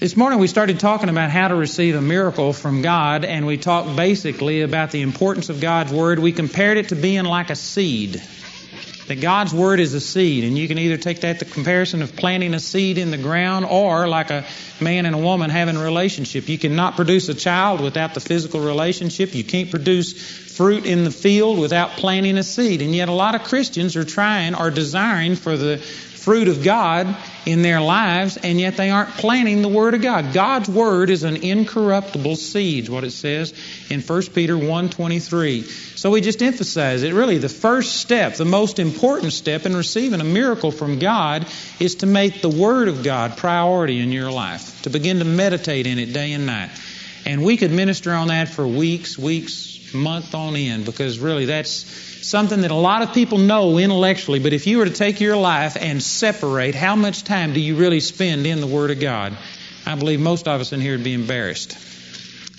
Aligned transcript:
This 0.00 0.16
morning 0.16 0.40
we 0.40 0.48
started 0.48 0.80
talking 0.80 1.08
about 1.08 1.30
how 1.30 1.46
to 1.46 1.54
receive 1.54 1.94
a 1.94 2.00
miracle 2.00 2.52
from 2.52 2.82
God, 2.82 3.24
and 3.24 3.46
we 3.46 3.56
talked 3.56 3.94
basically 3.94 4.62
about 4.62 4.90
the 4.90 5.02
importance 5.02 5.50
of 5.50 5.60
God's 5.60 5.92
Word. 5.92 6.18
We 6.18 6.32
compared 6.32 6.78
it 6.78 6.88
to 6.88 6.96
being 6.96 7.24
like 7.24 7.48
a 7.48 7.54
seed. 7.54 8.20
That 9.06 9.20
God's 9.20 9.54
Word 9.54 9.78
is 9.78 9.94
a 9.94 10.00
seed, 10.00 10.44
and 10.44 10.58
you 10.58 10.66
can 10.66 10.78
either 10.78 10.96
take 10.96 11.20
that 11.20 11.38
the 11.38 11.44
comparison 11.44 12.02
of 12.02 12.16
planting 12.16 12.54
a 12.54 12.60
seed 12.60 12.98
in 12.98 13.12
the 13.12 13.18
ground 13.18 13.66
or 13.66 14.08
like 14.08 14.30
a 14.30 14.44
man 14.80 15.06
and 15.06 15.14
a 15.14 15.18
woman 15.18 15.48
having 15.48 15.76
a 15.76 15.82
relationship. 15.82 16.48
You 16.48 16.58
cannot 16.58 16.96
produce 16.96 17.28
a 17.28 17.34
child 17.34 17.80
without 17.80 18.14
the 18.14 18.20
physical 18.20 18.60
relationship. 18.60 19.32
You 19.32 19.44
can't 19.44 19.70
produce 19.70 20.12
fruit 20.56 20.86
in 20.86 21.04
the 21.04 21.12
field 21.12 21.60
without 21.60 21.90
planting 21.90 22.36
a 22.36 22.42
seed. 22.42 22.82
And 22.82 22.94
yet 22.94 23.08
a 23.08 23.12
lot 23.12 23.36
of 23.36 23.44
Christians 23.44 23.94
are 23.94 24.04
trying 24.04 24.56
or 24.56 24.70
desiring 24.70 25.36
for 25.36 25.56
the 25.56 25.78
fruit 26.24 26.48
of 26.48 26.64
God 26.64 27.14
in 27.44 27.60
their 27.60 27.82
lives, 27.82 28.38
and 28.38 28.58
yet 28.58 28.78
they 28.78 28.90
aren't 28.90 29.10
planting 29.10 29.60
the 29.60 29.68
Word 29.68 29.92
of 29.92 30.00
God. 30.00 30.32
God's 30.32 30.70
Word 30.70 31.10
is 31.10 31.22
an 31.22 31.36
incorruptible 31.36 32.36
seed, 32.36 32.88
what 32.88 33.04
it 33.04 33.10
says 33.10 33.52
in 33.90 34.00
1 34.00 34.22
Peter 34.34 34.54
1.23. 34.54 35.98
So 35.98 36.10
we 36.10 36.22
just 36.22 36.42
emphasize 36.42 37.02
it. 37.02 37.12
Really, 37.12 37.36
the 37.36 37.50
first 37.50 37.96
step, 37.96 38.34
the 38.36 38.46
most 38.46 38.78
important 38.78 39.34
step 39.34 39.66
in 39.66 39.76
receiving 39.76 40.22
a 40.22 40.24
miracle 40.24 40.70
from 40.70 40.98
God 40.98 41.46
is 41.78 41.96
to 41.96 42.06
make 42.06 42.40
the 42.40 42.48
Word 42.48 42.88
of 42.88 43.04
God 43.04 43.36
priority 43.36 44.00
in 44.00 44.10
your 44.10 44.30
life, 44.30 44.82
to 44.82 44.90
begin 44.90 45.18
to 45.18 45.26
meditate 45.26 45.86
in 45.86 45.98
it 45.98 46.14
day 46.14 46.32
and 46.32 46.46
night. 46.46 46.70
And 47.26 47.42
we 47.44 47.58
could 47.58 47.70
minister 47.70 48.12
on 48.12 48.28
that 48.28 48.48
for 48.48 48.66
weeks, 48.66 49.18
weeks, 49.18 49.73
month 49.94 50.34
on 50.34 50.56
end, 50.56 50.84
because 50.84 51.18
really 51.18 51.46
that's 51.46 51.70
something 52.26 52.62
that 52.62 52.70
a 52.70 52.76
lot 52.76 53.02
of 53.02 53.12
people 53.12 53.38
know 53.38 53.78
intellectually, 53.78 54.40
but 54.40 54.52
if 54.52 54.66
you 54.66 54.78
were 54.78 54.86
to 54.86 54.90
take 54.90 55.20
your 55.20 55.36
life 55.36 55.76
and 55.80 56.02
separate 56.02 56.74
how 56.74 56.96
much 56.96 57.24
time 57.24 57.52
do 57.52 57.60
you 57.60 57.76
really 57.76 58.00
spend 58.00 58.46
in 58.46 58.60
the 58.60 58.66
Word 58.66 58.90
of 58.90 59.00
God, 59.00 59.36
I 59.86 59.94
believe 59.94 60.20
most 60.20 60.48
of 60.48 60.60
us 60.60 60.72
in 60.72 60.80
here 60.80 60.92
would 60.96 61.04
be 61.04 61.14
embarrassed 61.14 61.78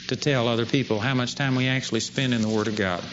to 0.09 0.15
tell 0.15 0.47
other 0.47 0.65
people 0.65 0.99
how 0.99 1.15
much 1.15 1.35
time 1.35 1.55
we 1.55 1.67
actually 1.67 1.99
spend 1.99 2.33
in 2.33 2.41
the 2.41 2.49
Word 2.49 2.67
of 2.67 2.75
God. 2.75 3.03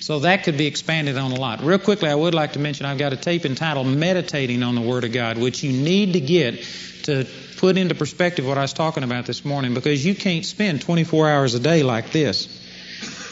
So 0.00 0.20
that 0.20 0.44
could 0.44 0.56
be 0.56 0.66
expanded 0.66 1.16
on 1.16 1.32
a 1.32 1.34
lot. 1.34 1.64
Real 1.64 1.80
quickly, 1.80 2.08
I 2.08 2.14
would 2.14 2.34
like 2.34 2.52
to 2.52 2.60
mention 2.60 2.86
I've 2.86 2.98
got 2.98 3.12
a 3.12 3.16
tape 3.16 3.44
entitled 3.44 3.88
Meditating 3.88 4.62
on 4.62 4.74
the 4.74 4.80
Word 4.80 5.02
of 5.02 5.12
God, 5.12 5.38
which 5.38 5.64
you 5.64 5.72
need 5.72 6.12
to 6.12 6.20
get 6.20 6.62
to 7.04 7.26
put 7.56 7.76
into 7.76 7.94
perspective 7.94 8.46
what 8.46 8.58
I 8.58 8.62
was 8.62 8.72
talking 8.72 9.02
about 9.02 9.26
this 9.26 9.44
morning 9.44 9.74
because 9.74 10.04
you 10.04 10.14
can't 10.14 10.44
spend 10.44 10.82
24 10.82 11.28
hours 11.28 11.54
a 11.54 11.60
day 11.60 11.82
like 11.82 12.10
this. 12.10 12.65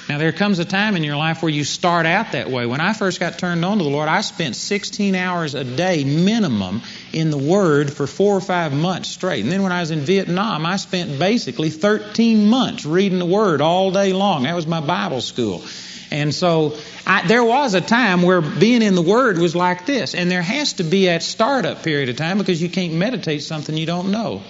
Now, 0.06 0.18
there 0.18 0.32
comes 0.32 0.58
a 0.58 0.66
time 0.66 0.96
in 0.96 1.04
your 1.04 1.16
life 1.16 1.42
where 1.42 1.50
you 1.50 1.64
start 1.64 2.04
out 2.04 2.32
that 2.32 2.50
way. 2.50 2.66
When 2.66 2.80
I 2.80 2.92
first 2.92 3.20
got 3.20 3.38
turned 3.38 3.64
on 3.64 3.78
to 3.78 3.84
the 3.84 3.90
Lord, 3.90 4.08
I 4.08 4.20
spent 4.20 4.54
16 4.54 5.14
hours 5.14 5.54
a 5.54 5.64
day 5.64 6.04
minimum 6.04 6.82
in 7.12 7.30
the 7.30 7.38
Word 7.38 7.90
for 7.90 8.06
four 8.06 8.36
or 8.36 8.42
five 8.42 8.74
months 8.74 9.08
straight. 9.08 9.42
And 9.42 9.50
then 9.50 9.62
when 9.62 9.72
I 9.72 9.80
was 9.80 9.90
in 9.90 10.00
Vietnam, 10.00 10.66
I 10.66 10.76
spent 10.76 11.18
basically 11.18 11.70
13 11.70 12.48
months 12.48 12.84
reading 12.84 13.18
the 13.18 13.24
Word 13.24 13.62
all 13.62 13.92
day 13.92 14.12
long. 14.12 14.42
That 14.42 14.54
was 14.54 14.66
my 14.66 14.80
Bible 14.80 15.22
school. 15.22 15.64
And 16.10 16.34
so 16.34 16.76
I, 17.06 17.26
there 17.26 17.42
was 17.42 17.72
a 17.72 17.80
time 17.80 18.22
where 18.22 18.42
being 18.42 18.82
in 18.82 18.94
the 18.94 19.02
Word 19.02 19.38
was 19.38 19.56
like 19.56 19.86
this. 19.86 20.14
And 20.14 20.30
there 20.30 20.42
has 20.42 20.74
to 20.74 20.84
be 20.84 21.06
that 21.06 21.22
startup 21.22 21.82
period 21.82 22.10
of 22.10 22.16
time 22.16 22.36
because 22.36 22.60
you 22.60 22.68
can't 22.68 22.92
meditate 22.92 23.42
something 23.42 23.74
you 23.74 23.86
don't 23.86 24.10
know. 24.10 24.42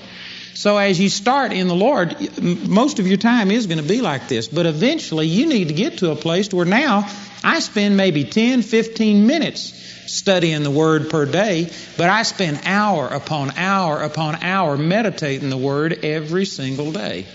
So 0.54 0.76
as 0.76 1.00
you 1.00 1.08
start 1.08 1.52
in 1.52 1.66
the 1.66 1.74
Lord, 1.74 2.16
most 2.40 3.00
of 3.00 3.06
your 3.06 3.16
time 3.16 3.50
is 3.50 3.66
going 3.66 3.82
to 3.82 3.88
be 3.88 4.00
like 4.00 4.28
this. 4.28 4.46
But 4.46 4.66
eventually 4.66 5.26
you 5.26 5.46
need 5.46 5.68
to 5.68 5.74
get 5.74 5.98
to 5.98 6.12
a 6.12 6.16
place 6.16 6.52
where 6.52 6.64
now 6.64 7.08
I 7.42 7.58
spend 7.58 7.96
maybe 7.96 8.24
10, 8.24 8.62
15 8.62 9.26
minutes 9.26 9.74
studying 10.06 10.62
the 10.62 10.70
Word 10.70 11.10
per 11.10 11.26
day, 11.26 11.70
but 11.96 12.08
I 12.08 12.22
spend 12.22 12.60
hour 12.64 13.08
upon 13.08 13.52
hour 13.56 14.02
upon 14.02 14.36
hour 14.42 14.76
meditating 14.76 15.50
the 15.50 15.56
Word 15.56 16.04
every 16.04 16.44
single 16.44 16.92
day. 16.92 17.26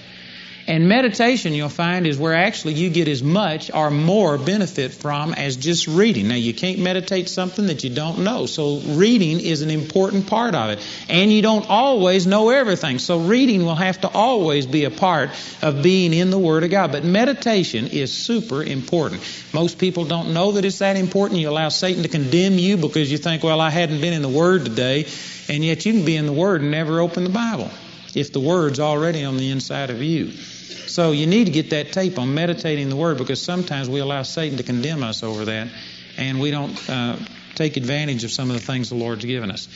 And 0.69 0.87
meditation, 0.87 1.53
you'll 1.53 1.67
find, 1.67 2.05
is 2.05 2.19
where 2.19 2.35
actually 2.35 2.75
you 2.75 2.91
get 2.91 3.07
as 3.07 3.23
much 3.23 3.71
or 3.73 3.89
more 3.89 4.37
benefit 4.37 4.93
from 4.93 5.33
as 5.33 5.57
just 5.57 5.87
reading. 5.87 6.27
Now, 6.27 6.35
you 6.35 6.53
can't 6.53 6.77
meditate 6.77 7.27
something 7.27 7.65
that 7.65 7.83
you 7.83 7.89
don't 7.89 8.19
know. 8.19 8.45
So, 8.45 8.77
reading 8.77 9.39
is 9.39 9.63
an 9.63 9.71
important 9.71 10.27
part 10.27 10.53
of 10.53 10.69
it. 10.69 10.87
And 11.09 11.33
you 11.33 11.41
don't 11.41 11.67
always 11.67 12.27
know 12.27 12.51
everything. 12.51 12.99
So, 12.99 13.17
reading 13.21 13.65
will 13.65 13.73
have 13.73 14.01
to 14.01 14.09
always 14.09 14.67
be 14.67 14.83
a 14.83 14.91
part 14.91 15.31
of 15.63 15.81
being 15.81 16.13
in 16.13 16.29
the 16.29 16.37
Word 16.37 16.63
of 16.63 16.69
God. 16.69 16.91
But 16.91 17.03
meditation 17.03 17.87
is 17.87 18.13
super 18.13 18.61
important. 18.61 19.23
Most 19.51 19.79
people 19.79 20.05
don't 20.05 20.35
know 20.35 20.51
that 20.51 20.65
it's 20.65 20.77
that 20.79 20.97
important. 20.97 21.39
You 21.39 21.49
allow 21.49 21.69
Satan 21.69 22.03
to 22.03 22.09
condemn 22.09 22.59
you 22.59 22.77
because 22.77 23.11
you 23.11 23.17
think, 23.17 23.41
well, 23.41 23.59
I 23.59 23.71
hadn't 23.71 24.01
been 24.01 24.13
in 24.13 24.21
the 24.21 24.29
Word 24.29 24.65
today. 24.65 25.07
And 25.47 25.65
yet, 25.65 25.83
you 25.87 25.93
can 25.93 26.05
be 26.05 26.15
in 26.15 26.27
the 26.27 26.31
Word 26.31 26.61
and 26.61 26.69
never 26.69 26.99
open 26.99 27.23
the 27.23 27.31
Bible 27.31 27.71
if 28.15 28.33
the 28.33 28.39
Word's 28.39 28.79
already 28.79 29.23
on 29.23 29.37
the 29.37 29.51
inside 29.51 29.89
of 29.89 30.01
you. 30.01 30.31
So 30.31 31.11
you 31.11 31.27
need 31.27 31.45
to 31.45 31.51
get 31.51 31.69
that 31.69 31.91
tape 31.91 32.17
on 32.17 32.33
meditating 32.33 32.89
the 32.89 32.95
Word 32.95 33.17
because 33.17 33.41
sometimes 33.41 33.89
we 33.89 33.99
allow 33.99 34.23
Satan 34.23 34.57
to 34.57 34.63
condemn 34.63 35.03
us 35.03 35.23
over 35.23 35.45
that 35.45 35.69
and 36.17 36.39
we 36.39 36.51
don't 36.51 36.89
uh, 36.89 37.17
take 37.55 37.77
advantage 37.77 38.23
of 38.23 38.31
some 38.31 38.49
of 38.49 38.59
the 38.59 38.65
things 38.65 38.89
the 38.89 38.95
Lord's 38.95 39.25
given 39.25 39.51
us. 39.51 39.67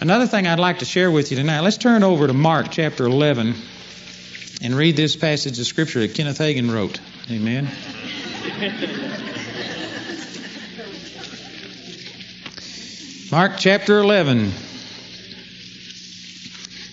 Another 0.00 0.26
thing 0.26 0.46
I'd 0.46 0.58
like 0.58 0.80
to 0.80 0.84
share 0.84 1.10
with 1.10 1.30
you 1.30 1.36
tonight, 1.36 1.60
let's 1.60 1.76
turn 1.76 2.02
over 2.02 2.26
to 2.26 2.32
Mark 2.32 2.68
chapter 2.70 3.04
11 3.04 3.54
and 4.62 4.74
read 4.74 4.96
this 4.96 5.16
passage 5.16 5.58
of 5.58 5.66
Scripture 5.66 6.00
that 6.00 6.14
Kenneth 6.14 6.38
Hagin 6.38 6.72
wrote. 6.72 7.00
Amen. 7.30 7.64
Mark 13.30 13.52
chapter 13.58 13.98
11. 13.98 14.52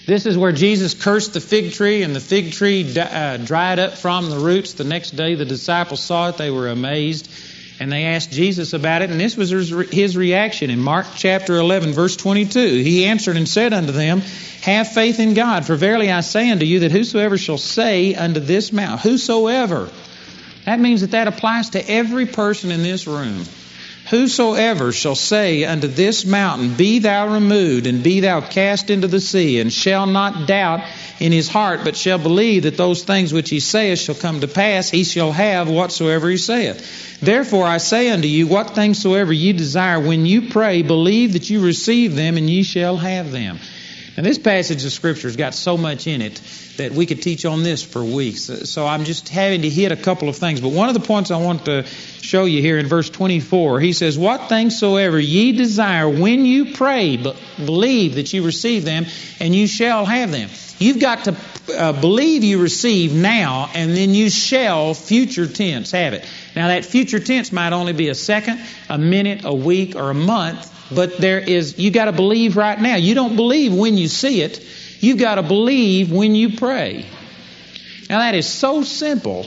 This 0.10 0.26
is 0.26 0.36
where 0.36 0.52
Jesus 0.52 0.96
cursed 0.96 1.34
the 1.34 1.40
fig 1.40 1.74
tree, 1.74 2.02
and 2.02 2.16
the 2.16 2.20
fig 2.20 2.52
tree 2.52 2.98
uh, 2.98 3.38
dried 3.38 3.78
up 3.78 3.94
from 3.94 4.32
the 4.32 4.40
roots. 4.40 4.74
The 4.74 4.84
next 4.84 5.12
day, 5.12 5.36
the 5.36 5.46
disciples 5.46 6.02
saw 6.02 6.30
it. 6.30 6.38
They 6.38 6.50
were 6.50 6.68
amazed, 6.68 7.30
and 7.80 7.92
they 7.92 8.06
asked 8.06 8.32
Jesus 8.32 8.74
about 8.74 9.04
it. 9.04 9.12
And 9.12 9.20
this 9.20 9.38
was 9.38 9.52
his 9.52 10.18
reaction 10.18 10.72
in 10.72 10.80
Mark 10.80 11.06
chapter 11.16 11.58
11, 11.58 11.94
verse 11.94 12.16
22. 12.16 12.60
He 12.60 13.06
answered 13.06 13.38
and 13.38 13.48
said 13.48 13.72
unto 13.72 13.92
them, 13.92 14.22
Have 14.64 14.92
faith 14.92 15.20
in 15.20 15.36
God, 15.36 15.68
for 15.68 15.76
verily 15.76 16.12
I 16.12 16.22
say 16.22 16.50
unto 16.50 16.66
you 16.66 16.80
that 16.80 16.92
whosoever 16.92 17.38
shall 17.38 17.60
say 17.60 18.16
unto 18.16 18.40
this 18.40 18.74
mountain, 18.74 19.12
whosoever, 19.12 19.92
that 20.66 20.80
means 20.80 21.02
that 21.02 21.12
that 21.12 21.28
applies 21.28 21.70
to 21.72 21.88
every 21.88 22.26
person 22.26 22.72
in 22.72 22.82
this 22.82 23.06
room. 23.06 23.44
Whosoever 24.10 24.92
shall 24.92 25.14
say 25.14 25.66
unto 25.66 25.88
this 25.88 26.26
mountain, 26.26 26.74
Be 26.74 26.98
thou 26.98 27.28
removed, 27.28 27.86
and 27.86 28.02
be 28.02 28.22
thou 28.22 28.42
cast 28.42 28.90
into 28.90 29.08
the 29.08 29.20
sea, 29.20 29.60
and 29.60 29.72
shall 29.72 30.08
not 30.08 30.48
doubt 30.48 30.82
in 31.20 31.32
his 31.32 31.48
heart, 31.48 31.82
but 31.84 31.96
shall 31.96 32.18
believe 32.18 32.64
that 32.64 32.76
those 32.76 33.04
things 33.04 33.32
which 33.34 33.52
he 33.52 33.60
saith 33.60 34.00
shall 34.00 34.16
come 34.16 34.40
to 34.40 34.48
pass, 34.48 34.90
he 34.90 35.04
shall 35.04 35.32
have 35.32 35.70
whatsoever 35.70 36.28
he 36.28 36.38
saith. 36.38 37.20
Therefore 37.20 37.68
I 37.68 37.78
say 37.78 38.10
unto 38.10 38.28
you, 38.28 38.48
what 38.48 38.72
things 38.72 39.00
soever 39.00 39.32
ye 39.32 39.54
desire, 39.54 40.00
when 40.00 40.26
you 40.26 40.50
pray, 40.50 40.82
believe 40.82 41.34
that 41.34 41.52
you 41.52 41.64
receive 41.64 42.16
them, 42.16 42.36
and 42.38 42.50
ye 42.50 42.64
shall 42.64 42.98
have 42.98 43.32
them. 43.32 43.60
And 44.20 44.26
this 44.26 44.38
passage 44.38 44.84
of 44.84 44.92
Scripture 44.92 45.30
has 45.30 45.38
got 45.38 45.54
so 45.54 45.78
much 45.78 46.06
in 46.06 46.22
it 46.22 46.42
that 46.76 46.92
we 46.92 47.06
could 47.06 47.22
teach 47.22 47.46
on 47.46 47.64
this 47.64 47.82
for 47.82 48.04
weeks. 48.04 48.52
So 48.70 48.86
I'm 48.86 49.06
just 49.06 49.30
having 49.30 49.62
to 49.62 49.70
hit 49.70 49.94
a 49.94 49.96
couple 49.96 50.28
of 50.28 50.36
things. 50.36 50.60
But 50.60 50.74
one 50.74 50.90
of 50.90 50.94
the 50.94 51.00
points 51.00 51.32
I 51.32 51.38
want 51.38 51.64
to 51.68 51.86
show 51.86 52.44
you 52.44 52.62
here 52.62 52.78
in 52.78 52.88
verse 52.88 53.10
24, 53.10 53.80
he 53.80 53.94
says, 53.94 54.20
What 54.20 54.50
things 54.50 54.78
soever 54.78 55.18
ye 55.18 55.54
desire 55.54 56.10
when 56.10 56.46
you 56.46 56.74
pray, 56.74 57.16
but 57.16 57.38
believe 57.66 58.16
that 58.16 58.34
you 58.34 58.44
receive 58.44 58.84
them, 58.84 59.06
and 59.40 59.56
you 59.56 59.68
shall 59.68 60.04
have 60.04 60.32
them. 60.32 60.50
You've 60.80 61.00
got 61.00 61.24
to 61.24 61.38
uh, 61.74 61.94
believe 61.94 62.44
you 62.44 62.62
receive 62.62 63.14
now, 63.14 63.70
and 63.74 63.96
then 63.96 64.14
you 64.14 64.30
shall, 64.30 64.94
future 64.96 65.48
tense, 65.48 65.92
have 65.92 66.12
it. 66.12 66.26
Now, 66.60 66.68
that 66.68 66.86
future 66.86 67.20
tense 67.20 67.52
might 67.52 67.74
only 67.74 67.94
be 67.94 68.10
a 68.10 68.16
second, 68.16 68.60
a 68.90 68.98
minute, 68.98 69.46
a 69.46 69.54
week, 69.54 69.96
or 69.96 70.10
a 70.12 70.14
month 70.14 70.76
but 70.92 71.18
there 71.18 71.40
is, 71.40 71.78
you 71.78 71.92
got 71.92 72.06
to 72.06 72.12
believe 72.12 72.58
right 72.58 72.80
now. 72.80 72.96
You 72.96 73.14
don't 73.14 73.36
believe 73.36 73.74
when 73.74 73.98
you 73.98 74.08
see 74.08 74.42
it. 74.42 74.66
You've 75.00 75.20
got 75.20 75.36
to 75.36 75.44
believe 75.44 76.12
when 76.12 76.36
you 76.36 76.58
pray. 76.58 77.06
Now 78.10 78.20
that 78.20 78.34
is 78.34 78.48
so 78.48 78.82
simple, 78.82 79.46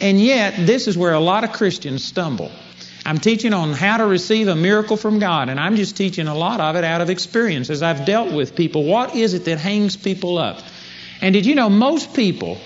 and 0.00 0.20
yet 0.20 0.66
this 0.66 0.86
is 0.86 0.96
where 0.96 1.14
a 1.14 1.20
lot 1.20 1.42
of 1.44 1.52
Christians 1.52 2.04
stumble. 2.04 2.52
I'm 3.06 3.18
teaching 3.18 3.52
on 3.52 3.72
how 3.72 3.96
to 3.96 4.06
receive 4.06 4.48
a 4.48 4.54
miracle 4.54 4.96
from 4.96 5.18
God, 5.18 5.48
and 5.48 5.58
I'm 5.58 5.76
just 5.76 5.96
teaching 5.96 6.26
a 6.26 6.34
lot 6.34 6.60
of 6.60 6.76
it 6.76 6.84
out 6.84 7.00
of 7.00 7.10
experience 7.10 7.70
as 7.70 7.82
I've 7.82 8.04
dealt 8.04 8.32
with 8.32 8.54
people. 8.54 8.84
What 8.84 9.14
is 9.14 9.34
it 9.34 9.46
that 9.46 9.58
hangs 9.58 9.96
people 9.96 10.38
up? 10.38 10.62
And 11.20 11.32
did 11.32 11.46
you 11.46 11.54
know 11.54 11.70
most 11.70 12.14
people, 12.14 12.58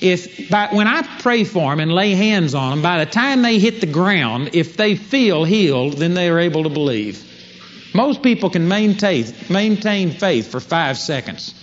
if 0.00 0.50
by, 0.50 0.68
when 0.72 0.86
I 0.86 1.02
pray 1.20 1.44
for 1.44 1.70
them 1.70 1.80
and 1.80 1.92
lay 1.92 2.12
hands 2.12 2.54
on 2.54 2.70
them, 2.70 2.82
by 2.82 3.04
the 3.04 3.10
time 3.10 3.42
they 3.42 3.58
hit 3.58 3.80
the 3.80 3.86
ground, 3.86 4.50
if 4.52 4.76
they 4.76 4.96
feel 4.96 5.44
healed, 5.44 5.94
then 5.94 6.14
they 6.14 6.28
are 6.28 6.38
able 6.38 6.64
to 6.64 6.68
believe. 6.68 7.22
Most 7.94 8.22
people 8.22 8.50
can 8.50 8.68
maintain, 8.68 9.26
maintain 9.48 10.10
faith 10.10 10.50
for 10.50 10.60
five 10.60 10.98
seconds. 10.98 11.54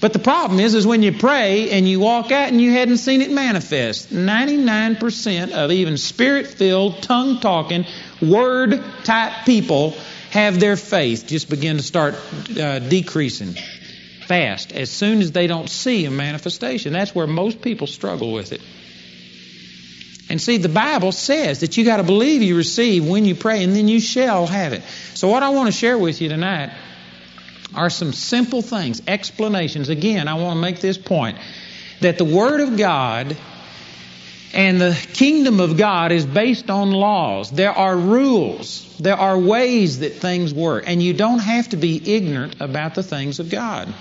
But 0.00 0.12
the 0.12 0.20
problem 0.20 0.60
is, 0.60 0.74
is 0.74 0.86
when 0.86 1.02
you 1.02 1.12
pray 1.12 1.70
and 1.70 1.88
you 1.88 1.98
walk 1.98 2.30
out 2.30 2.48
and 2.48 2.60
you 2.60 2.72
hadn't 2.72 2.98
seen 2.98 3.20
it 3.20 3.32
manifest. 3.32 4.12
99% 4.12 5.50
of 5.50 5.72
even 5.72 5.96
spirit-filled, 5.96 7.02
tongue-talking, 7.02 7.84
word-type 8.22 9.44
people 9.44 9.96
have 10.30 10.60
their 10.60 10.76
faith 10.76 11.26
just 11.26 11.48
begin 11.48 11.78
to 11.78 11.82
start 11.82 12.14
uh, 12.60 12.78
decreasing. 12.78 13.56
Fast 14.28 14.72
as 14.72 14.90
soon 14.90 15.20
as 15.20 15.32
they 15.32 15.46
don't 15.46 15.68
see 15.68 16.04
a 16.04 16.10
manifestation. 16.10 16.92
That's 16.92 17.14
where 17.14 17.26
most 17.26 17.62
people 17.62 17.86
struggle 17.86 18.32
with 18.32 18.52
it. 18.52 18.60
And 20.28 20.40
see, 20.40 20.58
the 20.58 20.68
Bible 20.68 21.12
says 21.12 21.60
that 21.60 21.78
you 21.78 21.84
got 21.84 21.96
to 21.96 22.02
believe 22.02 22.42
you 22.42 22.56
receive 22.56 23.06
when 23.06 23.24
you 23.24 23.34
pray, 23.34 23.64
and 23.64 23.74
then 23.74 23.88
you 23.88 23.98
shall 23.98 24.46
have 24.46 24.74
it. 24.74 24.82
So, 25.14 25.28
what 25.28 25.42
I 25.42 25.48
want 25.48 25.72
to 25.72 25.72
share 25.72 25.96
with 25.96 26.20
you 26.20 26.28
tonight 26.28 26.70
are 27.74 27.88
some 27.88 28.12
simple 28.12 28.60
things, 28.60 29.00
explanations. 29.08 29.88
Again, 29.88 30.28
I 30.28 30.34
want 30.34 30.58
to 30.58 30.60
make 30.60 30.80
this 30.80 30.98
point 30.98 31.38
that 32.00 32.18
the 32.18 32.26
Word 32.26 32.60
of 32.60 32.76
God 32.76 33.36
and 34.52 34.80
the 34.80 34.98
kingdom 35.14 35.60
of 35.60 35.76
God 35.76 36.12
is 36.12 36.26
based 36.26 36.70
on 36.70 36.90
laws. 36.90 37.50
There 37.50 37.72
are 37.72 37.96
rules. 37.96 38.96
There 38.98 39.16
are 39.16 39.38
ways 39.38 40.00
that 40.00 40.14
things 40.14 40.52
work. 40.52 40.84
And 40.86 41.02
you 41.02 41.14
don't 41.14 41.38
have 41.38 41.70
to 41.70 41.76
be 41.76 42.16
ignorant 42.16 42.56
about 42.60 42.94
the 42.94 43.02
things 43.02 43.40
of 43.40 43.50
God. 43.50 43.92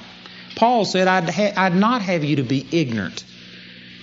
Paul 0.58 0.86
said, 0.86 1.08
I'd, 1.08 1.30
ha- 1.30 1.54
I'd 1.56 1.76
not 1.76 2.02
have 2.02 2.24
you 2.24 2.38
to 2.38 2.44
be 2.44 2.68
ignorant 2.72 3.24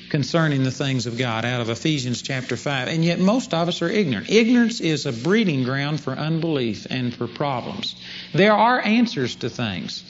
concerning 0.08 0.62
the 0.62 0.70
things 0.70 1.06
of 1.06 1.18
God 1.18 1.44
out 1.44 1.60
of 1.60 1.68
Ephesians 1.70 2.22
chapter 2.22 2.56
5. 2.56 2.86
And 2.86 3.04
yet 3.04 3.18
most 3.18 3.52
of 3.52 3.66
us 3.66 3.82
are 3.82 3.88
ignorant. 3.88 4.30
Ignorance 4.30 4.80
is 4.80 5.06
a 5.06 5.12
breeding 5.12 5.64
ground 5.64 6.00
for 6.00 6.12
unbelief 6.12 6.86
and 6.88 7.12
for 7.12 7.26
problems. 7.26 7.96
There 8.32 8.52
are 8.52 8.80
answers 8.80 9.34
to 9.36 9.50
things. 9.50 10.04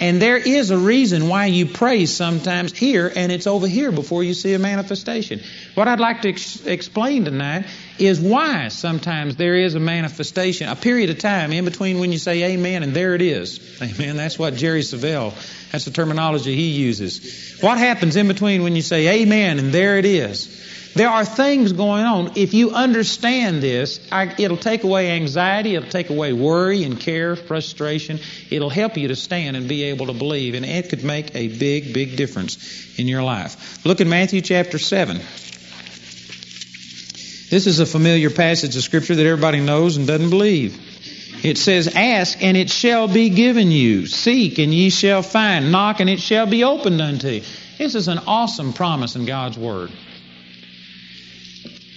And 0.00 0.20
there 0.20 0.36
is 0.36 0.72
a 0.72 0.78
reason 0.78 1.28
why 1.28 1.46
you 1.46 1.66
pray 1.66 2.06
sometimes 2.06 2.76
here 2.76 3.12
and 3.14 3.30
it's 3.30 3.46
over 3.46 3.68
here 3.68 3.92
before 3.92 4.24
you 4.24 4.34
see 4.34 4.54
a 4.54 4.58
manifestation. 4.58 5.40
What 5.76 5.86
I'd 5.86 6.00
like 6.00 6.22
to 6.22 6.30
ex- 6.30 6.66
explain 6.66 7.24
tonight 7.24 7.66
is 7.98 8.20
why 8.20 8.68
sometimes 8.68 9.36
there 9.36 9.54
is 9.54 9.74
a 9.74 9.80
manifestation, 9.80 10.68
a 10.68 10.76
period 10.76 11.10
of 11.10 11.18
time 11.18 11.52
in 11.52 11.64
between 11.64 12.00
when 12.00 12.12
you 12.12 12.18
say 12.18 12.54
amen 12.54 12.82
and 12.82 12.94
there 12.94 13.14
it 13.14 13.22
is. 13.22 13.80
Amen. 13.80 14.16
That's 14.16 14.38
what 14.38 14.54
Jerry 14.54 14.80
Savelle 14.80 15.32
that's 15.74 15.86
the 15.86 15.90
terminology 15.90 16.54
he 16.54 16.70
uses. 16.70 17.58
What 17.60 17.78
happens 17.78 18.14
in 18.14 18.28
between 18.28 18.62
when 18.62 18.76
you 18.76 18.82
say 18.82 19.22
amen 19.22 19.58
and 19.58 19.72
there 19.72 19.98
it 19.98 20.04
is? 20.04 20.92
There 20.94 21.08
are 21.08 21.24
things 21.24 21.72
going 21.72 22.04
on. 22.04 22.30
If 22.36 22.54
you 22.54 22.70
understand 22.70 23.60
this, 23.60 23.98
I, 24.12 24.32
it'll 24.38 24.56
take 24.56 24.84
away 24.84 25.10
anxiety, 25.10 25.74
it'll 25.74 25.90
take 25.90 26.10
away 26.10 26.32
worry 26.32 26.84
and 26.84 27.00
care, 27.00 27.34
frustration. 27.34 28.20
It'll 28.50 28.70
help 28.70 28.96
you 28.96 29.08
to 29.08 29.16
stand 29.16 29.56
and 29.56 29.68
be 29.68 29.82
able 29.82 30.06
to 30.06 30.12
believe, 30.12 30.54
and 30.54 30.64
it 30.64 30.90
could 30.90 31.02
make 31.02 31.34
a 31.34 31.48
big, 31.48 31.92
big 31.92 32.16
difference 32.16 32.96
in 32.96 33.08
your 33.08 33.24
life. 33.24 33.84
Look 33.84 34.00
at 34.00 34.06
Matthew 34.06 34.42
chapter 34.42 34.78
7. 34.78 35.20
This 37.54 37.68
is 37.68 37.78
a 37.78 37.86
familiar 37.86 38.30
passage 38.30 38.74
of 38.74 38.82
Scripture 38.82 39.14
that 39.14 39.24
everybody 39.24 39.60
knows 39.60 39.96
and 39.96 40.08
doesn't 40.08 40.28
believe. 40.28 40.76
It 41.44 41.56
says, 41.56 41.86
Ask 41.86 42.42
and 42.42 42.56
it 42.56 42.68
shall 42.68 43.06
be 43.06 43.30
given 43.30 43.70
you. 43.70 44.08
Seek 44.08 44.58
and 44.58 44.74
ye 44.74 44.90
shall 44.90 45.22
find. 45.22 45.70
Knock 45.70 46.00
and 46.00 46.10
it 46.10 46.18
shall 46.18 46.46
be 46.46 46.64
opened 46.64 47.00
unto 47.00 47.28
you. 47.28 47.42
This 47.78 47.94
is 47.94 48.08
an 48.08 48.18
awesome 48.26 48.72
promise 48.72 49.14
in 49.14 49.24
God's 49.24 49.56
Word. 49.56 49.92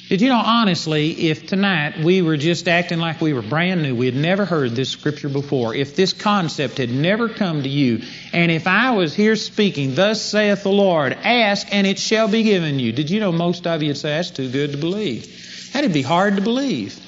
Did 0.10 0.22
you 0.22 0.30
know, 0.30 0.40
honestly, 0.46 1.30
if 1.30 1.48
tonight 1.48 2.04
we 2.04 2.22
were 2.22 2.38
just 2.38 2.68
acting 2.68 3.00
like 3.00 3.20
we 3.20 3.34
were 3.34 3.42
brand 3.42 3.82
new, 3.82 3.96
we 3.96 4.06
had 4.06 4.16
never 4.16 4.46
heard 4.46 4.74
this 4.74 4.92
scripture 4.92 5.28
before, 5.28 5.74
if 5.74 5.96
this 5.96 6.14
concept 6.14 6.78
had 6.78 6.92
never 6.92 7.30
come 7.30 7.64
to 7.64 7.68
you, 7.68 8.04
and 8.32 8.52
if 8.52 8.68
I 8.68 8.92
was 8.92 9.16
here 9.16 9.36
speaking, 9.36 9.96
Thus 9.96 10.22
saith 10.22 10.62
the 10.62 10.70
Lord, 10.70 11.14
ask 11.14 11.68
and 11.72 11.88
it 11.88 11.98
shall 11.98 12.28
be 12.28 12.44
given 12.44 12.78
you, 12.78 12.92
did 12.92 13.10
you 13.10 13.20
know 13.20 13.32
most 13.32 13.66
of 13.66 13.82
you 13.82 13.90
would 13.90 13.98
say, 13.98 14.12
That's 14.12 14.30
too 14.30 14.52
good 14.52 14.74
to 14.74 14.78
believe? 14.78 15.46
That'd 15.78 15.94
be 15.94 16.02
hard 16.02 16.38
to 16.38 16.42
believe. 16.42 17.00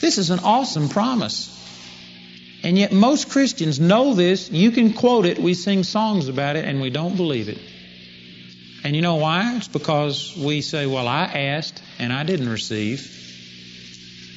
This 0.00 0.16
is 0.16 0.30
an 0.30 0.38
awesome 0.38 0.88
promise. 0.88 1.54
And 2.62 2.78
yet, 2.78 2.92
most 2.92 3.28
Christians 3.28 3.78
know 3.78 4.14
this. 4.14 4.50
You 4.50 4.70
can 4.70 4.94
quote 4.94 5.26
it. 5.26 5.38
We 5.38 5.52
sing 5.52 5.82
songs 5.82 6.28
about 6.28 6.56
it, 6.56 6.64
and 6.64 6.80
we 6.80 6.88
don't 6.88 7.14
believe 7.18 7.50
it. 7.50 7.58
And 8.84 8.96
you 8.96 9.02
know 9.02 9.16
why? 9.16 9.56
It's 9.58 9.68
because 9.68 10.34
we 10.34 10.62
say, 10.62 10.86
Well, 10.86 11.06
I 11.06 11.24
asked 11.24 11.82
and 11.98 12.10
I 12.10 12.24
didn't 12.24 12.48
receive. 12.48 13.14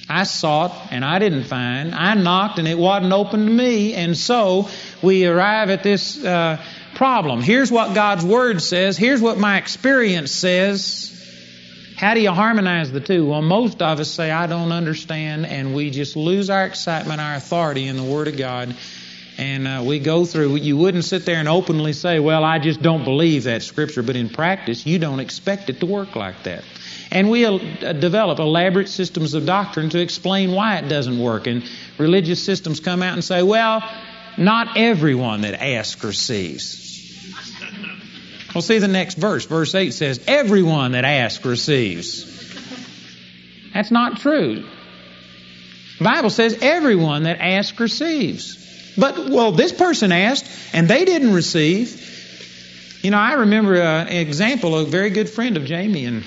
I 0.10 0.24
sought 0.24 0.92
and 0.92 1.06
I 1.06 1.19
didn't 1.19 1.45
find. 1.45 1.95
I 1.95 2.16
knocked 2.16 2.60
and 2.60 2.68
it 2.68 2.78
wasn't 2.78 3.13
open 3.13 3.45
to 3.45 3.51
me. 3.51 3.94
And 3.94 4.18
so 4.18 4.68
we 5.01 5.25
arrive 5.25 5.69
at 5.69 5.83
this 5.83 6.22
uh, 6.22 6.62
problem. 6.95 7.42
Here's 7.42 7.72
what 7.72 7.95
God's 7.95 8.25
Word 8.25 8.62
says. 8.62 8.98
Here's 8.98 9.22
what 9.22 9.38
my 9.38 9.57
experience 9.57 10.33
says. 10.33 11.12
How 12.01 12.15
do 12.15 12.19
you 12.19 12.31
harmonize 12.31 12.92
the 12.92 13.00
two? 13.00 13.27
Well, 13.27 13.44
most 13.44 13.80
of 13.80 14.00
us 14.00 14.09
say, 14.09 14.31
I 14.31 14.48
don't 14.48 14.71
understand, 14.71 15.45
and 15.45 15.75
we 15.75 15.92
just 15.92 16.15
lose 16.15 16.50
our 16.50 16.65
excitement, 16.65 17.21
our 17.21 17.36
authority 17.36 17.86
in 17.86 17.95
the 17.95 18.03
Word 18.03 18.27
of 18.27 18.38
God. 18.38 18.75
And 19.38 19.68
uh, 19.68 19.83
we 19.86 20.00
go 20.00 20.25
through, 20.25 20.56
you 20.56 20.77
wouldn't 20.77 21.06
sit 21.06 21.27
there 21.27 21.36
and 21.36 21.48
openly 21.48 21.94
say, 21.94 22.19
Well, 22.19 22.44
I 22.44 22.57
just 22.57 22.81
don't 22.81 23.03
believe 23.03 23.44
that 23.44 23.62
Scripture, 23.62 24.01
but 24.01 24.15
in 24.15 24.30
practice, 24.30 24.83
you 24.83 24.98
don't 24.98 25.19
expect 25.19 25.69
it 25.69 25.80
to 25.81 25.86
work 25.86 26.15
like 26.15 26.42
that. 26.45 26.63
And 27.12 27.30
we 27.30 27.45
uh, 27.45 27.59
develop 27.94 28.39
elaborate 28.39 28.89
systems 28.89 29.36
of 29.36 29.45
doctrine 29.45 29.92
to 29.92 30.00
explain 30.00 30.54
why 30.54 30.77
it 30.77 30.89
doesn't 30.89 31.19
work. 31.19 31.45
And 31.45 31.63
religious 32.00 32.44
systems 32.44 32.80
come 32.80 33.04
out 33.04 33.13
and 33.13 33.24
say, 33.24 33.44
Well, 33.44 33.88
not 34.39 34.75
everyone 34.75 35.42
that 35.42 35.62
asks 35.62 36.04
receives. 36.04 36.90
Well, 38.53 38.62
see 38.62 38.80
the 38.80 38.88
next 38.88 39.15
verse. 39.15 39.45
Verse 39.45 39.74
8 39.74 39.92
says, 39.94 40.19
Everyone 40.27 40.92
that 40.92 41.06
asks 41.06 41.45
receives. 41.45 42.25
That's 43.74 43.92
not 43.92 44.19
true. 44.19 44.65
The 45.98 46.03
Bible 46.03 46.30
says 46.30 46.57
everyone 46.62 47.24
that 47.24 47.39
asks 47.39 47.80
receives. 47.80 48.57
But, 48.98 49.30
well, 49.30 49.51
this 49.53 49.71
person 49.71 50.12
asked 50.12 50.45
and 50.74 50.88
they 50.88 51.06
didn't 51.06 51.33
receive. 51.33 52.09
You 53.03 53.12
know, 53.12 53.18
I 53.18 53.33
remember 53.33 53.81
uh, 53.81 54.06
an 54.06 54.18
example, 54.18 54.77
a 54.77 54.86
very 54.86 55.12
good 55.12 55.30
friend 55.30 55.57
of 55.57 55.65
Jamie 55.65 56.06
and 56.06 56.24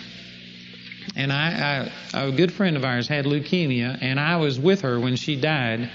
and 1.17 1.33
I, 1.33 1.91
I, 2.13 2.27
a 2.27 2.33
good 2.33 2.53
friend 2.53 2.77
of 2.77 2.85
ours 2.85 3.07
had 3.07 3.25
leukemia, 3.25 3.99
and 4.01 4.19
I 4.19 4.37
was 4.37 4.59
with 4.59 4.81
her 4.81 4.99
when 4.99 5.15
she 5.15 5.37
died. 5.37 5.91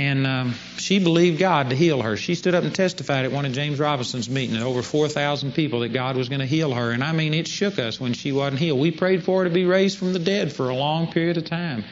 And 0.00 0.26
um, 0.26 0.54
she 0.78 0.98
believed 0.98 1.38
God 1.38 1.68
to 1.68 1.76
heal 1.76 2.00
her. 2.00 2.16
She 2.16 2.34
stood 2.34 2.54
up 2.54 2.64
and 2.64 2.74
testified 2.74 3.26
at 3.26 3.32
one 3.32 3.44
of 3.44 3.52
James 3.52 3.78
Robison's 3.78 4.30
meetings, 4.30 4.62
over 4.62 4.80
4,000 4.80 5.52
people, 5.52 5.80
that 5.80 5.90
God 5.90 6.16
was 6.16 6.30
going 6.30 6.40
to 6.40 6.46
heal 6.46 6.72
her. 6.72 6.90
And 6.90 7.04
I 7.04 7.12
mean, 7.12 7.34
it 7.34 7.46
shook 7.46 7.78
us 7.78 8.00
when 8.00 8.14
she 8.14 8.32
wasn't 8.32 8.60
healed. 8.60 8.80
We 8.80 8.92
prayed 8.92 9.24
for 9.24 9.40
her 9.40 9.44
to 9.44 9.54
be 9.54 9.66
raised 9.66 9.98
from 9.98 10.14
the 10.14 10.18
dead 10.18 10.54
for 10.54 10.70
a 10.70 10.74
long 10.74 11.12
period 11.12 11.36
of 11.36 11.44
time. 11.44 11.84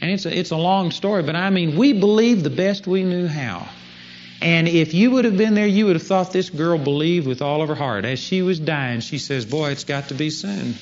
And 0.00 0.10
it's 0.10 0.24
a, 0.24 0.34
it's 0.34 0.50
a 0.50 0.56
long 0.56 0.92
story, 0.92 1.24
but 1.24 1.36
I 1.36 1.50
mean, 1.50 1.76
we 1.76 1.92
believed 1.92 2.42
the 2.42 2.48
best 2.48 2.86
we 2.86 3.04
knew 3.04 3.28
how. 3.28 3.68
And 4.40 4.66
if 4.66 4.94
you 4.94 5.10
would 5.10 5.26
have 5.26 5.36
been 5.36 5.52
there, 5.52 5.66
you 5.66 5.84
would 5.86 5.96
have 5.96 6.06
thought 6.06 6.32
this 6.32 6.48
girl 6.48 6.78
believed 6.78 7.26
with 7.26 7.42
all 7.42 7.60
of 7.60 7.68
her 7.68 7.74
heart. 7.74 8.06
As 8.06 8.18
she 8.18 8.40
was 8.40 8.58
dying, 8.60 9.00
she 9.00 9.18
says, 9.18 9.44
Boy, 9.44 9.72
it's 9.72 9.84
got 9.84 10.08
to 10.08 10.14
be 10.14 10.30
soon. 10.30 10.74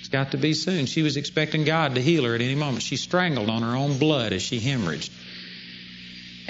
It's 0.00 0.08
got 0.08 0.32
to 0.32 0.36
be 0.36 0.52
soon. 0.52 0.86
She 0.86 1.02
was 1.02 1.16
expecting 1.16 1.62
God 1.62 1.94
to 1.94 2.02
heal 2.02 2.24
her 2.24 2.34
at 2.34 2.40
any 2.40 2.56
moment. 2.56 2.82
She 2.82 2.96
strangled 2.96 3.48
on 3.48 3.62
her 3.62 3.76
own 3.76 3.98
blood 3.98 4.32
as 4.32 4.42
she 4.42 4.58
hemorrhaged. 4.58 5.10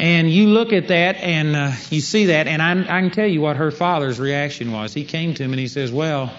And 0.03 0.29
you 0.29 0.49
look 0.49 0.73
at 0.73 0.89
that 0.89 1.15
and 1.19 1.55
uh, 1.55 1.73
you 1.89 2.01
see 2.01 2.27
that, 2.27 2.49
and 2.49 2.61
I, 2.61 2.73
I 2.73 3.01
can 3.03 3.13
tell 3.13 3.29
you 3.29 3.41
what 3.41 3.57
her 3.57 3.71
father's 3.71 4.19
reaction 4.19 4.73
was. 4.73 4.93
He 4.93 5.05
came 5.05 5.33
to 5.35 5.45
him 5.45 5.53
and 5.53 5.61
he 5.61 5.69
says, 5.69 5.93
Well, 5.93 6.33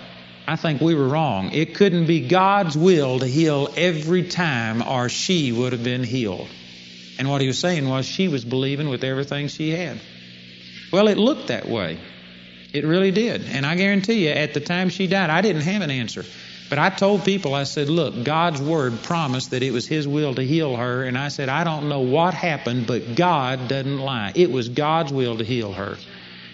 I 0.45 0.57
think 0.57 0.81
we 0.81 0.95
were 0.95 1.07
wrong. 1.07 1.51
It 1.53 1.73
couldn't 1.73 2.05
be 2.05 2.27
God's 2.27 2.77
will 2.77 3.19
to 3.19 3.25
heal 3.25 3.73
every 3.77 4.27
time, 4.27 4.83
or 4.83 5.07
she 5.07 5.53
would 5.53 5.71
have 5.71 5.81
been 5.81 6.03
healed. 6.03 6.49
And 7.17 7.29
what 7.29 7.39
he 7.39 7.47
was 7.47 7.57
saying 7.57 7.87
was 7.87 8.05
she 8.05 8.27
was 8.27 8.43
believing 8.43 8.89
with 8.89 9.05
everything 9.05 9.47
she 9.47 9.69
had. 9.71 9.97
Well, 10.91 11.07
it 11.07 11.17
looked 11.17 11.47
that 11.47 11.65
way. 11.65 11.99
It 12.73 12.83
really 12.83 13.11
did. 13.11 13.43
And 13.43 13.65
I 13.65 13.75
guarantee 13.75 14.25
you, 14.25 14.31
at 14.31 14.53
the 14.53 14.59
time 14.59 14.89
she 14.89 15.07
died, 15.07 15.29
I 15.29 15.39
didn't 15.39 15.61
have 15.61 15.81
an 15.81 15.89
answer. 15.89 16.25
But 16.73 16.79
I 16.79 16.89
told 16.89 17.23
people, 17.23 17.53
I 17.53 17.65
said, 17.65 17.87
look, 17.87 18.23
God's 18.23 18.59
word 18.59 19.03
promised 19.03 19.51
that 19.51 19.61
it 19.61 19.69
was 19.69 19.85
His 19.85 20.07
will 20.07 20.33
to 20.33 20.41
heal 20.41 20.75
her. 20.75 21.03
And 21.03 21.15
I 21.15 21.27
said, 21.27 21.47
I 21.47 21.63
don't 21.63 21.87
know 21.87 21.99
what 21.99 22.33
happened, 22.33 22.87
but 22.87 23.13
God 23.13 23.67
doesn't 23.67 23.99
lie. 23.99 24.31
It 24.33 24.51
was 24.51 24.69
God's 24.69 25.13
will 25.13 25.37
to 25.37 25.43
heal 25.43 25.71
her. 25.73 25.99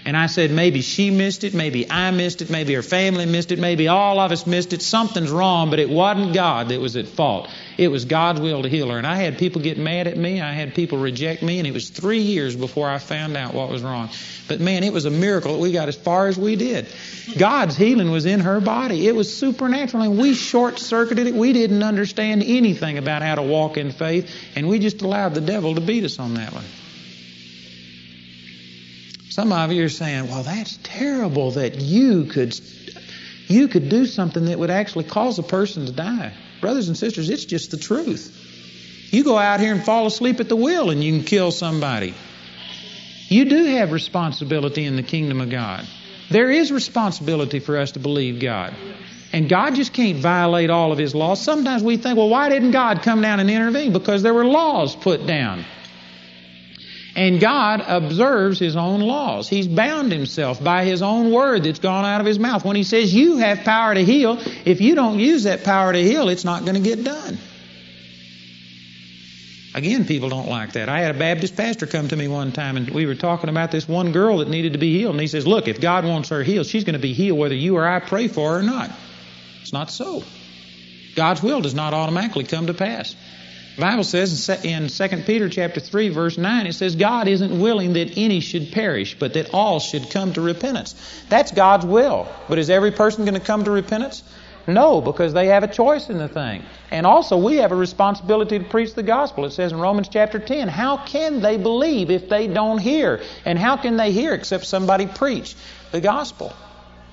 And 0.05 0.15
I 0.15 0.27
said, 0.27 0.51
maybe 0.51 0.81
she 0.81 1.11
missed 1.11 1.43
it, 1.43 1.53
maybe 1.53 1.89
I 1.91 2.11
missed 2.11 2.41
it, 2.41 2.49
maybe 2.49 2.73
her 2.73 2.81
family 2.81 3.25
missed 3.25 3.51
it, 3.51 3.59
maybe 3.59 3.89
all 3.89 4.19
of 4.19 4.31
us 4.31 4.47
missed 4.47 4.71
it. 4.71 4.81
Something's 4.81 5.29
wrong, 5.29 5.69
but 5.69 5.79
it 5.79 5.89
wasn't 5.89 6.33
God 6.33 6.69
that 6.69 6.79
was 6.79 6.95
at 6.95 7.07
fault. 7.07 7.49
It 7.77 7.89
was 7.89 8.05
God's 8.05 8.39
will 8.39 8.63
to 8.63 8.69
heal 8.69 8.89
her. 8.89 8.97
And 8.97 9.05
I 9.05 9.17
had 9.17 9.37
people 9.37 9.61
get 9.61 9.77
mad 9.77 10.07
at 10.07 10.17
me, 10.17 10.39
I 10.41 10.53
had 10.53 10.73
people 10.73 10.97
reject 10.97 11.43
me, 11.43 11.59
and 11.59 11.67
it 11.67 11.73
was 11.73 11.89
three 11.89 12.21
years 12.21 12.55
before 12.55 12.89
I 12.89 12.97
found 12.97 13.35
out 13.35 13.53
what 13.53 13.69
was 13.69 13.83
wrong. 13.83 14.09
But 14.47 14.61
man, 14.61 14.83
it 14.83 14.93
was 14.93 15.05
a 15.05 15.11
miracle 15.11 15.53
that 15.53 15.59
we 15.61 15.73
got 15.73 15.89
as 15.89 15.97
far 15.97 16.27
as 16.27 16.39
we 16.39 16.55
did. 16.55 16.87
God's 17.37 17.75
healing 17.75 18.09
was 18.09 18.25
in 18.25 18.39
her 18.39 18.61
body. 18.61 19.05
It 19.05 19.15
was 19.15 19.35
supernatural, 19.35 20.03
and 20.03 20.17
we 20.17 20.33
short 20.33 20.79
circuited 20.79 21.27
it. 21.27 21.35
We 21.35 21.51
didn't 21.51 21.83
understand 21.83 22.41
anything 22.43 22.97
about 22.97 23.21
how 23.21 23.35
to 23.35 23.43
walk 23.43 23.77
in 23.77 23.91
faith, 23.91 24.31
and 24.55 24.67
we 24.69 24.79
just 24.79 25.01
allowed 25.01 25.35
the 25.35 25.41
devil 25.41 25.75
to 25.75 25.81
beat 25.81 26.05
us 26.05 26.19
on 26.19 26.35
that 26.35 26.53
one. 26.53 26.65
Some 29.39 29.53
of 29.53 29.71
you 29.71 29.85
are 29.85 29.87
saying, 29.87 30.27
well, 30.27 30.43
that's 30.43 30.77
terrible 30.83 31.51
that 31.51 31.75
you 31.75 32.25
could, 32.25 32.59
you 33.47 33.69
could 33.69 33.87
do 33.87 34.05
something 34.05 34.43
that 34.47 34.59
would 34.59 34.69
actually 34.69 35.05
cause 35.05 35.39
a 35.39 35.43
person 35.43 35.85
to 35.85 35.93
die. 35.93 36.33
Brothers 36.59 36.89
and 36.89 36.97
sisters, 36.97 37.29
it's 37.29 37.45
just 37.45 37.71
the 37.71 37.77
truth. 37.77 38.35
You 39.11 39.23
go 39.23 39.37
out 39.37 39.61
here 39.61 39.73
and 39.73 39.81
fall 39.81 40.07
asleep 40.07 40.41
at 40.41 40.49
the 40.49 40.57
wheel 40.57 40.89
and 40.89 41.01
you 41.01 41.13
can 41.13 41.23
kill 41.23 41.51
somebody. 41.51 42.13
You 43.29 43.45
do 43.45 43.63
have 43.77 43.93
responsibility 43.93 44.83
in 44.83 44.97
the 44.97 45.03
kingdom 45.03 45.39
of 45.39 45.49
God. 45.49 45.87
There 46.29 46.51
is 46.51 46.69
responsibility 46.69 47.59
for 47.59 47.77
us 47.77 47.93
to 47.93 47.99
believe 47.99 48.41
God. 48.41 48.73
And 49.31 49.47
God 49.47 49.75
just 49.75 49.93
can't 49.93 50.17
violate 50.17 50.69
all 50.69 50.91
of 50.91 50.97
His 50.97 51.15
laws. 51.15 51.41
Sometimes 51.41 51.81
we 51.81 51.95
think, 51.95 52.17
well, 52.17 52.27
why 52.27 52.49
didn't 52.49 52.71
God 52.71 53.03
come 53.03 53.21
down 53.21 53.39
and 53.39 53.49
intervene? 53.49 53.93
Because 53.93 54.21
there 54.21 54.33
were 54.33 54.43
laws 54.43 54.97
put 54.97 55.25
down. 55.25 55.63
And 57.19 57.41
God 57.41 57.83
observes 57.85 58.59
His 58.59 58.77
own 58.77 59.01
laws. 59.01 59.49
He's 59.49 59.67
bound 59.67 60.09
Himself 60.13 60.63
by 60.63 60.85
His 60.85 61.01
own 61.01 61.31
word 61.31 61.65
that's 61.65 61.79
gone 61.79 62.05
out 62.05 62.21
of 62.21 62.25
His 62.25 62.39
mouth. 62.39 62.63
When 62.63 62.77
He 62.77 62.85
says, 62.85 63.13
You 63.13 63.35
have 63.39 63.65
power 63.65 63.93
to 63.93 64.05
heal, 64.05 64.37
if 64.63 64.79
you 64.79 64.95
don't 64.95 65.19
use 65.19 65.43
that 65.43 65.65
power 65.65 65.91
to 65.91 66.01
heal, 66.01 66.29
it's 66.29 66.45
not 66.45 66.63
going 66.63 66.75
to 66.75 66.81
get 66.81 67.03
done. 67.03 67.37
Again, 69.75 70.05
people 70.05 70.29
don't 70.29 70.47
like 70.47 70.71
that. 70.73 70.87
I 70.87 71.01
had 71.01 71.13
a 71.13 71.19
Baptist 71.19 71.57
pastor 71.57 71.87
come 71.87 72.07
to 72.07 72.15
me 72.15 72.29
one 72.29 72.53
time, 72.53 72.77
and 72.77 72.89
we 72.89 73.05
were 73.05 73.15
talking 73.15 73.49
about 73.49 73.69
this 73.69 73.85
one 73.85 74.13
girl 74.13 74.37
that 74.37 74.47
needed 74.47 74.71
to 74.71 74.79
be 74.79 74.97
healed. 74.97 75.11
And 75.11 75.19
he 75.19 75.27
says, 75.27 75.45
Look, 75.45 75.67
if 75.67 75.81
God 75.81 76.05
wants 76.05 76.29
her 76.29 76.41
healed, 76.41 76.67
she's 76.67 76.85
going 76.85 76.93
to 76.93 76.99
be 76.99 77.11
healed 77.11 77.37
whether 77.37 77.53
you 77.53 77.75
or 77.75 77.85
I 77.85 77.99
pray 77.99 78.29
for 78.29 78.53
her 78.53 78.59
or 78.59 78.63
not. 78.63 78.91
It's 79.61 79.73
not 79.73 79.91
so. 79.91 80.23
God's 81.17 81.43
will 81.43 81.59
does 81.59 81.75
not 81.75 81.93
automatically 81.93 82.45
come 82.45 82.67
to 82.67 82.73
pass. 82.73 83.13
The 83.79 83.85
Bible 83.85 84.03
says 84.03 84.49
in 84.65 84.89
2 84.89 85.07
Peter 85.23 85.47
chapter 85.47 85.79
3 85.79 86.09
verse 86.09 86.37
9 86.37 86.67
it 86.67 86.73
says 86.73 86.97
God 86.97 87.29
isn't 87.29 87.61
willing 87.61 87.93
that 87.93 88.17
any 88.17 88.41
should 88.41 88.73
perish 88.73 89.17
but 89.17 89.35
that 89.35 89.53
all 89.53 89.79
should 89.79 90.09
come 90.09 90.33
to 90.33 90.41
repentance. 90.41 90.95
That's 91.29 91.53
God's 91.53 91.85
will. 91.85 92.27
But 92.49 92.59
is 92.59 92.69
every 92.69 92.91
person 92.91 93.23
going 93.23 93.39
to 93.39 93.39
come 93.39 93.63
to 93.63 93.71
repentance? 93.71 94.21
No, 94.67 94.99
because 94.99 95.31
they 95.31 95.47
have 95.47 95.63
a 95.63 95.67
choice 95.69 96.09
in 96.09 96.17
the 96.17 96.27
thing. 96.27 96.63
And 96.91 97.05
also, 97.05 97.37
we 97.37 97.55
have 97.55 97.71
a 97.71 97.75
responsibility 97.77 98.59
to 98.59 98.65
preach 98.65 98.95
the 98.95 99.03
gospel. 99.03 99.45
It 99.45 99.51
says 99.51 99.71
in 99.71 99.79
Romans 99.79 100.09
chapter 100.09 100.39
10, 100.39 100.67
how 100.67 100.97
can 100.97 101.39
they 101.39 101.55
believe 101.55 102.11
if 102.11 102.27
they 102.27 102.47
don't 102.47 102.79
hear? 102.79 103.21
And 103.45 103.57
how 103.57 103.77
can 103.77 103.95
they 103.95 104.11
hear 104.11 104.33
except 104.33 104.65
somebody 104.65 105.07
preach 105.07 105.55
the 105.93 106.01
gospel? 106.01 106.53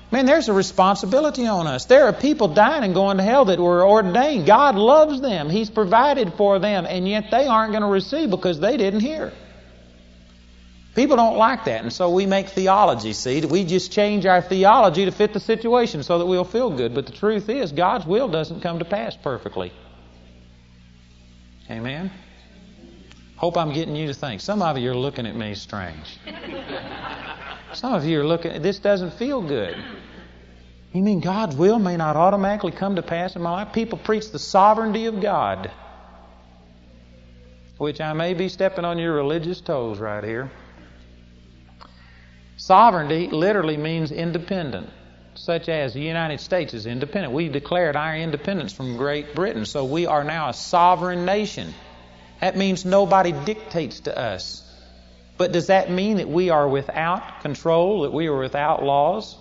Man, 0.09 0.25
there's 0.25 0.47
a 0.47 0.53
responsibility 0.53 1.47
on 1.47 1.67
us. 1.67 1.85
There 1.85 2.05
are 2.05 2.13
people 2.13 2.47
dying 2.47 2.85
and 2.85 2.93
going 2.93 3.17
to 3.17 3.23
hell 3.23 3.45
that 3.45 3.59
were 3.59 3.85
ordained. 3.85 4.45
God 4.45 4.75
loves 4.75 5.19
them. 5.19 5.49
He's 5.49 5.69
provided 5.69 6.33
for 6.35 6.59
them, 6.59 6.85
and 6.85 7.07
yet 7.07 7.25
they 7.29 7.45
aren't 7.45 7.71
going 7.73 7.81
to 7.81 7.89
receive 7.89 8.29
because 8.29 8.59
they 8.59 8.77
didn't 8.77 9.01
hear. 9.01 9.33
People 10.95 11.17
don't 11.17 11.37
like 11.37 11.65
that, 11.65 11.83
and 11.83 11.91
so 11.91 12.09
we 12.09 12.25
make 12.25 12.49
theology, 12.49 13.13
see? 13.13 13.45
We 13.45 13.65
just 13.65 13.91
change 13.91 14.25
our 14.25 14.41
theology 14.41 15.05
to 15.05 15.11
fit 15.11 15.33
the 15.33 15.39
situation 15.39 16.01
so 16.03 16.19
that 16.19 16.25
we'll 16.25 16.45
feel 16.45 16.75
good. 16.75 16.95
But 16.95 17.05
the 17.05 17.11
truth 17.11 17.49
is, 17.49 17.71
God's 17.73 18.05
will 18.05 18.29
doesn't 18.29 18.61
come 18.61 18.79
to 18.79 18.85
pass 18.85 19.15
perfectly. 19.15 19.73
Amen? 21.69 22.11
Hope 23.35 23.57
I'm 23.57 23.73
getting 23.73 23.95
you 23.95 24.07
to 24.07 24.13
think. 24.13 24.41
Some 24.41 24.61
of 24.61 24.77
you 24.77 24.89
are 24.89 24.95
looking 24.95 25.27
at 25.27 25.35
me 25.35 25.53
strange. 25.53 26.17
Some 27.77 27.93
of 27.93 28.05
you 28.05 28.19
are 28.21 28.25
looking, 28.25 28.59
this 28.63 28.79
doesn't 28.79 29.13
feel 29.13 29.39
good. 29.39 29.77
You 30.93 31.03
mean 31.03 31.19
God's 31.19 31.55
will 31.55 31.77
may 31.77 31.95
not 31.95 32.15
automatically 32.15 32.71
come 32.71 32.95
to 32.95 33.03
pass 33.03 33.35
in 33.35 33.43
my 33.43 33.51
life? 33.51 33.71
People 33.71 33.99
preach 33.99 34.31
the 34.31 34.39
sovereignty 34.39 35.05
of 35.05 35.21
God, 35.21 35.69
which 37.77 38.01
I 38.01 38.13
may 38.13 38.33
be 38.33 38.49
stepping 38.49 38.83
on 38.83 38.97
your 38.97 39.13
religious 39.13 39.61
toes 39.61 39.99
right 39.99 40.23
here. 40.23 40.49
Sovereignty 42.55 43.27
literally 43.27 43.77
means 43.77 44.11
independent, 44.11 44.89
such 45.35 45.69
as 45.69 45.93
the 45.93 46.01
United 46.01 46.39
States 46.39 46.73
is 46.73 46.87
independent. 46.87 47.31
We 47.31 47.47
declared 47.47 47.95
our 47.95 48.17
independence 48.17 48.73
from 48.73 48.97
Great 48.97 49.35
Britain, 49.35 49.65
so 49.65 49.85
we 49.85 50.07
are 50.07 50.23
now 50.23 50.49
a 50.49 50.53
sovereign 50.55 51.25
nation. 51.25 51.75
That 52.41 52.57
means 52.57 52.85
nobody 52.85 53.33
dictates 53.33 53.99
to 53.99 54.17
us. 54.17 54.66
But 55.37 55.51
does 55.51 55.67
that 55.67 55.91
mean 55.91 56.17
that 56.17 56.27
we 56.27 56.49
are 56.49 56.67
without 56.67 57.41
control, 57.41 58.01
that 58.01 58.13
we 58.13 58.27
are 58.27 58.37
without 58.37 58.83
laws? 58.83 59.37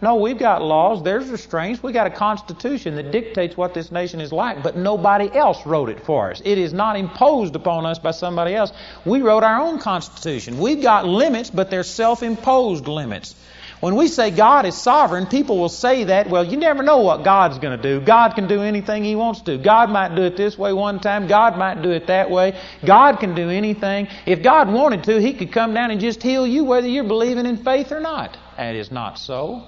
No, 0.00 0.14
we've 0.14 0.38
got 0.38 0.62
laws, 0.62 1.02
there's 1.02 1.28
restraints, 1.28 1.82
we've 1.82 1.94
got 1.94 2.06
a 2.06 2.10
constitution 2.10 2.94
that 2.94 3.10
dictates 3.10 3.56
what 3.56 3.74
this 3.74 3.90
nation 3.90 4.20
is 4.20 4.30
like, 4.30 4.62
but 4.62 4.76
nobody 4.76 5.28
else 5.34 5.66
wrote 5.66 5.88
it 5.88 6.04
for 6.04 6.30
us. 6.30 6.40
It 6.44 6.56
is 6.56 6.72
not 6.72 6.96
imposed 6.96 7.56
upon 7.56 7.84
us 7.84 7.98
by 7.98 8.12
somebody 8.12 8.54
else. 8.54 8.72
We 9.04 9.22
wrote 9.22 9.42
our 9.42 9.60
own 9.60 9.80
constitution. 9.80 10.60
We've 10.60 10.80
got 10.80 11.04
limits, 11.04 11.50
but 11.50 11.68
they're 11.68 11.82
self 11.82 12.22
imposed 12.22 12.86
limits. 12.86 13.34
When 13.80 13.94
we 13.94 14.08
say 14.08 14.30
God 14.30 14.66
is 14.66 14.76
sovereign, 14.76 15.26
people 15.26 15.58
will 15.58 15.68
say 15.68 16.04
that, 16.04 16.28
well, 16.28 16.44
you 16.44 16.56
never 16.56 16.82
know 16.82 16.98
what 16.98 17.22
God's 17.22 17.58
going 17.58 17.76
to 17.76 17.82
do. 17.82 18.04
God 18.04 18.34
can 18.34 18.48
do 18.48 18.62
anything 18.62 19.04
He 19.04 19.14
wants 19.14 19.42
to. 19.42 19.56
God 19.56 19.90
might 19.90 20.16
do 20.16 20.22
it 20.22 20.36
this 20.36 20.58
way 20.58 20.72
one 20.72 20.98
time. 20.98 21.28
God 21.28 21.56
might 21.56 21.80
do 21.82 21.90
it 21.90 22.08
that 22.08 22.30
way. 22.30 22.60
God 22.84 23.20
can 23.20 23.34
do 23.36 23.50
anything. 23.50 24.08
If 24.26 24.42
God 24.42 24.72
wanted 24.72 25.04
to, 25.04 25.20
He 25.20 25.34
could 25.34 25.52
come 25.52 25.74
down 25.74 25.92
and 25.92 26.00
just 26.00 26.22
heal 26.22 26.46
you 26.46 26.64
whether 26.64 26.88
you're 26.88 27.04
believing 27.04 27.46
in 27.46 27.56
faith 27.56 27.92
or 27.92 28.00
not. 28.00 28.36
That 28.56 28.74
is 28.74 28.90
not 28.90 29.18
so. 29.18 29.64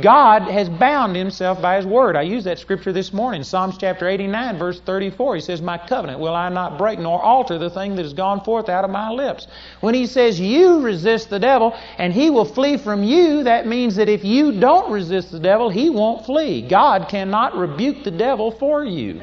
God 0.00 0.42
has 0.42 0.68
bound 0.68 1.16
himself 1.16 1.60
by 1.60 1.76
his 1.76 1.86
word. 1.86 2.16
I 2.16 2.22
used 2.22 2.46
that 2.46 2.58
scripture 2.58 2.92
this 2.92 3.12
morning, 3.12 3.42
Psalms 3.42 3.76
chapter 3.78 4.08
89, 4.08 4.58
verse 4.58 4.80
34. 4.80 5.34
He 5.36 5.40
says, 5.40 5.60
My 5.60 5.78
covenant 5.78 6.20
will 6.20 6.34
I 6.34 6.48
not 6.48 6.78
break, 6.78 6.98
nor 6.98 7.20
alter 7.20 7.58
the 7.58 7.70
thing 7.70 7.96
that 7.96 8.04
has 8.04 8.14
gone 8.14 8.42
forth 8.42 8.68
out 8.68 8.84
of 8.84 8.90
my 8.90 9.10
lips. 9.10 9.46
When 9.80 9.94
he 9.94 10.06
says, 10.06 10.40
You 10.40 10.80
resist 10.80 11.28
the 11.28 11.38
devil, 11.38 11.74
and 11.98 12.12
he 12.12 12.30
will 12.30 12.44
flee 12.44 12.76
from 12.76 13.02
you, 13.02 13.44
that 13.44 13.66
means 13.66 13.96
that 13.96 14.08
if 14.08 14.24
you 14.24 14.58
don't 14.58 14.90
resist 14.90 15.32
the 15.32 15.40
devil, 15.40 15.68
he 15.68 15.90
won't 15.90 16.24
flee. 16.24 16.62
God 16.62 17.08
cannot 17.08 17.56
rebuke 17.56 18.04
the 18.04 18.10
devil 18.10 18.50
for 18.52 18.84
you. 18.84 19.20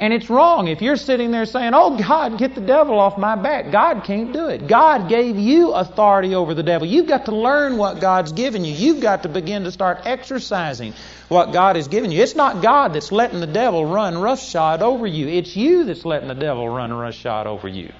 And 0.00 0.12
it's 0.12 0.30
wrong 0.30 0.68
if 0.68 0.80
you're 0.80 0.96
sitting 0.96 1.32
there 1.32 1.44
saying, 1.44 1.72
Oh, 1.74 1.98
God, 1.98 2.38
get 2.38 2.54
the 2.54 2.60
devil 2.60 3.00
off 3.00 3.18
my 3.18 3.34
back. 3.34 3.72
God 3.72 4.04
can't 4.04 4.32
do 4.32 4.46
it. 4.46 4.68
God 4.68 5.08
gave 5.08 5.36
you 5.36 5.72
authority 5.72 6.36
over 6.36 6.54
the 6.54 6.62
devil. 6.62 6.86
You've 6.86 7.08
got 7.08 7.24
to 7.24 7.34
learn 7.34 7.76
what 7.76 8.00
God's 8.00 8.30
given 8.30 8.64
you. 8.64 8.72
You've 8.72 9.00
got 9.00 9.24
to 9.24 9.28
begin 9.28 9.64
to 9.64 9.72
start 9.72 10.02
exercising 10.04 10.94
what 11.26 11.52
God 11.52 11.74
has 11.74 11.88
given 11.88 12.12
you. 12.12 12.22
It's 12.22 12.36
not 12.36 12.62
God 12.62 12.92
that's 12.92 13.10
letting 13.10 13.40
the 13.40 13.48
devil 13.48 13.84
run 13.84 14.18
roughshod 14.18 14.82
over 14.82 15.06
you, 15.06 15.26
it's 15.26 15.56
you 15.56 15.82
that's 15.84 16.04
letting 16.04 16.28
the 16.28 16.34
devil 16.34 16.68
run 16.68 16.92
roughshod 16.92 17.48
over 17.48 17.66
you. 17.66 17.92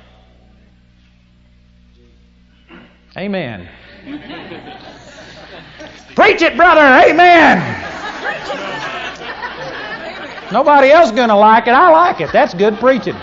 Amen. 3.16 3.68
Preach 6.14 6.42
it, 6.42 6.56
brother. 6.56 6.80
Amen. 7.10 7.84
Nobody 10.50 10.90
else 10.90 11.10
going 11.10 11.28
to 11.28 11.36
like 11.36 11.66
it. 11.66 11.72
I 11.72 11.90
like 11.90 12.20
it. 12.20 12.32
That's 12.32 12.54
good 12.54 12.78
preaching. 12.78 13.16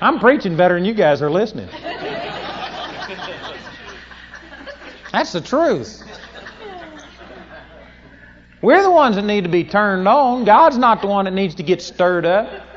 I'm 0.00 0.18
preaching 0.18 0.56
better 0.56 0.74
than 0.74 0.84
you 0.84 0.94
guys 0.94 1.20
are 1.20 1.30
listening. 1.30 1.68
That's 5.12 5.32
the 5.32 5.40
truth. 5.40 6.02
We're 8.62 8.82
the 8.82 8.90
ones 8.90 9.16
that 9.16 9.24
need 9.24 9.44
to 9.44 9.50
be 9.50 9.64
turned 9.64 10.06
on. 10.06 10.44
God's 10.44 10.78
not 10.78 11.00
the 11.00 11.08
one 11.08 11.24
that 11.24 11.32
needs 11.32 11.56
to 11.56 11.62
get 11.62 11.82
stirred 11.82 12.24
up. 12.26 12.69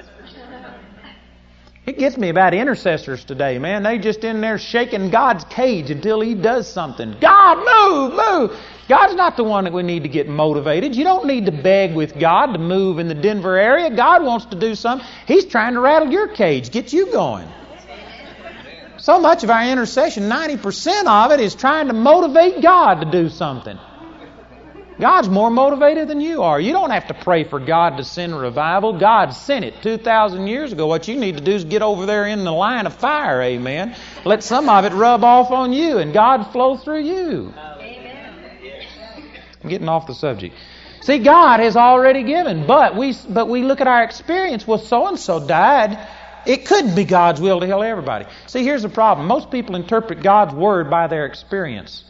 It 1.85 1.99
gets 1.99 2.17
me 2.17 2.29
about 2.29 2.53
intercessors 2.53 3.25
today, 3.25 3.59
man. 3.59 3.83
They 3.83 3.97
just 3.97 4.23
in 4.23 4.39
there 4.39 4.57
shaking 4.57 5.09
God's 5.09 5.43
cage 5.43 5.91
until 5.91 6.21
He 6.21 6.33
does 6.33 6.71
something. 6.71 7.17
God, 7.19 7.57
move, 7.57 8.13
move. 8.13 8.57
God's 8.87 9.15
not 9.15 9.35
the 9.35 9.43
one 9.43 9.65
that 9.65 9.73
we 9.73 9.83
need 9.83 10.03
to 10.03 10.09
get 10.09 10.29
motivated. 10.29 10.95
You 10.95 11.03
don't 11.03 11.25
need 11.25 11.47
to 11.47 11.51
beg 11.51 11.93
with 11.93 12.17
God 12.17 12.53
to 12.53 12.59
move 12.59 12.99
in 12.99 13.09
the 13.09 13.15
Denver 13.15 13.57
area. 13.57 13.89
God 13.89 14.23
wants 14.23 14.45
to 14.47 14.59
do 14.59 14.75
something. 14.75 15.05
He's 15.27 15.45
trying 15.45 15.73
to 15.73 15.81
rattle 15.81 16.09
your 16.09 16.29
cage, 16.29 16.71
get 16.71 16.93
you 16.93 17.11
going. 17.11 17.49
So 18.97 19.19
much 19.19 19.43
of 19.43 19.49
our 19.49 19.65
intercession, 19.65 20.29
90% 20.29 21.07
of 21.07 21.31
it, 21.31 21.41
is 21.41 21.53
trying 21.53 21.87
to 21.87 21.93
motivate 21.93 22.61
God 22.61 23.01
to 23.01 23.11
do 23.11 23.27
something. 23.27 23.77
God's 24.99 25.29
more 25.29 25.49
motivated 25.49 26.07
than 26.07 26.21
you 26.21 26.43
are. 26.43 26.59
You 26.59 26.71
don't 26.71 26.91
have 26.91 27.07
to 27.07 27.13
pray 27.13 27.43
for 27.43 27.59
God 27.59 27.97
to 27.97 28.03
send 28.03 28.39
revival. 28.39 28.99
God 28.99 29.31
sent 29.31 29.65
it 29.65 29.81
2,000 29.81 30.47
years 30.47 30.71
ago. 30.71 30.87
What 30.87 31.07
you 31.07 31.15
need 31.15 31.37
to 31.37 31.43
do 31.43 31.51
is 31.51 31.65
get 31.65 31.81
over 31.81 32.05
there 32.05 32.27
in 32.27 32.43
the 32.43 32.51
line 32.51 32.85
of 32.85 32.93
fire, 32.93 33.41
amen. 33.41 33.95
Let 34.25 34.43
some 34.43 34.69
of 34.69 34.85
it 34.85 34.93
rub 34.93 35.23
off 35.23 35.51
on 35.51 35.73
you 35.73 35.97
and 35.97 36.13
God 36.13 36.51
flow 36.51 36.77
through 36.77 37.01
you. 37.01 37.53
I'm 39.63 39.69
getting 39.69 39.89
off 39.89 40.07
the 40.07 40.13
subject. 40.13 40.55
See, 41.01 41.19
God 41.19 41.59
has 41.59 41.75
already 41.75 42.23
given, 42.23 42.65
but 42.67 42.95
we, 42.95 43.13
but 43.29 43.49
we 43.49 43.63
look 43.63 43.81
at 43.81 43.87
our 43.87 44.03
experience. 44.03 44.65
Well, 44.65 44.77
so 44.77 45.07
and 45.07 45.19
so 45.19 45.45
died. 45.45 45.97
It 46.45 46.65
couldn't 46.65 46.95
be 46.95 47.05
God's 47.05 47.41
will 47.41 47.59
to 47.59 47.65
heal 47.65 47.81
everybody. 47.81 48.25
See, 48.47 48.63
here's 48.63 48.83
the 48.83 48.89
problem. 48.89 49.27
Most 49.27 49.49
people 49.49 49.75
interpret 49.75 50.21
God's 50.21 50.53
word 50.53 50.89
by 50.89 51.07
their 51.07 51.25
experience. 51.25 52.03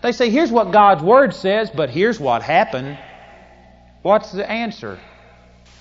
They 0.00 0.12
say, 0.12 0.30
here's 0.30 0.52
what 0.52 0.70
God's 0.70 1.02
word 1.02 1.34
says, 1.34 1.70
but 1.70 1.90
here's 1.90 2.20
what 2.20 2.42
happened. 2.42 2.98
What's 4.02 4.30
the 4.30 4.48
answer? 4.48 4.98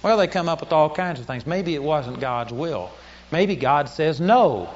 Well, 0.01 0.17
they 0.17 0.27
come 0.27 0.49
up 0.49 0.61
with 0.61 0.73
all 0.73 0.89
kinds 0.89 1.19
of 1.19 1.27
things. 1.27 1.45
Maybe 1.45 1.75
it 1.75 1.83
wasn't 1.83 2.19
God's 2.19 2.51
will. 2.51 2.89
Maybe 3.31 3.55
God 3.55 3.89
says 3.89 4.19
no. 4.19 4.69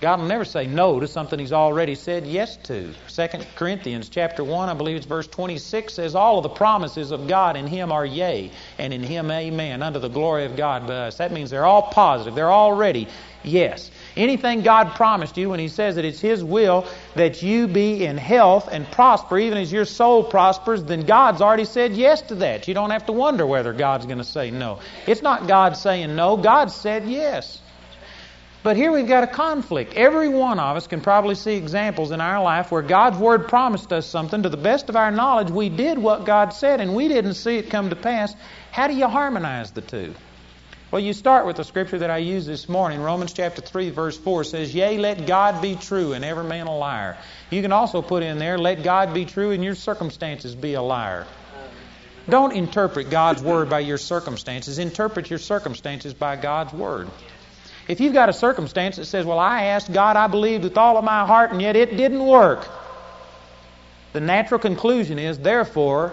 God 0.00 0.20
will 0.20 0.28
never 0.28 0.46
say 0.46 0.66
no 0.66 0.98
to 0.98 1.06
something 1.06 1.38
He's 1.38 1.52
already 1.52 1.94
said 1.94 2.26
yes 2.26 2.56
to. 2.64 2.94
2 3.08 3.28
Corinthians 3.54 4.08
chapter 4.08 4.42
1, 4.42 4.68
I 4.70 4.74
believe 4.74 4.96
it's 4.96 5.04
verse 5.04 5.26
26, 5.26 5.92
says, 5.92 6.14
All 6.14 6.38
of 6.38 6.42
the 6.42 6.48
promises 6.48 7.10
of 7.10 7.28
God 7.28 7.54
in 7.56 7.66
Him 7.66 7.92
are 7.92 8.06
yea, 8.06 8.50
and 8.78 8.94
in 8.94 9.02
Him 9.02 9.30
amen, 9.30 9.82
unto 9.82 9.98
the 9.98 10.08
glory 10.08 10.46
of 10.46 10.56
God 10.56 10.86
by 10.86 11.08
us. 11.08 11.18
That 11.18 11.32
means 11.32 11.50
they're 11.50 11.66
all 11.66 11.82
positive. 11.82 12.34
They're 12.34 12.50
already 12.50 13.08
yes. 13.42 13.90
Anything 14.20 14.60
God 14.60 14.96
promised 14.96 15.38
you 15.38 15.48
when 15.48 15.60
He 15.60 15.68
says 15.68 15.96
that 15.96 16.04
it's 16.04 16.20
His 16.20 16.44
will 16.44 16.86
that 17.14 17.42
you 17.42 17.66
be 17.66 18.04
in 18.04 18.18
health 18.18 18.68
and 18.70 18.86
prosper, 18.90 19.38
even 19.38 19.56
as 19.56 19.72
your 19.72 19.86
soul 19.86 20.22
prospers, 20.22 20.84
then 20.84 21.06
God's 21.06 21.40
already 21.40 21.64
said 21.64 21.94
yes 21.94 22.20
to 22.22 22.34
that. 22.34 22.68
You 22.68 22.74
don't 22.74 22.90
have 22.90 23.06
to 23.06 23.12
wonder 23.12 23.46
whether 23.46 23.72
God's 23.72 24.04
going 24.04 24.18
to 24.18 24.24
say 24.24 24.50
no. 24.50 24.80
It's 25.06 25.22
not 25.22 25.46
God 25.48 25.74
saying 25.74 26.14
no, 26.14 26.36
God 26.36 26.70
said 26.70 27.08
yes. 27.08 27.62
But 28.62 28.76
here 28.76 28.92
we've 28.92 29.08
got 29.08 29.24
a 29.24 29.26
conflict. 29.26 29.94
Every 29.94 30.28
one 30.28 30.60
of 30.60 30.76
us 30.76 30.86
can 30.86 31.00
probably 31.00 31.34
see 31.34 31.54
examples 31.54 32.10
in 32.10 32.20
our 32.20 32.42
life 32.42 32.70
where 32.70 32.82
God's 32.82 33.16
Word 33.16 33.48
promised 33.48 33.90
us 33.90 34.06
something. 34.06 34.42
To 34.42 34.50
the 34.50 34.58
best 34.58 34.90
of 34.90 34.96
our 34.96 35.10
knowledge, 35.10 35.50
we 35.50 35.70
did 35.70 35.96
what 35.96 36.26
God 36.26 36.52
said 36.52 36.78
and 36.82 36.94
we 36.94 37.08
didn't 37.08 37.34
see 37.34 37.56
it 37.56 37.70
come 37.70 37.88
to 37.88 37.96
pass. 37.96 38.34
How 38.70 38.86
do 38.86 38.94
you 38.94 39.08
harmonize 39.08 39.70
the 39.70 39.80
two? 39.80 40.14
Well, 40.90 41.00
you 41.00 41.12
start 41.12 41.46
with 41.46 41.54
the 41.54 41.62
scripture 41.62 41.98
that 41.98 42.10
I 42.10 42.18
used 42.18 42.48
this 42.48 42.68
morning. 42.68 43.00
Romans 43.00 43.32
chapter 43.32 43.62
3, 43.62 43.90
verse 43.90 44.18
4 44.18 44.42
says, 44.42 44.74
Yea, 44.74 44.98
let 44.98 45.24
God 45.24 45.62
be 45.62 45.76
true 45.76 46.14
and 46.14 46.24
every 46.24 46.42
man 46.42 46.66
a 46.66 46.76
liar. 46.76 47.16
You 47.48 47.62
can 47.62 47.70
also 47.70 48.02
put 48.02 48.24
in 48.24 48.40
there, 48.40 48.58
Let 48.58 48.82
God 48.82 49.14
be 49.14 49.24
true 49.24 49.52
and 49.52 49.62
your 49.62 49.76
circumstances 49.76 50.56
be 50.56 50.74
a 50.74 50.82
liar. 50.82 51.28
Don't 52.28 52.52
interpret 52.52 53.08
God's 53.08 53.40
Word 53.40 53.70
by 53.70 53.80
your 53.80 53.98
circumstances. 53.98 54.80
Interpret 54.80 55.30
your 55.30 55.38
circumstances 55.38 56.12
by 56.12 56.34
God's 56.34 56.72
Word. 56.72 57.08
If 57.86 58.00
you've 58.00 58.12
got 58.12 58.28
a 58.28 58.32
circumstance 58.32 58.96
that 58.96 59.04
says, 59.04 59.24
Well, 59.24 59.38
I 59.38 59.66
asked 59.66 59.92
God, 59.92 60.16
I 60.16 60.26
believed 60.26 60.64
with 60.64 60.76
all 60.76 60.96
of 60.96 61.04
my 61.04 61.24
heart, 61.24 61.52
and 61.52 61.62
yet 61.62 61.76
it 61.76 61.96
didn't 61.96 62.26
work, 62.26 62.68
the 64.12 64.20
natural 64.20 64.58
conclusion 64.58 65.20
is, 65.20 65.38
therefore, 65.38 66.12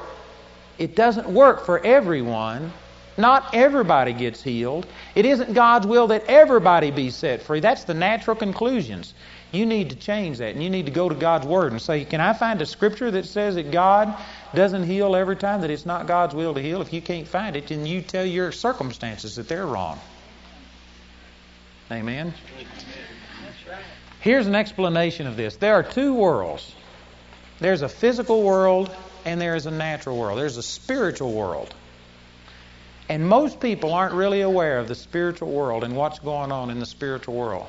it 0.77 0.95
doesn't 0.95 1.27
work 1.27 1.65
for 1.65 1.83
everyone. 1.83 2.71
Not 3.17 3.55
everybody 3.55 4.13
gets 4.13 4.43
healed. 4.43 4.85
It 5.15 5.25
isn't 5.25 5.53
God's 5.53 5.87
will 5.87 6.07
that 6.07 6.25
everybody 6.27 6.91
be 6.91 7.09
set 7.09 7.41
free. 7.41 7.59
That's 7.59 7.83
the 7.83 7.95
natural 7.95 8.35
conclusions. 8.35 9.13
You 9.51 9.65
need 9.65 9.89
to 9.89 9.95
change 9.95 10.37
that, 10.39 10.53
and 10.53 10.63
you 10.63 10.69
need 10.69 10.85
to 10.85 10.91
go 10.91 11.09
to 11.09 11.15
God's 11.15 11.47
Word 11.47 11.71
and 11.71 11.81
say, 11.81 12.05
Can 12.05 12.21
I 12.21 12.33
find 12.33 12.61
a 12.61 12.65
scripture 12.65 13.09
that 13.11 13.25
says 13.25 13.55
that 13.55 13.71
God 13.71 14.13
doesn't 14.53 14.83
heal 14.83 15.15
every 15.15 15.37
time, 15.37 15.61
that 15.61 15.71
it's 15.71 15.85
not 15.85 16.05
God's 16.05 16.35
will 16.35 16.53
to 16.53 16.61
heal? 16.61 16.81
If 16.81 16.93
you 16.93 17.01
can't 17.01 17.27
find 17.27 17.55
it, 17.55 17.67
then 17.67 17.85
you 17.85 18.01
tell 18.01 18.25
your 18.25 18.51
circumstances 18.51 19.37
that 19.37 19.47
they're 19.47 19.65
wrong. 19.65 19.99
Amen? 21.89 22.33
Here's 24.19 24.47
an 24.47 24.55
explanation 24.55 25.25
of 25.25 25.37
this 25.37 25.55
there 25.55 25.75
are 25.75 25.83
two 25.83 26.13
worlds 26.13 26.75
there's 27.59 27.81
a 27.81 27.89
physical 27.89 28.43
world 28.43 28.93
and 29.25 29.41
there 29.41 29.55
is 29.55 29.65
a 29.65 29.71
natural 29.71 30.17
world, 30.17 30.37
there's 30.37 30.57
a 30.57 30.63
spiritual 30.63 31.31
world. 31.31 31.73
And 33.09 33.27
most 33.27 33.59
people 33.59 33.93
aren't 33.93 34.13
really 34.13 34.41
aware 34.41 34.79
of 34.79 34.87
the 34.87 34.95
spiritual 34.95 35.49
world 35.49 35.83
and 35.83 35.95
what's 35.95 36.19
going 36.19 36.51
on 36.51 36.69
in 36.69 36.79
the 36.79 36.85
spiritual 36.85 37.35
world. 37.35 37.67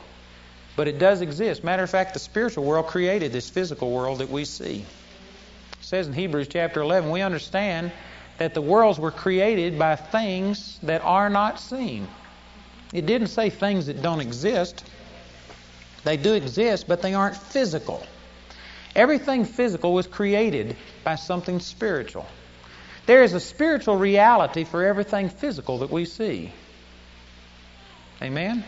But 0.75 0.89
it 0.89 0.99
does 0.99 1.21
exist. 1.21 1.63
Matter 1.63 1.83
of 1.83 1.91
fact, 1.91 2.15
the 2.15 2.21
spiritual 2.21 2.65
world 2.65 2.87
created 2.87 3.33
this 3.33 3.49
physical 3.49 3.91
world 3.91 4.19
that 4.19 4.31
we 4.31 4.45
see. 4.45 4.79
It 4.79 5.85
says 5.85 6.07
in 6.07 6.13
Hebrews 6.13 6.49
chapter 6.49 6.81
11, 6.81 7.11
we 7.11 7.21
understand 7.21 7.93
that 8.39 8.55
the 8.55 8.63
worlds 8.63 8.99
were 8.99 9.11
created 9.11 9.79
by 9.79 9.97
things 9.97 10.79
that 10.83 11.03
are 11.03 11.31
not 11.31 11.61
seen. 11.61 12.09
It 12.93 13.07
didn't 13.07 13.29
say 13.29 13.51
things 13.51 13.87
that 13.87 14.03
don't 14.03 14.21
exist. 14.21 14.85
They 16.05 16.17
do 16.17 16.35
exist, 16.35 16.89
but 16.89 17.03
they 17.03 17.15
aren't 17.15 17.37
physical. 17.37 18.05
Everything 18.95 19.45
physical 19.45 19.93
was 19.93 20.07
created 20.07 20.77
by 21.05 21.17
something 21.17 21.61
spiritual. 21.61 22.27
There 23.09 23.23
is 23.23 23.33
a 23.33 23.41
spiritual 23.41 23.97
reality 23.97 24.65
for 24.65 24.85
everything 24.85 25.31
physical 25.31 25.79
that 25.79 25.91
we 25.91 26.05
see. 26.05 26.53
Amen? 28.21 28.63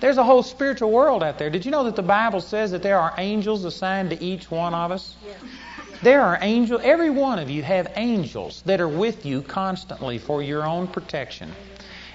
There's 0.00 0.16
a 0.16 0.24
whole 0.24 0.42
spiritual 0.42 0.90
world 0.90 1.22
out 1.22 1.38
there. 1.38 1.50
Did 1.50 1.64
you 1.64 1.70
know 1.70 1.84
that 1.84 1.94
the 1.94 2.02
Bible 2.02 2.40
says 2.40 2.72
that 2.72 2.82
there 2.82 2.98
are 2.98 3.14
angels 3.16 3.64
assigned 3.64 4.10
to 4.10 4.20
each 4.20 4.50
one 4.50 4.74
of 4.74 4.90
us? 4.90 5.14
There 6.02 6.20
are 6.20 6.36
angels, 6.40 6.80
every 6.82 7.10
one 7.10 7.38
of 7.38 7.48
you 7.48 7.62
have 7.62 7.92
angels 7.94 8.60
that 8.66 8.80
are 8.80 8.88
with 8.88 9.24
you 9.24 9.40
constantly 9.40 10.18
for 10.18 10.42
your 10.42 10.66
own 10.66 10.88
protection. 10.88 11.52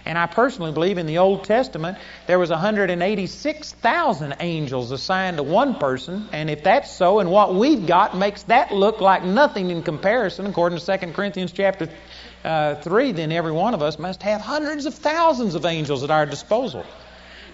And 0.05 0.17
I 0.17 0.25
personally 0.25 0.71
believe 0.71 0.97
in 0.97 1.05
the 1.05 1.17
Old 1.17 1.43
Testament 1.43 1.97
there 2.27 2.39
was 2.39 2.49
186,000 2.49 4.35
angels 4.39 4.91
assigned 4.91 5.38
to 5.38 5.43
one 5.43 5.75
person, 5.75 6.27
and 6.31 6.49
if 6.49 6.63
that's 6.63 6.91
so, 6.91 7.19
and 7.19 7.31
what 7.31 7.55
we've 7.55 7.85
got 7.85 8.17
makes 8.17 8.43
that 8.43 8.73
look 8.73 9.01
like 9.01 9.23
nothing 9.23 9.69
in 9.69 9.83
comparison, 9.83 10.45
according 10.45 10.79
to 10.79 10.97
2 10.97 11.12
Corinthians 11.13 11.51
chapter 11.51 11.89
uh, 12.43 12.75
3, 12.75 13.12
then 13.12 13.31
every 13.31 13.51
one 13.51 13.73
of 13.73 13.81
us 13.81 13.99
must 13.99 14.23
have 14.23 14.41
hundreds 14.41 14.85
of 14.85 14.93
thousands 14.93 15.55
of 15.55 15.65
angels 15.65 16.03
at 16.03 16.12
our 16.12 16.25
disposal. 16.25 16.85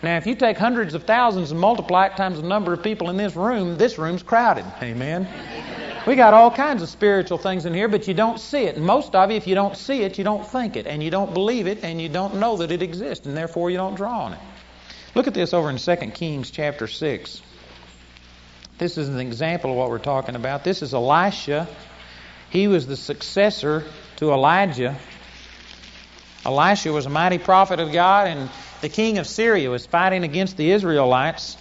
Now, 0.04 0.18
if 0.18 0.28
you 0.28 0.36
take 0.36 0.58
hundreds 0.58 0.94
of 0.94 1.04
thousands 1.06 1.52
and 1.52 1.60
multiply 1.60 2.08
it 2.08 2.18
times 2.18 2.40
the 2.40 2.48
number 2.48 2.74
of 2.74 2.84
people 2.84 3.10
in 3.10 3.18
this 3.18 3.36
room, 3.36 3.78
this 3.78 3.98
room's 3.98 4.24
crowded. 4.24 4.66
Amen. 4.82 5.28
We 6.08 6.16
got 6.16 6.36
all 6.36 6.52
kinds 6.52 6.84
of 6.84 6.90
spiritual 6.90 7.40
things 7.40 7.66
in 7.66 7.74
here, 7.74 7.88
but 7.88 8.08
you 8.08 8.14
don't 8.14 8.40
see 8.40 8.66
it. 8.66 8.76
And 8.76 8.86
most 8.86 9.16
of 9.16 9.32
you, 9.32 9.38
if 9.38 9.48
you 9.48 9.56
don't 9.56 9.76
see 9.76 10.04
it, 10.04 10.20
you 10.20 10.24
don't 10.24 10.46
think 10.46 10.76
it, 10.76 10.86
and 10.86 11.02
you 11.02 11.10
don't 11.10 11.34
believe 11.34 11.66
it, 11.66 11.84
and 11.84 12.00
you 12.00 12.10
don't 12.10 12.36
know 12.36 12.58
that 12.58 12.72
it 12.72 12.84
exists, 12.84 13.26
and 13.26 13.36
therefore 13.36 13.72
you 13.72 13.78
don't 13.78 13.96
draw 13.96 14.26
on 14.26 14.34
it. 14.34 14.40
Look 15.16 15.26
at 15.26 15.34
this 15.34 15.54
over 15.54 15.70
in 15.70 15.78
2 15.78 15.96
Kings 16.14 16.52
chapter 16.52 16.88
6. 16.88 17.42
This 18.78 18.98
is 19.00 19.10
an 19.10 19.20
example 19.20 19.72
of 19.72 19.78
what 19.78 19.90
we're 19.90 19.98
talking 19.98 20.36
about. 20.36 20.64
This 20.64 20.84
is 20.84 20.94
Elisha. 20.94 21.68
He 22.52 22.68
was 22.68 22.86
the 22.86 22.98
successor 22.98 23.84
to 24.18 24.32
Elijah. 24.32 24.98
Elisha 26.46 26.92
was 26.92 27.08
a 27.08 27.10
mighty 27.10 27.40
prophet 27.40 27.80
of 27.80 27.92
God, 27.92 28.28
and 28.28 28.52
the 28.82 28.90
king 28.90 29.18
of 29.18 29.26
Syria 29.26 29.72
was 29.72 29.88
fighting 29.88 30.24
against 30.24 30.56
the 30.56 30.70
Israelites. 30.70 31.58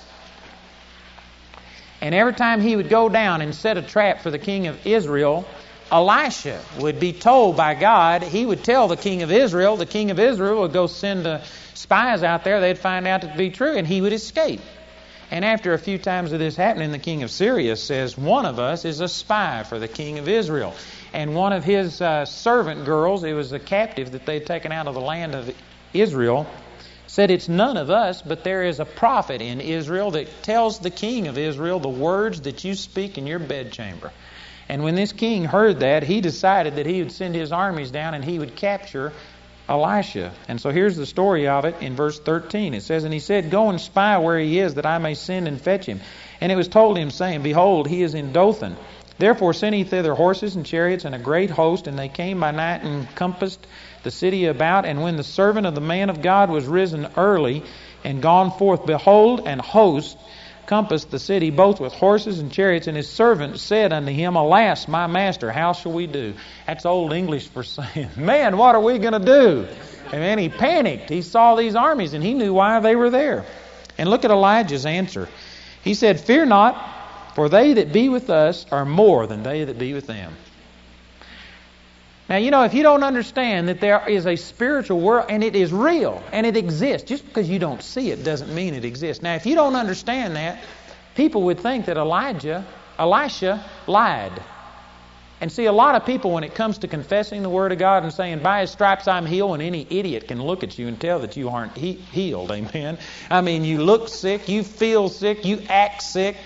And 2.01 2.15
every 2.15 2.35
time 2.35 2.61
he 2.61 2.77
would 2.77 2.89
go 2.89 3.09
down 3.09 3.41
and 3.41 3.55
set 3.55 3.77
a 3.77 3.83
trap 3.83 4.21
for 4.21 4.31
the 4.31 4.39
king 4.39 4.67
of 4.67 4.87
Israel, 4.87 5.47
Elisha 5.91 6.61
would 6.79 6.99
be 6.99 7.13
told 7.13 7.57
by 7.57 7.75
God, 7.75 8.23
he 8.23 8.45
would 8.45 8.65
tell 8.65 8.89
the 8.89 8.97
king 8.97 9.23
of 9.23 9.31
Israel, 9.31 9.77
the 9.77 9.87
king 9.87 10.11
of 10.11 10.19
Israel 10.19 10.63
would 10.63 10.73
go 10.73 10.87
send 10.87 11.25
the 11.25 11.43
spies 11.75 12.23
out 12.23 12.45
there, 12.45 12.61
they'd 12.61 12.79
find 12.79 13.07
out 13.07 13.23
to 13.23 13.35
be 13.37 13.51
true, 13.51 13.77
and 13.77 13.87
he 13.87 14.01
would 14.01 14.13
escape. 14.13 14.61
And 15.31 15.45
after 15.45 15.73
a 15.73 15.79
few 15.79 15.99
times 15.99 16.33
of 16.33 16.39
this 16.39 16.57
happening, 16.57 16.93
the 16.93 16.99
king 16.99 17.23
of 17.23 17.31
Syria 17.31 17.77
says, 17.77 18.17
One 18.17 18.47
of 18.47 18.59
us 18.59 18.85
is 18.85 19.01
a 19.01 19.09
spy 19.09 19.65
for 19.65 19.79
the 19.79 19.89
king 19.89 20.19
of 20.19 20.29
Israel. 20.29 20.75
And 21.13 21.35
one 21.35 21.53
of 21.53 21.65
his 21.65 22.01
uh, 22.01 22.25
servant 22.25 22.85
girls, 22.85 23.25
it 23.25 23.33
was 23.33 23.53
a 23.53 23.59
captive 23.59 24.13
that 24.13 24.27
they'd 24.27 24.47
taken 24.47 24.73
out 24.73 24.87
of 24.87 24.95
the 24.95 25.01
land 25.01 25.35
of 25.35 25.55
Israel, 25.93 26.47
said, 27.15 27.31
It's 27.31 27.49
none 27.49 27.77
of 27.77 27.91
us, 27.91 28.23
but 28.23 28.43
there 28.43 28.65
is 28.65 28.81
a 28.81 28.85
prophet 28.85 29.41
in 29.41 29.61
Israel 29.61 30.11
that 30.11 30.43
tells 30.43 30.81
the 30.81 30.91
king 30.91 31.29
of 31.29 31.39
Israel 31.39 31.79
the 31.79 31.89
words 31.89 32.41
that 32.41 32.65
you 32.65 32.75
speak 32.75 33.17
in 33.17 33.25
your 33.25 33.39
bedchamber. 33.39 34.11
And 34.69 34.83
when 34.83 34.97
this 34.97 35.13
king 35.13 35.45
heard 35.45 35.79
that, 35.79 36.03
he 36.03 36.21
decided 36.21 36.75
that 36.75 36.87
he 36.87 37.01
would 37.01 37.13
send 37.13 37.37
his 37.37 37.53
armies 37.53 37.93
down 37.93 38.15
and 38.15 38.25
he 38.25 38.41
would 38.41 38.57
capture 38.57 39.13
Elisha. 39.69 40.33
And 40.49 40.61
so 40.61 40.71
here's 40.71 40.97
the 40.97 41.07
story 41.07 41.47
of 41.47 41.65
it 41.65 41.77
in 41.81 41.95
verse 41.95 42.19
13. 42.19 42.75
It 42.75 42.83
says, 42.83 43.05
And 43.05 43.15
he 43.15 43.21
said, 43.21 43.49
Go 43.49 43.71
and 43.71 43.81
spy 43.81 44.19
where 44.19 44.41
he 44.41 44.59
is, 44.59 44.75
that 44.75 44.85
I 44.85 44.99
may 44.99 45.15
send 45.15 45.47
and 45.47 45.61
fetch 45.61 45.87
him. 45.87 46.01
And 46.41 46.51
it 46.51 46.57
was 46.57 46.67
told 46.67 46.99
him, 46.99 47.13
saying, 47.13 47.45
Behold, 47.45 47.87
he 47.87 48.03
is 48.03 48.15
in 48.15 48.33
Dothan. 48.33 48.77
Therefore 49.19 49.55
sent 49.55 49.77
he 49.77 49.85
thither 49.85 50.15
horses 50.15 50.57
and 50.57 50.67
chariots 50.67 51.05
and 51.05 51.15
a 51.15 51.21
great 51.21 51.51
host, 51.51 51.87
and 51.87 51.97
they 51.97 52.09
came 52.09 52.41
by 52.41 52.51
night 52.51 52.83
and 52.83 53.07
compassed 53.15 53.65
the 54.05 54.11
city 54.11 54.47
about. 54.47 54.85
And 54.87 55.03
when 55.03 55.17
the 55.17 55.25
servant 55.25 55.67
of 55.67 55.75
the 55.75 55.81
man 55.81 56.11
of 56.11 56.23
God 56.23 56.51
was 56.51 56.67
risen 56.67 57.09
early 57.17 57.65
and 58.05 58.23
gone 58.23 58.51
forth, 58.53 58.87
behold, 58.87 59.47
an 59.47 59.59
host 59.59 60.17
compassed 60.67 61.11
the 61.11 61.19
city 61.19 61.51
both 61.51 61.81
with 61.81 61.93
horses 61.93 62.39
and 62.39 62.53
chariots. 62.53 62.87
And 62.87 62.97
his 62.97 63.09
servant 63.09 63.59
said 63.59 63.93
unto 63.93 64.13
him, 64.13 64.37
Alas, 64.37 64.89
my 64.89 65.07
master, 65.07 65.51
how 65.51 65.73
shall 65.73 65.93
we 65.93 66.07
do? 66.07 66.35
That's 66.67 66.87
old 66.87 67.13
English 67.13 67.49
for 67.49 67.63
saying, 67.63 68.11
Man, 68.17 68.57
what 68.57 68.75
are 68.75 68.81
we 68.81 68.99
going 68.99 69.13
to 69.13 69.19
do? 69.19 69.67
And 70.13 70.23
then 70.23 70.39
he 70.39 70.49
panicked. 70.49 71.11
He 71.11 71.23
saw 71.23 71.57
these 71.57 71.75
armies 71.75 72.15
and 72.15 72.23
he 72.23 72.35
knew 72.35 72.55
why 72.55 72.81
they 72.81 72.97
were 72.97 73.11
there. 73.11 73.45
And 73.99 74.09
look 74.09 74.25
at 74.25 74.31
Elijah's 74.31 74.87
answer. 74.87 75.29
He 75.83 75.95
said, 75.95 76.21
Fear 76.21 76.47
not, 76.47 77.35
for 77.35 77.49
they 77.49 77.75
that 77.75 77.93
be 77.93 78.09
with 78.09 78.31
us 78.31 78.67
are 78.71 78.85
more 78.85 79.27
than 79.27 79.43
they 79.43 79.65
that 79.65 79.79
be 79.79 79.93
with 79.93 80.07
them. 80.07 80.35
Now, 82.29 82.37
you 82.37 82.51
know, 82.51 82.65
if 82.65 82.73
you 82.73 82.83
don't 82.83 83.05
understand 83.05 83.69
that 83.69 83.81
there 83.81 84.09
is 84.09 84.27
a 84.27 84.37
spiritual 84.37 85.01
world 85.01 85.27
and 85.29 85.45
it 85.45 85.55
is 85.55 85.73
real 85.73 86.23
and 86.33 86.47
it 86.47 86.57
exists, 86.57 87.07
just 87.07 87.25
because 87.25 87.49
you 87.51 87.59
don't 87.59 87.83
see 87.83 88.11
it 88.11 88.25
doesn't 88.25 88.55
mean 88.55 88.73
it 88.75 88.85
exists. 88.85 89.23
Now, 89.23 89.35
if 89.35 89.45
you 89.45 89.55
don't 89.55 89.77
understand 89.77 90.37
that, 90.37 90.63
people 91.15 91.43
would 91.43 91.61
think 91.61 91.87
that 91.87 91.99
Elijah, 91.99 92.67
Elisha 92.99 93.63
lied. 93.87 94.43
And 95.41 95.53
see, 95.53 95.67
a 95.67 95.73
lot 95.73 95.95
of 95.95 96.07
people, 96.07 96.31
when 96.31 96.45
it 96.45 96.55
comes 96.55 96.79
to 96.79 96.89
confessing 96.89 97.43
the 97.43 97.51
Word 97.51 97.73
of 97.73 97.79
God 97.79 98.05
and 98.05 98.13
saying, 98.13 98.39
by 98.39 98.63
His 98.63 98.71
stripes 98.71 99.07
I'm 99.07 99.27
healed, 99.27 99.53
and 99.53 99.63
any 99.63 99.87
idiot 99.91 100.29
can 100.29 100.43
look 100.43 100.63
at 100.63 100.79
you 100.79 100.89
and 100.89 100.99
tell 100.99 101.19
that 101.19 101.37
you 101.37 101.51
aren't 101.51 101.77
he- 101.77 101.93
healed, 101.93 102.51
amen? 102.51 102.97
I 103.29 103.43
mean, 103.43 103.65
you 103.65 103.83
look 103.83 104.09
sick, 104.09 104.49
you 104.49 104.63
feel 104.63 105.11
sick, 105.11 105.45
you 105.45 105.61
act 105.69 106.03
sick. 106.03 106.37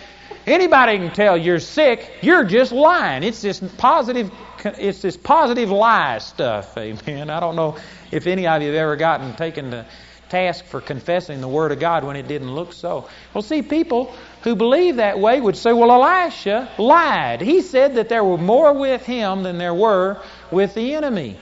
Anybody 0.50 0.98
can 0.98 1.12
tell 1.12 1.36
you're 1.36 1.60
sick, 1.60 2.10
you're 2.22 2.44
just 2.44 2.72
lying. 2.72 3.22
It's 3.22 3.42
this 3.42 3.60
positive, 3.76 4.30
it's 4.64 5.02
this 5.02 5.16
positive 5.16 5.70
lie 5.70 6.18
stuff, 6.18 6.76
amen? 6.76 7.30
I 7.30 7.40
don't 7.40 7.56
know 7.56 7.76
if 8.10 8.26
any 8.26 8.46
of 8.46 8.62
you 8.62 8.68
have 8.68 8.76
ever 8.76 8.96
gotten 8.96 9.34
taken 9.34 9.70
to 9.72 9.86
task 10.28 10.64
for 10.66 10.80
confessing 10.80 11.40
the 11.40 11.48
Word 11.48 11.72
of 11.72 11.80
God 11.80 12.04
when 12.04 12.16
it 12.16 12.28
didn't 12.28 12.54
look 12.54 12.72
so. 12.72 13.08
Well, 13.34 13.42
see, 13.42 13.62
people 13.62 14.14
who 14.42 14.56
believe 14.56 14.96
that 14.96 15.18
way 15.18 15.40
would 15.40 15.56
say, 15.56 15.72
well, 15.72 15.90
Elisha 15.90 16.70
lied. 16.78 17.40
He 17.40 17.62
said 17.62 17.96
that 17.96 18.08
there 18.08 18.24
were 18.24 18.38
more 18.38 18.72
with 18.72 19.04
him 19.04 19.42
than 19.42 19.58
there 19.58 19.74
were 19.74 20.22
with 20.50 20.74
the 20.74 20.94
enemy. 20.94 21.38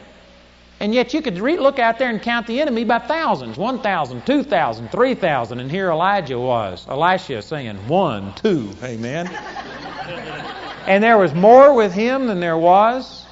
And 0.79 0.95
yet 0.95 1.15
you 1.15 1.23
could 1.23 1.39
re- 1.39 1.59
look 1.59 1.79
out 1.79 1.99
there 1.99 2.11
and 2.11 2.21
count 2.21 2.47
the 2.47 2.61
enemy 2.61 2.85
by 2.85 2.99
thousands 2.99 3.57
1,000, 3.57 4.27
2,000, 4.27 4.91
3,000. 4.91 5.61
And 5.61 5.71
here 5.71 5.91
Elijah 5.91 6.39
was, 6.39 6.87
Elisha 6.89 7.41
saying, 7.41 7.77
one, 7.89 8.35
two, 8.35 8.71
amen. 8.83 9.27
and 10.87 11.03
there 11.03 11.17
was 11.17 11.35
more 11.35 11.73
with 11.75 11.93
him 11.93 12.27
than 12.27 12.41
there 12.41 12.59
was 12.59 13.25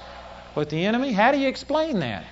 with 0.54 0.70
the 0.70 0.87
enemy. 0.87 1.12
How 1.12 1.33
do 1.33 1.38
you 1.38 1.48
explain 1.48 2.00
that? 2.00 2.24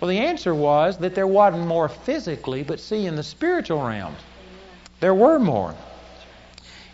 Well, 0.00 0.08
the 0.08 0.18
answer 0.18 0.52
was 0.52 0.98
that 0.98 1.14
there 1.14 1.28
wasn't 1.28 1.68
more 1.68 1.88
physically, 1.88 2.64
but 2.64 2.80
see, 2.80 3.06
in 3.06 3.14
the 3.14 3.22
spiritual 3.22 3.86
realm, 3.86 4.16
there 4.98 5.14
were 5.14 5.38
more. 5.38 5.76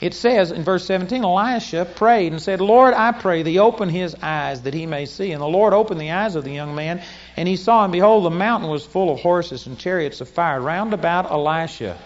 It 0.00 0.14
says 0.14 0.52
in 0.52 0.62
verse 0.62 0.84
17, 0.84 1.24
Elisha 1.24 1.84
prayed 1.84 2.32
and 2.32 2.40
said, 2.40 2.60
Lord, 2.60 2.94
I 2.94 3.10
pray 3.12 3.42
thee, 3.42 3.58
open 3.58 3.88
his 3.88 4.14
eyes 4.22 4.62
that 4.62 4.74
he 4.74 4.86
may 4.86 5.06
see. 5.06 5.32
And 5.32 5.42
the 5.42 5.48
Lord 5.48 5.72
opened 5.72 6.00
the 6.00 6.12
eyes 6.12 6.36
of 6.36 6.44
the 6.44 6.52
young 6.52 6.74
man, 6.74 7.02
and 7.38 7.46
he 7.46 7.54
saw, 7.54 7.84
and 7.84 7.92
behold, 7.92 8.24
the 8.24 8.30
mountain 8.30 8.68
was 8.68 8.84
full 8.84 9.12
of 9.12 9.20
horses 9.20 9.68
and 9.68 9.78
chariots 9.78 10.20
of 10.20 10.28
fire 10.28 10.60
round 10.60 10.92
about 10.92 11.30
Elisha. 11.30 11.96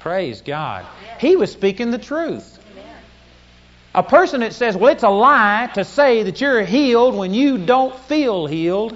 Praise 0.00 0.42
God. 0.42 0.84
He 1.18 1.36
was 1.36 1.50
speaking 1.50 1.90
the 1.90 1.98
truth. 1.98 2.58
A 3.94 4.02
person 4.02 4.40
that 4.40 4.52
says, 4.52 4.76
well, 4.76 4.92
it's 4.92 5.02
a 5.02 5.08
lie 5.08 5.70
to 5.72 5.84
say 5.84 6.24
that 6.24 6.38
you're 6.38 6.62
healed 6.62 7.16
when 7.16 7.32
you 7.32 7.64
don't 7.64 7.98
feel 8.00 8.46
healed 8.46 8.94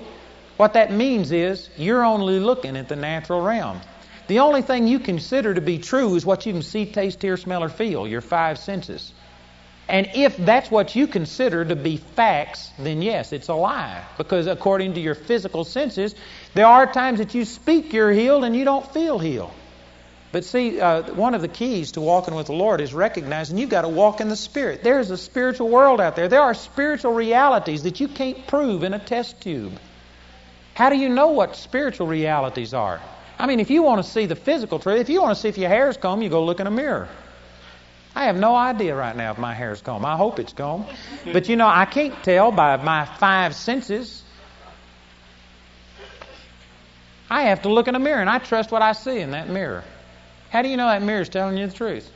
what 0.59 0.75
that 0.75 0.93
means 0.93 1.33
is 1.33 1.71
you're 1.79 2.05
only 2.05 2.39
looking 2.39 2.77
at 2.77 2.89
the 2.89 2.97
natural 2.97 3.41
realm. 3.41 3.81
The 4.27 4.41
only 4.41 4.61
thing 4.61 4.87
you 4.87 5.01
consider 5.01 5.55
to 5.55 5.61
be 5.63 5.79
true 5.79 6.15
is 6.17 6.27
what 6.27 6.45
you 6.45 6.53
can 6.53 6.63
see, 6.63 6.85
taste, 6.85 7.23
hear, 7.23 7.39
smell, 7.39 7.65
or 7.65 7.71
feel, 7.71 8.07
your 8.07 8.21
five 8.21 8.59
senses. 8.59 9.13
And 9.89 10.11
if 10.15 10.37
that's 10.37 10.71
what 10.71 10.97
you 10.97 11.07
consider 11.07 11.65
to 11.65 11.77
be 11.77 11.99
facts, 11.99 12.71
then 12.79 13.03
yes, 13.03 13.33
it's 13.33 13.49
a 13.49 13.55
lie. 13.55 14.03
Because 14.17 14.47
according 14.47 14.95
to 14.95 15.01
your 15.01 15.15
physical 15.15 15.65
senses, 15.65 16.15
there 16.55 16.67
are 16.67 16.91
times 16.91 17.19
that 17.19 17.35
you 17.35 17.45
speak 17.45 17.93
you're 17.93 18.13
healed 18.13 18.45
and 18.45 18.57
you 18.57 18.65
don't 18.65 18.91
feel 18.93 19.19
healed. 19.19 19.53
But 20.33 20.45
see, 20.45 20.81
uh, 20.81 21.03
one 21.15 21.35
of 21.35 21.43
the 21.43 21.49
keys 21.49 21.93
to 21.93 22.01
walking 22.01 22.35
with 22.35 22.47
the 22.47 22.55
Lord 22.55 22.81
is 22.81 22.93
recognizing 22.93 23.57
you've 23.57 23.71
got 23.71 23.83
to 23.83 23.89
walk 23.89 24.21
in 24.21 24.29
the 24.29 24.37
Spirit. 24.37 24.83
There's 24.83 25.11
a 25.11 25.17
spiritual 25.17 25.69
world 25.69 26.01
out 26.01 26.17
there. 26.17 26.27
There 26.27 26.41
are 26.41 26.55
spiritual 26.55 27.13
realities 27.13 27.85
that 27.85 28.01
you 28.01 28.09
can't 28.09 28.45
prove 28.49 28.83
in 28.83 28.95
a 28.95 28.99
test 28.99 29.41
tube. 29.43 29.79
How 30.75 30.91
do 30.91 30.97
you 30.97 31.09
know 31.09 31.29
what 31.29 31.55
spiritual 31.55 32.09
realities 32.09 32.75
are? 32.75 33.01
I 33.39 33.47
mean, 33.47 33.61
if 33.61 33.71
you 33.71 33.83
want 33.83 34.05
to 34.05 34.11
see 34.11 34.27
the 34.27 34.35
physical 34.35 34.81
truth, 34.81 34.99
if 34.99 35.09
you 35.09 35.23
want 35.23 35.37
to 35.37 35.41
see 35.41 35.49
if 35.49 35.59
your 35.59 35.69
hair's 35.69 35.97
combed, 35.97 36.25
you 36.25 36.31
go 36.31 36.45
look 36.45 36.59
in 36.59 36.67
a 36.67 36.71
mirror. 36.71 37.09
I 38.15 38.25
have 38.27 38.37
no 38.37 38.55
idea 38.55 38.95
right 38.95 39.17
now 39.17 39.33
if 39.33 39.39
my 39.39 39.55
hair's 39.55 39.83
combed. 39.83 40.05
I 40.05 40.17
hope 40.17 40.39
it's 40.39 40.53
combed. 40.53 40.87
But 41.33 41.49
you 41.49 41.57
know, 41.57 41.67
I 41.67 41.85
can't 41.85 42.15
tell 42.23 42.53
by 42.53 42.77
my 42.77 43.05
five 43.05 43.55
senses. 43.55 44.23
I 47.29 47.45
have 47.45 47.63
to 47.63 47.69
look 47.69 47.89
in 47.89 47.95
a 47.95 47.99
mirror 47.99 48.21
and 48.21 48.31
I 48.31 48.39
trust 48.39 48.71
what 48.71 48.83
I 48.83 48.93
see 48.93 49.19
in 49.19 49.33
that 49.33 49.49
mirror. 49.49 49.83
How 50.51 50.63
do 50.63 50.69
you 50.69 50.77
know 50.77 50.87
that 50.87 51.03
mirror 51.03 51.23
is 51.23 51.29
telling 51.29 51.57
you 51.57 51.67
the 51.67 51.75
truth? 51.75 52.09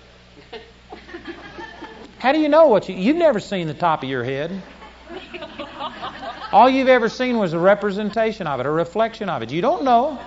How 2.18 2.32
do 2.32 2.38
you 2.38 2.48
know 2.48 2.68
what 2.68 2.88
you 2.88 2.94
you've 2.94 3.16
never 3.16 3.40
seen 3.40 3.66
the 3.66 3.74
top 3.74 4.02
of 4.02 4.08
your 4.08 4.22
head? 4.22 4.62
All 6.52 6.70
you've 6.70 6.88
ever 6.88 7.08
seen 7.08 7.38
was 7.38 7.52
a 7.52 7.58
representation 7.58 8.46
of 8.46 8.60
it, 8.60 8.66
a 8.66 8.70
reflection 8.70 9.28
of 9.28 9.42
it. 9.42 9.50
You 9.50 9.60
don't 9.60 9.84
know. 9.84 10.18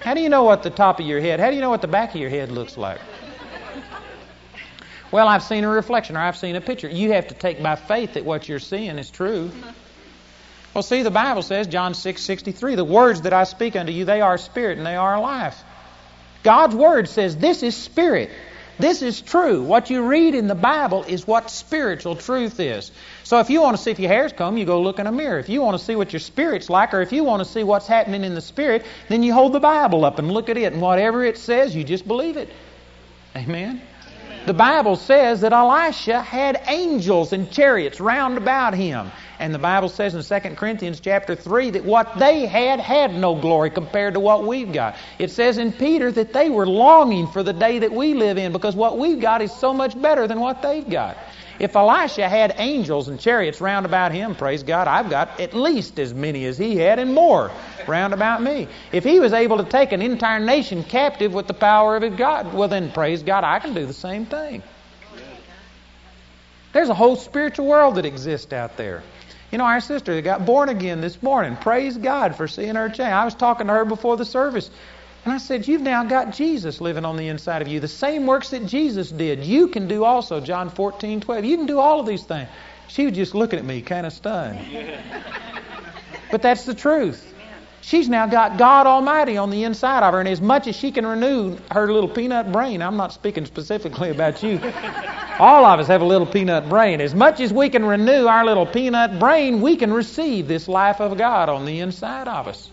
How 0.00 0.14
do 0.14 0.20
you 0.20 0.28
know 0.28 0.44
what 0.44 0.62
the 0.62 0.70
top 0.70 1.00
of 1.00 1.06
your 1.06 1.20
head, 1.20 1.40
how 1.40 1.50
do 1.50 1.56
you 1.56 1.60
know 1.60 1.70
what 1.70 1.82
the 1.82 1.88
back 1.88 2.14
of 2.14 2.20
your 2.20 2.30
head 2.30 2.50
looks 2.50 2.76
like? 2.76 3.00
Well, 5.12 5.26
I've 5.26 5.42
seen 5.42 5.64
a 5.64 5.68
reflection 5.68 6.16
or 6.16 6.20
I've 6.20 6.36
seen 6.36 6.54
a 6.56 6.60
picture. 6.60 6.88
You 6.88 7.12
have 7.12 7.28
to 7.28 7.34
take 7.34 7.62
by 7.62 7.76
faith 7.76 8.14
that 8.14 8.24
what 8.24 8.48
you're 8.48 8.60
seeing 8.60 8.98
is 8.98 9.10
true. 9.10 9.50
Well, 10.72 10.82
see, 10.82 11.02
the 11.02 11.10
Bible 11.10 11.42
says, 11.42 11.66
John 11.66 11.94
6 11.94 12.22
63, 12.22 12.76
the 12.76 12.84
words 12.84 13.22
that 13.22 13.32
I 13.32 13.44
speak 13.44 13.74
unto 13.74 13.92
you, 13.92 14.04
they 14.04 14.20
are 14.20 14.38
spirit 14.38 14.78
and 14.78 14.86
they 14.86 14.96
are 14.96 15.20
life. 15.20 15.60
God's 16.44 16.76
word 16.76 17.08
says 17.08 17.36
this 17.36 17.62
is 17.62 17.76
spirit. 17.76 18.30
This 18.78 19.02
is 19.02 19.20
true. 19.20 19.62
What 19.62 19.90
you 19.90 20.06
read 20.06 20.34
in 20.34 20.46
the 20.46 20.54
Bible 20.54 21.04
is 21.04 21.26
what 21.26 21.50
spiritual 21.50 22.16
truth 22.16 22.58
is. 22.60 22.90
So 23.24 23.40
if 23.40 23.50
you 23.50 23.60
want 23.60 23.76
to 23.76 23.82
see 23.82 23.90
if 23.90 23.98
your 23.98 24.08
hair's 24.08 24.32
combed, 24.32 24.58
you 24.58 24.64
go 24.64 24.80
look 24.80 24.98
in 24.98 25.06
a 25.06 25.12
mirror. 25.12 25.38
If 25.38 25.50
you 25.50 25.60
want 25.60 25.78
to 25.78 25.84
see 25.84 25.96
what 25.96 26.14
your 26.14 26.20
spirit's 26.20 26.70
like, 26.70 26.94
or 26.94 27.02
if 27.02 27.12
you 27.12 27.22
want 27.22 27.44
to 27.44 27.48
see 27.48 27.62
what's 27.62 27.86
happening 27.86 28.24
in 28.24 28.34
the 28.34 28.40
spirit, 28.40 28.86
then 29.08 29.22
you 29.22 29.34
hold 29.34 29.52
the 29.52 29.60
Bible 29.60 30.06
up 30.06 30.18
and 30.18 30.30
look 30.30 30.48
at 30.48 30.56
it, 30.56 30.72
and 30.72 30.80
whatever 30.80 31.22
it 31.24 31.36
says, 31.36 31.76
you 31.76 31.84
just 31.84 32.08
believe 32.08 32.38
it. 32.38 32.48
Amen. 33.36 33.82
The 34.46 34.54
Bible 34.54 34.96
says 34.96 35.42
that 35.42 35.52
Elisha 35.52 36.22
had 36.22 36.62
angels 36.66 37.34
and 37.34 37.50
chariots 37.50 38.00
round 38.00 38.38
about 38.38 38.74
him. 38.74 39.10
And 39.38 39.54
the 39.54 39.58
Bible 39.58 39.88
says 39.88 40.14
in 40.14 40.22
2 40.22 40.54
Corinthians 40.56 40.98
chapter 40.98 41.34
3 41.34 41.70
that 41.70 41.84
what 41.84 42.18
they 42.18 42.46
had 42.46 42.80
had 42.80 43.14
no 43.14 43.34
glory 43.34 43.70
compared 43.70 44.14
to 44.14 44.20
what 44.20 44.46
we've 44.46 44.72
got. 44.72 44.96
It 45.18 45.30
says 45.30 45.58
in 45.58 45.72
Peter 45.72 46.10
that 46.12 46.32
they 46.32 46.48
were 46.48 46.66
longing 46.66 47.26
for 47.26 47.42
the 47.42 47.52
day 47.52 47.78
that 47.80 47.92
we 47.92 48.14
live 48.14 48.38
in 48.38 48.50
because 48.52 48.74
what 48.74 48.98
we've 48.98 49.20
got 49.20 49.42
is 49.42 49.52
so 49.52 49.74
much 49.74 50.00
better 50.00 50.26
than 50.26 50.40
what 50.40 50.62
they've 50.62 50.88
got. 50.88 51.16
If 51.60 51.76
Elisha 51.76 52.26
had 52.26 52.54
angels 52.56 53.08
and 53.08 53.20
chariots 53.20 53.60
round 53.60 53.84
about 53.84 54.12
him, 54.12 54.34
praise 54.34 54.62
God, 54.62 54.88
I've 54.88 55.10
got 55.10 55.38
at 55.38 55.52
least 55.52 55.98
as 55.98 56.14
many 56.14 56.46
as 56.46 56.56
he 56.56 56.76
had 56.76 56.98
and 56.98 57.12
more 57.12 57.50
round 57.86 58.14
about 58.14 58.42
me. 58.42 58.66
If 58.92 59.04
he 59.04 59.20
was 59.20 59.34
able 59.34 59.58
to 59.58 59.64
take 59.64 59.92
an 59.92 60.00
entire 60.00 60.40
nation 60.40 60.82
captive 60.82 61.34
with 61.34 61.46
the 61.46 61.54
power 61.54 61.96
of 61.96 62.02
his 62.02 62.14
God, 62.14 62.54
well 62.54 62.68
then 62.68 62.90
praise 62.90 63.22
God, 63.22 63.44
I 63.44 63.58
can 63.58 63.74
do 63.74 63.84
the 63.84 63.92
same 63.92 64.24
thing. 64.24 64.62
There's 66.72 66.88
a 66.88 66.94
whole 66.94 67.16
spiritual 67.16 67.66
world 67.66 67.96
that 67.96 68.06
exists 68.06 68.54
out 68.54 68.78
there. 68.78 69.02
You 69.52 69.58
know, 69.58 69.64
our 69.64 69.80
sister 69.80 70.18
got 70.22 70.46
born 70.46 70.70
again 70.70 71.02
this 71.02 71.22
morning, 71.22 71.56
praise 71.56 71.98
God 71.98 72.36
for 72.36 72.48
seeing 72.48 72.76
her 72.76 72.88
change. 72.88 73.12
I 73.12 73.26
was 73.26 73.34
talking 73.34 73.66
to 73.66 73.72
her 73.74 73.84
before 73.84 74.16
the 74.16 74.24
service, 74.24 74.70
and 75.24 75.34
I 75.34 75.38
said, 75.38 75.68
You've 75.68 75.82
now 75.82 76.04
got 76.04 76.32
Jesus 76.32 76.80
living 76.80 77.04
on 77.04 77.16
the 77.16 77.28
inside 77.28 77.62
of 77.62 77.68
you. 77.68 77.80
The 77.80 77.88
same 77.88 78.26
works 78.26 78.50
that 78.50 78.66
Jesus 78.66 79.10
did, 79.10 79.44
you 79.44 79.68
can 79.68 79.86
do 79.86 80.04
also, 80.04 80.40
John 80.40 80.70
14, 80.70 81.20
12. 81.20 81.44
You 81.44 81.56
can 81.56 81.66
do 81.66 81.78
all 81.78 82.00
of 82.00 82.06
these 82.06 82.24
things. 82.24 82.48
She 82.88 83.06
was 83.06 83.14
just 83.14 83.34
looking 83.34 83.58
at 83.58 83.64
me, 83.64 83.82
kind 83.82 84.06
of 84.06 84.12
stunned. 84.12 84.58
but 86.30 86.42
that's 86.42 86.64
the 86.64 86.74
truth. 86.74 87.26
She's 87.82 88.08
now 88.08 88.26
got 88.26 88.58
God 88.58 88.86
Almighty 88.86 89.36
on 89.36 89.50
the 89.50 89.64
inside 89.64 90.02
of 90.02 90.12
her, 90.12 90.20
and 90.20 90.28
as 90.28 90.40
much 90.40 90.66
as 90.66 90.76
she 90.76 90.92
can 90.92 91.06
renew 91.06 91.56
her 91.70 91.90
little 91.92 92.08
peanut 92.08 92.52
brain, 92.52 92.82
I'm 92.82 92.96
not 92.96 93.12
speaking 93.12 93.46
specifically 93.46 94.10
about 94.10 94.42
you. 94.42 94.60
All 95.38 95.64
of 95.64 95.80
us 95.80 95.86
have 95.86 96.02
a 96.02 96.04
little 96.04 96.26
peanut 96.26 96.68
brain. 96.68 97.00
As 97.00 97.14
much 97.14 97.40
as 97.40 97.52
we 97.52 97.70
can 97.70 97.84
renew 97.84 98.26
our 98.26 98.44
little 98.44 98.66
peanut 98.66 99.18
brain, 99.18 99.62
we 99.62 99.76
can 99.76 99.92
receive 99.92 100.46
this 100.46 100.68
life 100.68 101.00
of 101.00 101.16
God 101.16 101.48
on 101.48 101.64
the 101.64 101.80
inside 101.80 102.28
of 102.28 102.46
us. 102.46 102.70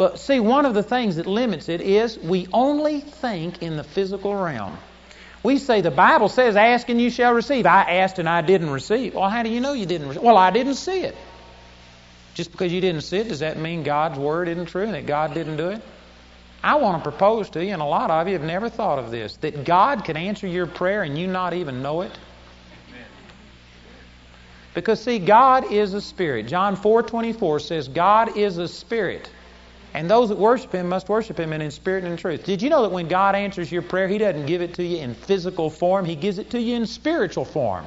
But 0.00 0.18
see, 0.18 0.40
one 0.40 0.64
of 0.64 0.72
the 0.72 0.82
things 0.82 1.16
that 1.16 1.26
limits 1.26 1.68
it 1.68 1.82
is 1.82 2.18
we 2.18 2.48
only 2.54 3.00
think 3.00 3.62
in 3.62 3.76
the 3.76 3.84
physical 3.84 4.34
realm. 4.34 4.78
We 5.42 5.58
say 5.58 5.82
the 5.82 5.90
Bible 5.90 6.30
says, 6.30 6.56
Ask 6.56 6.88
and 6.88 6.98
you 6.98 7.10
shall 7.10 7.34
receive. 7.34 7.66
I 7.66 7.82
asked 7.82 8.18
and 8.18 8.26
I 8.26 8.40
didn't 8.40 8.70
receive. 8.70 9.14
Well, 9.14 9.28
how 9.28 9.42
do 9.42 9.50
you 9.50 9.60
know 9.60 9.74
you 9.74 9.84
didn't 9.84 10.08
receive? 10.08 10.22
Well, 10.22 10.38
I 10.38 10.52
didn't 10.52 10.76
see 10.76 11.02
it. 11.02 11.14
Just 12.32 12.50
because 12.50 12.72
you 12.72 12.80
didn't 12.80 13.02
see 13.02 13.18
it, 13.18 13.28
does 13.28 13.40
that 13.40 13.58
mean 13.58 13.82
God's 13.82 14.18
word 14.18 14.48
isn't 14.48 14.70
true 14.70 14.84
and 14.84 14.94
that 14.94 15.04
God 15.04 15.34
didn't 15.34 15.58
do 15.58 15.68
it? 15.68 15.82
I 16.64 16.76
want 16.76 17.04
to 17.04 17.10
propose 17.10 17.50
to 17.50 17.62
you, 17.62 17.74
and 17.74 17.82
a 17.82 17.84
lot 17.84 18.10
of 18.10 18.26
you 18.26 18.32
have 18.32 18.42
never 18.42 18.70
thought 18.70 18.98
of 18.98 19.10
this, 19.10 19.36
that 19.42 19.66
God 19.66 20.06
can 20.06 20.16
answer 20.16 20.46
your 20.46 20.66
prayer 20.66 21.02
and 21.02 21.18
you 21.18 21.26
not 21.26 21.52
even 21.52 21.82
know 21.82 22.00
it. 22.00 22.12
Because 24.72 25.02
see, 25.02 25.18
God 25.18 25.70
is 25.70 25.92
a 25.92 26.00
spirit. 26.00 26.46
John 26.46 26.74
4:24 26.74 27.60
says, 27.60 27.88
God 27.88 28.38
is 28.38 28.56
a 28.56 28.66
spirit. 28.66 29.28
And 29.92 30.08
those 30.08 30.28
that 30.28 30.38
worship 30.38 30.72
Him 30.72 30.88
must 30.88 31.08
worship 31.08 31.38
Him 31.38 31.52
in 31.52 31.70
spirit 31.70 32.04
and 32.04 32.12
in 32.12 32.18
truth. 32.18 32.44
Did 32.44 32.62
you 32.62 32.70
know 32.70 32.82
that 32.82 32.92
when 32.92 33.08
God 33.08 33.34
answers 33.34 33.70
your 33.72 33.82
prayer, 33.82 34.06
He 34.08 34.18
doesn't 34.18 34.46
give 34.46 34.62
it 34.62 34.74
to 34.74 34.84
you 34.84 34.98
in 34.98 35.14
physical 35.14 35.70
form, 35.70 36.04
He 36.04 36.16
gives 36.16 36.38
it 36.38 36.50
to 36.50 36.60
you 36.60 36.76
in 36.76 36.86
spiritual 36.86 37.44
form? 37.44 37.84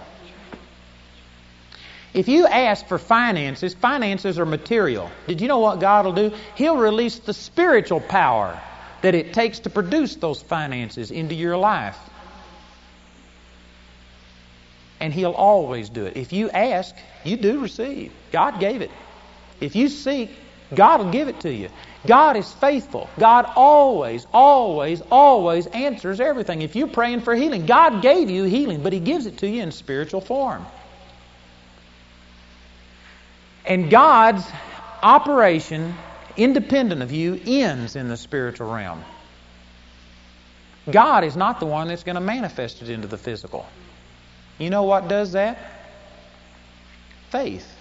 If 2.13 2.27
you 2.27 2.45
ask 2.45 2.85
for 2.87 2.99
finances, 2.99 3.73
finances 3.73 4.37
are 4.37 4.45
material. 4.45 5.09
Did 5.27 5.41
you 5.41 5.47
know 5.47 5.59
what 5.59 5.79
God 5.79 6.05
will 6.05 6.13
do? 6.13 6.31
He'll 6.55 6.77
release 6.77 7.19
the 7.19 7.33
spiritual 7.33 8.01
power 8.01 8.61
that 9.01 9.15
it 9.15 9.33
takes 9.33 9.59
to 9.59 9.69
produce 9.69 10.15
those 10.15 10.41
finances 10.41 11.09
into 11.09 11.33
your 11.33 11.57
life. 11.57 11.97
And 14.99 15.13
He'll 15.13 15.31
always 15.31 15.89
do 15.89 16.05
it. 16.05 16.15
If 16.15 16.33
you 16.33 16.49
ask, 16.49 16.95
you 17.23 17.35
do 17.35 17.59
receive. 17.59 18.13
God 18.31 18.59
gave 18.59 18.81
it. 18.81 18.91
If 19.59 19.75
you 19.75 19.89
seek, 19.89 20.29
God 20.73 20.99
will 20.99 21.11
give 21.11 21.27
it 21.27 21.41
to 21.41 21.51
you. 21.51 21.69
God 22.05 22.35
is 22.35 22.51
faithful. 22.51 23.09
God 23.17 23.49
always, 23.55 24.27
always, 24.33 25.01
always 25.09 25.67
answers 25.67 26.19
everything. 26.19 26.61
If 26.61 26.75
you're 26.75 26.87
praying 26.87 27.21
for 27.21 27.33
healing, 27.33 27.65
God 27.65 28.01
gave 28.01 28.29
you 28.29 28.43
healing, 28.43 28.83
but 28.83 28.91
He 28.91 28.99
gives 28.99 29.25
it 29.25 29.37
to 29.37 29.47
you 29.47 29.61
in 29.61 29.71
spiritual 29.71 30.19
form. 30.19 30.65
And 33.65 33.89
God's 33.89 34.45
operation, 35.01 35.95
independent 36.35 37.01
of 37.01 37.13
you, 37.13 37.39
ends 37.45 37.95
in 37.95 38.09
the 38.09 38.17
spiritual 38.17 38.73
realm. 38.73 39.03
God 40.91 41.23
is 41.23 41.37
not 41.37 41.61
the 41.61 41.65
one 41.65 41.87
that's 41.87 42.03
going 42.03 42.15
to 42.15 42.21
manifest 42.21 42.81
it 42.81 42.89
into 42.89 43.07
the 43.07 43.17
physical. 43.17 43.65
You 44.59 44.69
know 44.69 44.83
what 44.83 45.07
does 45.07 45.31
that? 45.31 45.57
Faith. 47.29 47.72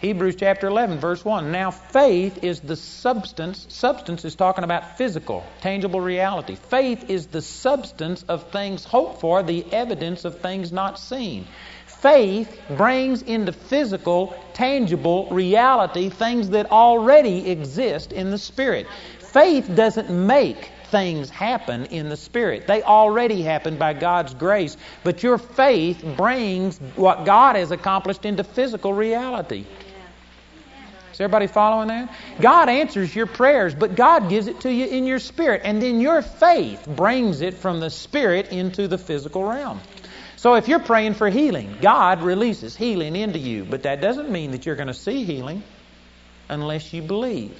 Hebrews 0.00 0.36
chapter 0.36 0.68
11, 0.68 1.00
verse 1.00 1.24
1. 1.24 1.50
Now, 1.50 1.72
faith 1.72 2.44
is 2.44 2.60
the 2.60 2.76
substance. 2.76 3.66
Substance 3.68 4.24
is 4.24 4.36
talking 4.36 4.62
about 4.62 4.96
physical, 4.96 5.44
tangible 5.60 6.00
reality. 6.00 6.54
Faith 6.54 7.10
is 7.10 7.26
the 7.26 7.42
substance 7.42 8.24
of 8.28 8.48
things 8.52 8.84
hoped 8.84 9.20
for, 9.20 9.42
the 9.42 9.66
evidence 9.72 10.24
of 10.24 10.38
things 10.38 10.70
not 10.70 11.00
seen. 11.00 11.48
Faith 11.86 12.60
brings 12.76 13.22
into 13.22 13.50
physical, 13.50 14.40
tangible 14.52 15.26
reality 15.32 16.10
things 16.10 16.50
that 16.50 16.70
already 16.70 17.50
exist 17.50 18.12
in 18.12 18.30
the 18.30 18.38
Spirit. 18.38 18.86
Faith 19.18 19.68
doesn't 19.74 20.10
make 20.10 20.70
things 20.92 21.28
happen 21.28 21.86
in 21.86 22.08
the 22.08 22.16
Spirit. 22.16 22.68
They 22.68 22.84
already 22.84 23.42
happen 23.42 23.76
by 23.76 23.94
God's 23.94 24.32
grace. 24.32 24.76
But 25.02 25.24
your 25.24 25.38
faith 25.38 26.04
brings 26.16 26.78
what 26.94 27.24
God 27.24 27.56
has 27.56 27.72
accomplished 27.72 28.24
into 28.24 28.44
physical 28.44 28.94
reality. 28.94 29.66
Is 31.18 31.22
everybody 31.22 31.48
following 31.48 31.88
that? 31.88 32.14
God 32.40 32.68
answers 32.68 33.12
your 33.12 33.26
prayers, 33.26 33.74
but 33.74 33.96
God 33.96 34.28
gives 34.28 34.46
it 34.46 34.60
to 34.60 34.72
you 34.72 34.86
in 34.86 35.04
your 35.04 35.18
spirit. 35.18 35.62
And 35.64 35.82
then 35.82 36.00
your 36.00 36.22
faith 36.22 36.86
brings 36.86 37.40
it 37.40 37.54
from 37.54 37.80
the 37.80 37.90
spirit 37.90 38.52
into 38.52 38.86
the 38.86 38.98
physical 38.98 39.42
realm. 39.42 39.80
So 40.36 40.54
if 40.54 40.68
you're 40.68 40.78
praying 40.78 41.14
for 41.14 41.28
healing, 41.28 41.76
God 41.80 42.22
releases 42.22 42.76
healing 42.76 43.16
into 43.16 43.40
you. 43.40 43.64
But 43.64 43.82
that 43.82 44.00
doesn't 44.00 44.30
mean 44.30 44.52
that 44.52 44.64
you're 44.64 44.76
going 44.76 44.86
to 44.86 44.94
see 44.94 45.24
healing 45.24 45.64
unless 46.48 46.92
you 46.92 47.02
believe, 47.02 47.58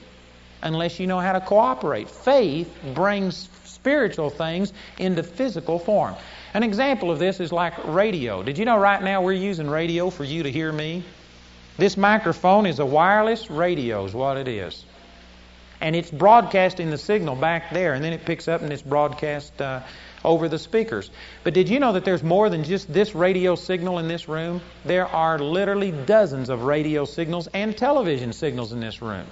unless 0.63 1.01
you 1.01 1.09
know 1.09 1.19
how 1.19 1.33
to 1.33 1.41
cooperate. 1.41 2.09
Faith 2.09 2.73
brings 2.95 3.49
spiritual 3.65 4.31
things 4.31 4.73
into 4.99 5.25
physical 5.25 5.81
form. 5.81 6.15
An 6.55 6.63
example 6.63 7.11
of 7.11 7.19
this 7.19 7.41
is 7.41 7.51
like 7.51 7.73
radio. 7.87 8.45
Did 8.45 8.57
you 8.57 8.67
know 8.67 8.79
right 8.79 9.03
now 9.03 9.23
we're 9.23 9.33
using 9.33 9.69
radio 9.69 10.11
for 10.11 10.23
you 10.23 10.45
to 10.45 10.53
hear 10.53 10.71
me? 10.71 11.03
This 11.79 11.97
microphone 11.97 12.67
is 12.67 12.81
a 12.81 12.87
wireless 12.87 13.51
radio, 13.51 14.05
is 14.05 14.13
what 14.13 14.37
it 14.37 14.49
is. 14.49 14.85
And 15.81 15.95
it's 15.95 16.11
broadcasting 16.11 16.91
the 16.91 16.99
signal 16.99 17.37
back 17.37 17.71
there, 17.73 17.95
and 17.95 18.03
then 18.03 18.13
it 18.13 18.25
picks 18.25 18.49
up 18.49 18.63
and 18.63 18.73
it's 18.73 18.83
broadcast 18.83 19.63
uh, 19.63 19.83
over 20.25 20.49
the 20.49 20.59
speakers. 20.59 21.09
But 21.45 21.55
did 21.55 21.69
you 21.69 21.79
know 21.79 21.93
that 21.93 22.05
there's 22.05 22.25
more 22.25 22.51
than 22.51 22.65
just 22.65 22.93
this 22.93 23.15
radio 23.15 23.55
signal 23.55 24.01
in 24.01 24.09
this 24.09 24.29
room? 24.29 24.61
There 24.85 25.07
are 25.07 25.39
literally 25.39 25.93
dozens 25.93 26.49
of 26.49 26.65
radio 26.65 27.05
signals 27.05 27.47
and 27.55 27.77
television 27.77 28.33
signals 28.33 28.73
in 28.73 28.81
this 28.81 29.01
room. 29.01 29.27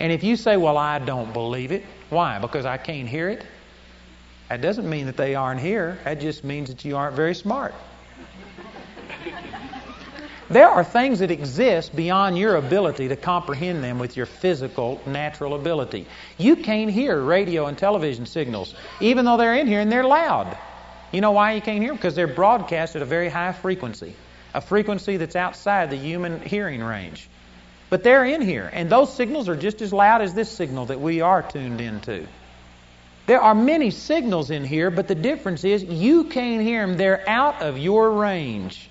And 0.00 0.10
if 0.10 0.24
you 0.24 0.36
say, 0.36 0.56
Well, 0.56 0.78
I 0.78 0.98
don't 0.98 1.34
believe 1.34 1.72
it, 1.72 1.84
why? 2.08 2.38
Because 2.38 2.64
I 2.64 2.78
can't 2.78 3.06
hear 3.08 3.28
it? 3.28 3.44
That 4.48 4.62
doesn't 4.62 4.88
mean 4.88 5.06
that 5.06 5.18
they 5.18 5.34
aren't 5.34 5.60
here. 5.60 5.98
That 6.04 6.20
just 6.20 6.42
means 6.42 6.70
that 6.70 6.86
you 6.86 6.96
aren't 6.96 7.16
very 7.16 7.34
smart. 7.34 7.74
There 10.48 10.68
are 10.68 10.84
things 10.84 11.18
that 11.18 11.32
exist 11.32 11.96
beyond 11.96 12.38
your 12.38 12.54
ability 12.54 13.08
to 13.08 13.16
comprehend 13.16 13.82
them 13.82 13.98
with 13.98 14.16
your 14.16 14.26
physical, 14.26 15.00
natural 15.04 15.54
ability. 15.54 16.06
You 16.38 16.54
can't 16.54 16.90
hear 16.90 17.20
radio 17.20 17.66
and 17.66 17.76
television 17.76 18.26
signals, 18.26 18.74
even 19.00 19.24
though 19.24 19.36
they're 19.36 19.56
in 19.56 19.66
here 19.66 19.80
and 19.80 19.90
they're 19.90 20.04
loud. 20.04 20.56
You 21.10 21.20
know 21.20 21.32
why 21.32 21.54
you 21.54 21.60
can't 21.60 21.80
hear 21.80 21.88
them? 21.88 21.96
Because 21.96 22.14
they're 22.14 22.28
broadcast 22.28 22.94
at 22.94 23.02
a 23.02 23.06
very 23.06 23.28
high 23.28 23.52
frequency, 23.52 24.14
a 24.54 24.60
frequency 24.60 25.16
that's 25.16 25.34
outside 25.34 25.90
the 25.90 25.96
human 25.96 26.40
hearing 26.40 26.80
range. 26.80 27.28
But 27.90 28.04
they're 28.04 28.24
in 28.24 28.40
here, 28.40 28.70
and 28.72 28.88
those 28.88 29.12
signals 29.12 29.48
are 29.48 29.56
just 29.56 29.82
as 29.82 29.92
loud 29.92 30.22
as 30.22 30.32
this 30.32 30.50
signal 30.50 30.86
that 30.86 31.00
we 31.00 31.22
are 31.22 31.42
tuned 31.42 31.80
into. 31.80 32.24
There 33.26 33.40
are 33.40 33.54
many 33.54 33.90
signals 33.90 34.50
in 34.52 34.64
here, 34.64 34.92
but 34.92 35.08
the 35.08 35.16
difference 35.16 35.64
is 35.64 35.82
you 35.82 36.24
can't 36.24 36.62
hear 36.62 36.86
them. 36.86 36.96
They're 36.96 37.28
out 37.28 37.62
of 37.62 37.78
your 37.78 38.12
range. 38.12 38.88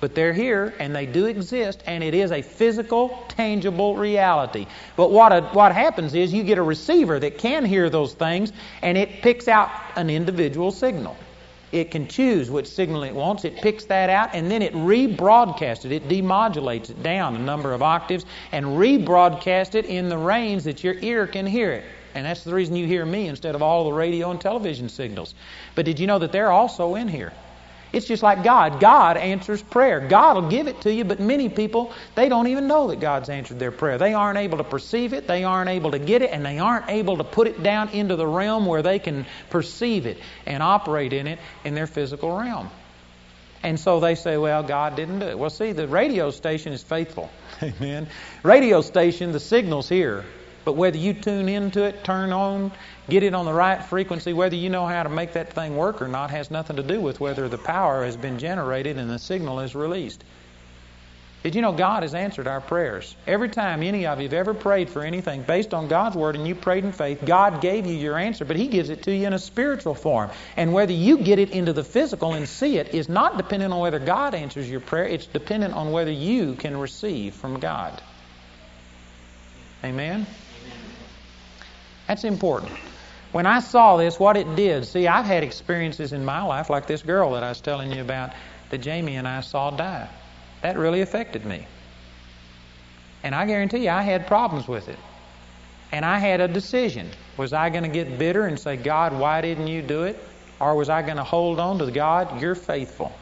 But 0.00 0.14
they're 0.14 0.32
here 0.32 0.74
and 0.78 0.94
they 0.94 1.06
do 1.06 1.26
exist, 1.26 1.82
and 1.86 2.04
it 2.04 2.14
is 2.14 2.30
a 2.30 2.40
physical, 2.40 3.24
tangible 3.28 3.96
reality. 3.96 4.66
But 4.96 5.10
what, 5.10 5.32
a, 5.32 5.42
what 5.52 5.72
happens 5.72 6.14
is 6.14 6.32
you 6.32 6.44
get 6.44 6.58
a 6.58 6.62
receiver 6.62 7.18
that 7.18 7.38
can 7.38 7.64
hear 7.64 7.90
those 7.90 8.14
things, 8.14 8.52
and 8.82 8.96
it 8.96 9.22
picks 9.22 9.48
out 9.48 9.70
an 9.96 10.08
individual 10.08 10.70
signal. 10.70 11.16
It 11.70 11.90
can 11.90 12.06
choose 12.06 12.50
which 12.50 12.66
signal 12.66 13.02
it 13.02 13.14
wants, 13.14 13.44
it 13.44 13.56
picks 13.56 13.84
that 13.86 14.08
out, 14.08 14.30
and 14.32 14.50
then 14.50 14.62
it 14.62 14.72
rebroadcasts 14.72 15.84
it. 15.84 15.92
It 15.92 16.08
demodulates 16.08 16.90
it 16.90 17.02
down 17.02 17.36
a 17.36 17.38
number 17.38 17.74
of 17.74 17.82
octaves 17.82 18.24
and 18.52 18.64
rebroadcasts 18.64 19.74
it 19.74 19.84
in 19.84 20.08
the 20.08 20.16
range 20.16 20.62
that 20.62 20.82
your 20.82 20.94
ear 20.94 21.26
can 21.26 21.44
hear 21.44 21.72
it. 21.72 21.84
And 22.14 22.24
that's 22.24 22.42
the 22.42 22.54
reason 22.54 22.74
you 22.74 22.86
hear 22.86 23.04
me 23.04 23.28
instead 23.28 23.54
of 23.54 23.62
all 23.62 23.84
the 23.84 23.92
radio 23.92 24.30
and 24.30 24.40
television 24.40 24.88
signals. 24.88 25.34
But 25.74 25.84
did 25.84 26.00
you 26.00 26.06
know 26.06 26.18
that 26.20 26.32
they're 26.32 26.50
also 26.50 26.94
in 26.94 27.06
here? 27.06 27.32
It's 27.92 28.06
just 28.06 28.22
like 28.22 28.44
God. 28.44 28.80
God 28.80 29.16
answers 29.16 29.62
prayer. 29.62 30.00
God 30.00 30.36
will 30.36 30.50
give 30.50 30.68
it 30.68 30.82
to 30.82 30.92
you, 30.92 31.04
but 31.04 31.20
many 31.20 31.48
people, 31.48 31.92
they 32.14 32.28
don't 32.28 32.48
even 32.48 32.66
know 32.66 32.88
that 32.88 33.00
God's 33.00 33.28
answered 33.28 33.58
their 33.58 33.72
prayer. 33.72 33.96
They 33.96 34.12
aren't 34.12 34.38
able 34.38 34.58
to 34.58 34.64
perceive 34.64 35.14
it, 35.14 35.26
they 35.26 35.44
aren't 35.44 35.70
able 35.70 35.92
to 35.92 35.98
get 35.98 36.22
it, 36.22 36.30
and 36.30 36.44
they 36.44 36.58
aren't 36.58 36.88
able 36.88 37.16
to 37.16 37.24
put 37.24 37.46
it 37.46 37.62
down 37.62 37.88
into 37.90 38.16
the 38.16 38.26
realm 38.26 38.66
where 38.66 38.82
they 38.82 38.98
can 38.98 39.24
perceive 39.48 40.06
it 40.06 40.18
and 40.44 40.62
operate 40.62 41.12
in 41.12 41.26
it 41.26 41.38
in 41.64 41.74
their 41.74 41.86
physical 41.86 42.36
realm. 42.36 42.70
And 43.62 43.80
so 43.80 44.00
they 44.00 44.14
say, 44.14 44.36
well, 44.36 44.62
God 44.62 44.94
didn't 44.94 45.18
do 45.18 45.26
it. 45.26 45.38
Well, 45.38 45.50
see, 45.50 45.72
the 45.72 45.88
radio 45.88 46.30
station 46.30 46.72
is 46.72 46.82
faithful. 46.82 47.30
Amen. 47.62 48.06
Radio 48.42 48.82
station, 48.82 49.32
the 49.32 49.40
signal's 49.40 49.88
here. 49.88 50.24
But 50.64 50.74
whether 50.74 50.98
you 50.98 51.14
tune 51.14 51.48
into 51.48 51.84
it, 51.84 52.04
turn 52.04 52.32
on, 52.32 52.72
get 53.08 53.22
it 53.22 53.34
on 53.34 53.44
the 53.44 53.52
right 53.52 53.82
frequency, 53.82 54.32
whether 54.32 54.56
you 54.56 54.68
know 54.68 54.86
how 54.86 55.02
to 55.02 55.08
make 55.08 55.32
that 55.32 55.52
thing 55.52 55.76
work 55.76 56.02
or 56.02 56.08
not, 56.08 56.30
has 56.30 56.50
nothing 56.50 56.76
to 56.76 56.82
do 56.82 57.00
with 57.00 57.20
whether 57.20 57.48
the 57.48 57.58
power 57.58 58.04
has 58.04 58.16
been 58.16 58.38
generated 58.38 58.98
and 58.98 59.10
the 59.10 59.18
signal 59.18 59.60
is 59.60 59.74
released. 59.74 60.22
Did 61.44 61.54
you 61.54 61.62
know 61.62 61.72
God 61.72 62.02
has 62.02 62.14
answered 62.14 62.48
our 62.48 62.60
prayers? 62.60 63.14
Every 63.24 63.48
time 63.48 63.82
any 63.84 64.06
of 64.06 64.18
you 64.18 64.24
have 64.24 64.32
ever 64.32 64.54
prayed 64.54 64.90
for 64.90 65.02
anything 65.02 65.42
based 65.42 65.72
on 65.72 65.86
God's 65.86 66.16
Word 66.16 66.34
and 66.34 66.48
you 66.48 66.56
prayed 66.56 66.84
in 66.84 66.90
faith, 66.90 67.24
God 67.24 67.60
gave 67.60 67.86
you 67.86 67.94
your 67.94 68.18
answer, 68.18 68.44
but 68.44 68.56
He 68.56 68.66
gives 68.66 68.90
it 68.90 69.04
to 69.04 69.14
you 69.14 69.24
in 69.26 69.32
a 69.32 69.38
spiritual 69.38 69.94
form. 69.94 70.30
And 70.56 70.72
whether 70.72 70.92
you 70.92 71.18
get 71.18 71.38
it 71.38 71.50
into 71.50 71.72
the 71.72 71.84
physical 71.84 72.34
and 72.34 72.48
see 72.48 72.78
it 72.78 72.92
is 72.92 73.08
not 73.08 73.36
dependent 73.36 73.72
on 73.72 73.78
whether 73.78 74.00
God 74.00 74.34
answers 74.34 74.68
your 74.68 74.80
prayer, 74.80 75.06
it's 75.06 75.26
dependent 75.26 75.74
on 75.74 75.92
whether 75.92 76.10
you 76.10 76.54
can 76.54 76.76
receive 76.76 77.34
from 77.34 77.60
God. 77.60 78.02
Amen? 79.84 80.26
That's 82.08 82.24
important. 82.24 82.72
When 83.38 83.46
I 83.46 83.60
saw 83.60 83.96
this, 83.96 84.18
what 84.18 84.36
it 84.36 84.56
did, 84.56 84.84
see, 84.84 85.06
I've 85.06 85.24
had 85.24 85.44
experiences 85.44 86.12
in 86.12 86.24
my 86.24 86.42
life 86.42 86.70
like 86.70 86.88
this 86.88 87.02
girl 87.02 87.30
that 87.34 87.44
I 87.44 87.50
was 87.50 87.60
telling 87.60 87.92
you 87.92 88.00
about 88.00 88.32
that 88.70 88.78
Jamie 88.78 89.14
and 89.14 89.28
I 89.28 89.42
saw 89.42 89.70
die. 89.70 90.08
That 90.62 90.76
really 90.76 91.02
affected 91.02 91.46
me. 91.46 91.64
And 93.22 93.36
I 93.36 93.46
guarantee 93.46 93.84
you, 93.84 93.90
I 93.90 94.02
had 94.02 94.26
problems 94.26 94.66
with 94.66 94.88
it. 94.88 94.98
And 95.92 96.04
I 96.04 96.18
had 96.18 96.40
a 96.40 96.48
decision. 96.48 97.08
Was 97.36 97.52
I 97.52 97.70
going 97.70 97.84
to 97.84 97.88
get 97.88 98.18
bitter 98.18 98.48
and 98.48 98.58
say, 98.58 98.76
God, 98.76 99.16
why 99.16 99.40
didn't 99.40 99.68
you 99.68 99.82
do 99.82 100.02
it? 100.02 100.18
Or 100.58 100.74
was 100.74 100.88
I 100.88 101.02
going 101.02 101.18
to 101.18 101.22
hold 101.22 101.60
on 101.60 101.78
to 101.78 101.88
God, 101.92 102.42
you're 102.42 102.56
faithful. 102.56 103.12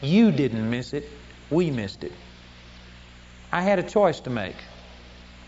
You 0.00 0.32
didn't 0.32 0.70
miss 0.70 0.94
it, 0.94 1.10
we 1.50 1.70
missed 1.70 2.04
it. 2.04 2.12
I 3.52 3.60
had 3.60 3.78
a 3.78 3.82
choice 3.82 4.18
to 4.20 4.30
make. 4.30 4.56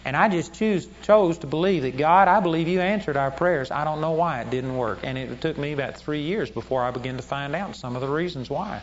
And 0.05 0.17
I 0.17 0.29
just 0.29 0.53
choose, 0.53 0.87
chose 1.03 1.39
to 1.39 1.47
believe 1.47 1.83
that 1.83 1.97
God, 1.97 2.29
I 2.29 2.41
believe 2.41 2.69
you 2.69 2.81
answered 2.81 3.17
our 3.17 3.31
prayers. 3.31 3.71
I 3.71 3.85
don't 3.85 4.03
know 4.03 4.13
why 4.13 4.43
it 4.43 4.51
didn't 4.51 4.77
work. 4.77 4.99
And 5.03 5.17
it 5.17 5.41
took 5.41 5.57
me 5.57 5.73
about 5.73 5.97
three 5.97 6.21
years 6.21 6.51
before 6.51 6.83
I 6.83 6.91
began 6.91 7.17
to 7.17 7.23
find 7.23 7.55
out 7.55 7.75
some 7.75 7.97
of 7.97 8.03
the 8.03 8.09
reasons 8.09 8.51
why. 8.51 8.83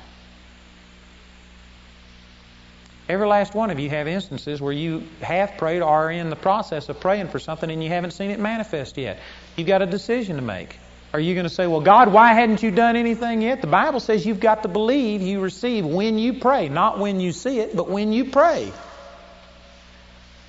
Every 3.07 3.27
last 3.27 3.53
one 3.53 3.69
of 3.69 3.79
you 3.79 3.89
have 3.89 4.07
instances 4.07 4.61
where 4.61 4.73
you 4.73 5.03
have 5.21 5.57
prayed 5.57 5.81
or 5.81 5.89
are 5.89 6.11
in 6.11 6.29
the 6.29 6.35
process 6.35 6.89
of 6.89 6.99
praying 6.99 7.27
for 7.27 7.39
something 7.39 7.69
and 7.69 7.83
you 7.83 7.89
haven't 7.89 8.11
seen 8.11 8.31
it 8.31 8.39
manifest 8.39 8.97
yet. 8.97 9.19
You've 9.57 9.67
got 9.67 9.81
a 9.81 9.85
decision 9.85 10.37
to 10.37 10.41
make. 10.41 10.79
Are 11.13 11.19
you 11.19 11.35
going 11.35 11.43
to 11.43 11.53
say, 11.53 11.67
Well, 11.67 11.81
God, 11.81 12.13
why 12.13 12.33
hadn't 12.33 12.63
you 12.63 12.71
done 12.71 12.95
anything 12.95 13.41
yet? 13.41 13.59
The 13.59 13.67
Bible 13.67 13.99
says 13.99 14.25
you've 14.25 14.39
got 14.39 14.63
to 14.63 14.69
believe 14.69 15.21
you 15.21 15.41
receive 15.41 15.85
when 15.85 16.17
you 16.17 16.35
pray, 16.35 16.69
not 16.69 16.99
when 16.99 17.19
you 17.19 17.33
see 17.33 17.59
it, 17.59 17.75
but 17.75 17.89
when 17.89 18.13
you 18.13 18.25
pray 18.25 18.71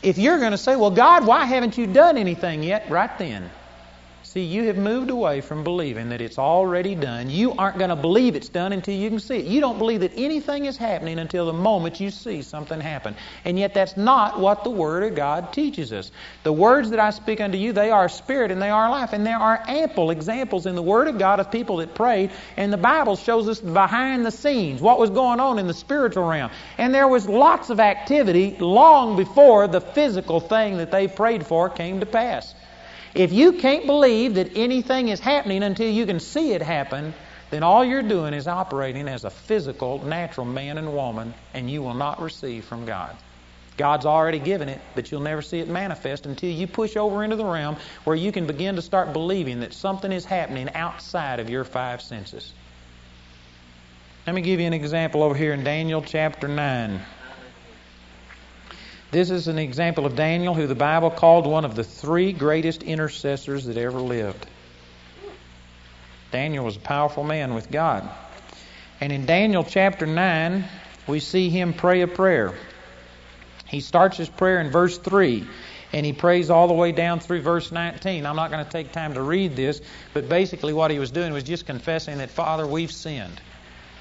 if 0.03 0.19
you're 0.19 0.39
going 0.39 0.53
to 0.53 0.59
say, 0.59 0.77
Well, 0.77 0.91
God, 0.91 1.27
why 1.27 1.45
haven't 1.45 1.79
you 1.79 1.87
done 1.87 2.19
anything 2.19 2.63
yet? 2.63 2.91
Right 2.91 3.17
then, 3.19 3.51
See, 4.33 4.45
you 4.45 4.69
have 4.69 4.79
moved 4.79 5.11
away 5.11 5.43
from 5.43 5.63
believing 5.63 6.09
that 6.09 6.23
it's 6.23 6.39
already 6.39 6.95
done. 6.95 7.29
You 7.29 7.53
aren't 7.53 7.77
going 7.77 7.91
to 7.91 7.97
believe 7.97 8.35
it's 8.35 8.49
done 8.49 8.73
until 8.73 8.95
you 8.95 9.11
can 9.11 9.21
see 9.21 9.37
it. 9.37 9.45
You 9.45 9.61
don't 9.61 9.77
believe 9.77 10.01
that 10.01 10.13
anything 10.17 10.65
is 10.65 10.79
happening 10.79 11.19
until 11.19 11.45
the 11.45 11.53
moment 11.53 12.01
you 12.01 12.11
see 12.11 12.41
something 12.41 12.81
happen. 12.81 13.15
And 13.45 13.59
yet, 13.59 13.75
that's 13.75 13.95
not 13.95 14.41
what 14.41 14.65
the 14.65 14.71
Word 14.71 15.03
of 15.03 15.15
God 15.15 15.53
teaches 15.53 15.93
us. 15.93 16.11
The 16.45 16.53
words 16.53 16.89
that 16.89 16.99
I 16.99 17.11
speak 17.11 17.43
unto 17.43 17.59
you, 17.59 17.75
they 17.75 17.91
are 17.91 18.09
spirit 18.09 18.51
and 18.51 18.63
they 18.63 18.71
are 18.71 18.89
life. 18.89 19.13
And 19.13 19.27
there 19.27 19.37
are 19.37 19.63
ample 19.69 20.11
examples 20.11 20.65
in 20.65 20.77
the 20.77 20.83
Word 20.83 21.09
of 21.09 21.19
God 21.19 21.39
of 21.39 21.51
people 21.51 21.77
that 21.77 21.95
prayed. 21.95 22.31
And 22.57 22.73
the 22.73 22.79
Bible 22.79 23.17
shows 23.17 23.51
us 23.51 23.61
behind 23.61 24.25
the 24.25 24.31
scenes 24.31 24.81
what 24.81 24.99
was 24.99 25.11
going 25.11 25.41
on 25.41 25.59
in 25.59 25.67
the 25.67 25.75
spiritual 25.75 26.27
realm. 26.27 26.51
And 26.79 26.95
there 26.95 27.07
was 27.07 27.29
lots 27.29 27.69
of 27.69 27.81
activity 27.81 28.57
long 28.59 29.15
before 29.15 29.69
the 29.69 29.83
physical 29.83 30.41
thing 30.41 30.79
that 30.79 30.91
they 30.91 31.07
prayed 31.07 31.45
for 31.45 31.69
came 31.69 32.01
to 32.01 32.07
pass. 32.07 32.55
If 33.15 33.33
you 33.33 33.53
can't 33.53 33.87
believe 33.87 34.35
that 34.35 34.57
anything 34.57 35.09
is 35.09 35.21
happening 35.21 35.63
until 35.63 35.91
you 35.91 36.07
can 36.07 36.19
see 36.19 36.53
it 36.53 36.63
happen, 36.63 37.13
then 37.51 37.63
all 37.63 37.85
you're 37.85 38.03
doing 38.03 38.33
is 38.33 38.49
operating 38.49 39.07
as 39.09 39.25
a 39.25 39.31
physical, 39.31 40.03
natural 40.03 40.47
man 40.47 40.79
and 40.79 40.95
woman, 40.95 41.35
and 41.53 41.71
you 41.71 41.83
will 41.83 41.95
not 41.95 42.23
receive 42.23 42.65
from 42.65 42.87
God. 42.87 43.15
God's 43.77 44.07
already 44.07 44.39
given 44.39 44.69
it, 44.71 44.81
but 44.95 45.11
you'll 45.11 45.21
never 45.21 45.43
see 45.43 45.59
it 45.59 45.69
manifest 45.69 46.25
until 46.25 46.51
you 46.51 46.67
push 46.67 46.97
over 46.97 47.23
into 47.25 47.37
the 47.37 47.45
realm 47.45 47.77
where 48.05 48.17
you 48.17 48.33
can 48.33 48.47
begin 48.47 48.77
to 48.77 48.83
start 48.83 49.13
believing 49.13 49.61
that 49.61 49.75
something 49.75 50.13
is 50.13 50.25
happening 50.25 50.71
outside 50.75 51.41
of 51.41 51.51
your 51.51 51.65
five 51.65 52.01
senses. 52.01 52.53
Let 54.27 54.35
me 54.35 54.41
give 54.41 54.61
you 54.61 54.67
an 54.67 54.73
example 54.73 55.23
over 55.23 55.35
here 55.35 55.53
in 55.53 55.65
Daniel 55.65 56.01
chapter 56.01 56.49
9. 56.49 57.01
This 59.13 59.29
is 59.29 59.47
an 59.47 59.59
example 59.59 60.07
of 60.07 60.17
Daniel, 60.17 60.55
who 60.55 60.67
the 60.67 60.75
Bible 60.75 61.11
called 61.11 61.47
one 61.47 61.67
of 61.67 61.75
the 61.75 61.85
three 61.85 62.33
greatest 62.33 62.83
intercessors 62.83 63.67
that 63.67 63.77
ever 63.77 64.01
lived. 64.01 64.47
Daniel 66.31 66.65
was 66.65 66.77
a 66.77 66.81
powerful 66.81 67.23
man 67.23 67.53
with 67.53 67.71
God. 67.71 68.09
And 69.03 69.13
in 69.13 69.27
Daniel 69.27 69.65
chapter 69.65 70.07
9, 70.07 70.65
we 71.07 71.21
see 71.21 71.51
him 71.51 71.75
pray 71.75 72.01
a 72.01 72.07
prayer. 72.07 72.55
He 73.67 73.81
starts 73.81 74.17
his 74.17 74.31
prayer 74.31 74.63
in 74.63 74.71
verse 74.71 74.97
3 74.97 75.47
and 75.93 76.07
he 76.07 76.15
prays 76.15 76.49
all 76.49 76.67
the 76.67 76.73
way 76.73 76.91
down 76.91 77.21
through 77.21 77.43
verse 77.43 77.71
19. 77.71 78.25
I'm 78.25 78.37
not 78.37 78.51
going 78.51 78.65
to 78.65 78.71
take 78.71 78.93
time 78.93 79.13
to 79.13 79.21
read 79.21 79.55
this, 79.55 79.83
but 80.15 80.27
basically 80.27 80.73
what 80.73 80.91
he 80.91 80.99
was 80.99 81.11
doing 81.11 81.35
was 81.35 81.45
just 81.45 81.67
confessing 81.67 82.17
that, 82.17 82.31
Father, 82.31 82.67
we've 82.67 82.91
sinned. 82.91 83.43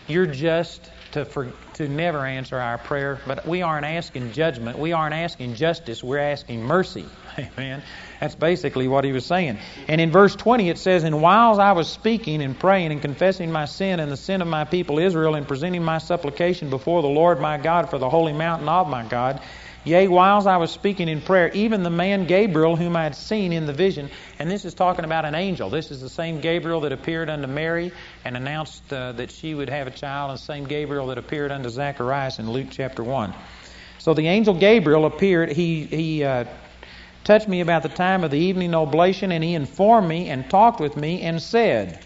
You're 0.08 0.26
just 0.26 0.89
to, 1.12 1.26
for, 1.26 1.52
to 1.74 1.88
never 1.88 2.26
answer 2.26 2.58
our 2.58 2.78
prayer, 2.78 3.19
but 3.26 3.45
we 3.47 3.62
aren't 3.62 3.86
asking 3.86 4.32
judgment. 4.32 4.78
We 4.78 4.93
aren't 4.93 5.13
asking 5.13 5.56
justice. 5.56 6.04
We're 6.04 6.19
asking 6.19 6.63
mercy. 6.63 7.06
Amen. 7.38 7.82
That's 8.19 8.36
basically 8.36 8.88
what 8.88 9.04
he 9.04 9.12
was 9.12 9.26
saying. 9.26 9.58
And 9.88 10.00
in 10.00 10.12
verse 10.12 10.36
20 10.36 10.69
it 10.69 10.78
says, 10.78 11.04
And 11.04 11.21
whiles 11.21 11.60
I 11.60 11.71
was 11.71 11.89
speaking 11.89 12.41
and 12.41 12.58
praying 12.58 12.91
and 12.91 13.02
confessing 13.02 13.52
my 13.52 13.65
sin 13.65 14.00
and 14.00 14.12
the 14.12 14.17
sin 14.17 14.41
of 14.41 14.47
my 14.47 14.63
people 14.63 15.00
Israel 15.00 15.36
and 15.36 15.47
presenting 15.47 15.84
my 15.84 15.97
supplication 15.97 16.69
before 16.69 17.02
the 17.02 17.08
Lord 17.08 17.39
my 17.39 17.58
God 17.58 17.89
for 17.89 17.97
the 17.97 18.10
holy 18.10 18.34
mountain 18.34 18.69
of 18.69 18.88
my 18.88 19.04
God, 19.04 19.41
Yea, 19.83 20.07
whiles 20.07 20.45
I 20.45 20.57
was 20.57 20.69
speaking 20.69 21.09
in 21.09 21.21
prayer, 21.21 21.49
even 21.53 21.81
the 21.81 21.89
man 21.89 22.27
Gabriel, 22.27 22.75
whom 22.75 22.95
I 22.95 23.03
had 23.03 23.15
seen 23.15 23.51
in 23.51 23.65
the 23.65 23.73
vision, 23.73 24.11
and 24.37 24.49
this 24.49 24.63
is 24.63 24.75
talking 24.75 25.05
about 25.05 25.25
an 25.25 25.33
angel. 25.33 25.71
This 25.71 25.89
is 25.89 26.01
the 26.01 26.09
same 26.09 26.39
Gabriel 26.39 26.81
that 26.81 26.91
appeared 26.91 27.31
unto 27.31 27.47
Mary 27.47 27.91
and 28.23 28.37
announced 28.37 28.93
uh, 28.93 29.13
that 29.13 29.31
she 29.31 29.55
would 29.55 29.69
have 29.69 29.87
a 29.87 29.91
child, 29.91 30.29
and 30.29 30.37
the 30.37 30.43
same 30.43 30.65
Gabriel 30.65 31.07
that 31.07 31.17
appeared 31.17 31.51
unto 31.51 31.69
Zacharias 31.69 32.37
in 32.37 32.51
Luke 32.51 32.67
chapter 32.69 33.03
1. 33.03 33.33
So 33.97 34.13
the 34.13 34.27
angel 34.27 34.53
Gabriel 34.53 35.05
appeared. 35.05 35.51
He, 35.51 35.85
he 35.85 36.23
uh, 36.23 36.45
touched 37.23 37.47
me 37.47 37.61
about 37.61 37.81
the 37.81 37.89
time 37.89 38.23
of 38.23 38.29
the 38.29 38.37
evening 38.37 38.75
oblation, 38.75 39.31
and 39.31 39.43
he 39.43 39.55
informed 39.55 40.07
me 40.07 40.29
and 40.29 40.47
talked 40.47 40.79
with 40.79 40.95
me 40.95 41.21
and 41.21 41.41
said, 41.41 41.99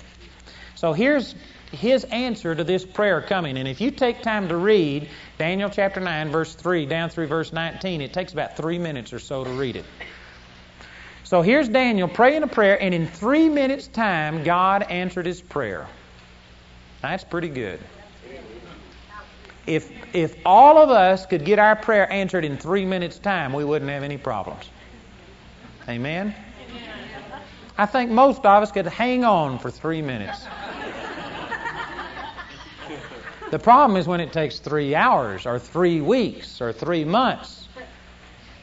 So 0.75 0.93
here's 0.93 1.35
his 1.75 2.03
answer 2.05 2.55
to 2.55 2.63
this 2.63 2.85
prayer 2.85 3.21
coming. 3.21 3.57
And 3.57 3.67
if 3.67 3.81
you 3.81 3.91
take 3.91 4.21
time 4.21 4.47
to 4.49 4.57
read 4.57 5.09
Daniel 5.37 5.69
chapter 5.69 5.99
9, 5.99 6.29
verse 6.29 6.55
3, 6.55 6.85
down 6.85 7.09
through 7.09 7.27
verse 7.27 7.53
19, 7.53 8.01
it 8.01 8.13
takes 8.13 8.33
about 8.33 8.57
three 8.57 8.79
minutes 8.79 9.13
or 9.13 9.19
so 9.19 9.43
to 9.43 9.49
read 9.51 9.75
it. 9.75 9.85
So 11.23 11.41
here's 11.41 11.67
Daniel 11.67 12.07
praying 12.07 12.43
a 12.43 12.47
prayer, 12.47 12.81
and 12.81 12.93
in 12.93 13.07
three 13.07 13.49
minutes' 13.49 13.87
time, 13.87 14.43
God 14.43 14.83
answered 14.83 15.25
his 15.25 15.41
prayer. 15.41 15.87
That's 17.01 17.23
pretty 17.23 17.49
good. 17.49 17.79
If, 19.67 19.91
if 20.13 20.35
all 20.45 20.77
of 20.77 20.91
us 20.91 21.25
could 21.25 21.43
get 21.43 21.57
our 21.57 21.75
prayer 21.75 22.11
answered 22.11 22.45
in 22.45 22.57
three 22.57 22.85
minutes' 22.85 23.17
time, 23.17 23.53
we 23.53 23.63
wouldn't 23.63 23.89
have 23.89 24.03
any 24.03 24.17
problems. 24.17 24.69
Amen? 25.89 26.35
I 27.77 27.85
think 27.85 28.11
most 28.11 28.39
of 28.39 28.63
us 28.63 28.71
could 28.71 28.85
hang 28.85 29.25
on 29.25 29.59
for 29.59 29.69
three 29.69 30.01
minutes. 30.01 30.45
The 33.51 33.59
problem 33.59 33.95
is 33.97 34.07
when 34.07 34.19
it 34.19 34.33
takes 34.33 34.59
three 34.59 34.95
hours 34.95 35.45
or 35.45 35.59
three 35.59 36.01
weeks 36.01 36.61
or 36.61 36.73
three 36.73 37.05
months. 37.05 37.67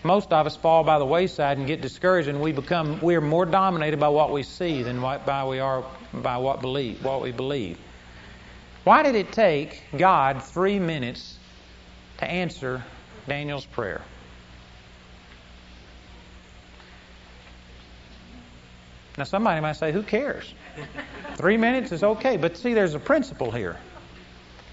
Most 0.03 0.33
of 0.33 0.47
us 0.47 0.57
fall 0.57 0.83
by 0.83 0.99
the 0.99 1.07
wayside 1.07 1.59
and 1.59 1.67
get 1.67 1.81
discouraged, 1.81 2.29
and 2.29 2.41
we 2.41 2.51
become 2.51 2.99
we're 3.01 3.21
more 3.21 3.47
dominated 3.47 4.01
by 4.01 4.09
what 4.09 4.33
we 4.33 4.43
see 4.43 4.83
than 4.83 5.01
what, 5.01 5.25
by 5.25 5.45
we 5.45 5.61
are 5.61 5.85
by 6.13 6.37
what 6.37 6.61
believe 6.61 7.05
what 7.05 7.23
we 7.23 7.31
believe. 7.31 7.79
Why 8.83 9.05
did 9.05 9.15
it 9.15 9.31
take 9.31 9.83
God 9.97 10.43
three 10.43 10.81
minutes 10.81 11.37
to 12.19 12.29
answer 12.29 12.83
Daniel's 13.29 13.65
prayer? 13.65 14.03
Now 19.17 19.25
somebody 19.25 19.61
might 19.61 19.77
say, 19.77 19.93
"Who 19.93 20.03
cares?" 20.03 20.53
Three 21.37 21.57
minutes 21.57 21.93
is 21.93 22.03
okay, 22.03 22.37
but 22.37 22.57
see, 22.57 22.75
there's 22.75 22.95
a 22.95 23.01
principle 23.01 23.53
here. 23.53 23.77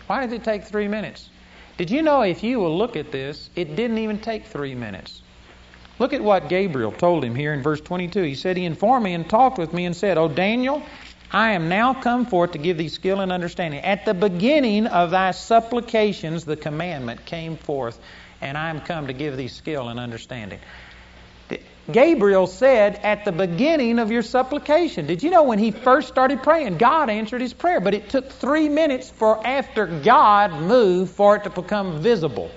Why 0.10 0.26
did 0.26 0.34
it 0.34 0.44
take 0.44 0.64
three 0.64 0.88
minutes? 0.88 1.30
Did 1.78 1.92
you 1.92 2.02
know 2.02 2.24
if 2.24 2.44
you 2.44 2.60
will 2.60 2.76
look 2.76 2.96
at 2.96 3.12
this, 3.12 3.52
it 3.56 3.76
didn't 3.76 4.00
even 4.00 4.18
take 4.18 4.44
three 4.44 4.74
minutes? 4.74 5.22
Look 6.00 6.14
at 6.14 6.24
what 6.24 6.50
Gabriel 6.50 6.92
told 6.92 7.24
him 7.24 7.36
here 7.36 7.54
in 7.54 7.62
verse 7.62 7.80
22. 7.80 8.24
He 8.24 8.34
said, 8.34 8.58
He 8.58 8.66
informed 8.66 9.04
me 9.06 9.14
and 9.14 9.30
talked 9.30 9.60
with 9.60 9.72
me 9.72 9.86
and 9.86 9.96
said, 9.96 10.18
O 10.18 10.28
Daniel, 10.28 10.82
I 11.32 11.52
am 11.52 11.70
now 11.70 11.94
come 11.94 12.26
forth 12.26 12.54
to 12.54 12.58
give 12.58 12.80
thee 12.80 12.88
skill 12.88 13.20
and 13.20 13.32
understanding. 13.32 13.82
At 13.82 14.06
the 14.06 14.16
beginning 14.16 14.88
of 14.88 15.12
thy 15.12 15.30
supplications, 15.30 16.44
the 16.44 16.58
commandment 16.58 17.24
came 17.26 17.56
forth, 17.56 18.00
and 18.42 18.58
I 18.58 18.72
am 18.72 18.82
come 18.82 19.06
to 19.06 19.14
give 19.14 19.38
thee 19.38 19.48
skill 19.48 19.90
and 19.90 20.00
understanding. 20.00 20.60
Gabriel 21.92 22.48
said 22.48 22.96
at 23.04 23.26
the 23.26 23.32
beginning 23.32 24.00
of 24.00 24.12
your 24.12 24.22
supplication. 24.22 25.06
Did 25.08 25.24
you 25.24 25.30
know 25.30 25.44
when 25.44 25.60
he 25.60 25.72
first 25.72 26.08
started 26.08 26.44
praying, 26.44 26.78
God 26.78 27.10
answered 27.10 27.42
his 27.42 27.54
prayer, 27.54 27.80
but 27.80 27.94
it 27.94 28.10
took 28.10 28.32
three 28.32 28.70
minutes 28.70 29.10
for 29.10 29.46
after 29.46 29.88
God 29.88 30.54
moved 30.54 31.12
for 31.12 31.36
it 31.36 31.44
to 31.44 31.50
become 31.50 32.02
visible. 32.02 32.52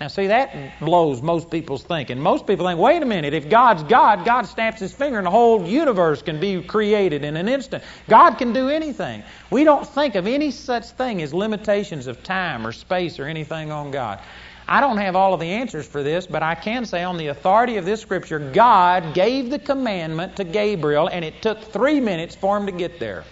Now, 0.00 0.08
see, 0.08 0.26
that 0.26 0.78
blows 0.78 1.22
most 1.22 1.50
people's 1.50 1.82
thinking. 1.82 2.20
Most 2.20 2.46
people 2.46 2.66
think, 2.66 2.78
wait 2.78 3.02
a 3.02 3.06
minute, 3.06 3.32
if 3.32 3.48
God's 3.48 3.82
God, 3.84 4.26
God 4.26 4.42
snaps 4.42 4.78
his 4.78 4.92
finger 4.92 5.16
and 5.16 5.26
the 5.26 5.30
whole 5.30 5.66
universe 5.66 6.20
can 6.20 6.38
be 6.38 6.60
created 6.62 7.24
in 7.24 7.34
an 7.34 7.48
instant. 7.48 7.82
God 8.06 8.34
can 8.34 8.52
do 8.52 8.68
anything. 8.68 9.22
We 9.50 9.64
don't 9.64 9.88
think 9.88 10.14
of 10.14 10.26
any 10.26 10.50
such 10.50 10.84
thing 10.90 11.22
as 11.22 11.32
limitations 11.32 12.08
of 12.08 12.22
time 12.22 12.66
or 12.66 12.72
space 12.72 13.18
or 13.18 13.24
anything 13.24 13.72
on 13.72 13.90
God. 13.90 14.20
I 14.68 14.80
don't 14.80 14.96
have 14.96 15.14
all 15.14 15.32
of 15.32 15.40
the 15.40 15.46
answers 15.46 15.86
for 15.86 16.02
this, 16.02 16.26
but 16.26 16.42
I 16.42 16.56
can 16.56 16.86
say 16.86 17.04
on 17.04 17.18
the 17.18 17.28
authority 17.28 17.76
of 17.76 17.84
this 17.84 18.00
scripture, 18.00 18.38
God 18.38 19.14
gave 19.14 19.48
the 19.48 19.60
commandment 19.60 20.36
to 20.36 20.44
Gabriel, 20.44 21.08
and 21.08 21.24
it 21.24 21.40
took 21.40 21.62
three 21.62 22.00
minutes 22.00 22.34
for 22.34 22.56
him 22.56 22.66
to 22.66 22.72
get 22.72 22.98
there. 22.98 23.24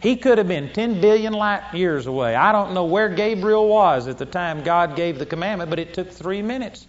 He 0.00 0.16
could 0.16 0.38
have 0.38 0.46
been 0.46 0.72
10 0.72 1.00
billion 1.00 1.32
light 1.32 1.74
years 1.74 2.06
away. 2.06 2.34
I 2.36 2.52
don't 2.52 2.74
know 2.74 2.84
where 2.84 3.08
Gabriel 3.08 3.66
was 3.66 4.06
at 4.06 4.18
the 4.18 4.26
time 4.26 4.62
God 4.62 4.96
gave 4.96 5.18
the 5.18 5.26
commandment, 5.26 5.70
but 5.70 5.78
it 5.78 5.94
took 5.94 6.10
three 6.10 6.42
minutes. 6.42 6.86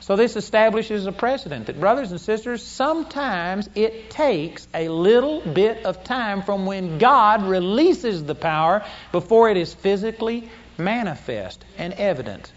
So 0.00 0.16
this 0.16 0.36
establishes 0.36 1.06
a 1.06 1.12
precedent 1.12 1.66
that, 1.66 1.78
brothers 1.80 2.10
and 2.10 2.20
sisters, 2.20 2.62
sometimes 2.62 3.70
it 3.74 4.10
takes 4.10 4.66
a 4.74 4.88
little 4.88 5.40
bit 5.40 5.86
of 5.86 6.04
time 6.04 6.42
from 6.42 6.66
when 6.66 6.98
God 6.98 7.46
releases 7.46 8.24
the 8.24 8.34
power 8.34 8.84
before 9.12 9.48
it 9.48 9.56
is 9.56 9.72
physically 9.72 10.50
manifest 10.78 11.64
and 11.78 11.92
evident. 11.94 12.52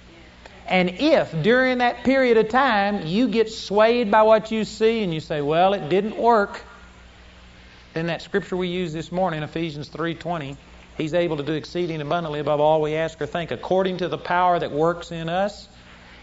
And 0.68 0.90
if 1.00 1.32
during 1.44 1.78
that 1.78 2.04
period 2.04 2.38
of 2.38 2.50
time 2.50 3.06
you 3.06 3.28
get 3.28 3.50
swayed 3.50 4.12
by 4.12 4.24
what 4.24 4.52
you 4.52 4.66
see 4.66 5.04
and 5.04 5.14
you 5.14 5.20
say, 5.20 5.42
"Well, 5.42 5.74
it 5.74 5.90
didn't 5.90 6.18
work," 6.18 6.62
then 7.94 8.08
that 8.08 8.22
scripture 8.22 8.58
we 8.58 8.68
used 8.68 8.94
this 8.94 9.12
morning, 9.12 9.44
Ephesians 9.44 9.90
3:20, 9.90 10.58
He's 10.98 11.14
able 11.14 11.38
to 11.38 11.44
do 11.44 11.54
exceeding 11.54 12.02
abundantly 12.02 12.40
above 12.40 12.60
all 12.60 12.82
we 12.82 12.96
ask 12.96 13.22
or 13.22 13.28
think, 13.28 13.52
according 13.52 13.98
to 13.98 14.08
the 14.08 14.18
power 14.18 14.58
that 14.58 14.72
works 14.72 15.12
in 15.12 15.30
us. 15.30 15.70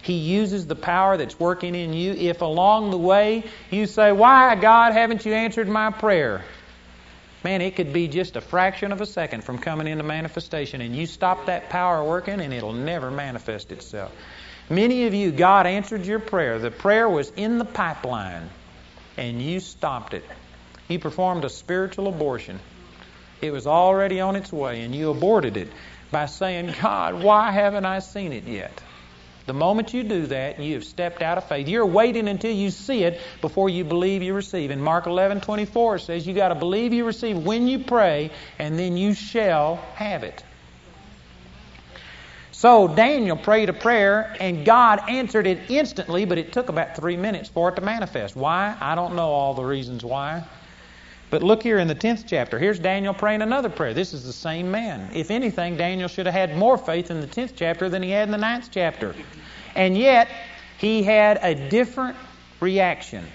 He 0.02 0.14
uses 0.14 0.66
the 0.66 0.74
power 0.74 1.16
that's 1.16 1.38
working 1.38 1.74
in 1.74 1.92
you. 1.92 2.12
If 2.12 2.42
along 2.42 2.90
the 2.90 2.98
way 2.98 3.44
you 3.70 3.86
say, 3.86 4.12
"Why, 4.12 4.54
God, 4.56 4.92
haven't 4.92 5.24
you 5.24 5.32
answered 5.32 5.68
my 5.68 5.90
prayer?" 5.90 6.44
Man, 7.44 7.60
it 7.60 7.76
could 7.76 7.92
be 7.92 8.08
just 8.08 8.36
a 8.36 8.40
fraction 8.40 8.90
of 8.92 9.00
a 9.00 9.06
second 9.06 9.44
from 9.44 9.58
coming 9.58 9.86
into 9.86 10.02
manifestation, 10.04 10.80
and 10.80 10.96
you 10.96 11.06
stop 11.06 11.46
that 11.46 11.68
power 11.68 12.02
working, 12.02 12.40
and 12.40 12.52
it'll 12.54 12.72
never 12.72 13.10
manifest 13.10 13.70
itself. 13.70 14.12
Many 14.70 15.06
of 15.06 15.14
you, 15.14 15.30
God 15.30 15.66
answered 15.66 16.06
your 16.06 16.18
prayer. 16.18 16.58
The 16.58 16.70
prayer 16.70 17.08
was 17.08 17.30
in 17.36 17.58
the 17.58 17.64
pipeline. 17.66 18.50
and 19.16 19.40
you 19.40 19.60
stopped 19.60 20.14
it. 20.14 20.24
He 20.88 20.98
performed 20.98 21.44
a 21.44 21.48
spiritual 21.48 22.08
abortion. 22.08 22.60
It 23.40 23.52
was 23.52 23.66
already 23.66 24.20
on 24.20 24.36
its 24.36 24.52
way, 24.52 24.82
and 24.82 24.94
you 24.94 25.10
aborted 25.10 25.56
it 25.56 25.68
by 26.10 26.26
saying, 26.26 26.74
God, 26.82 27.22
why 27.22 27.50
haven't 27.52 27.84
I 27.84 28.00
seen 28.00 28.32
it 28.32 28.44
yet? 28.44 28.82
The 29.46 29.52
moment 29.52 29.92
you 29.92 30.02
do 30.04 30.26
that, 30.26 30.58
you 30.58 30.74
have 30.74 30.84
stepped 30.84 31.20
out 31.20 31.36
of 31.36 31.44
faith. 31.44 31.68
You're 31.68 31.84
waiting 31.84 32.28
until 32.28 32.52
you 32.52 32.70
see 32.70 33.04
it 33.04 33.20
before 33.42 33.68
you 33.68 33.84
believe 33.84 34.22
you 34.22 34.32
receive. 34.32 34.70
In 34.70 34.80
Mark 34.80 35.06
11, 35.06 35.42
24 35.42 35.98
says 35.98 36.26
you 36.26 36.32
got 36.32 36.48
to 36.48 36.54
believe 36.54 36.94
you 36.94 37.04
receive 37.04 37.38
when 37.38 37.68
you 37.68 37.80
pray, 37.80 38.30
and 38.58 38.78
then 38.78 38.96
you 38.96 39.12
shall 39.12 39.76
have 39.96 40.22
it. 40.22 40.42
So 42.52 42.88
Daniel 42.88 43.36
prayed 43.36 43.68
a 43.68 43.74
prayer, 43.74 44.34
and 44.40 44.64
God 44.64 45.10
answered 45.10 45.46
it 45.46 45.70
instantly, 45.70 46.24
but 46.24 46.38
it 46.38 46.52
took 46.52 46.70
about 46.70 46.96
three 46.96 47.18
minutes 47.18 47.50
for 47.50 47.68
it 47.68 47.76
to 47.76 47.82
manifest. 47.82 48.36
Why? 48.36 48.74
I 48.80 48.94
don't 48.94 49.14
know 49.14 49.28
all 49.28 49.52
the 49.52 49.64
reasons 49.64 50.02
why. 50.02 50.44
But 51.34 51.42
look 51.42 51.64
here 51.64 51.80
in 51.80 51.88
the 51.88 51.96
10th 51.96 52.26
chapter. 52.28 52.60
Here's 52.60 52.78
Daniel 52.78 53.12
praying 53.12 53.42
another 53.42 53.68
prayer. 53.68 53.92
This 53.92 54.14
is 54.14 54.22
the 54.22 54.32
same 54.32 54.70
man. 54.70 55.10
If 55.12 55.32
anything, 55.32 55.76
Daniel 55.76 56.06
should 56.06 56.26
have 56.26 56.34
had 56.36 56.56
more 56.56 56.78
faith 56.78 57.10
in 57.10 57.20
the 57.20 57.26
10th 57.26 57.54
chapter 57.56 57.88
than 57.88 58.04
he 58.04 58.10
had 58.10 58.28
in 58.28 58.30
the 58.30 58.38
9th 58.38 58.68
chapter. 58.70 59.16
And 59.74 59.98
yet, 59.98 60.28
he 60.78 61.02
had 61.02 61.40
a 61.42 61.68
different 61.68 62.16
reaction. 62.60 63.26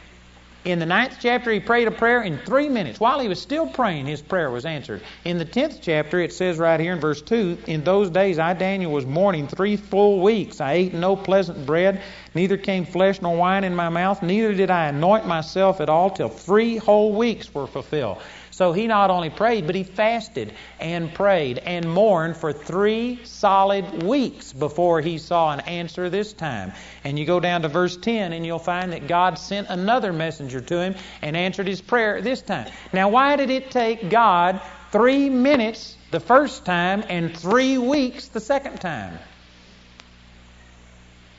In 0.70 0.78
the 0.78 0.86
ninth 0.86 1.18
chapter, 1.20 1.52
he 1.52 1.60
prayed 1.60 1.88
a 1.88 1.92
prayer 1.92 2.22
in 2.22 2.38
three 2.38 2.70
minutes. 2.70 3.00
While 3.00 3.20
he 3.20 3.28
was 3.28 3.42
still 3.42 3.66
praying, 3.66 4.06
his 4.06 4.22
prayer 4.22 4.52
was 4.52 4.68
answered. 4.68 5.02
In 5.26 5.40
the 5.40 5.46
tenth 5.46 5.80
chapter, 5.82 6.20
it 6.20 6.32
says 6.32 6.60
right 6.60 6.80
here 6.80 6.94
in 6.94 7.00
verse 7.00 7.24
2 7.24 7.58
In 7.66 7.84
those 7.84 8.12
days 8.12 8.38
I, 8.38 8.54
Daniel, 8.54 8.92
was 8.92 9.04
mourning 9.04 9.48
three 9.48 9.78
full 9.78 10.22
weeks. 10.22 10.62
I 10.62 10.74
ate 10.74 10.94
no 10.94 11.16
pleasant 11.16 11.66
bread, 11.66 12.04
neither 12.36 12.56
came 12.56 12.86
flesh 12.86 13.20
nor 13.20 13.36
wine 13.36 13.64
in 13.64 13.76
my 13.76 13.90
mouth, 13.90 14.22
neither 14.22 14.54
did 14.54 14.70
I 14.70 14.90
anoint 14.90 15.26
myself 15.26 15.82
at 15.82 15.90
all 15.90 16.12
till 16.12 16.30
three 16.30 16.78
whole 16.78 17.16
weeks 17.16 17.52
were 17.52 17.66
fulfilled. 17.66 18.22
So 18.60 18.74
he 18.74 18.88
not 18.88 19.10
only 19.10 19.30
prayed, 19.30 19.68
but 19.68 19.76
he 19.76 19.84
fasted 19.84 20.54
and 20.82 21.14
prayed 21.14 21.60
and 21.60 21.90
mourned 21.90 22.36
for 22.36 22.52
three 22.52 23.22
solid 23.24 24.04
weeks 24.04 24.52
before 24.52 25.00
he 25.00 25.18
saw 25.18 25.54
an 25.54 25.62
answer 25.62 26.10
this 26.10 26.34
time. 26.34 26.74
And 27.06 27.18
you 27.18 27.26
go 27.26 27.40
down 27.40 27.62
to 27.62 27.70
verse 27.70 27.96
10 27.96 28.34
and 28.34 28.46
you'll 28.46 28.60
find 28.60 28.92
that 28.92 29.08
God 29.08 29.40
sent 29.40 29.70
another 29.70 30.12
messenger 30.12 30.60
to 30.60 30.78
him 30.78 30.96
and 31.22 31.38
answered 31.38 31.68
his 31.68 31.80
prayer 31.80 32.22
this 32.22 32.42
time. 32.42 32.70
Now, 32.92 33.08
why 33.08 33.38
did 33.38 33.50
it 33.50 33.72
take 33.72 34.10
God 34.10 34.60
three 34.92 35.30
minutes 35.30 35.96
the 36.12 36.20
first 36.20 36.66
time 36.66 37.06
and 37.08 37.34
three 37.38 37.78
weeks 37.78 38.28
the 38.28 38.42
second 38.42 38.82
time? 38.82 39.18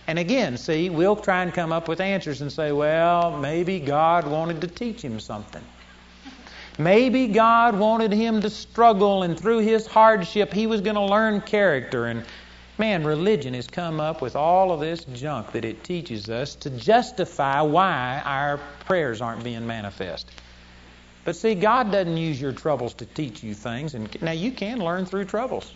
And 0.06 0.18
again, 0.18 0.56
see, 0.56 0.88
we'll 0.88 1.16
try 1.16 1.42
and 1.42 1.52
come 1.52 1.70
up 1.70 1.86
with 1.86 2.00
answers 2.00 2.40
and 2.40 2.50
say, 2.50 2.72
well, 2.72 3.36
maybe 3.36 3.78
God 3.78 4.26
wanted 4.26 4.62
to 4.62 4.68
teach 4.68 5.02
him 5.02 5.20
something. 5.20 5.62
Maybe 6.78 7.26
God 7.26 7.78
wanted 7.78 8.12
him 8.12 8.40
to 8.40 8.50
struggle, 8.50 9.22
and 9.22 9.38
through 9.38 9.58
his 9.58 9.86
hardship, 9.86 10.52
he 10.52 10.66
was 10.66 10.80
going 10.80 10.96
to 10.96 11.04
learn 11.04 11.40
character. 11.42 12.06
And 12.06 12.24
man, 12.78 13.04
religion 13.04 13.52
has 13.54 13.66
come 13.66 14.00
up 14.00 14.22
with 14.22 14.36
all 14.36 14.72
of 14.72 14.80
this 14.80 15.04
junk 15.12 15.52
that 15.52 15.64
it 15.64 15.84
teaches 15.84 16.30
us 16.30 16.54
to 16.56 16.70
justify 16.70 17.60
why 17.60 18.22
our 18.24 18.58
prayers 18.86 19.20
aren't 19.20 19.44
being 19.44 19.66
manifest. 19.66 20.30
But 21.24 21.36
see, 21.36 21.54
God 21.54 21.92
doesn't 21.92 22.16
use 22.16 22.40
your 22.40 22.52
troubles 22.52 22.94
to 22.94 23.04
teach 23.04 23.42
you 23.42 23.54
things. 23.54 23.94
And 23.94 24.20
now 24.22 24.32
you 24.32 24.50
can 24.50 24.78
learn 24.78 25.04
through 25.04 25.26
troubles, 25.26 25.74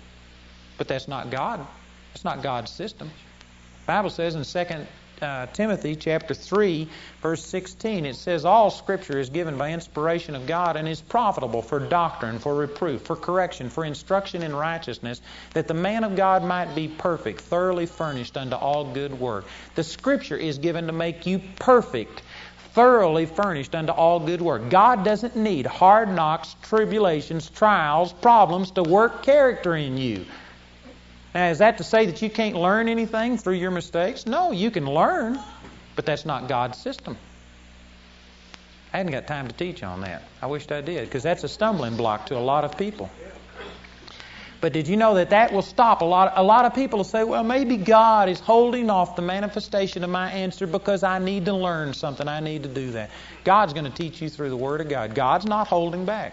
but 0.78 0.88
that's 0.88 1.06
not 1.06 1.30
God. 1.30 1.66
That's 2.12 2.24
not 2.24 2.42
God's 2.42 2.70
system. 2.70 3.08
The 3.08 3.86
Bible 3.86 4.10
says 4.10 4.34
in 4.34 4.44
Second 4.44 4.86
uh, 5.22 5.46
Timothy 5.46 5.96
chapter 5.96 6.34
3, 6.34 6.88
verse 7.22 7.44
16, 7.44 8.06
it 8.06 8.16
says, 8.16 8.44
All 8.44 8.70
Scripture 8.70 9.18
is 9.18 9.30
given 9.30 9.56
by 9.56 9.72
inspiration 9.72 10.34
of 10.34 10.46
God 10.46 10.76
and 10.76 10.86
is 10.88 11.00
profitable 11.00 11.62
for 11.62 11.78
doctrine, 11.78 12.38
for 12.38 12.54
reproof, 12.54 13.02
for 13.02 13.16
correction, 13.16 13.70
for 13.70 13.84
instruction 13.84 14.42
in 14.42 14.54
righteousness, 14.54 15.20
that 15.52 15.68
the 15.68 15.74
man 15.74 16.04
of 16.04 16.16
God 16.16 16.44
might 16.44 16.74
be 16.74 16.88
perfect, 16.88 17.40
thoroughly 17.40 17.86
furnished 17.86 18.36
unto 18.36 18.56
all 18.56 18.92
good 18.92 19.18
work. 19.18 19.44
The 19.74 19.84
Scripture 19.84 20.36
is 20.36 20.58
given 20.58 20.86
to 20.86 20.92
make 20.92 21.26
you 21.26 21.40
perfect 21.58 22.22
thoroughly 22.74 23.24
furnished 23.24 23.72
unto 23.76 23.92
all 23.92 24.18
good 24.18 24.42
work. 24.42 24.68
God 24.68 25.04
doesn't 25.04 25.36
need 25.36 25.64
hard 25.64 26.08
knocks, 26.12 26.56
tribulations, 26.60 27.48
trials, 27.48 28.12
problems 28.12 28.72
to 28.72 28.82
work 28.82 29.22
character 29.22 29.76
in 29.76 29.96
you. 29.96 30.24
Now, 31.34 31.48
is 31.48 31.58
that 31.58 31.78
to 31.78 31.84
say 31.84 32.06
that 32.06 32.22
you 32.22 32.30
can't 32.30 32.54
learn 32.54 32.88
anything 32.88 33.38
through 33.38 33.54
your 33.54 33.72
mistakes? 33.72 34.24
No, 34.24 34.52
you 34.52 34.70
can 34.70 34.86
learn, 34.86 35.38
but 35.96 36.06
that's 36.06 36.24
not 36.24 36.48
God's 36.48 36.78
system. 36.78 37.16
I 38.92 38.98
hadn't 38.98 39.10
got 39.10 39.26
time 39.26 39.48
to 39.48 39.54
teach 39.54 39.82
on 39.82 40.02
that. 40.02 40.22
I 40.40 40.46
wished 40.46 40.70
I 40.70 40.80
did, 40.80 41.06
because 41.06 41.24
that's 41.24 41.42
a 41.42 41.48
stumbling 41.48 41.96
block 41.96 42.26
to 42.26 42.36
a 42.36 42.38
lot 42.38 42.64
of 42.64 42.78
people. 42.78 43.10
But 44.60 44.72
did 44.72 44.86
you 44.86 44.96
know 44.96 45.14
that 45.16 45.30
that 45.30 45.52
will 45.52 45.62
stop 45.62 46.00
a 46.00 46.04
lot? 46.04 46.32
A 46.36 46.42
lot 46.42 46.64
of 46.64 46.74
people 46.74 47.00
will 47.00 47.04
say, 47.04 47.24
"Well, 47.24 47.44
maybe 47.44 47.76
God 47.76 48.28
is 48.28 48.40
holding 48.40 48.88
off 48.88 49.16
the 49.16 49.20
manifestation 49.20 50.04
of 50.04 50.10
my 50.10 50.30
answer 50.30 50.66
because 50.66 51.02
I 51.02 51.18
need 51.18 51.44
to 51.46 51.52
learn 51.52 51.92
something. 51.92 52.28
I 52.28 52.40
need 52.40 52.62
to 52.62 52.68
do 52.68 52.92
that." 52.92 53.10
God's 53.42 53.74
going 53.74 53.84
to 53.84 53.90
teach 53.90 54.22
you 54.22 54.30
through 54.30 54.48
the 54.48 54.56
Word 54.56 54.80
of 54.80 54.88
God. 54.88 55.14
God's 55.14 55.44
not 55.44 55.66
holding 55.66 56.06
back. 56.06 56.32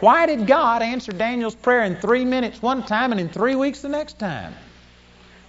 Why 0.00 0.26
did 0.26 0.46
God 0.46 0.82
answer 0.82 1.12
Daniel's 1.12 1.54
prayer 1.54 1.84
in 1.84 1.96
three 1.96 2.24
minutes 2.24 2.62
one 2.62 2.84
time 2.84 3.12
and 3.12 3.20
in 3.20 3.28
three 3.28 3.54
weeks 3.54 3.80
the 3.80 3.88
next 3.88 4.18
time? 4.18 4.54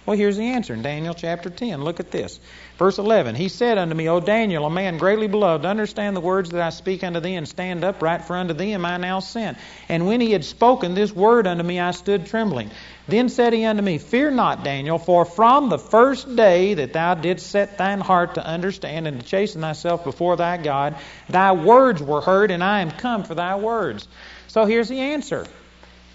Well, 0.06 0.16
here's 0.16 0.38
the 0.38 0.46
answer 0.46 0.74
in 0.74 0.82
Daniel 0.82 1.14
chapter 1.14 1.50
10. 1.50 1.84
Look 1.84 2.00
at 2.00 2.10
this. 2.10 2.40
Verse 2.78 2.98
11 2.98 3.34
He 3.34 3.48
said 3.48 3.76
unto 3.76 3.94
me, 3.94 4.08
O 4.08 4.18
Daniel, 4.18 4.64
a 4.64 4.70
man 4.70 4.96
greatly 4.96 5.28
beloved, 5.28 5.66
understand 5.66 6.16
the 6.16 6.20
words 6.20 6.50
that 6.50 6.62
I 6.62 6.70
speak 6.70 7.04
unto 7.04 7.20
thee, 7.20 7.36
and 7.36 7.46
stand 7.46 7.84
upright, 7.84 8.24
for 8.24 8.34
unto 8.34 8.54
thee 8.54 8.72
am 8.72 8.84
I 8.86 8.96
now 8.96 9.20
sent. 9.20 9.58
And 9.88 10.06
when 10.06 10.20
he 10.20 10.32
had 10.32 10.44
spoken 10.44 10.94
this 10.94 11.14
word 11.14 11.46
unto 11.46 11.62
me, 11.62 11.78
I 11.78 11.90
stood 11.90 12.26
trembling. 12.26 12.70
Then 13.06 13.28
said 13.28 13.52
he 13.52 13.64
unto 13.64 13.82
me, 13.82 13.98
Fear 13.98 14.32
not, 14.32 14.64
Daniel, 14.64 14.98
for 14.98 15.24
from 15.24 15.68
the 15.68 15.78
first 15.78 16.34
day 16.34 16.74
that 16.74 16.94
thou 16.94 17.14
didst 17.14 17.48
set 17.48 17.76
thine 17.76 18.00
heart 18.00 18.34
to 18.34 18.44
understand 18.44 19.06
and 19.06 19.20
to 19.20 19.26
chasten 19.26 19.60
thyself 19.60 20.02
before 20.02 20.36
thy 20.36 20.56
God, 20.56 20.96
thy 21.28 21.52
words 21.52 22.02
were 22.02 22.22
heard, 22.22 22.50
and 22.50 22.64
I 22.64 22.80
am 22.80 22.90
come 22.90 23.22
for 23.22 23.34
thy 23.34 23.56
words. 23.56 24.08
So 24.50 24.64
here's 24.64 24.88
the 24.88 24.98
answer. 24.98 25.46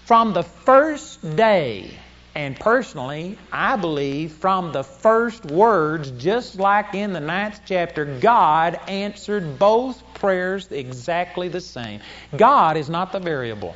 From 0.04 0.34
the 0.34 0.42
first 0.42 1.36
day, 1.36 1.90
and 2.34 2.54
personally, 2.60 3.38
I 3.50 3.76
believe 3.76 4.30
from 4.30 4.72
the 4.72 4.84
first 4.84 5.46
words, 5.46 6.10
just 6.18 6.56
like 6.56 6.94
in 6.94 7.14
the 7.14 7.20
ninth 7.20 7.62
chapter, 7.64 8.04
God 8.20 8.78
answered 8.88 9.58
both 9.58 10.02
prayers 10.12 10.70
exactly 10.70 11.48
the 11.48 11.62
same. 11.62 12.02
God 12.36 12.76
is 12.76 12.90
not 12.90 13.10
the 13.10 13.20
variable. 13.20 13.74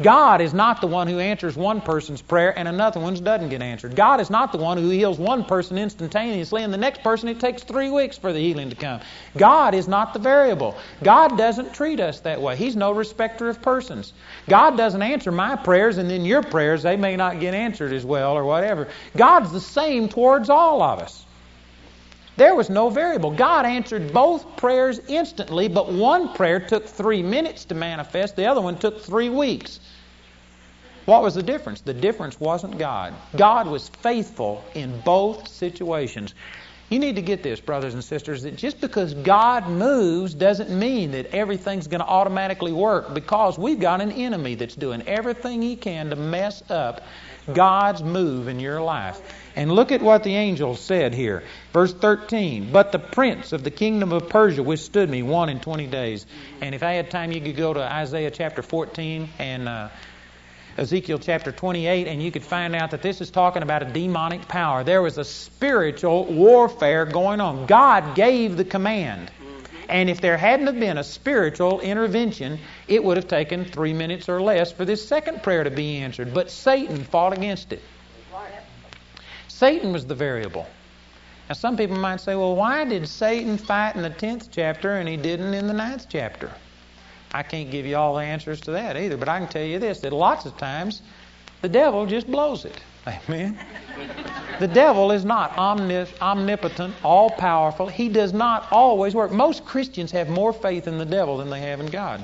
God 0.00 0.40
is 0.40 0.54
not 0.54 0.80
the 0.80 0.86
one 0.86 1.08
who 1.08 1.18
answers 1.18 1.56
one 1.56 1.80
person's 1.80 2.22
prayer 2.22 2.56
and 2.56 2.68
another 2.68 3.00
one's 3.00 3.20
doesn't 3.20 3.48
get 3.48 3.62
answered. 3.62 3.96
God 3.96 4.20
is 4.20 4.30
not 4.30 4.52
the 4.52 4.58
one 4.58 4.78
who 4.78 4.90
heals 4.90 5.18
one 5.18 5.44
person 5.44 5.76
instantaneously 5.76 6.62
and 6.62 6.72
the 6.72 6.78
next 6.78 7.02
person 7.02 7.28
it 7.28 7.40
takes 7.40 7.64
three 7.64 7.90
weeks 7.90 8.16
for 8.16 8.32
the 8.32 8.38
healing 8.38 8.70
to 8.70 8.76
come. 8.76 9.00
God 9.36 9.74
is 9.74 9.88
not 9.88 10.12
the 10.12 10.20
variable. 10.20 10.76
God 11.02 11.36
doesn't 11.36 11.74
treat 11.74 11.98
us 11.98 12.20
that 12.20 12.40
way. 12.40 12.54
He's 12.54 12.76
no 12.76 12.92
respecter 12.92 13.48
of 13.48 13.60
persons. 13.60 14.12
God 14.48 14.76
doesn't 14.76 15.02
answer 15.02 15.32
my 15.32 15.56
prayers 15.56 15.98
and 15.98 16.08
then 16.08 16.24
your 16.24 16.42
prayers, 16.42 16.82
they 16.84 16.96
may 16.96 17.16
not 17.16 17.40
get 17.40 17.54
answered 17.54 17.92
as 17.92 18.04
well 18.04 18.34
or 18.34 18.44
whatever. 18.44 18.88
God's 19.16 19.50
the 19.50 19.60
same 19.60 20.08
towards 20.08 20.48
all 20.48 20.80
of 20.80 21.00
us. 21.00 21.24
There 22.38 22.54
was 22.54 22.70
no 22.70 22.88
variable. 22.88 23.32
God 23.32 23.66
answered 23.66 24.12
both 24.12 24.56
prayers 24.56 25.00
instantly, 25.08 25.66
but 25.66 25.92
one 25.92 26.32
prayer 26.34 26.60
took 26.60 26.86
three 26.86 27.20
minutes 27.20 27.64
to 27.64 27.74
manifest, 27.74 28.36
the 28.36 28.46
other 28.46 28.60
one 28.60 28.78
took 28.78 29.02
three 29.02 29.28
weeks. 29.28 29.80
What 31.06 31.24
was 31.24 31.34
the 31.34 31.42
difference? 31.42 31.80
The 31.80 31.94
difference 31.94 32.38
wasn't 32.38 32.78
God. 32.78 33.12
God 33.34 33.66
was 33.66 33.88
faithful 33.88 34.62
in 34.74 35.00
both 35.00 35.48
situations. 35.48 36.34
You 36.90 37.00
need 37.00 37.16
to 37.16 37.22
get 37.22 37.42
this, 37.42 37.58
brothers 37.58 37.94
and 37.94 38.04
sisters, 38.04 38.44
that 38.44 38.54
just 38.54 38.80
because 38.80 39.14
God 39.14 39.68
moves 39.68 40.32
doesn't 40.32 40.70
mean 40.70 41.10
that 41.10 41.26
everything's 41.34 41.88
going 41.88 42.02
to 42.02 42.06
automatically 42.06 42.72
work 42.72 43.14
because 43.14 43.58
we've 43.58 43.80
got 43.80 44.00
an 44.00 44.12
enemy 44.12 44.54
that's 44.54 44.76
doing 44.76 45.02
everything 45.08 45.60
he 45.60 45.74
can 45.74 46.08
to 46.10 46.16
mess 46.16 46.62
up 46.70 47.02
God's 47.52 48.02
move 48.02 48.46
in 48.46 48.60
your 48.60 48.80
life. 48.80 49.20
And 49.58 49.72
look 49.72 49.90
at 49.90 50.00
what 50.00 50.22
the 50.22 50.36
angel 50.36 50.76
said 50.76 51.12
here. 51.12 51.42
Verse 51.72 51.92
13. 51.92 52.70
But 52.70 52.92
the 52.92 53.00
prince 53.00 53.52
of 53.52 53.64
the 53.64 53.72
kingdom 53.72 54.12
of 54.12 54.28
Persia 54.28 54.62
withstood 54.62 55.10
me 55.10 55.24
one 55.24 55.48
and 55.48 55.60
twenty 55.60 55.88
days. 55.88 56.26
And 56.60 56.76
if 56.76 56.84
I 56.84 56.92
had 56.92 57.10
time, 57.10 57.32
you 57.32 57.40
could 57.40 57.56
go 57.56 57.74
to 57.74 57.82
Isaiah 57.82 58.30
chapter 58.30 58.62
14 58.62 59.28
and 59.40 59.68
uh, 59.68 59.88
Ezekiel 60.76 61.18
chapter 61.18 61.50
28, 61.50 62.06
and 62.06 62.22
you 62.22 62.30
could 62.30 62.44
find 62.44 62.76
out 62.76 62.92
that 62.92 63.02
this 63.02 63.20
is 63.20 63.32
talking 63.32 63.64
about 63.64 63.82
a 63.82 63.86
demonic 63.86 64.46
power. 64.46 64.84
There 64.84 65.02
was 65.02 65.18
a 65.18 65.24
spiritual 65.24 66.26
warfare 66.26 67.04
going 67.04 67.40
on. 67.40 67.66
God 67.66 68.14
gave 68.14 68.56
the 68.56 68.64
command. 68.64 69.28
And 69.88 70.08
if 70.08 70.20
there 70.20 70.36
hadn't 70.36 70.68
have 70.68 70.78
been 70.78 70.98
a 70.98 71.04
spiritual 71.04 71.80
intervention, 71.80 72.60
it 72.86 73.02
would 73.02 73.16
have 73.16 73.26
taken 73.26 73.64
three 73.64 73.92
minutes 73.92 74.28
or 74.28 74.40
less 74.40 74.70
for 74.70 74.84
this 74.84 75.08
second 75.08 75.42
prayer 75.42 75.64
to 75.64 75.70
be 75.72 75.96
answered. 75.96 76.32
But 76.32 76.52
Satan 76.52 77.02
fought 77.02 77.36
against 77.36 77.72
it. 77.72 77.82
Satan 79.58 79.92
was 79.92 80.06
the 80.06 80.14
variable. 80.14 80.68
Now, 81.48 81.56
some 81.56 81.76
people 81.76 81.96
might 81.96 82.20
say, 82.20 82.36
well, 82.36 82.54
why 82.54 82.84
did 82.84 83.08
Satan 83.08 83.58
fight 83.58 83.96
in 83.96 84.02
the 84.02 84.10
10th 84.10 84.50
chapter 84.52 84.92
and 84.98 85.08
he 85.08 85.16
didn't 85.16 85.52
in 85.52 85.66
the 85.66 85.72
9th 85.72 86.06
chapter? 86.08 86.52
I 87.32 87.42
can't 87.42 87.68
give 87.68 87.84
you 87.84 87.96
all 87.96 88.14
the 88.14 88.22
answers 88.22 88.60
to 88.62 88.70
that 88.70 88.96
either, 88.96 89.16
but 89.16 89.28
I 89.28 89.40
can 89.40 89.48
tell 89.48 89.64
you 89.64 89.80
this 89.80 89.98
that 90.02 90.12
lots 90.12 90.46
of 90.46 90.56
times 90.58 91.02
the 91.60 91.68
devil 91.68 92.06
just 92.06 92.30
blows 92.30 92.66
it. 92.66 92.80
Amen. 93.08 93.58
The 94.60 94.68
devil 94.68 95.10
is 95.10 95.24
not 95.24 95.58
omnipotent, 95.58 96.94
all 97.02 97.28
powerful. 97.28 97.88
He 97.88 98.08
does 98.08 98.32
not 98.32 98.70
always 98.70 99.16
work. 99.16 99.32
Most 99.32 99.64
Christians 99.64 100.12
have 100.12 100.28
more 100.28 100.52
faith 100.52 100.86
in 100.86 100.98
the 100.98 101.04
devil 101.04 101.36
than 101.36 101.50
they 101.50 101.62
have 101.62 101.80
in 101.80 101.86
God. 101.86 102.22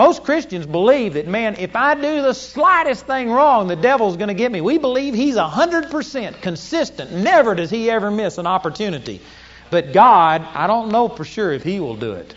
Most 0.00 0.24
Christians 0.24 0.64
believe 0.64 1.12
that, 1.12 1.28
man, 1.28 1.56
if 1.58 1.76
I 1.76 1.94
do 1.94 2.22
the 2.22 2.32
slightest 2.32 3.06
thing 3.06 3.30
wrong, 3.30 3.68
the 3.68 3.76
devil's 3.76 4.16
going 4.16 4.28
to 4.28 4.34
get 4.34 4.50
me. 4.50 4.62
We 4.62 4.78
believe 4.78 5.12
he's 5.12 5.36
100% 5.36 6.40
consistent. 6.40 7.12
Never 7.12 7.54
does 7.54 7.68
he 7.68 7.90
ever 7.90 8.10
miss 8.10 8.38
an 8.38 8.46
opportunity. 8.46 9.20
But 9.68 9.92
God, 9.92 10.40
I 10.54 10.66
don't 10.66 10.90
know 10.90 11.10
for 11.10 11.26
sure 11.26 11.52
if 11.52 11.62
he 11.62 11.80
will 11.80 11.96
do 11.96 12.12
it. 12.12 12.34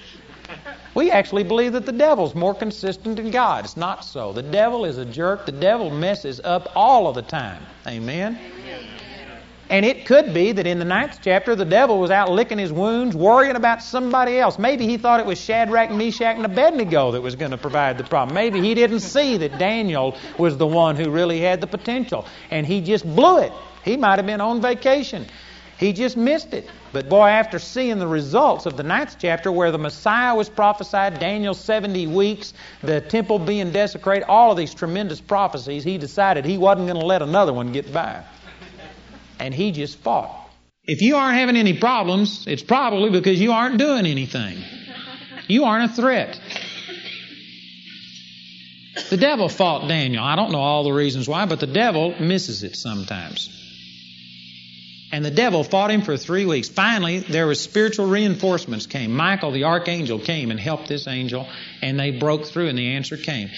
We 0.94 1.10
actually 1.10 1.46
believe 1.46 1.72
that 1.72 1.86
the 1.86 1.94
devil's 1.94 2.36
more 2.36 2.54
consistent 2.54 3.16
than 3.16 3.32
God. 3.32 3.64
It's 3.64 3.78
not 3.78 4.04
so. 4.04 4.34
The 4.34 4.44
devil 4.44 4.84
is 4.84 4.98
a 4.98 5.06
jerk. 5.06 5.46
The 5.46 5.54
devil 5.54 5.90
messes 5.90 6.42
up 6.44 6.70
all 6.76 7.08
of 7.08 7.16
the 7.16 7.22
time. 7.22 7.64
Amen. 7.88 8.38
And 9.74 9.88
it 9.88 10.06
could 10.06 10.36
be 10.36 10.52
that 10.52 10.68
in 10.68 10.78
the 10.78 10.86
ninth 10.86 11.18
chapter, 11.24 11.56
the 11.56 11.66
devil 11.66 12.00
was 12.00 12.12
out 12.12 12.32
licking 12.32 12.60
his 12.60 12.72
wounds, 12.72 13.16
worrying 13.16 13.56
about 13.56 13.82
somebody 13.82 14.38
else. 14.38 14.60
Maybe 14.60 14.86
he 14.86 14.98
thought 14.98 15.20
it 15.20 15.26
was 15.26 15.42
Shadrach, 15.42 15.90
Meshach, 15.90 16.36
and 16.36 16.46
Abednego 16.46 17.10
that 17.10 17.22
was 17.22 17.36
going 17.36 17.50
to 17.50 17.58
provide 17.58 17.98
the 17.98 18.04
problem. 18.04 18.36
Maybe 18.36 18.62
he 18.62 18.76
didn't 18.76 19.00
see 19.00 19.36
that 19.38 19.58
Daniel 19.58 20.16
was 20.38 20.58
the 20.58 20.68
one 20.68 20.96
who 20.96 21.10
really 21.10 21.40
had 21.40 21.60
the 21.60 21.66
potential, 21.66 22.28
and 22.52 22.68
he 22.68 22.82
just 22.82 23.04
blew 23.04 23.40
it. 23.40 23.52
He 23.84 23.98
might 23.98 24.20
have 24.20 24.28
been 24.28 24.42
on 24.42 24.62
vacation. 24.62 25.26
He 25.80 25.92
just 25.92 26.18
missed 26.18 26.54
it. 26.54 26.70
But 26.92 27.10
boy, 27.10 27.30
after 27.30 27.58
seeing 27.58 27.98
the 27.98 28.06
results 28.06 28.68
of 28.68 28.78
the 28.78 28.84
ninth 28.84 29.16
chapter 29.18 29.52
where 29.52 29.72
the 29.72 29.80
Messiah 29.80 30.36
was 30.36 30.50
prophesied, 30.50 31.20
Daniel's 31.20 31.60
70 31.60 32.06
weeks, 32.06 32.54
the 32.84 33.02
temple 33.02 33.40
being 33.40 33.72
desecrated, 33.72 34.26
all 34.30 34.52
of 34.52 34.58
these 34.58 34.76
tremendous 34.76 35.20
prophecies, 35.20 35.84
he 35.84 35.98
decided 35.98 36.46
he 36.46 36.60
wasn't 36.60 36.86
going 36.86 37.00
to 37.00 37.08
let 37.08 37.24
another 37.24 37.54
one 37.54 37.72
get 37.72 37.92
by. 37.92 38.24
And 39.44 39.54
he 39.54 39.74
just 39.74 40.00
fought. 40.00 40.50
If 40.86 41.02
you 41.02 41.18
aren't 41.18 41.38
having 41.38 41.58
any 41.58 41.78
problems, 41.78 42.46
it's 42.48 42.64
probably 42.64 43.10
because 43.10 43.42
you 43.42 43.52
aren't 43.52 43.78
doing 43.78 44.06
anything. 44.06 44.58
You 45.50 45.66
aren't 45.66 45.92
a 45.92 45.94
threat. 45.94 46.40
The 49.10 49.18
devil 49.18 49.50
fought 49.50 49.90
Daniel. 49.90 50.24
I 50.24 50.38
don't 50.38 50.54
know 50.54 50.62
all 50.62 50.86
the 50.86 50.94
reasons 50.94 51.28
why, 51.28 51.46
but 51.46 51.60
the 51.60 51.68
devil 51.68 52.16
misses 52.22 52.64
it 52.64 52.78
sometimes. 52.78 53.50
And 55.12 55.26
the 55.26 55.32
devil 55.32 55.66
fought 55.66 55.92
him 55.92 56.04
for 56.04 56.16
three 56.16 56.46
weeks. 56.46 56.70
Finally, 56.70 57.20
there 57.20 57.46
was 57.46 57.60
spiritual 57.60 58.08
reinforcements 58.08 58.86
came. 58.86 59.12
Michael, 59.12 59.52
the 59.52 59.66
archangel, 59.66 60.20
came 60.20 60.52
and 60.52 60.60
helped 60.60 60.88
this 60.88 61.06
angel, 61.06 61.50
and 61.82 62.00
they 62.00 62.12
broke 62.12 62.46
through, 62.46 62.70
and 62.70 62.78
the 62.78 62.96
answer 62.96 63.18
came. 63.18 63.50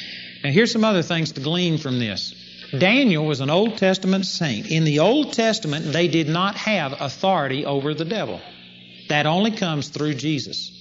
Now, 0.44 0.50
here's 0.50 0.72
some 0.72 0.84
other 0.84 1.04
things 1.04 1.34
to 1.34 1.42
glean 1.42 1.78
from 1.78 2.00
this. 2.00 2.35
Daniel 2.72 3.26
was 3.26 3.40
an 3.40 3.50
Old 3.50 3.78
Testament 3.78 4.26
saint. 4.26 4.68
In 4.68 4.84
the 4.84 5.00
Old 5.00 5.34
Testament, 5.34 5.92
they 5.94 6.08
did 6.08 6.28
not 6.28 6.56
have 6.56 7.00
authority 7.00 7.66
over 7.66 7.94
the 7.94 8.06
devil. 8.06 8.42
That 9.10 9.26
only 9.26 9.52
comes 9.52 9.90
through 9.90 10.16
Jesus. 10.16 10.72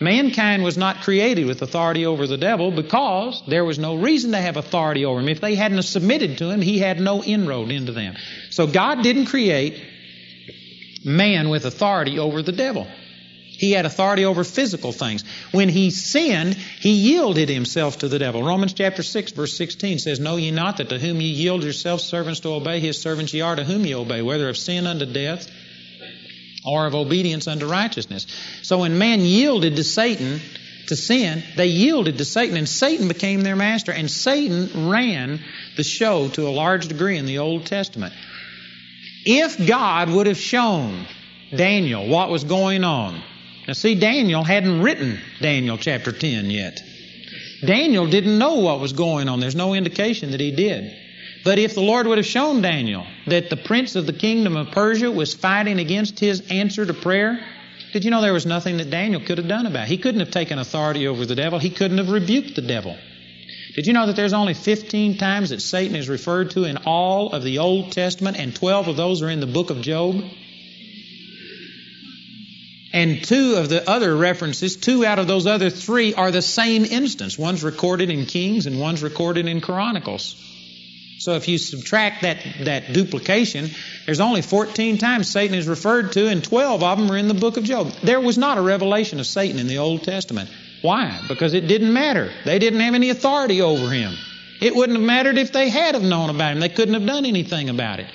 Mankind 0.00 0.64
was 0.64 0.76
not 0.76 1.02
created 1.02 1.46
with 1.46 1.62
authority 1.62 2.04
over 2.06 2.26
the 2.26 2.36
devil 2.36 2.70
because 2.70 3.42
there 3.46 3.64
was 3.64 3.78
no 3.78 3.94
reason 3.94 4.32
to 4.32 4.40
have 4.40 4.56
authority 4.56 5.04
over 5.04 5.20
him. 5.20 5.28
If 5.28 5.40
they 5.40 5.54
hadn't 5.54 5.82
submitted 5.82 6.38
to 6.38 6.50
him, 6.50 6.60
he 6.60 6.78
had 6.78 7.00
no 7.00 7.22
inroad 7.22 7.70
into 7.70 7.92
them. 7.92 8.16
So 8.50 8.66
God 8.66 9.02
didn't 9.02 9.26
create 9.26 9.80
man 11.04 11.48
with 11.48 11.64
authority 11.64 12.18
over 12.18 12.42
the 12.42 12.52
devil. 12.52 12.88
He 13.56 13.72
had 13.72 13.86
authority 13.86 14.24
over 14.24 14.44
physical 14.44 14.92
things. 14.92 15.24
When 15.52 15.68
he 15.68 15.90
sinned, 15.90 16.54
he 16.54 16.90
yielded 16.90 17.48
himself 17.48 17.98
to 17.98 18.08
the 18.08 18.18
devil. 18.18 18.42
Romans 18.42 18.72
chapter 18.72 19.02
6, 19.02 19.32
verse 19.32 19.56
16 19.56 20.00
says, 20.00 20.20
Know 20.20 20.36
ye 20.36 20.50
not 20.50 20.78
that 20.78 20.88
to 20.88 20.98
whom 20.98 21.20
ye 21.20 21.28
yield 21.28 21.62
yourselves 21.62 22.04
servants 22.04 22.40
to 22.40 22.54
obey, 22.54 22.80
his 22.80 23.00
servants 23.00 23.32
ye 23.32 23.40
are 23.40 23.56
to 23.56 23.64
whom 23.64 23.86
ye 23.86 23.94
obey, 23.94 24.22
whether 24.22 24.48
of 24.48 24.56
sin 24.56 24.86
unto 24.86 25.06
death 25.06 25.48
or 26.64 26.86
of 26.86 26.94
obedience 26.94 27.46
unto 27.46 27.66
righteousness. 27.66 28.26
So 28.62 28.78
when 28.78 28.98
man 28.98 29.20
yielded 29.20 29.76
to 29.76 29.84
Satan, 29.84 30.40
to 30.88 30.96
sin, 30.96 31.42
they 31.56 31.66
yielded 31.66 32.18
to 32.18 32.24
Satan, 32.24 32.56
and 32.56 32.68
Satan 32.68 33.08
became 33.08 33.42
their 33.42 33.56
master, 33.56 33.92
and 33.92 34.10
Satan 34.10 34.88
ran 34.88 35.40
the 35.76 35.84
show 35.84 36.28
to 36.28 36.48
a 36.48 36.50
large 36.50 36.88
degree 36.88 37.16
in 37.16 37.26
the 37.26 37.38
Old 37.38 37.66
Testament. 37.66 38.14
If 39.24 39.66
God 39.66 40.10
would 40.10 40.26
have 40.26 40.36
shown 40.36 41.06
Daniel 41.54 42.06
what 42.06 42.30
was 42.30 42.44
going 42.44 42.84
on, 42.84 43.22
now 43.66 43.72
see, 43.72 43.94
Daniel 43.94 44.44
hadn't 44.44 44.82
written 44.82 45.20
Daniel 45.40 45.78
chapter 45.78 46.12
10 46.12 46.50
yet. 46.50 46.82
Daniel 47.64 48.06
didn't 48.06 48.38
know 48.38 48.56
what 48.56 48.80
was 48.80 48.92
going 48.92 49.28
on. 49.28 49.40
There's 49.40 49.54
no 49.54 49.74
indication 49.74 50.32
that 50.32 50.40
he 50.40 50.50
did. 50.50 50.94
But 51.44 51.58
if 51.58 51.74
the 51.74 51.82
Lord 51.82 52.06
would 52.06 52.18
have 52.18 52.26
shown 52.26 52.62
Daniel 52.62 53.06
that 53.26 53.50
the 53.50 53.56
prince 53.56 53.96
of 53.96 54.06
the 54.06 54.12
kingdom 54.12 54.56
of 54.56 54.70
Persia 54.70 55.10
was 55.10 55.34
fighting 55.34 55.78
against 55.78 56.18
his 56.18 56.42
answer 56.50 56.84
to 56.84 56.94
prayer, 56.94 57.38
did 57.92 58.04
you 58.04 58.10
know 58.10 58.20
there 58.20 58.32
was 58.32 58.46
nothing 58.46 58.78
that 58.78 58.90
Daniel 58.90 59.20
could 59.20 59.38
have 59.38 59.48
done 59.48 59.66
about 59.66 59.84
it? 59.84 59.88
He 59.88 59.98
couldn't 59.98 60.20
have 60.20 60.30
taken 60.30 60.58
authority 60.58 61.06
over 61.06 61.24
the 61.26 61.34
devil. 61.34 61.58
He 61.58 61.70
couldn't 61.70 61.98
have 61.98 62.10
rebuked 62.10 62.56
the 62.56 62.62
devil. 62.62 62.98
Did 63.74 63.86
you 63.86 63.92
know 63.92 64.06
that 64.06 64.16
there's 64.16 64.32
only 64.32 64.54
15 64.54 65.18
times 65.18 65.50
that 65.50 65.60
Satan 65.60 65.96
is 65.96 66.08
referred 66.08 66.52
to 66.52 66.64
in 66.64 66.76
all 66.78 67.32
of 67.32 67.42
the 67.42 67.58
Old 67.58 67.92
Testament, 67.92 68.38
and 68.38 68.54
12 68.54 68.88
of 68.88 68.96
those 68.96 69.20
are 69.22 69.30
in 69.30 69.40
the 69.40 69.46
book 69.46 69.70
of 69.70 69.80
Job? 69.80 70.22
And 72.94 73.24
two 73.24 73.56
of 73.56 73.68
the 73.68 73.90
other 73.90 74.16
references, 74.16 74.76
two 74.76 75.04
out 75.04 75.18
of 75.18 75.26
those 75.26 75.48
other 75.48 75.68
three, 75.68 76.14
are 76.14 76.30
the 76.30 76.40
same 76.40 76.84
instance. 76.84 77.36
One's 77.36 77.64
recorded 77.64 78.08
in 78.08 78.24
Kings 78.24 78.66
and 78.66 78.78
one's 78.78 79.02
recorded 79.02 79.48
in 79.48 79.60
Chronicles. 79.60 80.36
So 81.18 81.32
if 81.32 81.48
you 81.48 81.58
subtract 81.58 82.22
that, 82.22 82.38
that 82.60 82.92
duplication, 82.92 83.70
there's 84.06 84.20
only 84.20 84.42
14 84.42 84.98
times 84.98 85.28
Satan 85.28 85.56
is 85.56 85.66
referred 85.66 86.12
to, 86.12 86.28
and 86.28 86.44
12 86.44 86.84
of 86.84 86.98
them 86.98 87.10
are 87.10 87.16
in 87.16 87.26
the 87.26 87.34
book 87.34 87.56
of 87.56 87.64
Job. 87.64 87.90
There 88.04 88.20
was 88.20 88.38
not 88.38 88.58
a 88.58 88.62
revelation 88.62 89.18
of 89.18 89.26
Satan 89.26 89.58
in 89.58 89.66
the 89.66 89.78
Old 89.78 90.04
Testament. 90.04 90.48
Why? 90.82 91.20
Because 91.26 91.52
it 91.52 91.66
didn't 91.66 91.92
matter. 91.92 92.30
They 92.44 92.60
didn't 92.60 92.78
have 92.78 92.94
any 92.94 93.10
authority 93.10 93.60
over 93.60 93.90
him. 93.90 94.14
It 94.60 94.72
wouldn't 94.72 94.96
have 94.96 95.06
mattered 95.06 95.36
if 95.36 95.50
they 95.50 95.68
had 95.68 95.96
have 95.96 96.04
known 96.04 96.30
about 96.30 96.52
him. 96.52 96.60
They 96.60 96.68
couldn't 96.68 96.94
have 96.94 97.06
done 97.06 97.26
anything 97.26 97.70
about 97.70 97.98
it. 97.98 98.06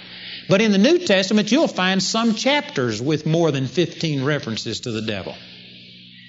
But 0.49 0.61
in 0.61 0.71
the 0.71 0.79
New 0.79 0.99
Testament, 0.99 1.51
you'll 1.51 1.67
find 1.67 2.01
some 2.01 2.33
chapters 2.33 3.01
with 3.01 3.25
more 3.25 3.51
than 3.51 3.67
15 3.67 4.23
references 4.23 4.81
to 4.81 4.91
the 4.91 5.03
devil. 5.03 5.35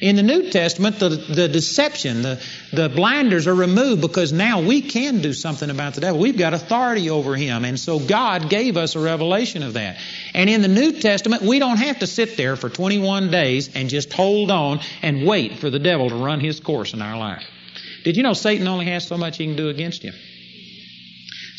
In 0.00 0.16
the 0.16 0.22
New 0.22 0.50
Testament, 0.50 0.98
the, 0.98 1.10
the 1.10 1.48
deception, 1.48 2.22
the, 2.22 2.42
the 2.72 2.88
blinders 2.88 3.46
are 3.46 3.54
removed 3.54 4.00
because 4.00 4.32
now 4.32 4.62
we 4.62 4.80
can 4.80 5.20
do 5.20 5.34
something 5.34 5.68
about 5.68 5.94
the 5.94 6.00
devil. 6.00 6.18
We've 6.18 6.38
got 6.38 6.54
authority 6.54 7.10
over 7.10 7.36
him. 7.36 7.66
And 7.66 7.78
so 7.78 7.98
God 7.98 8.48
gave 8.48 8.78
us 8.78 8.96
a 8.96 8.98
revelation 8.98 9.62
of 9.62 9.74
that. 9.74 9.98
And 10.34 10.48
in 10.48 10.62
the 10.62 10.68
New 10.68 10.92
Testament, 10.92 11.42
we 11.42 11.58
don't 11.58 11.76
have 11.76 11.98
to 11.98 12.06
sit 12.06 12.38
there 12.38 12.56
for 12.56 12.70
21 12.70 13.30
days 13.30 13.74
and 13.74 13.90
just 13.90 14.12
hold 14.12 14.50
on 14.50 14.80
and 15.02 15.26
wait 15.26 15.58
for 15.58 15.68
the 15.68 15.78
devil 15.78 16.08
to 16.08 16.16
run 16.16 16.40
his 16.40 16.60
course 16.60 16.94
in 16.94 17.02
our 17.02 17.18
life. 17.18 17.44
Did 18.02 18.16
you 18.16 18.22
know 18.22 18.32
Satan 18.32 18.66
only 18.68 18.86
has 18.86 19.06
so 19.06 19.18
much 19.18 19.36
he 19.36 19.44
can 19.44 19.56
do 19.56 19.68
against 19.68 20.02
you? 20.04 20.12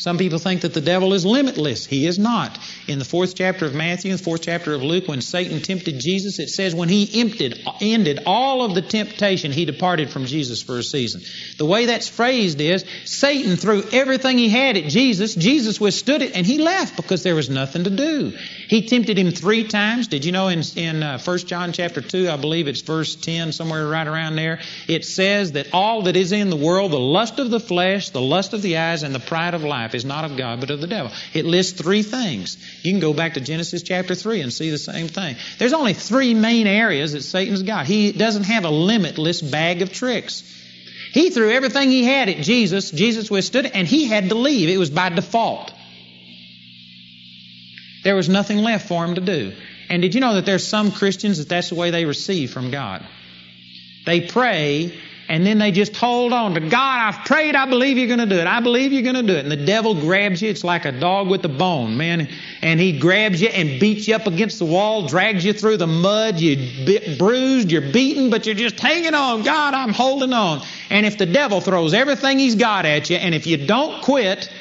Some 0.02 0.18
people 0.18 0.40
think 0.40 0.62
that 0.62 0.74
the 0.74 0.80
devil 0.80 1.14
is 1.14 1.24
limitless. 1.24 1.86
He 1.86 2.08
is 2.08 2.18
not. 2.18 2.58
In 2.88 2.98
the 2.98 3.04
fourth 3.04 3.36
chapter 3.36 3.66
of 3.66 3.72
Matthew 3.72 4.10
and 4.10 4.18
the 4.18 4.24
fourth 4.24 4.42
chapter 4.42 4.74
of 4.74 4.82
Luke, 4.82 5.06
when 5.06 5.20
Satan 5.20 5.62
tempted 5.62 6.00
Jesus, 6.00 6.40
it 6.40 6.48
says 6.48 6.74
when 6.74 6.88
he 6.88 7.20
emptied, 7.20 7.64
ended 7.80 8.24
all 8.26 8.64
of 8.64 8.74
the 8.74 8.82
temptation, 8.82 9.52
he 9.52 9.64
departed 9.64 10.10
from 10.10 10.26
Jesus 10.26 10.60
for 10.60 10.76
a 10.76 10.82
season. 10.82 11.20
The 11.56 11.66
way 11.66 11.86
that's 11.86 12.08
phrased 12.08 12.60
is 12.60 12.84
Satan 13.04 13.54
threw 13.54 13.84
everything 13.92 14.38
he 14.38 14.48
had 14.48 14.76
at 14.76 14.88
Jesus. 14.88 15.36
Jesus 15.36 15.80
withstood 15.80 16.20
it 16.20 16.34
and 16.34 16.44
he 16.44 16.58
left 16.58 16.96
because 16.96 17.22
there 17.22 17.36
was 17.36 17.48
nothing 17.48 17.84
to 17.84 17.90
do. 17.90 18.36
He 18.66 18.88
tempted 18.88 19.16
him 19.16 19.30
three 19.30 19.68
times. 19.68 20.08
Did 20.08 20.24
you 20.24 20.32
know 20.32 20.48
in, 20.48 20.62
in 20.74 21.04
uh, 21.04 21.20
1 21.20 21.38
John 21.38 21.72
chapter 21.72 22.00
2, 22.00 22.28
I 22.28 22.38
believe 22.38 22.66
it's 22.66 22.80
verse 22.80 23.14
10, 23.14 23.52
somewhere 23.52 23.86
right 23.86 24.08
around 24.08 24.34
there, 24.34 24.58
it 24.88 25.04
says 25.04 25.52
that 25.52 25.68
all 25.72 26.02
that 26.02 26.16
is 26.16 26.32
in 26.32 26.50
the 26.50 26.56
world, 26.56 26.90
the 26.90 26.98
lust 26.98 27.38
of 27.38 27.52
the 27.52 27.60
flesh, 27.60 28.10
the 28.10 28.20
lust 28.20 28.52
of 28.52 28.62
the 28.62 28.78
eyes, 28.78 29.04
and 29.04 29.14
the 29.14 29.20
pride 29.20 29.54
of 29.54 29.62
life 29.62 29.91
is 29.94 30.04
not 30.04 30.24
of 30.24 30.36
God 30.36 30.60
but 30.60 30.70
of 30.70 30.80
the 30.80 30.86
devil. 30.86 31.12
It 31.34 31.44
lists 31.44 31.80
three 31.80 32.02
things. 32.02 32.56
You 32.82 32.92
can 32.92 33.00
go 33.00 33.12
back 33.14 33.34
to 33.34 33.40
Genesis 33.40 33.82
chapter 33.82 34.14
3 34.14 34.40
and 34.40 34.52
see 34.52 34.70
the 34.70 34.78
same 34.78 35.08
thing. 35.08 35.36
There's 35.58 35.72
only 35.72 35.94
three 35.94 36.34
main 36.34 36.66
areas 36.66 37.12
that 37.12 37.22
Satan's 37.22 37.62
got. 37.62 37.86
He 37.86 38.12
doesn't 38.12 38.44
have 38.44 38.64
a 38.64 38.70
limitless 38.70 39.40
bag 39.42 39.82
of 39.82 39.92
tricks. 39.92 40.42
He 41.12 41.30
threw 41.30 41.50
everything 41.50 41.90
he 41.90 42.04
had 42.04 42.28
at 42.28 42.38
Jesus. 42.38 42.90
Jesus 42.90 43.30
withstood 43.30 43.66
it, 43.66 43.72
and 43.74 43.86
he 43.86 44.06
had 44.06 44.30
to 44.30 44.34
leave. 44.34 44.70
It 44.70 44.78
was 44.78 44.90
by 44.90 45.10
default. 45.10 45.72
There 48.02 48.16
was 48.16 48.28
nothing 48.28 48.58
left 48.58 48.88
for 48.88 49.04
him 49.04 49.14
to 49.16 49.20
do. 49.20 49.52
And 49.90 50.00
did 50.00 50.14
you 50.14 50.22
know 50.22 50.34
that 50.34 50.46
there's 50.46 50.66
some 50.66 50.90
Christians 50.90 51.38
that 51.38 51.48
that's 51.50 51.68
the 51.68 51.74
way 51.74 51.90
they 51.90 52.06
receive 52.06 52.50
from 52.50 52.70
God? 52.70 53.04
They 54.06 54.22
pray 54.22 54.98
and 55.32 55.46
then 55.46 55.56
they 55.56 55.70
just 55.70 55.96
hold 55.96 56.34
on 56.34 56.52
to 56.52 56.60
God. 56.60 57.14
I've 57.14 57.24
prayed. 57.24 57.54
I 57.54 57.64
believe 57.64 57.96
you're 57.96 58.06
going 58.06 58.18
to 58.18 58.26
do 58.26 58.38
it. 58.38 58.46
I 58.46 58.60
believe 58.60 58.92
you're 58.92 59.02
going 59.02 59.14
to 59.14 59.22
do 59.22 59.32
it. 59.32 59.38
And 59.38 59.50
the 59.50 59.64
devil 59.64 59.94
grabs 59.94 60.42
you. 60.42 60.50
It's 60.50 60.62
like 60.62 60.84
a 60.84 60.92
dog 60.92 61.30
with 61.30 61.42
a 61.46 61.48
bone, 61.48 61.96
man. 61.96 62.28
And 62.60 62.78
he 62.78 62.98
grabs 62.98 63.40
you 63.40 63.48
and 63.48 63.80
beats 63.80 64.06
you 64.06 64.14
up 64.14 64.26
against 64.26 64.58
the 64.58 64.66
wall, 64.66 65.08
drags 65.08 65.42
you 65.42 65.54
through 65.54 65.78
the 65.78 65.86
mud. 65.86 66.38
You're 66.38 67.16
bruised. 67.16 67.70
You're 67.70 67.80
beaten, 67.80 68.28
but 68.28 68.44
you're 68.44 68.54
just 68.54 68.78
hanging 68.78 69.14
on. 69.14 69.42
God, 69.42 69.72
I'm 69.72 69.94
holding 69.94 70.34
on. 70.34 70.60
And 70.90 71.06
if 71.06 71.16
the 71.16 71.24
devil 71.24 71.62
throws 71.62 71.94
everything 71.94 72.38
he's 72.38 72.56
got 72.56 72.84
at 72.84 73.08
you, 73.08 73.16
and 73.16 73.34
if 73.34 73.46
you 73.46 73.66
don't 73.66 74.02
quit, 74.02 74.52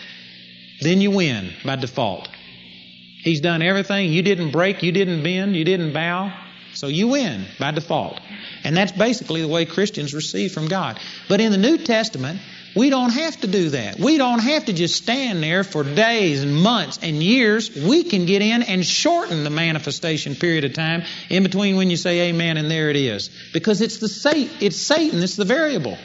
then 0.79 1.01
you 1.01 1.11
win 1.11 1.51
by 1.65 1.75
default. 1.75 2.29
He's 3.23 3.41
done 3.41 3.61
everything. 3.61 4.13
You 4.13 4.21
didn't 4.21 4.51
break. 4.51 4.83
You 4.83 4.93
didn't 4.93 5.21
bend. 5.21 5.53
You 5.53 5.65
didn't 5.65 5.91
bow. 5.91 6.31
So 6.73 6.87
you 6.87 7.09
win 7.09 7.45
by 7.59 7.71
default. 7.71 8.19
And 8.63 8.75
that's 8.75 8.91
basically 8.91 9.41
the 9.41 9.47
way 9.47 9.65
Christians 9.65 10.13
receive 10.13 10.51
from 10.51 10.67
God. 10.67 10.99
But 11.27 11.41
in 11.41 11.51
the 11.51 11.57
New 11.57 11.77
Testament, 11.77 12.39
we 12.75 12.89
don't 12.89 13.11
have 13.11 13.39
to 13.41 13.47
do 13.47 13.69
that. 13.71 13.99
We 13.99 14.17
don't 14.17 14.39
have 14.39 14.65
to 14.65 14.73
just 14.73 14.95
stand 14.95 15.43
there 15.43 15.63
for 15.63 15.83
days 15.83 16.41
and 16.41 16.55
months 16.55 16.99
and 17.01 17.21
years. 17.21 17.75
We 17.75 18.03
can 18.03 18.25
get 18.25 18.41
in 18.41 18.63
and 18.63 18.85
shorten 18.85 19.43
the 19.43 19.49
manifestation 19.49 20.35
period 20.35 20.63
of 20.63 20.73
time 20.73 21.03
in 21.29 21.43
between 21.43 21.75
when 21.75 21.89
you 21.89 21.97
say 21.97 22.29
amen 22.29 22.57
and 22.57 22.71
there 22.71 22.89
it 22.89 22.95
is. 22.95 23.29
Because 23.51 23.81
it's 23.81 23.97
the 23.97 24.07
Satan, 24.07 24.55
it's 24.61 24.77
Satan, 24.77 25.21
it's 25.21 25.35
the 25.35 25.45
variable. 25.45 25.97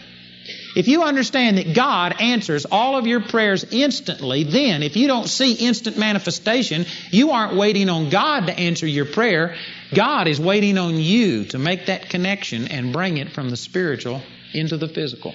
If 0.77 0.89
you 0.89 1.05
understand 1.05 1.57
that 1.57 1.75
God 1.75 2.21
answers 2.21 2.67
all 2.67 2.99
of 2.99 3.07
your 3.07 3.23
prayers 3.23 3.65
instantly, 3.71 4.45
then 4.45 4.83
if 4.83 4.95
you 4.95 5.07
don't 5.07 5.27
see 5.27 5.55
instant 5.55 5.97
manifestation, 5.97 6.85
you 7.11 7.31
aren't 7.31 7.57
waiting 7.57 7.89
on 7.89 8.11
God 8.11 8.47
to 8.47 8.59
answer 8.59 8.87
your 8.87 9.07
prayer. 9.07 9.57
God 9.95 10.29
is 10.29 10.39
waiting 10.39 10.77
on 10.77 10.97
you 10.97 11.47
to 11.47 11.59
make 11.59 11.87
that 11.87 12.11
connection 12.11 12.69
and 12.69 12.93
bring 12.93 13.17
it 13.17 13.33
from 13.33 13.49
the 13.49 13.57
spiritual 13.57 14.21
into 14.53 14.77
the 14.77 14.87
physical. 14.87 15.35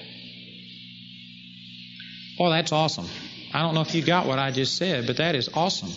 Boy, 2.38 2.52
that's 2.52 2.72
awesome. 2.72 3.08
I 3.52 3.64
don't 3.64 3.74
know 3.74 3.82
if 3.82 3.96
you 3.96 4.04
got 4.04 4.28
what 4.28 4.38
I 4.38 4.52
just 4.52 4.78
said, 4.78 5.08
but 5.08 5.18
that 5.18 5.34
is 5.34 5.50
awesome. 5.56 5.90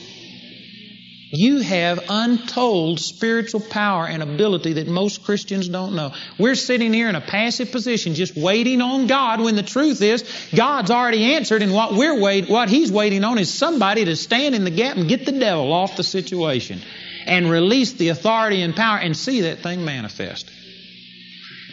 You 1.37 1.59
have 1.63 2.05
untold 2.09 3.01
spiritual 3.01 3.59
power 3.59 4.07
and 4.07 4.23
ability 4.23 4.75
that 4.75 4.87
most 4.87 5.25
Christians 5.25 5.69
don't 5.69 5.97
know. 5.97 6.13
We're 6.39 6.55
sitting 6.55 6.93
here 6.93 7.09
in 7.09 7.17
a 7.17 7.21
passive 7.21 7.73
position 7.73 8.15
just 8.15 8.37
waiting 8.37 8.81
on 8.81 9.09
God 9.09 9.41
when 9.41 9.57
the 9.57 9.65
truth 9.65 10.01
is 10.01 10.23
God's 10.55 10.93
already 10.93 11.35
answered 11.35 11.63
and 11.63 11.73
what 11.73 11.95
we're 11.95 12.21
wait, 12.21 12.49
what 12.49 12.69
He's 12.69 12.93
waiting 12.93 13.25
on 13.25 13.39
is 13.39 13.53
somebody 13.53 14.05
to 14.05 14.15
stand 14.15 14.55
in 14.55 14.63
the 14.63 14.71
gap 14.71 14.97
and 14.97 15.09
get 15.09 15.27
the 15.27 15.33
devil 15.33 15.73
off 15.73 15.97
the 15.97 16.05
situation 16.05 16.81
and 17.27 17.51
release 17.51 17.95
the 17.95 18.11
authority 18.11 18.63
and 18.63 18.77
power 18.77 18.99
and 18.99 19.17
see 19.17 19.41
that 19.41 19.59
thing 19.59 19.85
manifest. 19.85 20.49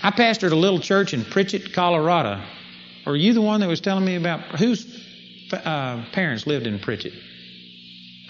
I 0.02 0.10
pastored 0.10 0.54
a 0.54 0.56
little 0.56 0.80
church 0.80 1.14
in 1.14 1.24
Pritchett, 1.24 1.74
Colorado. 1.74 2.44
Are 3.06 3.16
you 3.16 3.34
the 3.34 3.42
one 3.42 3.60
that 3.60 3.70
was 3.70 3.82
telling 3.82 4.06
me 4.06 4.16
about 4.16 4.60
whose 4.60 4.88
uh, 5.54 6.04
parents 6.14 6.48
lived 6.48 6.66
in 6.66 6.80
Pritchett? 6.80 7.14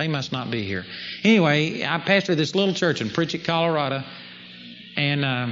They 0.01 0.07
must 0.07 0.31
not 0.31 0.49
be 0.49 0.63
here. 0.63 0.83
Anyway, 1.23 1.83
I 1.83 1.99
pastored 1.99 2.35
this 2.35 2.55
little 2.55 2.73
church 2.73 3.01
in 3.01 3.11
Pritchett, 3.11 3.43
Colorado, 3.43 4.03
and 4.97 5.23
uh, 5.23 5.49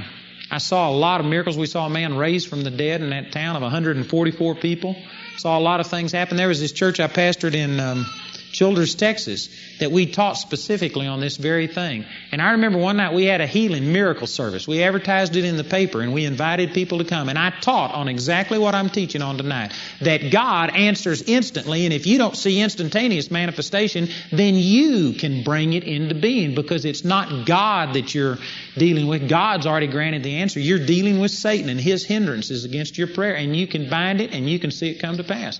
I 0.50 0.58
saw 0.58 0.90
a 0.90 0.96
lot 0.96 1.20
of 1.20 1.26
miracles. 1.26 1.56
We 1.56 1.66
saw 1.66 1.86
a 1.86 1.90
man 1.90 2.16
raised 2.16 2.48
from 2.48 2.62
the 2.62 2.70
dead 2.72 3.00
in 3.00 3.10
that 3.10 3.30
town 3.30 3.54
of 3.54 3.62
144 3.62 4.56
people. 4.56 4.96
Saw 5.36 5.56
a 5.56 5.60
lot 5.60 5.78
of 5.78 5.86
things 5.86 6.10
happen. 6.10 6.36
There 6.36 6.48
was 6.48 6.58
this 6.58 6.72
church 6.72 6.98
I 6.98 7.06
pastored 7.06 7.54
in 7.54 7.78
um, 7.78 8.04
Childress, 8.50 8.96
Texas, 8.96 9.50
that 9.80 9.90
we 9.90 10.06
taught 10.06 10.34
specifically 10.34 11.06
on 11.06 11.20
this 11.20 11.36
very 11.36 11.66
thing. 11.66 12.04
And 12.32 12.40
I 12.40 12.52
remember 12.52 12.78
one 12.78 12.96
night 12.98 13.12
we 13.12 13.24
had 13.24 13.40
a 13.40 13.46
healing 13.46 13.92
miracle 13.92 14.26
service. 14.26 14.68
We 14.68 14.82
advertised 14.82 15.36
it 15.36 15.44
in 15.44 15.56
the 15.56 15.64
paper 15.64 16.00
and 16.00 16.12
we 16.12 16.24
invited 16.24 16.72
people 16.72 16.98
to 16.98 17.04
come. 17.04 17.28
And 17.28 17.38
I 17.38 17.50
taught 17.50 17.92
on 17.94 18.08
exactly 18.08 18.58
what 18.58 18.74
I'm 18.74 18.88
teaching 18.88 19.22
on 19.22 19.36
tonight 19.36 19.72
that 20.00 20.30
God 20.30 20.70
answers 20.70 21.22
instantly. 21.22 21.84
And 21.84 21.92
if 21.92 22.06
you 22.06 22.18
don't 22.18 22.36
see 22.36 22.60
instantaneous 22.60 23.30
manifestation, 23.30 24.08
then 24.30 24.54
you 24.54 25.14
can 25.14 25.42
bring 25.42 25.72
it 25.72 25.84
into 25.84 26.14
being 26.14 26.54
because 26.54 26.84
it's 26.84 27.04
not 27.04 27.46
God 27.46 27.94
that 27.94 28.14
you're 28.14 28.38
dealing 28.76 29.06
with. 29.06 29.28
God's 29.28 29.66
already 29.66 29.88
granted 29.88 30.22
the 30.22 30.36
answer. 30.36 30.60
You're 30.60 30.86
dealing 30.86 31.20
with 31.20 31.30
Satan 31.30 31.68
and 31.68 31.80
his 31.80 32.04
hindrances 32.04 32.64
against 32.64 32.98
your 32.98 33.08
prayer. 33.08 33.34
And 33.34 33.56
you 33.56 33.66
can 33.66 33.88
bind 33.88 34.20
it 34.20 34.32
and 34.32 34.48
you 34.48 34.58
can 34.58 34.70
see 34.70 34.90
it 34.90 35.00
come 35.00 35.16
to 35.16 35.24
pass. 35.24 35.58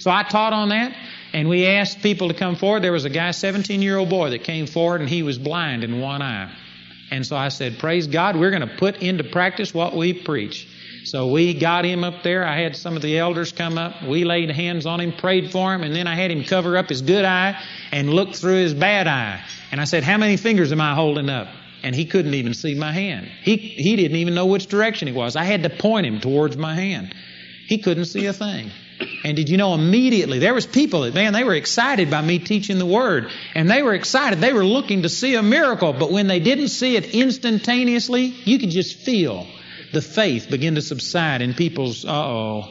So 0.00 0.10
I 0.10 0.22
taught 0.22 0.52
on 0.52 0.70
that. 0.70 0.96
And 1.32 1.48
we 1.48 1.66
asked 1.66 2.02
people 2.02 2.28
to 2.28 2.34
come 2.34 2.56
forward. 2.56 2.82
There 2.82 2.90
was 2.90 3.04
a 3.04 3.10
guy, 3.10 3.30
17 3.50 3.82
year 3.82 3.96
old 3.96 4.08
boy, 4.08 4.30
that 4.30 4.44
came 4.44 4.68
forward 4.68 5.00
and 5.00 5.10
he 5.10 5.24
was 5.24 5.36
blind 5.36 5.82
in 5.82 6.00
one 6.00 6.22
eye. 6.22 6.48
And 7.10 7.26
so 7.26 7.36
I 7.36 7.48
said, 7.48 7.80
Praise 7.80 8.06
God, 8.06 8.36
we're 8.36 8.52
going 8.52 8.68
to 8.68 8.76
put 8.76 9.02
into 9.02 9.24
practice 9.24 9.74
what 9.74 9.96
we 9.96 10.12
preach. 10.12 10.68
So 11.02 11.26
we 11.26 11.58
got 11.58 11.84
him 11.84 12.04
up 12.04 12.22
there. 12.22 12.46
I 12.46 12.60
had 12.60 12.76
some 12.76 12.94
of 12.94 13.02
the 13.02 13.18
elders 13.18 13.50
come 13.50 13.76
up. 13.76 14.04
We 14.04 14.22
laid 14.22 14.52
hands 14.52 14.86
on 14.86 15.00
him, 15.00 15.10
prayed 15.10 15.50
for 15.50 15.74
him, 15.74 15.82
and 15.82 15.92
then 15.92 16.06
I 16.06 16.14
had 16.14 16.30
him 16.30 16.44
cover 16.44 16.76
up 16.76 16.90
his 16.90 17.02
good 17.02 17.24
eye 17.24 17.60
and 17.90 18.10
look 18.10 18.36
through 18.36 18.62
his 18.62 18.72
bad 18.72 19.08
eye. 19.08 19.42
And 19.72 19.80
I 19.80 19.84
said, 19.84 20.04
How 20.04 20.16
many 20.16 20.36
fingers 20.36 20.70
am 20.70 20.80
I 20.80 20.94
holding 20.94 21.28
up? 21.28 21.48
And 21.82 21.92
he 21.92 22.04
couldn't 22.04 22.34
even 22.34 22.54
see 22.54 22.76
my 22.76 22.92
hand. 22.92 23.26
He, 23.42 23.56
he 23.56 23.96
didn't 23.96 24.18
even 24.18 24.36
know 24.36 24.46
which 24.46 24.68
direction 24.68 25.08
he 25.08 25.14
was. 25.14 25.34
I 25.34 25.42
had 25.42 25.64
to 25.64 25.70
point 25.70 26.06
him 26.06 26.20
towards 26.20 26.56
my 26.56 26.76
hand. 26.76 27.16
He 27.66 27.78
couldn't 27.78 28.04
see 28.04 28.26
a 28.26 28.32
thing. 28.32 28.70
And 29.24 29.36
did 29.36 29.48
you 29.48 29.56
know 29.56 29.74
immediately 29.74 30.38
there 30.38 30.54
was 30.54 30.66
people 30.66 31.02
that 31.02 31.14
man 31.14 31.32
they 31.32 31.44
were 31.44 31.54
excited 31.54 32.10
by 32.10 32.22
me 32.22 32.38
teaching 32.38 32.78
the 32.78 32.86
word 32.86 33.30
and 33.54 33.70
they 33.70 33.82
were 33.82 33.94
excited 33.94 34.40
they 34.40 34.52
were 34.52 34.64
looking 34.64 35.02
to 35.02 35.08
see 35.08 35.34
a 35.34 35.42
miracle 35.42 35.92
but 35.92 36.10
when 36.10 36.26
they 36.26 36.40
didn't 36.40 36.68
see 36.68 36.96
it 36.96 37.14
instantaneously 37.14 38.26
you 38.44 38.58
could 38.58 38.70
just 38.70 38.96
feel 38.96 39.46
the 39.92 40.02
faith 40.02 40.48
begin 40.50 40.76
to 40.76 40.82
subside 40.82 41.42
in 41.42 41.54
people's 41.54 42.04
uh-oh 42.04 42.64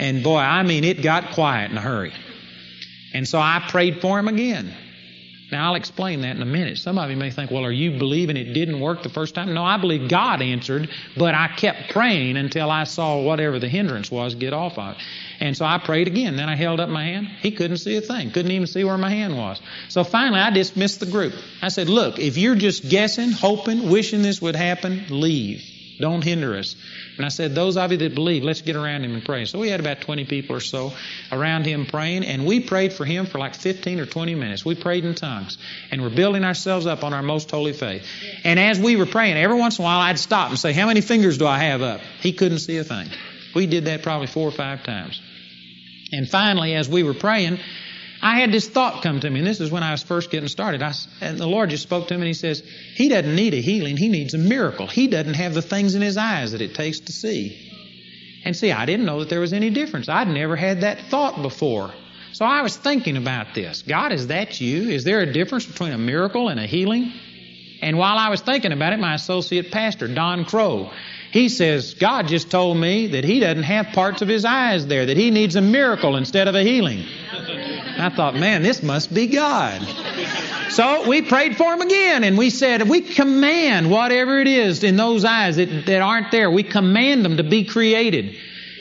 and 0.00 0.24
boy 0.24 0.38
I 0.38 0.62
mean 0.62 0.82
it 0.84 1.02
got 1.02 1.32
quiet 1.32 1.70
in 1.70 1.76
a 1.76 1.80
hurry. 1.80 2.12
And 3.12 3.28
so 3.28 3.38
I 3.38 3.64
prayed 3.68 4.00
for 4.00 4.18
him 4.18 4.28
again. 4.28 4.74
Now, 5.52 5.66
I'll 5.66 5.74
explain 5.74 6.20
that 6.20 6.36
in 6.36 6.42
a 6.42 6.46
minute. 6.46 6.78
Some 6.78 6.96
of 6.96 7.10
you 7.10 7.16
may 7.16 7.32
think, 7.32 7.50
well, 7.50 7.64
are 7.64 7.72
you 7.72 7.98
believing 7.98 8.36
it 8.36 8.52
didn't 8.52 8.78
work 8.78 9.02
the 9.02 9.08
first 9.08 9.34
time? 9.34 9.52
No, 9.52 9.64
I 9.64 9.78
believe 9.78 10.08
God 10.08 10.42
answered, 10.42 10.88
but 11.16 11.34
I 11.34 11.48
kept 11.48 11.90
praying 11.90 12.36
until 12.36 12.70
I 12.70 12.84
saw 12.84 13.20
whatever 13.20 13.58
the 13.58 13.68
hindrance 13.68 14.12
was 14.12 14.36
get 14.36 14.52
off 14.52 14.78
of 14.78 14.96
it. 14.96 15.02
And 15.40 15.56
so 15.56 15.64
I 15.64 15.78
prayed 15.78 16.06
again. 16.06 16.36
Then 16.36 16.48
I 16.48 16.54
held 16.54 16.80
up 16.80 16.90
my 16.90 17.04
hand. 17.04 17.26
He 17.26 17.50
couldn't 17.50 17.78
see 17.78 17.96
a 17.96 18.02
thing, 18.02 18.30
couldn't 18.30 18.52
even 18.52 18.66
see 18.66 18.84
where 18.84 18.98
my 18.98 19.10
hand 19.10 19.36
was. 19.36 19.60
So 19.88 20.04
finally, 20.04 20.40
I 20.40 20.50
dismissed 20.50 21.00
the 21.00 21.06
group. 21.06 21.32
I 21.62 21.68
said, 21.68 21.88
look, 21.88 22.18
if 22.18 22.36
you're 22.36 22.54
just 22.54 22.88
guessing, 22.88 23.32
hoping, 23.32 23.88
wishing 23.90 24.22
this 24.22 24.42
would 24.42 24.56
happen, 24.56 25.06
leave. 25.08 25.64
Don't 26.00 26.22
hinder 26.22 26.56
us. 26.56 26.76
And 27.18 27.26
I 27.26 27.28
said, 27.28 27.54
Those 27.54 27.76
of 27.76 27.92
you 27.92 27.98
that 27.98 28.14
believe, 28.14 28.42
let's 28.42 28.62
get 28.62 28.74
around 28.74 29.04
him 29.04 29.12
and 29.12 29.22
pray. 29.22 29.44
So 29.44 29.58
we 29.58 29.68
had 29.68 29.80
about 29.80 30.00
20 30.00 30.24
people 30.24 30.56
or 30.56 30.60
so 30.60 30.92
around 31.30 31.66
him 31.66 31.84
praying, 31.84 32.24
and 32.24 32.46
we 32.46 32.60
prayed 32.60 32.94
for 32.94 33.04
him 33.04 33.26
for 33.26 33.38
like 33.38 33.54
15 33.54 34.00
or 34.00 34.06
20 34.06 34.34
minutes. 34.34 34.64
We 34.64 34.74
prayed 34.74 35.04
in 35.04 35.14
tongues, 35.14 35.58
and 35.90 36.00
we're 36.00 36.08
building 36.08 36.42
ourselves 36.42 36.86
up 36.86 37.04
on 37.04 37.12
our 37.12 37.22
most 37.22 37.50
holy 37.50 37.74
faith. 37.74 38.06
And 38.44 38.58
as 38.58 38.80
we 38.80 38.96
were 38.96 39.06
praying, 39.06 39.36
every 39.36 39.58
once 39.58 39.78
in 39.78 39.82
a 39.82 39.84
while 39.84 40.00
I'd 40.00 40.18
stop 40.18 40.48
and 40.48 40.58
say, 40.58 40.72
How 40.72 40.86
many 40.86 41.02
fingers 41.02 41.36
do 41.36 41.46
I 41.46 41.58
have 41.58 41.82
up? 41.82 42.00
He 42.20 42.32
couldn't 42.32 42.60
see 42.60 42.78
a 42.78 42.84
thing. 42.84 43.08
We 43.54 43.66
did 43.66 43.84
that 43.84 44.02
probably 44.02 44.26
four 44.28 44.48
or 44.48 44.52
five 44.52 44.82
times. 44.82 45.20
And 46.12 46.28
finally, 46.28 46.74
as 46.74 46.88
we 46.88 47.02
were 47.02 47.14
praying, 47.14 47.58
I 48.22 48.38
had 48.38 48.52
this 48.52 48.68
thought 48.68 49.02
come 49.02 49.20
to 49.20 49.30
me, 49.30 49.38
and 49.38 49.46
this 49.46 49.60
is 49.60 49.70
when 49.70 49.82
I 49.82 49.92
was 49.92 50.02
first 50.02 50.30
getting 50.30 50.48
started. 50.48 50.82
I, 50.82 50.92
and 51.20 51.38
the 51.38 51.46
Lord 51.46 51.70
just 51.70 51.82
spoke 51.82 52.08
to 52.08 52.14
me, 52.14 52.20
and 52.20 52.26
He 52.26 52.34
says, 52.34 52.62
He 52.94 53.08
doesn't 53.08 53.34
need 53.34 53.54
a 53.54 53.60
healing, 53.60 53.96
He 53.96 54.08
needs 54.08 54.34
a 54.34 54.38
miracle. 54.38 54.86
He 54.86 55.06
doesn't 55.06 55.34
have 55.34 55.54
the 55.54 55.62
things 55.62 55.94
in 55.94 56.02
His 56.02 56.16
eyes 56.16 56.52
that 56.52 56.60
it 56.60 56.74
takes 56.74 57.00
to 57.00 57.12
see. 57.12 57.68
And 58.44 58.56
see, 58.56 58.72
I 58.72 58.86
didn't 58.86 59.06
know 59.06 59.20
that 59.20 59.28
there 59.28 59.40
was 59.40 59.52
any 59.52 59.70
difference. 59.70 60.08
I'd 60.08 60.28
never 60.28 60.56
had 60.56 60.82
that 60.82 61.06
thought 61.10 61.42
before. 61.42 61.92
So 62.32 62.44
I 62.44 62.62
was 62.62 62.76
thinking 62.76 63.16
about 63.16 63.54
this. 63.54 63.82
God, 63.82 64.12
is 64.12 64.28
that 64.28 64.60
you? 64.60 64.88
Is 64.88 65.04
there 65.04 65.20
a 65.20 65.32
difference 65.32 65.66
between 65.66 65.92
a 65.92 65.98
miracle 65.98 66.48
and 66.48 66.60
a 66.60 66.66
healing? 66.66 67.12
And 67.82 67.98
while 67.98 68.18
I 68.18 68.28
was 68.28 68.40
thinking 68.40 68.72
about 68.72 68.92
it, 68.92 68.98
my 68.98 69.14
associate 69.14 69.70
pastor, 69.72 70.06
Don 70.06 70.44
Krow, 70.44 70.90
he 71.30 71.48
says, 71.48 71.94
God 71.94 72.26
just 72.28 72.50
told 72.50 72.76
me 72.76 73.08
that 73.08 73.24
he 73.24 73.40
doesn't 73.40 73.62
have 73.62 73.88
parts 73.88 74.20
of 74.20 74.28
his 74.28 74.44
eyes 74.44 74.86
there, 74.86 75.06
that 75.06 75.16
he 75.16 75.30
needs 75.30 75.56
a 75.56 75.60
miracle 75.60 76.16
instead 76.16 76.48
of 76.48 76.54
a 76.54 76.62
healing. 76.62 77.04
I 77.98 78.08
thought, 78.08 78.34
man, 78.34 78.62
this 78.62 78.82
must 78.82 79.12
be 79.12 79.28
God. 79.28 79.80
So 80.70 81.08
we 81.08 81.22
prayed 81.22 81.56
for 81.56 81.72
him 81.72 81.80
again 81.82 82.24
and 82.24 82.38
we 82.38 82.50
said, 82.50 82.88
we 82.88 83.00
command 83.00 83.90
whatever 83.90 84.40
it 84.40 84.48
is 84.48 84.82
in 84.82 84.96
those 84.96 85.24
eyes 85.24 85.56
that, 85.56 85.86
that 85.86 86.00
aren't 86.00 86.30
there, 86.30 86.50
we 86.50 86.62
command 86.62 87.24
them 87.24 87.36
to 87.36 87.44
be 87.44 87.64
created. 87.64 88.36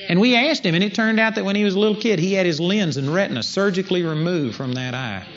And 0.07 0.19
we 0.19 0.35
asked 0.35 0.65
him, 0.65 0.73
and 0.73 0.83
it 0.83 0.95
turned 0.95 1.19
out 1.19 1.35
that 1.35 1.45
when 1.45 1.55
he 1.55 1.63
was 1.63 1.75
a 1.75 1.79
little 1.79 1.99
kid, 1.99 2.17
he 2.17 2.33
had 2.33 2.47
his 2.47 2.59
lens 2.59 2.97
and 2.97 3.13
retina 3.13 3.43
surgically 3.43 4.01
removed 4.01 4.55
from 4.55 4.73
that 4.73 4.95
eye. 4.95 5.27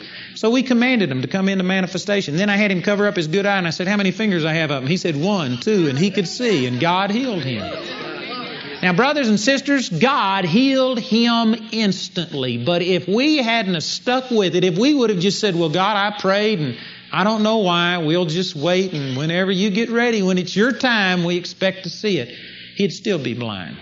So 0.43 0.49
we 0.49 0.61
commanded 0.61 1.09
him 1.09 1.21
to 1.21 1.29
come 1.29 1.47
into 1.47 1.63
manifestation. 1.63 2.35
Then 2.35 2.49
I 2.49 2.57
had 2.57 2.69
him 2.69 2.81
cover 2.81 3.07
up 3.07 3.15
his 3.15 3.27
good 3.27 3.45
eye, 3.45 3.57
and 3.57 3.65
I 3.65 3.69
said, 3.69 3.87
How 3.87 3.95
many 3.95 4.11
fingers 4.11 4.43
I 4.43 4.51
have 4.55 4.71
up? 4.71 4.81
And 4.81 4.89
he 4.89 4.97
said, 4.97 5.15
One, 5.15 5.57
two, 5.61 5.87
and 5.87 5.97
he 5.97 6.11
could 6.11 6.27
see, 6.27 6.65
and 6.65 6.81
God 6.81 7.11
healed 7.11 7.45
him. 7.45 7.61
Now, 8.81 8.91
brothers 8.91 9.29
and 9.29 9.39
sisters, 9.39 9.87
God 9.87 10.43
healed 10.43 10.99
him 10.99 11.55
instantly. 11.71 12.57
But 12.57 12.81
if 12.81 13.07
we 13.07 13.37
hadn't 13.37 13.79
stuck 13.83 14.31
with 14.31 14.57
it, 14.57 14.65
if 14.65 14.77
we 14.77 14.93
would 14.93 15.11
have 15.11 15.19
just 15.19 15.39
said, 15.39 15.55
Well, 15.55 15.69
God, 15.69 15.95
I 15.95 16.19
prayed 16.19 16.59
and 16.59 16.77
I 17.13 17.23
don't 17.23 17.41
know 17.41 17.59
why, 17.59 17.99
we'll 17.99 18.25
just 18.25 18.53
wait 18.53 18.91
and 18.91 19.15
whenever 19.15 19.49
you 19.49 19.69
get 19.69 19.91
ready, 19.91 20.23
when 20.23 20.37
it's 20.37 20.57
your 20.57 20.73
time, 20.73 21.23
we 21.23 21.37
expect 21.37 21.83
to 21.83 21.89
see 21.89 22.17
it, 22.17 22.27
he'd 22.75 22.91
still 22.91 23.17
be 23.17 23.33
blind. 23.33 23.77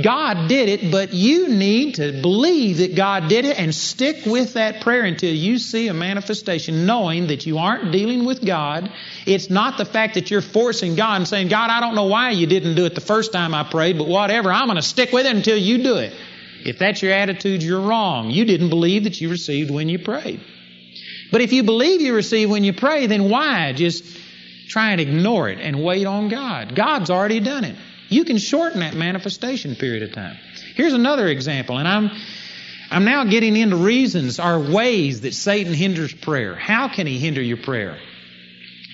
God 0.00 0.48
did 0.48 0.70
it, 0.70 0.90
but 0.90 1.12
you 1.12 1.48
need 1.48 1.96
to 1.96 2.22
believe 2.22 2.78
that 2.78 2.94
God 2.94 3.28
did 3.28 3.44
it 3.44 3.58
and 3.58 3.74
stick 3.74 4.24
with 4.24 4.54
that 4.54 4.80
prayer 4.80 5.04
until 5.04 5.34
you 5.34 5.58
see 5.58 5.88
a 5.88 5.94
manifestation, 5.94 6.86
knowing 6.86 7.26
that 7.26 7.44
you 7.44 7.58
aren't 7.58 7.92
dealing 7.92 8.24
with 8.24 8.42
God. 8.44 8.90
It's 9.26 9.50
not 9.50 9.76
the 9.76 9.84
fact 9.84 10.14
that 10.14 10.30
you're 10.30 10.40
forcing 10.40 10.94
God 10.94 11.16
and 11.16 11.28
saying, 11.28 11.48
God, 11.48 11.68
I 11.68 11.80
don't 11.80 11.94
know 11.94 12.06
why 12.06 12.30
you 12.30 12.46
didn't 12.46 12.74
do 12.74 12.86
it 12.86 12.94
the 12.94 13.02
first 13.02 13.34
time 13.34 13.54
I 13.54 13.64
prayed, 13.64 13.98
but 13.98 14.08
whatever, 14.08 14.50
I'm 14.50 14.66
going 14.66 14.76
to 14.76 14.82
stick 14.82 15.12
with 15.12 15.26
it 15.26 15.36
until 15.36 15.58
you 15.58 15.82
do 15.82 15.96
it. 15.96 16.14
If 16.64 16.78
that's 16.78 17.02
your 17.02 17.12
attitude, 17.12 17.62
you're 17.62 17.80
wrong. 17.80 18.30
You 18.30 18.46
didn't 18.46 18.70
believe 18.70 19.04
that 19.04 19.20
you 19.20 19.28
received 19.28 19.70
when 19.70 19.90
you 19.90 19.98
prayed. 19.98 20.40
But 21.30 21.42
if 21.42 21.52
you 21.52 21.64
believe 21.64 22.00
you 22.00 22.14
receive 22.14 22.48
when 22.48 22.64
you 22.64 22.72
pray, 22.72 23.08
then 23.08 23.28
why 23.28 23.72
just 23.74 24.04
try 24.68 24.92
and 24.92 25.02
ignore 25.02 25.50
it 25.50 25.58
and 25.60 25.82
wait 25.82 26.06
on 26.06 26.28
God? 26.28 26.74
God's 26.74 27.10
already 27.10 27.40
done 27.40 27.64
it. 27.64 27.76
You 28.12 28.24
can 28.24 28.38
shorten 28.38 28.80
that 28.80 28.94
manifestation 28.94 29.74
period 29.74 30.02
of 30.02 30.12
time. 30.12 30.36
Here's 30.74 30.92
another 30.92 31.28
example, 31.28 31.78
and 31.78 31.88
I'm 31.88 32.10
I'm 32.90 33.04
now 33.04 33.24
getting 33.24 33.56
into 33.56 33.76
reasons 33.76 34.38
or 34.38 34.60
ways 34.60 35.22
that 35.22 35.32
Satan 35.32 35.72
hinders 35.72 36.12
prayer. 36.12 36.54
How 36.54 36.88
can 36.88 37.06
he 37.06 37.18
hinder 37.18 37.40
your 37.40 37.56
prayer? 37.56 37.98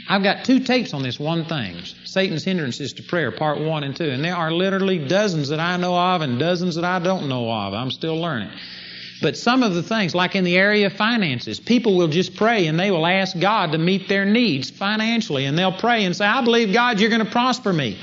I've 0.08 0.22
got 0.22 0.44
two 0.44 0.60
tapes 0.60 0.94
on 0.94 1.02
this 1.02 1.18
one 1.18 1.44
thing 1.46 1.82
Satan's 2.04 2.44
hindrances 2.44 2.92
to 2.94 3.02
prayer, 3.02 3.32
part 3.32 3.58
one 3.58 3.82
and 3.82 3.96
two. 3.96 4.08
And 4.08 4.24
there 4.24 4.36
are 4.36 4.52
literally 4.52 4.98
dozens 4.98 5.48
that 5.48 5.58
I 5.58 5.76
know 5.78 5.98
of 5.98 6.22
and 6.22 6.38
dozens 6.38 6.76
that 6.76 6.84
I 6.84 7.00
don't 7.00 7.28
know 7.28 7.50
of. 7.50 7.74
I'm 7.74 7.90
still 7.90 8.16
learning. 8.20 8.52
But 9.20 9.36
some 9.36 9.64
of 9.64 9.74
the 9.74 9.82
things, 9.82 10.14
like 10.14 10.36
in 10.36 10.44
the 10.44 10.56
area 10.56 10.86
of 10.86 10.92
finances, 10.92 11.58
people 11.58 11.96
will 11.96 12.06
just 12.06 12.36
pray 12.36 12.68
and 12.68 12.78
they 12.78 12.92
will 12.92 13.04
ask 13.04 13.36
God 13.38 13.72
to 13.72 13.78
meet 13.78 14.08
their 14.08 14.24
needs 14.24 14.70
financially. 14.70 15.44
And 15.44 15.58
they'll 15.58 15.72
pray 15.76 16.04
and 16.04 16.14
say, 16.14 16.24
I 16.24 16.44
believe, 16.44 16.72
God, 16.72 17.00
you're 17.00 17.10
going 17.10 17.24
to 17.24 17.30
prosper 17.30 17.72
me. 17.72 17.98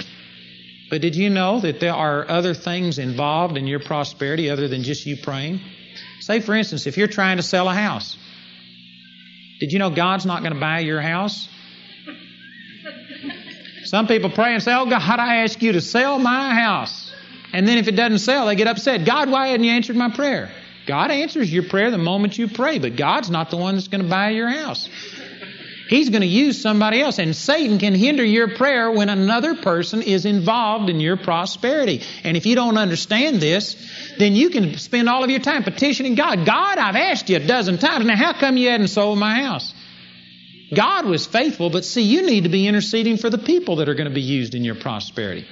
But 0.96 1.02
did 1.02 1.18
you 1.18 1.30
know 1.30 1.60
that 1.60 1.82
there 1.82 1.94
are 1.94 2.26
other 2.30 2.54
things 2.54 3.00
involved 3.00 3.58
in 3.58 3.68
your 3.68 3.82
prosperity 3.82 4.50
other 4.50 4.70
than 4.70 4.84
just 4.84 5.06
you 5.06 5.18
praying? 5.18 5.60
Say, 6.22 6.40
for 6.40 6.56
instance, 6.56 6.88
if 6.88 6.96
you're 6.96 7.10
trying 7.10 7.36
to 7.36 7.44
sell 7.44 7.68
a 7.68 7.74
house, 7.74 8.16
did 9.60 9.74
you 9.74 9.80
know 9.80 9.90
God's 9.90 10.26
not 10.26 10.40
going 10.40 10.54
to 10.54 10.60
buy 10.62 10.80
your 10.80 11.02
house? 11.02 11.50
Some 13.84 14.08
people 14.08 14.30
pray 14.30 14.54
and 14.54 14.64
say, 14.64 14.74
Oh 14.74 14.86
God, 14.86 15.20
I 15.20 15.44
ask 15.44 15.62
you 15.62 15.74
to 15.74 15.82
sell 15.82 16.18
my 16.18 16.56
house. 16.56 17.14
And 17.52 17.68
then 17.68 17.78
if 17.78 17.90
it 17.90 17.98
doesn't 17.98 18.20
sell, 18.20 18.46
they 18.46 18.56
get 18.56 18.68
upset. 18.68 19.04
God, 19.04 19.30
why 19.30 19.48
hadn't 19.48 19.66
you 19.66 19.74
answered 19.74 19.98
my 19.98 20.12
prayer? 20.12 20.50
God 20.88 21.12
answers 21.12 21.52
your 21.52 21.64
prayer 21.64 21.92
the 21.92 21.98
moment 21.98 22.38
you 22.38 22.48
pray, 22.48 22.80
but 22.80 22.96
God's 22.96 23.30
not 23.30 23.50
the 23.50 23.58
one 23.58 23.76
that's 23.76 23.90
going 23.90 24.04
to 24.04 24.10
buy 24.10 24.30
your 24.30 24.48
house. 24.48 24.88
He's 25.88 26.10
going 26.10 26.22
to 26.22 26.28
use 26.28 26.62
somebody 26.62 27.02
else. 27.02 27.20
And 27.20 27.36
Satan 27.36 27.78
can 27.78 27.94
hinder 27.94 28.24
your 28.24 28.56
prayer 28.56 28.92
when 28.92 29.10
another 29.10 29.56
person 29.56 30.02
is 30.02 30.26
involved 30.26 30.90
in 30.90 31.00
your 31.00 31.18
prosperity. 31.18 32.02
And 32.24 32.36
if 32.36 32.46
you 32.46 32.56
don't 32.56 32.78
understand 32.78 33.40
this, 33.40 33.76
then 34.18 34.34
you 34.34 34.50
can 34.50 34.78
spend 34.78 35.08
all 35.10 35.24
of 35.24 35.30
your 35.30 35.42
time 35.42 35.64
petitioning 35.64 36.16
God. 36.16 36.46
God, 36.46 36.78
I've 36.80 36.96
asked 36.96 37.30
you 37.30 37.38
a 37.38 37.40
dozen 37.40 37.78
times. 37.78 38.06
Now, 38.06 38.16
how 38.16 38.34
come 38.34 38.58
you 38.58 38.70
hadn't 38.70 38.88
sold 38.88 39.20
my 39.20 39.44
house? 39.44 39.74
God 40.74 41.06
was 41.06 41.28
faithful, 41.28 41.70
but 41.70 41.86
see, 41.86 42.02
you 42.02 42.26
need 42.26 42.44
to 42.44 42.50
be 42.50 42.68
interceding 42.68 43.18
for 43.18 43.30
the 43.30 43.38
people 43.38 43.78
that 43.78 43.90
are 43.90 43.94
going 43.94 44.10
to 44.10 44.14
be 44.14 44.22
used 44.22 44.56
in 44.56 44.64
your 44.64 44.76
prosperity. 44.76 45.46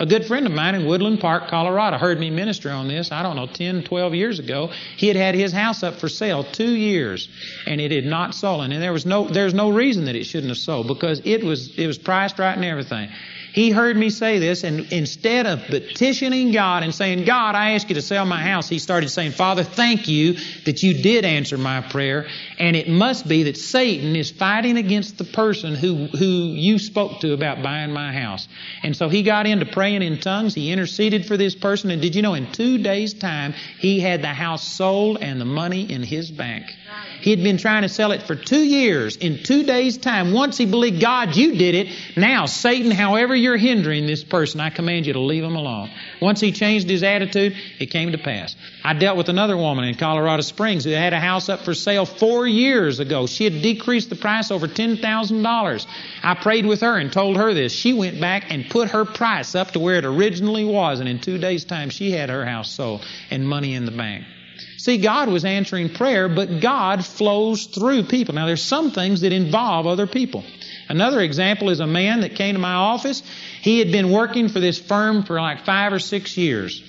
A 0.00 0.06
good 0.06 0.24
friend 0.26 0.46
of 0.46 0.52
mine 0.52 0.76
in 0.76 0.86
Woodland 0.86 1.18
Park, 1.18 1.48
Colorado, 1.48 1.98
heard 1.98 2.20
me 2.20 2.30
minister 2.30 2.70
on 2.70 2.86
this, 2.86 3.10
I 3.10 3.22
don't 3.22 3.34
know, 3.34 3.46
10, 3.46 3.82
12 3.82 4.14
years 4.14 4.38
ago. 4.38 4.70
He 4.96 5.08
had 5.08 5.16
had 5.16 5.34
his 5.34 5.52
house 5.52 5.82
up 5.82 5.96
for 5.96 6.08
sale 6.08 6.44
two 6.44 6.70
years, 6.70 7.28
and 7.66 7.80
it 7.80 7.90
had 7.90 8.04
not 8.04 8.34
sold. 8.34 8.62
And 8.62 8.72
there 8.80 8.92
was 8.92 9.06
no, 9.06 9.26
there's 9.26 9.54
no 9.54 9.70
reason 9.70 10.04
that 10.04 10.14
it 10.14 10.24
shouldn't 10.24 10.50
have 10.50 10.58
sold 10.58 10.86
because 10.86 11.20
it 11.24 11.42
was, 11.42 11.76
it 11.76 11.88
was 11.88 11.98
priced 11.98 12.38
right 12.38 12.54
and 12.54 12.64
everything. 12.64 13.10
He 13.52 13.70
heard 13.70 13.96
me 13.96 14.10
say 14.10 14.38
this, 14.38 14.64
and 14.64 14.92
instead 14.92 15.46
of 15.46 15.62
petitioning 15.64 16.52
God 16.52 16.82
and 16.82 16.94
saying, 16.94 17.24
God, 17.24 17.54
I 17.54 17.72
ask 17.72 17.88
you 17.88 17.94
to 17.94 18.02
sell 18.02 18.24
my 18.24 18.42
house, 18.42 18.68
he 18.68 18.78
started 18.78 19.08
saying, 19.08 19.32
Father, 19.32 19.64
thank 19.64 20.08
you 20.08 20.34
that 20.64 20.82
you 20.82 21.02
did 21.02 21.24
answer 21.24 21.56
my 21.56 21.80
prayer. 21.80 22.26
And 22.58 22.76
it 22.76 22.88
must 22.88 23.26
be 23.26 23.44
that 23.44 23.56
Satan 23.56 24.16
is 24.16 24.30
fighting 24.30 24.76
against 24.76 25.18
the 25.18 25.24
person 25.24 25.74
who, 25.74 26.06
who 26.06 26.52
you 26.54 26.78
spoke 26.78 27.20
to 27.20 27.32
about 27.32 27.62
buying 27.62 27.92
my 27.92 28.12
house. 28.12 28.48
And 28.82 28.96
so 28.96 29.08
he 29.08 29.22
got 29.22 29.46
into 29.46 29.66
praying 29.66 30.02
in 30.02 30.20
tongues. 30.20 30.54
He 30.54 30.70
interceded 30.70 31.26
for 31.26 31.36
this 31.36 31.54
person. 31.54 31.90
And 31.90 32.02
did 32.02 32.14
you 32.14 32.22
know, 32.22 32.34
in 32.34 32.52
two 32.52 32.78
days' 32.78 33.14
time, 33.14 33.54
he 33.78 34.00
had 34.00 34.22
the 34.22 34.28
house 34.28 34.66
sold 34.66 35.18
and 35.22 35.40
the 35.40 35.44
money 35.44 35.90
in 35.90 36.02
his 36.02 36.30
bank. 36.30 36.66
He 37.28 37.34
had 37.34 37.44
been 37.44 37.58
trying 37.58 37.82
to 37.82 37.90
sell 37.90 38.12
it 38.12 38.22
for 38.22 38.34
two 38.34 38.62
years. 38.62 39.16
In 39.16 39.42
two 39.42 39.62
days' 39.62 39.98
time, 39.98 40.32
once 40.32 40.56
he 40.56 40.64
believed, 40.64 41.02
God, 41.02 41.36
you 41.36 41.56
did 41.56 41.74
it. 41.74 41.88
Now, 42.16 42.46
Satan, 42.46 42.90
however 42.90 43.36
you're 43.36 43.58
hindering 43.58 44.06
this 44.06 44.24
person, 44.24 44.62
I 44.62 44.70
command 44.70 45.04
you 45.04 45.12
to 45.12 45.20
leave 45.20 45.44
him 45.44 45.54
alone. 45.54 45.90
Once 46.22 46.40
he 46.40 46.52
changed 46.52 46.88
his 46.88 47.02
attitude, 47.02 47.54
it 47.78 47.90
came 47.90 48.12
to 48.12 48.16
pass. 48.16 48.56
I 48.82 48.94
dealt 48.94 49.18
with 49.18 49.28
another 49.28 49.58
woman 49.58 49.84
in 49.84 49.96
Colorado 49.96 50.40
Springs 50.40 50.84
who 50.84 50.90
had 50.92 51.12
a 51.12 51.20
house 51.20 51.50
up 51.50 51.66
for 51.66 51.74
sale 51.74 52.06
four 52.06 52.48
years 52.48 52.98
ago. 52.98 53.26
She 53.26 53.44
had 53.44 53.60
decreased 53.60 54.08
the 54.08 54.16
price 54.16 54.50
over 54.50 54.66
$10,000. 54.66 55.86
I 56.22 56.34
prayed 56.34 56.64
with 56.64 56.80
her 56.80 56.96
and 56.96 57.12
told 57.12 57.36
her 57.36 57.52
this. 57.52 57.74
She 57.74 57.92
went 57.92 58.22
back 58.22 58.50
and 58.50 58.70
put 58.70 58.88
her 58.92 59.04
price 59.04 59.54
up 59.54 59.72
to 59.72 59.80
where 59.80 59.96
it 59.96 60.06
originally 60.06 60.64
was, 60.64 61.00
and 61.00 61.06
in 61.06 61.18
two 61.18 61.36
days' 61.36 61.66
time, 61.66 61.90
she 61.90 62.10
had 62.10 62.30
her 62.30 62.46
house 62.46 62.70
sold 62.70 63.04
and 63.30 63.46
money 63.46 63.74
in 63.74 63.84
the 63.84 63.90
bank. 63.90 64.24
See, 64.78 64.98
God 64.98 65.28
was 65.28 65.44
answering 65.44 65.92
prayer, 65.92 66.28
but 66.28 66.60
God 66.60 67.04
flows 67.04 67.66
through 67.66 68.04
people. 68.04 68.36
Now, 68.36 68.46
there's 68.46 68.62
some 68.62 68.92
things 68.92 69.22
that 69.22 69.32
involve 69.32 69.88
other 69.88 70.06
people. 70.06 70.44
Another 70.88 71.20
example 71.20 71.70
is 71.70 71.80
a 71.80 71.86
man 71.86 72.20
that 72.20 72.36
came 72.36 72.54
to 72.54 72.60
my 72.60 72.74
office. 72.74 73.24
He 73.60 73.80
had 73.80 73.90
been 73.90 74.12
working 74.12 74.48
for 74.48 74.60
this 74.60 74.78
firm 74.78 75.24
for 75.24 75.40
like 75.40 75.64
five 75.64 75.92
or 75.92 75.98
six 75.98 76.36
years. 76.36 76.80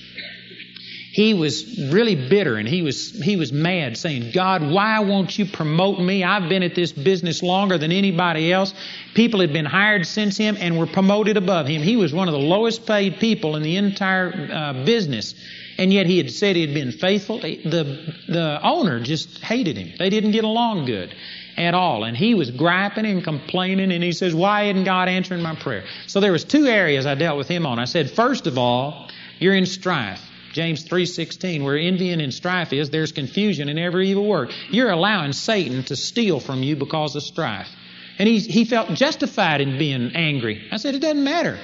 He 1.12 1.34
was 1.34 1.90
really 1.92 2.30
bitter 2.30 2.58
and 2.58 2.68
he 2.68 2.84
was, 2.84 3.12
he 3.12 3.36
was 3.36 3.52
mad 3.52 3.98
saying, 3.98 4.32
God, 4.34 4.62
why 4.62 5.00
won't 5.00 5.38
you 5.40 5.48
promote 5.48 6.00
me? 6.00 6.24
I've 6.24 6.48
been 6.48 6.62
at 6.62 6.76
this 6.76 6.92
business 6.92 7.42
longer 7.42 7.80
than 7.80 7.92
anybody 7.92 8.54
else. 8.54 8.76
People 9.16 9.40
had 9.40 9.52
been 9.52 9.66
hired 9.66 10.06
since 10.06 10.38
him 10.38 10.56
and 10.60 10.78
were 10.78 10.86
promoted 10.86 11.36
above 11.36 11.66
him. 11.66 11.82
He 11.82 11.98
was 11.98 12.14
one 12.14 12.28
of 12.28 12.34
the 12.34 12.40
lowest 12.40 12.86
paid 12.86 13.18
people 13.18 13.56
in 13.56 13.64
the 13.64 13.78
entire 13.78 14.50
uh, 14.54 14.86
business 14.86 15.34
and 15.80 15.94
yet 15.94 16.08
he 16.08 16.18
had 16.18 16.30
said 16.30 16.58
he 16.58 16.62
had 16.62 16.74
been 16.74 16.92
faithful. 16.92 17.40
The, 17.40 18.14
the 18.28 18.60
owner 18.62 19.00
just 19.00 19.40
hated 19.40 19.78
him. 19.78 19.94
They 19.98 20.10
didn't 20.10 20.32
get 20.32 20.44
along 20.44 20.86
good 20.86 21.16
at 21.56 21.74
all. 21.74 22.04
And 22.04 22.18
he 22.18 22.36
was 22.36 22.52
griping 22.52 23.06
and 23.06 23.24
complaining, 23.24 23.94
and 23.94 24.04
he 24.04 24.12
says, 24.12 24.36
Why 24.36 24.64
isn't 24.64 24.84
God 24.84 25.08
answering 25.08 25.42
my 25.42 25.56
prayer? 25.56 25.86
So 26.08 26.20
there 26.20 26.34
was 26.34 26.44
two 26.44 26.66
areas 26.66 27.06
I 27.06 27.16
dealt 27.16 27.38
with 27.38 27.48
him 27.48 27.66
on. 27.66 27.80
I 27.80 27.86
said, 27.86 28.12
First 28.12 28.46
of 28.46 28.58
all, 28.58 29.10
you're 29.40 29.56
in 29.56 29.66
strife. 29.66 30.22
James 30.52 30.84
3:16 30.84 31.64
where 31.64 31.78
envy 31.78 32.10
and 32.10 32.34
strife 32.34 32.74
is 32.74 32.90
there's 32.90 33.12
confusion 33.12 33.70
in 33.70 33.78
every 33.78 34.10
evil 34.10 34.28
work. 34.28 34.52
You're 34.72 34.90
allowing 34.90 35.32
Satan 35.32 35.84
to 35.84 35.96
steal 35.96 36.40
from 36.40 36.64
you 36.64 36.76
because 36.76 37.16
of 37.16 37.24
strife. 37.24 37.70
And 38.18 38.28
he 38.28 38.40
he 38.40 38.66
felt 38.66 38.90
justified 38.96 39.62
in 39.62 39.78
being 39.78 40.12
angry. 40.16 40.68
I 40.72 40.78
said 40.78 40.96
it 40.96 41.00
doesn't 41.00 41.24
matter. 41.24 41.58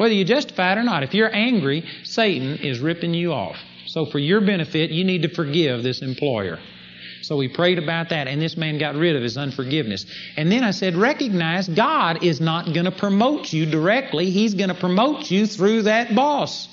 Whether 0.00 0.14
you 0.14 0.24
justify 0.24 0.72
it 0.72 0.78
or 0.78 0.82
not, 0.82 1.02
if 1.02 1.12
you're 1.12 1.30
angry, 1.30 1.84
Satan 2.04 2.56
is 2.56 2.80
ripping 2.80 3.12
you 3.12 3.34
off. 3.34 3.58
So, 3.84 4.06
for 4.06 4.18
your 4.18 4.40
benefit, 4.40 4.88
you 4.88 5.04
need 5.04 5.20
to 5.24 5.28
forgive 5.28 5.82
this 5.82 6.00
employer. 6.00 6.58
So 7.20 7.36
we 7.36 7.48
prayed 7.48 7.78
about 7.78 8.08
that, 8.08 8.26
and 8.26 8.40
this 8.40 8.56
man 8.56 8.78
got 8.78 8.94
rid 8.94 9.14
of 9.14 9.22
his 9.22 9.36
unforgiveness. 9.36 10.06
And 10.38 10.50
then 10.50 10.64
I 10.64 10.70
said, 10.70 10.96
recognize 10.96 11.68
God 11.68 12.24
is 12.24 12.40
not 12.40 12.72
going 12.72 12.86
to 12.86 12.90
promote 12.90 13.52
you 13.52 13.66
directly, 13.66 14.30
He's 14.30 14.54
going 14.54 14.70
to 14.70 14.74
promote 14.74 15.30
you 15.30 15.44
through 15.44 15.82
that 15.82 16.14
boss. 16.14 16.69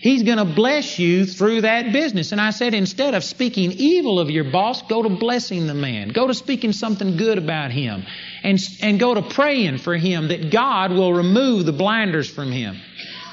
He's 0.00 0.22
going 0.22 0.38
to 0.38 0.46
bless 0.46 0.98
you 0.98 1.26
through 1.26 1.60
that 1.60 1.92
business. 1.92 2.32
And 2.32 2.40
I 2.40 2.50
said, 2.50 2.72
instead 2.72 3.14
of 3.14 3.22
speaking 3.22 3.72
evil 3.72 4.18
of 4.18 4.30
your 4.30 4.44
boss, 4.44 4.80
go 4.80 5.02
to 5.02 5.10
blessing 5.10 5.66
the 5.66 5.74
man. 5.74 6.08
Go 6.08 6.26
to 6.26 6.32
speaking 6.32 6.72
something 6.72 7.18
good 7.18 7.36
about 7.36 7.70
him 7.70 8.04
and, 8.42 8.58
and 8.80 8.98
go 8.98 9.12
to 9.12 9.20
praying 9.20 9.76
for 9.76 9.94
him 9.94 10.28
that 10.28 10.50
God 10.50 10.92
will 10.92 11.12
remove 11.12 11.66
the 11.66 11.72
blinders 11.72 12.30
from 12.30 12.50
him. 12.50 12.80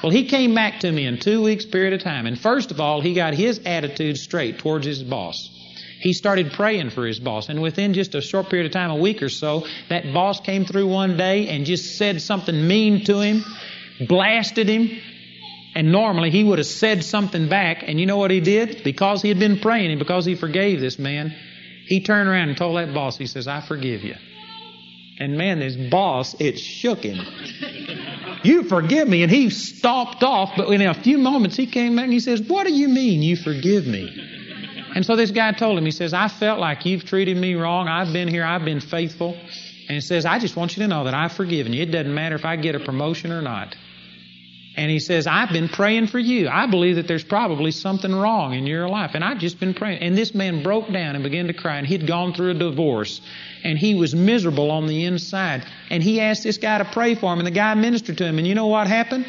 Well, 0.02 0.12
he 0.12 0.26
came 0.26 0.54
back 0.54 0.80
to 0.80 0.92
me 0.92 1.06
in 1.06 1.18
two 1.18 1.42
weeks' 1.42 1.64
period 1.64 1.94
of 1.94 2.02
time. 2.02 2.26
And 2.26 2.38
first 2.38 2.70
of 2.70 2.80
all, 2.80 3.00
he 3.00 3.14
got 3.14 3.32
his 3.32 3.60
attitude 3.64 4.18
straight 4.18 4.58
towards 4.58 4.84
his 4.84 5.02
boss. 5.02 5.50
He 6.00 6.12
started 6.12 6.52
praying 6.52 6.90
for 6.90 7.06
his 7.06 7.18
boss. 7.18 7.48
And 7.48 7.62
within 7.62 7.94
just 7.94 8.14
a 8.14 8.20
short 8.20 8.50
period 8.50 8.66
of 8.66 8.72
time, 8.72 8.90
a 8.90 8.96
week 8.96 9.22
or 9.22 9.30
so, 9.30 9.66
that 9.88 10.12
boss 10.12 10.38
came 10.40 10.66
through 10.66 10.86
one 10.86 11.16
day 11.16 11.48
and 11.48 11.64
just 11.64 11.96
said 11.96 12.20
something 12.20 12.68
mean 12.68 13.04
to 13.06 13.20
him, 13.20 13.42
blasted 14.06 14.68
him. 14.68 15.00
And 15.74 15.92
normally 15.92 16.30
he 16.30 16.42
would 16.44 16.58
have 16.58 16.66
said 16.66 17.04
something 17.04 17.48
back. 17.48 17.84
And 17.86 18.00
you 18.00 18.06
know 18.06 18.16
what 18.16 18.30
he 18.30 18.40
did? 18.40 18.82
Because 18.82 19.22
he 19.22 19.28
had 19.28 19.38
been 19.38 19.60
praying 19.60 19.90
and 19.90 19.98
because 19.98 20.24
he 20.24 20.34
forgave 20.34 20.80
this 20.80 20.98
man, 20.98 21.34
he 21.86 22.00
turned 22.00 22.28
around 22.28 22.48
and 22.48 22.58
told 22.58 22.76
that 22.78 22.92
boss, 22.92 23.16
he 23.16 23.26
says, 23.26 23.46
I 23.46 23.60
forgive 23.60 24.02
you. 24.02 24.16
And 25.20 25.36
man, 25.36 25.58
this 25.58 25.76
boss, 25.76 26.40
it 26.40 26.58
shook 26.58 27.00
him. 27.00 27.18
you 28.42 28.64
forgive 28.64 29.08
me. 29.08 29.22
And 29.22 29.32
he 29.32 29.50
stopped 29.50 30.22
off, 30.22 30.52
but 30.56 30.68
in 30.68 30.82
a 30.82 30.94
few 30.94 31.18
moments 31.18 31.56
he 31.56 31.66
came 31.66 31.96
back 31.96 32.04
and 32.04 32.12
he 32.12 32.20
says, 32.20 32.40
What 32.42 32.66
do 32.66 32.72
you 32.72 32.88
mean 32.88 33.22
you 33.22 33.36
forgive 33.36 33.86
me? 33.86 34.24
And 34.94 35.04
so 35.04 35.16
this 35.16 35.30
guy 35.30 35.52
told 35.52 35.78
him, 35.78 35.84
he 35.84 35.90
says, 35.90 36.12
I 36.12 36.28
felt 36.28 36.60
like 36.60 36.86
you've 36.86 37.04
treated 37.04 37.36
me 37.36 37.54
wrong. 37.54 37.88
I've 37.88 38.12
been 38.12 38.28
here, 38.28 38.44
I've 38.44 38.64
been 38.64 38.80
faithful. 38.80 39.34
And 39.34 39.94
he 39.94 40.00
says, 40.00 40.24
I 40.24 40.38
just 40.38 40.56
want 40.56 40.76
you 40.76 40.82
to 40.82 40.88
know 40.88 41.04
that 41.04 41.14
I've 41.14 41.32
forgiven 41.32 41.72
you. 41.72 41.82
It 41.82 41.90
doesn't 41.90 42.14
matter 42.14 42.34
if 42.34 42.44
I 42.44 42.56
get 42.56 42.74
a 42.74 42.80
promotion 42.80 43.32
or 43.32 43.42
not. 43.42 43.74
And 44.78 44.92
he 44.92 45.00
says, 45.00 45.26
I've 45.26 45.48
been 45.48 45.68
praying 45.68 46.06
for 46.06 46.20
you. 46.20 46.48
I 46.48 46.66
believe 46.66 46.96
that 46.96 47.08
there's 47.08 47.24
probably 47.24 47.72
something 47.72 48.14
wrong 48.14 48.54
in 48.54 48.64
your 48.64 48.88
life. 48.88 49.10
And 49.14 49.24
I've 49.24 49.40
just 49.40 49.58
been 49.58 49.74
praying. 49.74 50.02
And 50.02 50.16
this 50.16 50.36
man 50.36 50.62
broke 50.62 50.86
down 50.92 51.16
and 51.16 51.24
began 51.24 51.48
to 51.48 51.52
cry. 51.52 51.78
And 51.78 51.86
he'd 51.86 52.06
gone 52.06 52.32
through 52.32 52.52
a 52.52 52.54
divorce. 52.54 53.20
And 53.64 53.76
he 53.76 53.96
was 53.96 54.14
miserable 54.14 54.70
on 54.70 54.86
the 54.86 55.04
inside. 55.04 55.66
And 55.90 56.00
he 56.00 56.20
asked 56.20 56.44
this 56.44 56.58
guy 56.58 56.78
to 56.78 56.84
pray 56.84 57.16
for 57.16 57.32
him. 57.32 57.40
And 57.40 57.46
the 57.46 57.50
guy 57.50 57.74
ministered 57.74 58.18
to 58.18 58.24
him. 58.24 58.38
And 58.38 58.46
you 58.46 58.54
know 58.54 58.68
what 58.68 58.86
happened? 58.86 59.26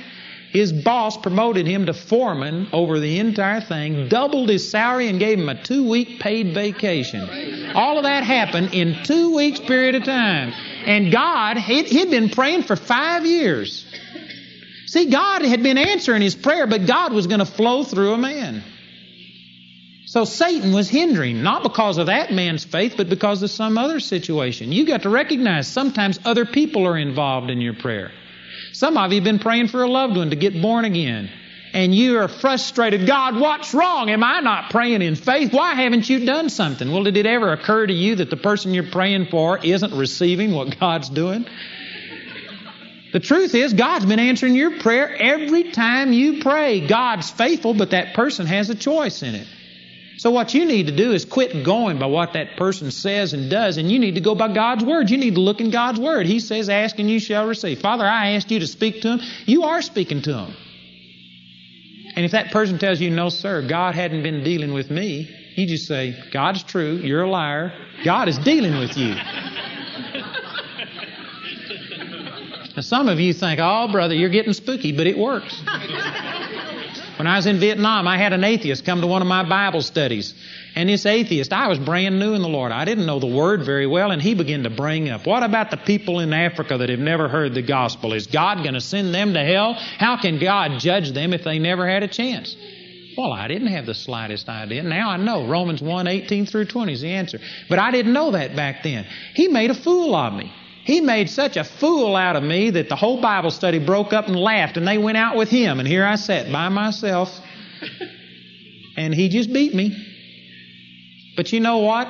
His 0.51 0.71
boss 0.71 1.17
promoted 1.17 1.65
him 1.65 1.87
to 1.87 1.93
foreman 1.95 2.67
over 2.71 2.99
the 2.99 3.17
entire 3.17 3.61
thing, 3.61 4.07
doubled 4.07 4.49
his 4.49 4.69
salary, 4.69 5.07
and 5.07 5.19
gave 5.19 5.39
him 5.39 5.49
a 5.49 5.63
two 5.63 5.89
week 5.89 6.19
paid 6.19 6.53
vacation. 6.53 7.71
All 7.75 7.97
of 7.97 8.03
that 8.03 8.23
happened 8.23 8.73
in 8.73 9.03
two 9.03 9.35
weeks' 9.35 9.59
period 9.59 9.95
of 9.95 10.03
time. 10.03 10.53
And 10.85 11.11
God, 11.11 11.57
he'd, 11.57 12.09
been 12.09 12.29
praying 12.29 12.63
for 12.63 12.75
five 12.75 13.25
years. 13.25 13.85
See, 14.89 15.05
God 15.05 15.43
had 15.43 15.61
been 15.61 15.77
answering 15.77 16.23
his 16.23 16.33
prayer, 16.33 16.65
but 16.65 16.87
God 16.87 17.13
was 17.13 17.27
going 17.27 17.41
to 17.41 17.45
flow 17.45 17.83
through 17.83 18.13
a 18.13 18.17
man. 18.17 18.63
So 20.07 20.25
Satan 20.25 20.73
was 20.73 20.89
hindering, 20.89 21.43
not 21.43 21.61
because 21.61 21.99
of 21.99 22.07
that 22.07 22.33
man's 22.33 22.63
faith, 22.63 22.95
but 22.97 23.07
because 23.07 23.43
of 23.43 23.51
some 23.51 23.77
other 23.77 23.99
situation. 23.99 24.71
You 24.71 24.87
got 24.87 25.03
to 25.03 25.11
recognize 25.11 25.67
sometimes 25.67 26.17
other 26.25 26.43
people 26.43 26.87
are 26.87 26.97
involved 26.97 27.51
in 27.51 27.61
your 27.61 27.75
prayer. 27.75 28.09
Some 28.73 28.97
of 28.97 29.11
you 29.11 29.17
have 29.17 29.23
been 29.23 29.37
praying 29.37 29.67
for 29.67 29.83
a 29.83 29.87
loved 29.87 30.17
one 30.17 30.31
to 30.31 30.35
get 30.35 30.59
born 30.59 30.85
again. 30.85 31.29
And 31.71 31.93
you 31.93 32.17
are 32.17 32.27
frustrated. 32.27 33.05
God, 33.05 33.39
what's 33.39 33.75
wrong? 33.75 34.09
Am 34.09 34.23
I 34.23 34.39
not 34.39 34.71
praying 34.71 35.03
in 35.03 35.13
faith? 35.15 35.53
Why 35.53 35.75
haven't 35.75 36.09
you 36.09 36.25
done 36.25 36.49
something? 36.49 36.91
Well, 36.91 37.03
did 37.03 37.15
it 37.15 37.27
ever 37.27 37.53
occur 37.53 37.85
to 37.85 37.93
you 37.93 38.15
that 38.15 38.31
the 38.31 38.37
person 38.37 38.73
you're 38.73 38.89
praying 38.89 39.27
for 39.27 39.63
isn't 39.63 39.93
receiving 39.93 40.51
what 40.51 40.79
God's 40.79 41.09
doing? 41.09 41.45
The 43.11 43.19
truth 43.19 43.55
is, 43.55 43.73
God's 43.73 44.05
been 44.05 44.19
answering 44.19 44.55
your 44.55 44.79
prayer 44.79 45.09
every 45.15 45.71
time 45.71 46.13
you 46.13 46.41
pray. 46.41 46.87
God's 46.87 47.29
faithful, 47.29 47.73
but 47.73 47.91
that 47.91 48.13
person 48.13 48.45
has 48.45 48.69
a 48.69 48.75
choice 48.75 49.23
in 49.23 49.33
it. 49.33 49.47
So 50.19 50.31
what 50.31 50.53
you 50.53 50.65
need 50.65 50.87
to 50.87 50.95
do 50.95 51.13
is 51.13 51.23
quit 51.23 51.63
going 51.63 51.97
by 51.97 52.07
what 52.07 52.33
that 52.33 52.57
person 52.57 52.91
says 52.91 53.33
and 53.33 53.49
does, 53.49 53.77
and 53.77 53.89
you 53.89 53.99
need 53.99 54.15
to 54.15 54.21
go 54.21 54.35
by 54.35 54.53
God's 54.53 54.83
Word. 54.83 55.09
You 55.09 55.17
need 55.17 55.35
to 55.35 55.41
look 55.41 55.61
in 55.61 55.71
God's 55.71 55.99
Word. 55.99 56.25
He 56.25 56.41
says, 56.41 56.67
ask 56.67 56.99
and 56.99 57.09
you 57.09 57.19
shall 57.19 57.47
receive. 57.47 57.79
Father, 57.79 58.05
I 58.05 58.31
asked 58.31 58.51
you 58.51 58.59
to 58.59 58.67
speak 58.67 59.01
to 59.03 59.13
him. 59.13 59.19
You 59.45 59.63
are 59.63 59.81
speaking 59.81 60.21
to 60.23 60.33
him. 60.33 60.53
And 62.15 62.25
if 62.25 62.33
that 62.33 62.51
person 62.51 62.79
tells 62.79 62.99
you, 62.99 63.09
no, 63.11 63.29
sir, 63.29 63.65
God 63.65 63.95
hadn't 63.95 64.23
been 64.23 64.43
dealing 64.43 64.73
with 64.73 64.91
me, 64.91 65.33
you 65.55 65.65
just 65.67 65.87
say, 65.87 66.21
God's 66.33 66.63
true, 66.63 66.95
you're 66.97 67.23
a 67.23 67.29
liar, 67.29 67.71
God 68.03 68.27
is 68.27 68.37
dealing 68.39 68.77
with 68.77 68.97
you. 68.97 69.15
Now, 72.79 72.83
some 72.83 73.09
of 73.09 73.19
you 73.19 73.33
think, 73.33 73.59
oh, 73.61 73.89
brother, 73.91 74.15
you're 74.15 74.29
getting 74.29 74.53
spooky, 74.53 74.93
but 74.93 75.05
it 75.05 75.17
works. 75.17 75.61
when 77.17 77.27
I 77.27 77.35
was 77.35 77.45
in 77.45 77.59
Vietnam, 77.59 78.07
I 78.07 78.17
had 78.17 78.31
an 78.31 78.45
atheist 78.45 78.85
come 78.85 79.01
to 79.01 79.07
one 79.07 79.21
of 79.21 79.27
my 79.27 79.43
Bible 79.43 79.81
studies. 79.81 80.33
And 80.75 80.87
this 80.87 81.05
atheist, 81.05 81.51
I 81.51 81.67
was 81.67 81.77
brand 81.77 82.19
new 82.19 82.35
in 82.35 82.41
the 82.41 82.47
Lord. 82.47 82.71
I 82.71 82.85
didn't 82.85 83.05
know 83.05 83.19
the 83.19 83.27
Word 83.27 83.65
very 83.65 83.85
well, 83.85 84.11
and 84.11 84.21
he 84.21 84.33
began 84.33 84.63
to 84.63 84.69
bring 84.69 85.09
up, 85.09 85.27
what 85.27 85.43
about 85.43 85.71
the 85.71 85.75
people 85.75 86.21
in 86.21 86.31
Africa 86.31 86.77
that 86.77 86.87
have 86.87 86.99
never 86.99 87.27
heard 87.27 87.53
the 87.53 87.61
gospel? 87.61 88.13
Is 88.13 88.27
God 88.27 88.63
going 88.63 88.75
to 88.75 88.79
send 88.79 89.13
them 89.13 89.33
to 89.33 89.43
hell? 89.43 89.73
How 89.73 90.15
can 90.15 90.39
God 90.39 90.79
judge 90.79 91.11
them 91.11 91.33
if 91.33 91.43
they 91.43 91.59
never 91.59 91.85
had 91.85 92.03
a 92.03 92.07
chance? 92.07 92.55
Well, 93.17 93.33
I 93.33 93.49
didn't 93.49 93.73
have 93.73 93.87
the 93.87 93.93
slightest 93.93 94.47
idea. 94.47 94.83
Now 94.83 95.09
I 95.09 95.17
know. 95.17 95.49
Romans 95.49 95.81
1, 95.81 96.07
18 96.07 96.45
through 96.45 96.67
20 96.67 96.93
is 96.93 97.01
the 97.01 97.11
answer. 97.11 97.39
But 97.67 97.79
I 97.79 97.91
didn't 97.91 98.13
know 98.13 98.31
that 98.31 98.55
back 98.55 98.83
then. 98.83 99.05
He 99.33 99.49
made 99.49 99.69
a 99.69 99.75
fool 99.75 100.15
of 100.15 100.33
me. 100.33 100.53
He 100.83 101.01
made 101.01 101.29
such 101.29 101.57
a 101.57 101.63
fool 101.63 102.15
out 102.15 102.35
of 102.35 102.43
me 102.43 102.71
that 102.71 102.89
the 102.89 102.95
whole 102.95 103.21
Bible 103.21 103.51
study 103.51 103.79
broke 103.79 104.13
up 104.13 104.27
and 104.27 104.35
laughed, 104.35 104.77
and 104.77 104.87
they 104.87 104.97
went 104.97 105.17
out 105.17 105.35
with 105.35 105.49
him. 105.49 105.79
And 105.79 105.87
here 105.87 106.05
I 106.05 106.15
sat 106.15 106.51
by 106.51 106.69
myself, 106.69 107.29
and 108.97 109.13
he 109.13 109.29
just 109.29 109.51
beat 109.53 109.73
me. 109.73 109.95
But 111.35 111.53
you 111.53 111.59
know 111.59 111.79
what? 111.79 112.07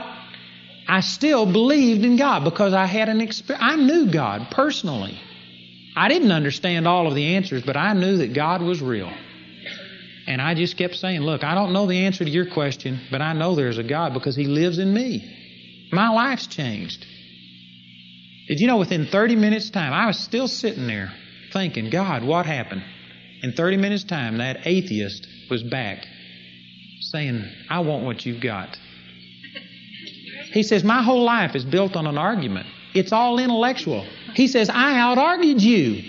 I 0.87 1.01
still 1.01 1.45
believed 1.45 2.03
in 2.03 2.15
God 2.15 2.43
because 2.43 2.73
I 2.73 2.85
had 2.85 3.09
an 3.09 3.21
experience. 3.21 3.63
I 3.63 3.75
knew 3.75 4.11
God 4.11 4.47
personally. 4.49 5.19
I 5.95 6.07
didn't 6.07 6.31
understand 6.31 6.87
all 6.87 7.07
of 7.07 7.15
the 7.15 7.35
answers, 7.35 7.61
but 7.63 7.77
I 7.77 7.93
knew 7.93 8.17
that 8.17 8.33
God 8.33 8.61
was 8.61 8.81
real. 8.81 9.11
And 10.25 10.41
I 10.41 10.53
just 10.53 10.77
kept 10.77 10.95
saying, 10.95 11.21
Look, 11.21 11.43
I 11.43 11.55
don't 11.55 11.73
know 11.73 11.85
the 11.85 12.05
answer 12.05 12.23
to 12.23 12.29
your 12.29 12.45
question, 12.45 13.01
but 13.11 13.21
I 13.21 13.33
know 13.33 13.55
there's 13.55 13.77
a 13.77 13.83
God 13.83 14.13
because 14.13 14.35
He 14.35 14.45
lives 14.45 14.79
in 14.79 14.93
me. 14.93 15.87
My 15.91 16.09
life's 16.09 16.47
changed. 16.47 17.05
Did 18.49 18.59
you 18.59 18.65
know 18.65 18.77
within 18.77 19.05
30 19.05 19.35
minutes' 19.35 19.69
time, 19.69 19.93
I 19.93 20.07
was 20.07 20.17
still 20.17 20.47
sitting 20.47 20.87
there 20.87 21.13
thinking, 21.53 21.91
God, 21.91 22.23
what 22.23 22.47
happened? 22.47 22.83
In 23.43 23.53
30 23.53 23.77
minutes' 23.77 24.03
time, 24.03 24.39
that 24.39 24.65
atheist 24.65 25.27
was 25.51 25.61
back 25.61 26.07
saying, 26.99 27.47
I 27.69 27.81
want 27.81 28.05
what 28.05 28.25
you've 28.25 28.41
got. 28.41 28.75
He 30.51 30.63
says, 30.63 30.83
My 30.83 31.03
whole 31.03 31.23
life 31.23 31.55
is 31.55 31.63
built 31.63 31.95
on 31.95 32.07
an 32.07 32.17
argument. 32.17 32.65
It's 32.95 33.11
all 33.11 33.37
intellectual. 33.37 34.03
He 34.33 34.47
says, 34.47 34.67
I 34.67 34.99
out 34.99 35.19
argued 35.19 35.61
you. 35.61 36.03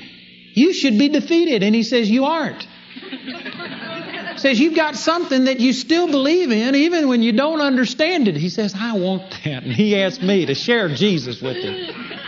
You 0.54 0.72
should 0.72 0.98
be 0.98 1.10
defeated. 1.10 1.62
And 1.62 1.74
he 1.74 1.82
says, 1.82 2.08
You 2.08 2.24
aren't. 2.24 2.66
says, 4.38 4.58
You've 4.58 4.76
got 4.76 4.96
something 4.96 5.44
that 5.44 5.60
you 5.60 5.74
still 5.74 6.06
believe 6.06 6.50
in, 6.50 6.74
even 6.74 7.06
when 7.06 7.22
you 7.22 7.32
don't 7.32 7.60
understand 7.60 8.28
it. 8.28 8.36
He 8.36 8.48
says, 8.48 8.74
I 8.74 8.96
want 8.96 9.30
that. 9.44 9.62
And 9.62 9.72
he 9.74 10.00
asked 10.00 10.22
me 10.22 10.46
to 10.46 10.54
share 10.54 10.88
Jesus 10.88 11.42
with 11.42 11.58
him. 11.58 12.19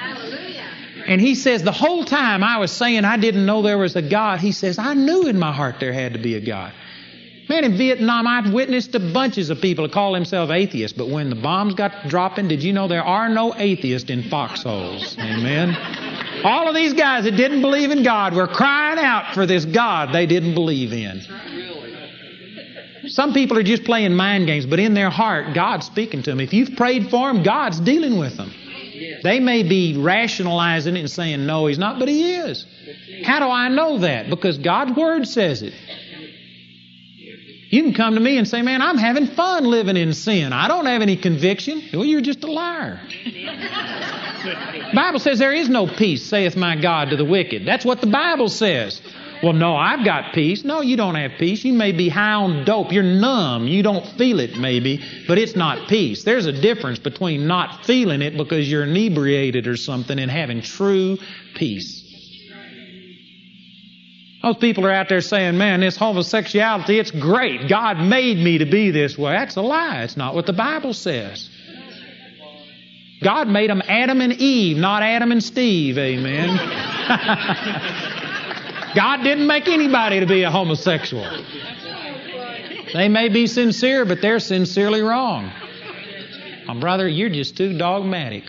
And 1.13 1.21
he 1.21 1.35
says, 1.35 1.63
the 1.63 1.73
whole 1.73 2.07
time 2.07 2.43
I 2.43 2.57
was 2.57 2.73
saying 2.73 3.05
I 3.05 3.19
didn't 3.19 3.45
know 3.45 3.61
there 3.61 3.77
was 3.77 3.97
a 3.97 4.01
God, 4.01 4.41
he 4.41 4.51
says, 4.51 4.79
I 4.79 4.95
knew 4.95 5.27
in 5.27 5.39
my 5.39 5.53
heart 5.53 5.79
there 5.79 5.93
had 5.93 6.15
to 6.15 6.19
be 6.19 6.37
a 6.37 6.41
God. 6.41 6.73
Man, 7.51 7.65
in 7.65 7.77
Vietnam, 7.77 8.27
I've 8.27 8.51
witnessed 8.51 8.93
to 8.93 9.13
bunches 9.13 9.51
of 9.51 9.61
people 9.61 9.87
call 9.91 10.15
themselves 10.15 10.51
atheists, 10.51 10.97
but 10.97 11.11
when 11.11 11.29
the 11.29 11.37
bombs 11.37 11.75
got 11.75 12.09
dropping, 12.09 12.49
did 12.49 12.63
you 12.63 12.73
know 12.73 12.89
there 12.89 13.05
are 13.05 13.29
no 13.29 13.55
atheists 13.55 14.09
in 14.09 14.23
foxholes? 14.31 15.15
Amen. 15.19 15.77
All 16.45 16.67
of 16.67 16.75
these 16.75 16.95
guys 16.95 17.25
that 17.25 17.37
didn't 17.37 17.61
believe 17.61 17.91
in 17.91 18.05
God 18.05 18.33
were 18.33 18.49
crying 18.49 18.99
out 18.99 19.35
for 19.35 19.45
this 19.45 19.67
God 19.67 20.15
they 20.15 20.25
didn't 20.25 20.55
believe 20.55 20.95
in. 20.95 21.21
Some 23.09 23.35
people 23.35 23.59
are 23.59 23.63
just 23.63 23.85
playing 23.85 24.15
mind 24.15 24.47
games, 24.47 24.65
but 24.65 24.79
in 24.79 24.95
their 24.95 25.11
heart, 25.11 25.55
God's 25.55 25.85
speaking 25.85 26.23
to 26.23 26.31
them. 26.31 26.41
If 26.41 26.55
you've 26.55 26.75
prayed 26.75 27.11
for 27.11 27.31
them, 27.31 27.43
God's 27.43 27.81
dealing 27.81 28.17
with 28.17 28.39
them. 28.39 28.51
They 29.23 29.41
may 29.41 29.63
be 29.63 29.97
rationalizing 29.97 30.97
it 30.97 31.01
and 31.01 31.11
saying, 31.11 31.47
no, 31.47 31.67
he's 31.67 31.79
not, 31.79 31.99
but 31.99 32.09
he 32.09 32.35
is. 32.35 32.67
How 33.25 33.39
do 33.39 33.47
I 33.47 33.69
know 33.69 33.99
that? 33.99 34.29
Because 34.31 34.59
God's 34.59 34.97
Word 34.97 35.27
says 35.27 35.63
it. 35.63 35.75
You 37.73 37.83
can 37.85 37.95
come 37.95 38.15
to 38.17 38.21
me 38.21 38.37
and 38.37 38.47
say, 38.47 38.61
man, 38.61 38.83
I'm 38.83 38.99
having 38.99 39.29
fun 39.29 39.65
living 39.65 39.97
in 39.97 40.13
sin. 40.13 40.53
I 40.53 40.69
don't 40.69 40.85
have 40.85 41.01
any 41.01 41.17
conviction. 41.17 41.83
Well, 41.95 42.05
you're 42.05 42.21
just 42.21 42.45
a 42.45 42.53
liar. 42.53 43.01
Bible 44.95 45.21
says 45.21 45.39
there 45.39 45.55
is 45.55 45.71
no 45.71 45.87
peace, 45.87 46.27
saith 46.27 46.55
my 46.55 46.77
God 46.77 47.09
to 47.11 47.17
the 47.17 47.25
wicked. 47.25 47.65
That's 47.67 47.85
what 47.85 48.03
the 48.03 48.09
Bible 48.09 48.51
says. 48.51 49.01
Well, 49.43 49.55
no, 49.55 49.75
I've 49.75 50.05
got 50.05 50.35
peace. 50.35 50.63
No, 50.63 50.83
you 50.83 50.97
don't 50.97 51.17
have 51.17 51.33
peace. 51.39 51.65
You 51.65 51.73
may 51.73 51.91
be 51.91 52.09
high 52.09 52.35
on 52.35 52.65
dope. 52.65 52.93
You're 52.93 53.03
numb. 53.03 53.67
You 53.67 53.83
don't 53.83 54.07
feel 54.17 54.39
it, 54.39 54.57
maybe, 54.57 55.03
but 55.27 55.37
it's 55.37 55.57
not 55.57 55.89
peace. 55.89 56.23
There's 56.23 56.47
a 56.47 56.53
difference 56.53 57.01
between 57.01 57.49
not 57.49 57.85
feeling 57.85 58.23
it 58.23 58.37
because 58.37 58.71
you're 58.71 58.85
inebriated 58.85 59.67
or 59.67 59.77
something 59.77 60.19
and 60.19 60.31
having 60.31 60.63
true 60.63 61.19
peace. 61.57 62.09
Those 64.43 64.57
people 64.57 64.87
are 64.87 64.93
out 64.93 65.09
there 65.09 65.21
saying, 65.21 65.59
man, 65.59 65.81
this 65.81 65.97
homosexuality, 65.97 66.99
it's 66.99 67.13
great. 67.13 67.69
God 67.69 67.99
made 67.99 68.39
me 68.39 68.59
to 68.59 68.67
be 68.67 68.91
this 68.91 69.17
way. 69.17 69.33
That's 69.33 69.57
a 69.57 69.63
lie. 69.63 70.03
It's 70.03 70.17
not 70.17 70.35
what 70.35 70.47
the 70.47 70.53
Bible 70.53 70.95
says. 70.95 71.49
God 73.23 73.49
made 73.49 73.71
them 73.71 73.83
Adam 73.87 74.21
and 74.21 74.33
Eve, 74.33 74.77
not 74.77 75.03
Adam 75.03 75.31
and 75.31 75.43
Steve. 75.43 75.97
Amen. 75.97 76.49
God 78.95 79.23
didn't 79.23 79.47
make 79.47 79.69
anybody 79.69 80.21
to 80.21 80.27
be 80.27 80.43
a 80.43 80.51
homosexual. 80.51 81.27
They 82.93 83.09
may 83.09 83.29
be 83.29 83.47
sincere, 83.47 84.05
but 84.05 84.21
they're 84.21 84.41
sincerely 84.41 85.01
wrong. 85.01 85.51
My 86.67 86.79
brother, 86.79 87.09
you're 87.09 87.31
just 87.31 87.57
too 87.57 87.77
dogmatic. 87.77 88.45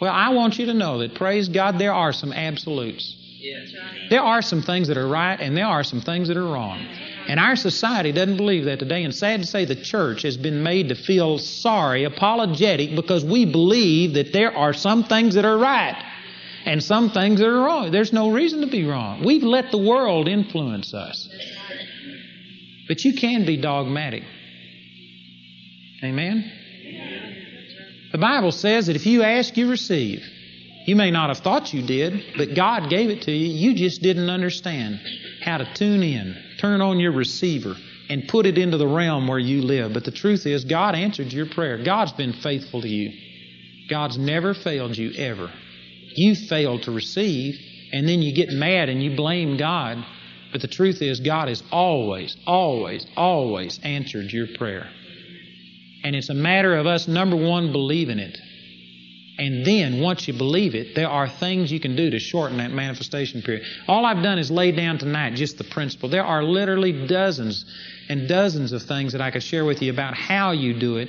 Well, 0.00 0.12
I 0.12 0.30
want 0.30 0.58
you 0.58 0.66
to 0.66 0.74
know 0.74 0.98
that, 0.98 1.14
praise 1.14 1.48
God, 1.48 1.78
there 1.78 1.94
are 1.94 2.12
some 2.12 2.32
absolutes. 2.32 3.16
There 4.10 4.22
are 4.22 4.42
some 4.42 4.62
things 4.62 4.88
that 4.88 4.96
are 4.96 5.06
right, 5.06 5.38
and 5.40 5.56
there 5.56 5.66
are 5.66 5.84
some 5.84 6.00
things 6.00 6.28
that 6.28 6.36
are 6.36 6.44
wrong. 6.44 6.86
And 7.28 7.38
our 7.38 7.56
society 7.56 8.12
doesn't 8.12 8.36
believe 8.36 8.64
that 8.64 8.80
today. 8.80 9.04
And 9.04 9.14
sad 9.14 9.40
to 9.40 9.46
say, 9.46 9.64
the 9.64 9.76
church 9.76 10.22
has 10.22 10.36
been 10.36 10.62
made 10.62 10.88
to 10.88 10.94
feel 10.94 11.38
sorry, 11.38 12.04
apologetic, 12.04 12.96
because 12.96 13.24
we 13.24 13.44
believe 13.44 14.14
that 14.14 14.32
there 14.32 14.54
are 14.56 14.72
some 14.72 15.04
things 15.04 15.36
that 15.36 15.44
are 15.44 15.56
right 15.56 15.96
and 16.64 16.82
some 16.82 17.10
things 17.10 17.40
that 17.40 17.48
are 17.48 17.60
wrong. 17.60 17.90
There's 17.90 18.12
no 18.12 18.30
reason 18.30 18.60
to 18.62 18.66
be 18.66 18.84
wrong. 18.84 19.24
We've 19.24 19.42
let 19.42 19.70
the 19.70 19.78
world 19.78 20.28
influence 20.28 20.94
us. 20.94 21.28
But 22.88 23.04
you 23.04 23.14
can 23.14 23.46
be 23.46 23.56
dogmatic. 23.56 24.24
Amen? 26.02 26.52
The 28.12 28.18
Bible 28.18 28.52
says 28.52 28.86
that 28.86 28.96
if 28.96 29.06
you 29.06 29.22
ask, 29.22 29.56
you 29.56 29.70
receive. 29.70 30.22
You 30.86 30.96
may 30.96 31.10
not 31.10 31.30
have 31.30 31.38
thought 31.38 31.72
you 31.72 31.82
did, 31.82 32.22
but 32.36 32.54
God 32.54 32.90
gave 32.90 33.08
it 33.10 33.22
to 33.22 33.32
you. 33.32 33.70
You 33.70 33.74
just 33.74 34.02
didn't 34.02 34.28
understand. 34.28 35.00
how 35.44 35.58
to 35.58 35.74
tune 35.74 36.02
in, 36.02 36.36
turn 36.58 36.80
on 36.80 36.98
your 36.98 37.12
receiver, 37.12 37.76
and 38.08 38.28
put 38.28 38.46
it 38.46 38.58
into 38.58 38.76
the 38.76 38.86
realm 38.86 39.28
where 39.28 39.38
you 39.38 39.62
live. 39.62 39.92
But 39.92 40.04
the 40.04 40.10
truth 40.10 40.46
is, 40.46 40.64
God 40.64 40.94
answered 40.94 41.32
your 41.32 41.46
prayer. 41.46 41.82
God's 41.82 42.12
been 42.12 42.32
faithful 42.32 42.82
to 42.82 42.88
you. 42.88 43.12
God's 43.88 44.18
never 44.18 44.54
failed 44.54 44.96
you 44.96 45.12
ever. 45.16 45.50
You 46.16 46.34
failed 46.34 46.84
to 46.84 46.90
receive, 46.90 47.58
and 47.92 48.08
then 48.08 48.22
you 48.22 48.34
get 48.34 48.50
mad 48.50 48.88
and 48.88 49.02
you 49.02 49.16
blame 49.16 49.56
God. 49.56 50.04
But 50.52 50.60
the 50.60 50.68
truth 50.68 51.02
is, 51.02 51.20
God 51.20 51.48
has 51.48 51.62
always, 51.72 52.36
always, 52.46 53.06
always 53.16 53.80
answered 53.82 54.32
your 54.32 54.46
prayer. 54.56 54.88
And 56.04 56.14
it's 56.14 56.28
a 56.28 56.34
matter 56.34 56.76
of 56.76 56.86
us, 56.86 57.08
number 57.08 57.36
one, 57.36 57.72
believing 57.72 58.18
it. 58.18 58.38
And 59.36 59.66
then, 59.66 60.00
once 60.00 60.28
you 60.28 60.34
believe 60.34 60.76
it, 60.76 60.94
there 60.94 61.08
are 61.08 61.28
things 61.28 61.72
you 61.72 61.80
can 61.80 61.96
do 61.96 62.10
to 62.10 62.20
shorten 62.20 62.58
that 62.58 62.70
manifestation 62.70 63.42
period. 63.42 63.66
All 63.88 64.06
I've 64.06 64.22
done 64.22 64.38
is 64.38 64.48
lay 64.48 64.70
down 64.70 64.98
tonight 64.98 65.34
just 65.34 65.58
the 65.58 65.64
principle. 65.64 66.08
There 66.08 66.24
are 66.24 66.44
literally 66.44 67.08
dozens 67.08 67.64
and 68.08 68.28
dozens 68.28 68.70
of 68.70 68.82
things 68.84 69.12
that 69.12 69.20
I 69.20 69.32
could 69.32 69.42
share 69.42 69.64
with 69.64 69.82
you 69.82 69.92
about 69.92 70.14
how 70.14 70.52
you 70.52 70.78
do 70.78 70.98
it, 70.98 71.08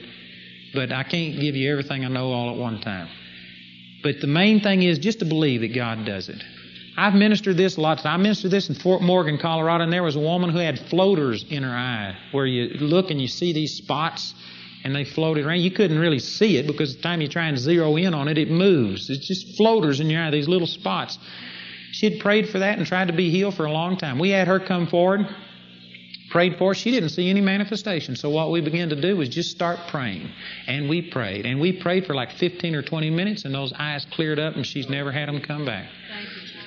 but 0.74 0.92
I 0.92 1.04
can't 1.04 1.40
give 1.40 1.56
you 1.56 1.72
everything 1.72 2.04
I 2.04 2.08
know 2.08 2.32
all 2.32 2.50
at 2.50 2.58
one 2.58 2.82
time. 2.82 3.10
But 4.06 4.22
the 4.22 4.28
main 4.28 4.62
thing 4.62 4.84
is 4.84 5.00
just 5.00 5.18
to 5.18 5.26
believe 5.26 5.62
that 5.62 5.74
God 5.74 6.06
does 6.06 6.30
it. 6.30 6.44
I've 6.96 7.16
ministered 7.16 7.58
this 7.58 7.76
a 7.78 7.82
lot. 7.82 8.06
I 8.06 8.18
ministered 8.18 8.52
this 8.52 8.70
in 8.70 8.76
Fort 8.76 9.02
Morgan, 9.02 9.40
Colorado, 9.40 9.84
and 9.84 9.92
there 9.92 10.04
was 10.04 10.16
a 10.16 10.20
woman 10.20 10.52
who 10.52 10.60
had 10.60 10.78
floaters 10.78 11.44
in 11.50 11.64
her 11.64 11.76
eye 11.76 12.16
where 12.32 12.46
you 12.46 12.68
look 12.78 13.10
and 13.10 13.20
you 13.20 13.28
see 13.28 13.52
these 13.52 13.74
spots 13.74 14.36
and 14.84 14.96
they 14.96 15.06
floated 15.06 15.48
around. 15.48 15.62
You 15.62 15.72
couldn't 15.72 15.98
really 15.98 16.20
see 16.20 16.58
it 16.58 16.68
because 16.68 16.96
the 16.96 17.02
time 17.02 17.20
you 17.20 17.28
try 17.28 17.48
and 17.48 17.58
zero 17.58 17.96
in 17.96 18.14
on 18.14 18.28
it, 18.28 18.38
it 18.38 18.52
moves. 18.52 19.10
It's 19.10 19.28
just 19.28 19.58
floaters 19.58 20.00
in 20.00 20.08
your 20.12 20.22
eye, 20.22 20.30
these 20.30 20.48
little 20.48 20.68
spots. 20.68 21.18
She 21.92 22.08
had 22.08 22.20
prayed 22.20 22.48
for 22.50 22.60
that 22.60 22.78
and 22.78 22.86
tried 22.86 23.08
to 23.08 23.14
be 23.14 23.32
healed 23.32 23.56
for 23.56 23.66
a 23.66 23.72
long 23.72 23.98
time. 23.98 24.20
We 24.20 24.30
had 24.30 24.48
her 24.48 24.60
come 24.60 24.86
forward, 24.86 25.26
prayed 26.30 26.58
for. 26.58 26.74
She 26.74 26.92
didn't 26.92 27.10
see 27.10 27.30
any 27.30 27.42
manifestation. 27.42 28.16
So 28.16 28.30
what 28.30 28.52
we 28.52 28.62
began 28.62 28.90
to 28.90 29.00
do 29.00 29.18
was 29.18 29.30
just 29.30 29.52
start 29.52 29.80
praying. 29.88 30.30
And 30.68 30.90
we 30.90 31.02
prayed. 31.02 31.46
And 31.46 31.60
we 31.60 31.72
prayed 31.74 32.06
for 32.06 32.16
like 32.16 32.32
15 32.34 32.76
or 32.76 32.82
20 32.82 33.10
minutes, 33.10 33.46
and 33.46 33.54
those 33.54 33.74
eyes 33.74 34.06
cleared 34.12 34.40
up, 34.40 34.56
and 34.56 34.66
she's 34.66 34.90
never 34.90 35.12
had 35.12 35.28
them 35.28 35.42
come 35.42 35.66
back. 35.66 35.88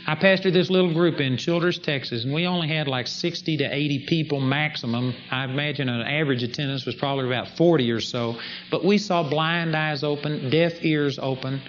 I 0.09 0.15
pastored 0.15 0.55
this 0.55 0.71
little 0.71 0.95
group 0.95 1.21
in 1.21 1.37
Childress, 1.37 1.77
Texas, 1.81 2.25
and 2.25 2.33
we 2.33 2.47
only 2.47 2.67
had 2.67 2.89
like 2.89 3.07
60 3.07 3.59
to 3.59 3.65
80 3.65 4.07
people 4.07 4.41
maximum. 4.41 5.15
I 5.31 5.45
imagine 5.45 5.91
an 5.91 6.01
average 6.01 6.43
attendance 6.43 6.87
was 6.87 6.95
probably 6.95 7.27
about 7.27 7.59
40 7.59 7.91
or 7.91 8.01
so. 8.01 8.39
But 8.71 8.87
we 8.87 8.97
saw 8.97 9.29
blind 9.29 9.77
eyes 9.77 10.03
open, 10.03 10.49
deaf 10.49 10.83
ears 10.83 11.19
open. 11.21 11.61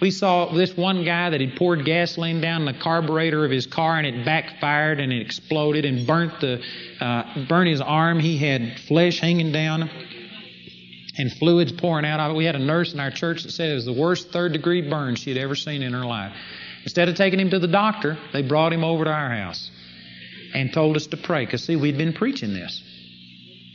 We 0.00 0.10
saw 0.10 0.52
this 0.52 0.76
one 0.76 1.04
guy 1.04 1.30
that 1.30 1.40
had 1.40 1.56
poured 1.56 1.84
gasoline 1.84 2.40
down 2.40 2.64
the 2.64 2.74
carburetor 2.74 3.44
of 3.44 3.50
his 3.50 3.66
car 3.66 3.96
and 3.96 4.06
it 4.06 4.24
backfired 4.24 5.00
and 5.00 5.12
it 5.12 5.22
exploded 5.22 5.84
and 5.84 6.06
burnt 6.06 6.40
the 6.40 6.62
uh, 7.00 7.46
burnt 7.48 7.70
his 7.70 7.80
arm. 7.80 8.20
He 8.20 8.36
had 8.36 8.78
flesh 8.80 9.20
hanging 9.20 9.52
down 9.52 9.88
and 11.18 11.32
fluids 11.32 11.72
pouring 11.72 12.04
out 12.04 12.20
of 12.20 12.32
it. 12.32 12.36
We 12.36 12.44
had 12.44 12.56
a 12.56 12.64
nurse 12.64 12.92
in 12.92 13.00
our 13.00 13.10
church 13.10 13.44
that 13.44 13.52
said 13.52 13.70
it 13.70 13.74
was 13.74 13.86
the 13.86 13.92
worst 13.92 14.30
third 14.32 14.52
degree 14.52 14.88
burn 14.88 15.16
she 15.16 15.30
had 15.30 15.38
ever 15.38 15.54
seen 15.54 15.82
in 15.82 15.94
her 15.94 16.04
life. 16.04 16.32
Instead 16.82 17.08
of 17.08 17.16
taking 17.16 17.40
him 17.40 17.50
to 17.50 17.58
the 17.58 17.68
doctor, 17.68 18.18
they 18.32 18.42
brought 18.42 18.72
him 18.72 18.84
over 18.84 19.04
to 19.04 19.10
our 19.10 19.30
house 19.30 19.70
and 20.54 20.72
told 20.72 20.96
us 20.96 21.06
to 21.08 21.16
pray. 21.16 21.44
Because, 21.44 21.64
see, 21.64 21.76
we'd 21.76 21.98
been 21.98 22.12
preaching 22.12 22.52
this. 22.52 22.82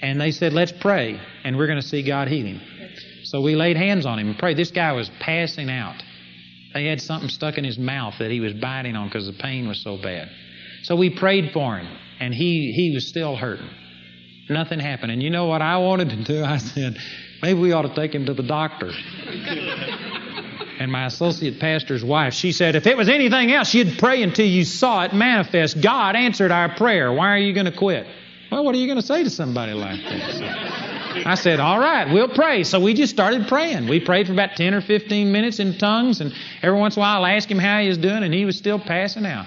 And 0.01 0.19
they 0.19 0.31
said, 0.31 0.53
let's 0.53 0.71
pray, 0.71 1.19
and 1.43 1.57
we're 1.57 1.67
going 1.67 1.81
to 1.81 1.87
see 1.87 2.03
God 2.03 2.27
heal 2.27 2.45
him. 2.45 2.61
So 3.23 3.41
we 3.41 3.55
laid 3.55 3.77
hands 3.77 4.05
on 4.05 4.17
him 4.17 4.29
and 4.29 4.37
prayed. 4.37 4.57
This 4.57 4.71
guy 4.71 4.93
was 4.93 5.11
passing 5.19 5.69
out. 5.69 6.01
They 6.73 6.85
had 6.85 7.01
something 7.01 7.29
stuck 7.29 7.57
in 7.57 7.63
his 7.63 7.77
mouth 7.77 8.15
that 8.19 8.31
he 8.31 8.39
was 8.39 8.53
biting 8.53 8.95
on 8.95 9.07
because 9.07 9.27
the 9.27 9.33
pain 9.33 9.67
was 9.67 9.81
so 9.81 9.97
bad. 9.97 10.29
So 10.83 10.95
we 10.95 11.09
prayed 11.09 11.51
for 11.51 11.77
him, 11.77 11.87
and 12.19 12.33
he, 12.33 12.71
he 12.71 12.91
was 12.93 13.07
still 13.07 13.35
hurting. 13.35 13.69
Nothing 14.49 14.79
happened. 14.79 15.11
And 15.11 15.21
you 15.21 15.29
know 15.29 15.45
what 15.45 15.61
I 15.61 15.77
wanted 15.77 16.09
to 16.09 16.23
do? 16.23 16.43
I 16.43 16.57
said, 16.57 16.97
maybe 17.41 17.59
we 17.59 17.71
ought 17.71 17.83
to 17.83 17.95
take 17.95 18.13
him 18.13 18.25
to 18.25 18.33
the 18.33 18.43
doctor 18.43 18.91
and 20.81 20.91
my 20.91 21.05
associate 21.05 21.59
pastor's 21.59 22.03
wife, 22.03 22.33
she 22.33 22.51
said, 22.51 22.75
if 22.75 22.87
it 22.87 22.97
was 22.97 23.07
anything 23.07 23.51
else, 23.51 23.71
you'd 23.71 23.99
pray 23.99 24.23
until 24.23 24.47
you 24.47 24.65
saw 24.65 25.03
it 25.03 25.13
manifest. 25.13 25.79
God 25.79 26.15
answered 26.15 26.51
our 26.51 26.75
prayer. 26.75 27.13
Why 27.13 27.35
are 27.35 27.37
you 27.37 27.53
going 27.53 27.67
to 27.67 27.71
quit? 27.71 28.07
Well, 28.51 28.65
what 28.65 28.73
are 28.73 28.79
you 28.79 28.87
going 28.87 28.99
to 28.99 29.05
say 29.05 29.23
to 29.23 29.29
somebody 29.29 29.73
like 29.73 30.01
that? 30.01 30.70
I 31.25 31.35
said, 31.35 31.59
all 31.59 31.79
right, 31.79 32.11
we'll 32.11 32.29
pray. 32.29 32.63
So 32.63 32.79
we 32.79 32.93
just 32.93 33.13
started 33.13 33.47
praying. 33.47 33.87
We 33.87 33.99
prayed 33.99 34.27
for 34.27 34.33
about 34.33 34.55
10 34.55 34.73
or 34.73 34.81
15 34.81 35.31
minutes 35.31 35.59
in 35.59 35.77
tongues, 35.77 36.21
and 36.21 36.33
every 36.61 36.79
once 36.79 36.95
in 36.95 36.99
a 36.99 37.01
while 37.01 37.23
I'll 37.23 37.35
ask 37.35 37.49
him 37.49 37.59
how 37.59 37.79
he 37.79 37.87
was 37.87 37.97
doing, 37.97 38.23
and 38.23 38.33
he 38.33 38.45
was 38.45 38.57
still 38.57 38.79
passing 38.79 39.25
out. 39.25 39.45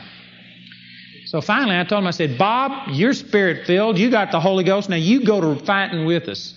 So 1.26 1.40
finally 1.40 1.76
I 1.76 1.84
told 1.84 2.02
him, 2.02 2.06
I 2.06 2.12
said, 2.12 2.38
Bob, 2.38 2.90
you're 2.92 3.14
spirit 3.14 3.66
filled. 3.66 3.98
You 3.98 4.10
got 4.10 4.30
the 4.30 4.40
Holy 4.40 4.62
Ghost. 4.62 4.88
Now 4.88 4.96
you 4.96 5.24
go 5.24 5.40
to 5.40 5.64
fighting 5.64 6.06
with 6.06 6.28
us. 6.28 6.54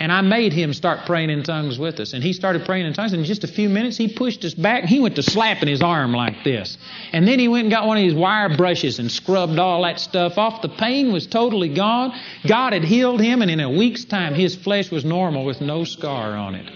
And 0.00 0.12
I 0.12 0.20
made 0.20 0.52
him 0.52 0.72
start 0.72 1.06
praying 1.06 1.30
in 1.30 1.42
tongues 1.42 1.78
with 1.78 1.98
us. 1.98 2.12
And 2.12 2.22
he 2.22 2.32
started 2.32 2.64
praying 2.64 2.86
in 2.86 2.92
tongues. 2.92 3.12
And 3.12 3.20
in 3.20 3.26
just 3.26 3.42
a 3.42 3.48
few 3.48 3.68
minutes, 3.68 3.96
he 3.96 4.08
pushed 4.08 4.44
us 4.44 4.54
back. 4.54 4.84
He 4.84 5.00
went 5.00 5.16
to 5.16 5.22
slapping 5.22 5.68
his 5.68 5.82
arm 5.82 6.12
like 6.12 6.44
this. 6.44 6.78
And 7.12 7.26
then 7.26 7.38
he 7.38 7.48
went 7.48 7.64
and 7.64 7.70
got 7.70 7.86
one 7.86 7.96
of 7.96 8.02
these 8.02 8.14
wire 8.14 8.56
brushes 8.56 9.00
and 9.00 9.10
scrubbed 9.10 9.58
all 9.58 9.82
that 9.82 9.98
stuff 9.98 10.38
off. 10.38 10.62
The 10.62 10.68
pain 10.68 11.12
was 11.12 11.26
totally 11.26 11.74
gone. 11.74 12.12
God 12.46 12.72
had 12.72 12.84
healed 12.84 13.20
him. 13.20 13.42
And 13.42 13.50
in 13.50 13.58
a 13.58 13.70
week's 13.70 14.04
time, 14.04 14.34
his 14.34 14.54
flesh 14.54 14.90
was 14.90 15.04
normal 15.04 15.44
with 15.44 15.60
no 15.60 15.82
scar 15.84 16.36
on 16.36 16.54
it. 16.54 16.70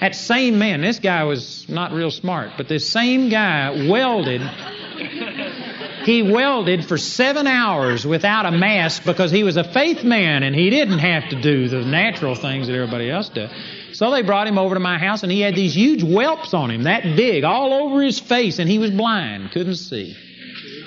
That 0.00 0.14
same 0.14 0.58
man, 0.58 0.82
this 0.82 0.98
guy 0.98 1.24
was 1.24 1.66
not 1.68 1.92
real 1.92 2.10
smart, 2.10 2.52
but 2.58 2.68
this 2.68 2.88
same 2.88 3.30
guy 3.30 3.88
welded 3.88 4.42
he 6.04 6.22
welded 6.22 6.86
for 6.86 6.96
seven 6.96 7.46
hours 7.46 8.06
without 8.06 8.46
a 8.46 8.50
mask 8.50 9.04
because 9.04 9.30
he 9.30 9.42
was 9.42 9.56
a 9.56 9.64
faith 9.64 10.04
man 10.04 10.42
and 10.42 10.54
he 10.54 10.70
didn't 10.70 10.98
have 10.98 11.28
to 11.30 11.40
do 11.40 11.68
the 11.68 11.80
natural 11.80 12.34
things 12.34 12.66
that 12.66 12.74
everybody 12.74 13.10
else 13.10 13.28
does. 13.28 13.50
So 13.92 14.10
they 14.10 14.22
brought 14.22 14.46
him 14.46 14.58
over 14.58 14.74
to 14.74 14.80
my 14.80 14.98
house 14.98 15.22
and 15.22 15.30
he 15.30 15.40
had 15.40 15.54
these 15.54 15.74
huge 15.74 16.02
whelps 16.02 16.54
on 16.54 16.70
him, 16.70 16.84
that 16.84 17.02
big, 17.16 17.44
all 17.44 17.72
over 17.72 18.02
his 18.02 18.18
face, 18.18 18.58
and 18.58 18.68
he 18.68 18.78
was 18.78 18.90
blind, 18.90 19.52
couldn't 19.52 19.76
see. 19.76 20.16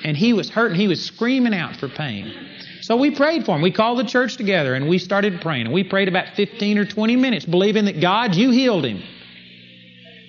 And 0.04 0.16
he 0.16 0.34
was 0.34 0.50
hurting, 0.50 0.80
he 0.80 0.88
was 0.88 1.04
screaming 1.04 1.54
out 1.54 1.76
for 1.78 1.88
pain. 1.88 2.34
So 2.82 2.96
we 2.96 3.12
prayed 3.12 3.46
for 3.46 3.56
him. 3.56 3.62
We 3.62 3.72
called 3.72 4.00
the 4.00 4.06
church 4.06 4.38
together 4.38 4.74
and 4.74 4.88
we 4.88 4.98
started 4.98 5.42
praying. 5.42 5.66
And 5.66 5.74
we 5.74 5.84
prayed 5.84 6.08
about 6.08 6.36
15 6.36 6.78
or 6.78 6.86
20 6.86 7.16
minutes, 7.16 7.46
believing 7.46 7.86
that 7.86 8.00
God, 8.00 8.36
you 8.36 8.52
healed 8.52 8.86
him. 8.86 9.04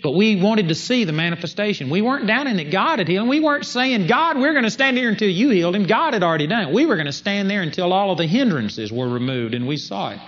But 0.02 0.12
we 0.12 0.40
wanted 0.40 0.68
to 0.68 0.74
see 0.74 1.04
the 1.04 1.12
manifestation. 1.12 1.90
We 1.90 2.02
weren't 2.02 2.26
doubting 2.26 2.56
that 2.56 2.70
God 2.70 2.98
had 2.98 3.08
healed 3.08 3.24
him. 3.24 3.28
We 3.28 3.40
weren't 3.40 3.66
saying, 3.66 4.06
God, 4.06 4.38
we're 4.38 4.52
going 4.52 4.64
to 4.64 4.70
stand 4.70 4.96
here 4.96 5.08
until 5.08 5.28
you 5.28 5.50
healed 5.50 5.74
him. 5.74 5.86
God 5.86 6.14
had 6.14 6.22
already 6.22 6.46
done 6.46 6.68
it. 6.68 6.74
We 6.74 6.86
were 6.86 6.96
going 6.96 7.06
to 7.06 7.12
stand 7.12 7.50
there 7.50 7.62
until 7.62 7.92
all 7.92 8.12
of 8.12 8.18
the 8.18 8.26
hindrances 8.26 8.92
were 8.92 9.08
removed, 9.08 9.54
and 9.54 9.66
we 9.66 9.76
saw 9.76 10.10
it. 10.10 10.20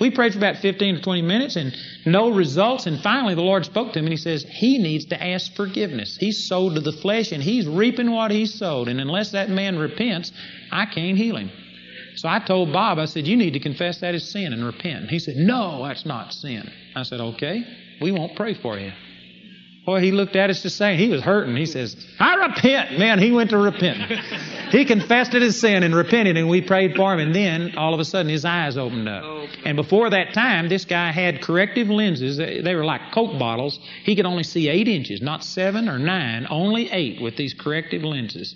We 0.00 0.10
prayed 0.10 0.32
for 0.32 0.38
about 0.38 0.56
15 0.56 0.96
to 0.96 1.00
20 1.00 1.22
minutes 1.22 1.54
and 1.54 1.76
no 2.04 2.30
results. 2.30 2.86
And 2.86 3.00
finally, 3.00 3.36
the 3.36 3.42
Lord 3.42 3.64
spoke 3.64 3.92
to 3.92 4.00
him 4.00 4.06
and 4.06 4.12
he 4.12 4.16
says, 4.16 4.44
He 4.48 4.78
needs 4.78 5.04
to 5.06 5.22
ask 5.22 5.54
forgiveness. 5.54 6.16
He's 6.18 6.48
sowed 6.48 6.74
to 6.74 6.80
the 6.80 6.92
flesh 6.92 7.30
and 7.30 7.40
he's 7.40 7.68
reaping 7.68 8.10
what 8.10 8.32
he 8.32 8.46
sowed. 8.46 8.88
And 8.88 9.00
unless 9.00 9.30
that 9.30 9.48
man 9.48 9.78
repents, 9.78 10.32
I 10.72 10.86
can't 10.86 11.16
heal 11.16 11.36
him. 11.36 11.52
So 12.16 12.28
I 12.28 12.40
told 12.40 12.72
Bob, 12.72 12.98
I 12.98 13.04
said, 13.04 13.28
You 13.28 13.36
need 13.36 13.52
to 13.52 13.60
confess 13.60 14.00
that 14.00 14.14
as 14.14 14.28
sin 14.28 14.52
and 14.52 14.64
repent. 14.64 15.08
He 15.08 15.20
said, 15.20 15.36
No, 15.36 15.84
that's 15.86 16.04
not 16.04 16.32
sin. 16.32 16.68
I 16.96 17.04
said, 17.04 17.20
Okay, 17.20 17.64
we 18.00 18.10
won't 18.10 18.34
pray 18.34 18.54
for 18.54 18.76
you. 18.78 18.90
Boy, 19.84 20.00
he 20.00 20.12
looked 20.12 20.36
at 20.36 20.48
us 20.48 20.62
just 20.62 20.76
saying 20.76 20.98
he 20.98 21.08
was 21.08 21.22
hurting. 21.22 21.56
He 21.56 21.66
says, 21.66 21.96
I 22.20 22.36
repent. 22.36 22.98
Man, 23.00 23.18
he 23.18 23.32
went 23.32 23.50
to 23.50 23.58
repent. 23.58 24.12
he 24.70 24.84
confessed 24.84 25.34
it 25.34 25.42
his 25.42 25.60
sin 25.60 25.82
and 25.82 25.92
repented, 25.92 26.36
and 26.36 26.48
we 26.48 26.60
prayed 26.60 26.94
for 26.94 27.12
him. 27.12 27.18
And 27.18 27.34
then 27.34 27.76
all 27.76 27.92
of 27.92 27.98
a 27.98 28.04
sudden 28.04 28.30
his 28.30 28.44
eyes 28.44 28.76
opened 28.76 29.08
up. 29.08 29.24
And 29.64 29.74
before 29.74 30.10
that 30.10 30.34
time, 30.34 30.68
this 30.68 30.84
guy 30.84 31.10
had 31.10 31.42
corrective 31.42 31.88
lenses. 31.88 32.36
They 32.36 32.74
were 32.76 32.84
like 32.84 33.12
Coke 33.12 33.36
bottles. 33.40 33.80
He 34.04 34.14
could 34.14 34.26
only 34.26 34.44
see 34.44 34.68
eight 34.68 34.86
inches, 34.86 35.20
not 35.20 35.42
seven 35.42 35.88
or 35.88 35.98
nine, 35.98 36.46
only 36.48 36.88
eight 36.92 37.20
with 37.20 37.36
these 37.36 37.52
corrective 37.52 38.04
lenses. 38.04 38.54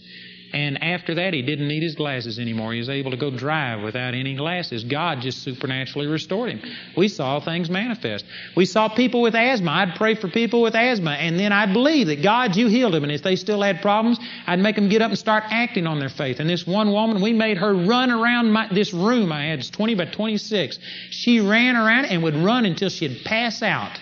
And 0.56 0.82
after 0.82 1.16
that, 1.16 1.34
he 1.34 1.42
didn't 1.42 1.68
need 1.68 1.82
his 1.82 1.94
glasses 1.96 2.38
anymore. 2.38 2.72
He 2.72 2.78
was 2.78 2.88
able 2.88 3.10
to 3.10 3.18
go 3.18 3.30
drive 3.30 3.82
without 3.82 4.14
any 4.14 4.34
glasses. 4.34 4.84
God 4.84 5.20
just 5.20 5.42
supernaturally 5.42 6.06
restored 6.06 6.48
him. 6.48 6.62
We 6.96 7.08
saw 7.08 7.40
things 7.40 7.68
manifest. 7.68 8.24
We 8.56 8.64
saw 8.64 8.88
people 8.88 9.20
with 9.20 9.34
asthma. 9.34 9.70
I'd 9.70 9.96
pray 9.96 10.14
for 10.14 10.28
people 10.28 10.62
with 10.62 10.74
asthma, 10.74 11.10
and 11.10 11.38
then 11.38 11.52
I'd 11.52 11.74
believe 11.74 12.06
that 12.06 12.22
God, 12.22 12.56
you 12.56 12.68
healed 12.68 12.94
them. 12.94 13.02
And 13.02 13.12
if 13.12 13.22
they 13.22 13.36
still 13.36 13.60
had 13.60 13.82
problems, 13.82 14.18
I'd 14.46 14.58
make 14.58 14.76
them 14.76 14.88
get 14.88 15.02
up 15.02 15.10
and 15.10 15.18
start 15.18 15.44
acting 15.50 15.86
on 15.86 15.98
their 15.98 16.08
faith. 16.08 16.40
And 16.40 16.48
this 16.48 16.66
one 16.66 16.90
woman, 16.90 17.20
we 17.20 17.34
made 17.34 17.58
her 17.58 17.74
run 17.74 18.10
around 18.10 18.50
my, 18.50 18.66
this 18.72 18.94
room 18.94 19.32
I 19.32 19.48
had, 19.48 19.58
it's 19.58 19.68
20 19.68 19.94
by 19.94 20.06
26. 20.06 20.78
She 21.10 21.40
ran 21.40 21.76
around 21.76 22.06
and 22.06 22.22
would 22.22 22.34
run 22.34 22.64
until 22.64 22.88
she'd 22.88 23.26
pass 23.26 23.62
out. 23.62 24.00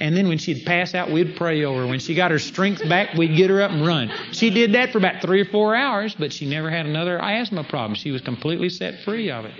And 0.00 0.16
then 0.16 0.28
when 0.28 0.38
she'd 0.38 0.64
pass 0.64 0.94
out, 0.94 1.10
we'd 1.10 1.36
pray 1.36 1.64
over 1.64 1.80
her. 1.80 1.86
When 1.86 1.98
she 1.98 2.14
got 2.14 2.30
her 2.30 2.38
strength 2.38 2.88
back, 2.88 3.14
we'd 3.14 3.36
get 3.36 3.50
her 3.50 3.60
up 3.60 3.72
and 3.72 3.84
run. 3.84 4.12
She 4.32 4.50
did 4.50 4.74
that 4.74 4.92
for 4.92 4.98
about 4.98 5.22
three 5.22 5.40
or 5.40 5.44
four 5.46 5.74
hours, 5.74 6.14
but 6.16 6.32
she 6.32 6.46
never 6.46 6.70
had 6.70 6.86
another 6.86 7.20
asthma 7.20 7.64
problem. 7.64 7.94
She 7.96 8.12
was 8.12 8.22
completely 8.22 8.68
set 8.68 9.02
free 9.04 9.30
of 9.30 9.44
it. 9.44 9.54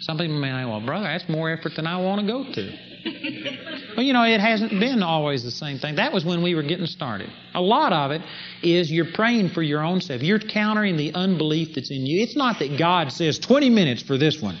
Some 0.00 0.18
people 0.18 0.38
may 0.38 0.48
say, 0.48 0.64
well, 0.64 0.80
brother, 0.80 1.06
that's 1.06 1.28
more 1.28 1.50
effort 1.50 1.72
than 1.74 1.86
I 1.86 1.98
want 1.98 2.20
to 2.20 2.26
go 2.26 2.44
to. 2.52 2.78
Well, 3.96 4.04
you 4.04 4.12
know, 4.12 4.24
it 4.24 4.40
hasn't 4.40 4.78
been 4.78 5.02
always 5.02 5.42
the 5.42 5.50
same 5.50 5.78
thing. 5.78 5.94
That 5.94 6.12
was 6.12 6.22
when 6.22 6.42
we 6.42 6.54
were 6.54 6.62
getting 6.62 6.84
started. 6.84 7.30
A 7.54 7.60
lot 7.62 7.94
of 7.94 8.10
it 8.10 8.20
is 8.62 8.92
you're 8.92 9.10
praying 9.14 9.50
for 9.50 9.62
your 9.62 9.82
own 9.82 10.02
self. 10.02 10.22
You're 10.22 10.38
countering 10.38 10.98
the 10.98 11.14
unbelief 11.14 11.74
that's 11.74 11.90
in 11.90 12.04
you. 12.04 12.22
It's 12.22 12.36
not 12.36 12.58
that 12.58 12.78
God 12.78 13.10
says 13.10 13.38
20 13.38 13.70
minutes 13.70 14.02
for 14.02 14.18
this 14.18 14.42
one. 14.42 14.58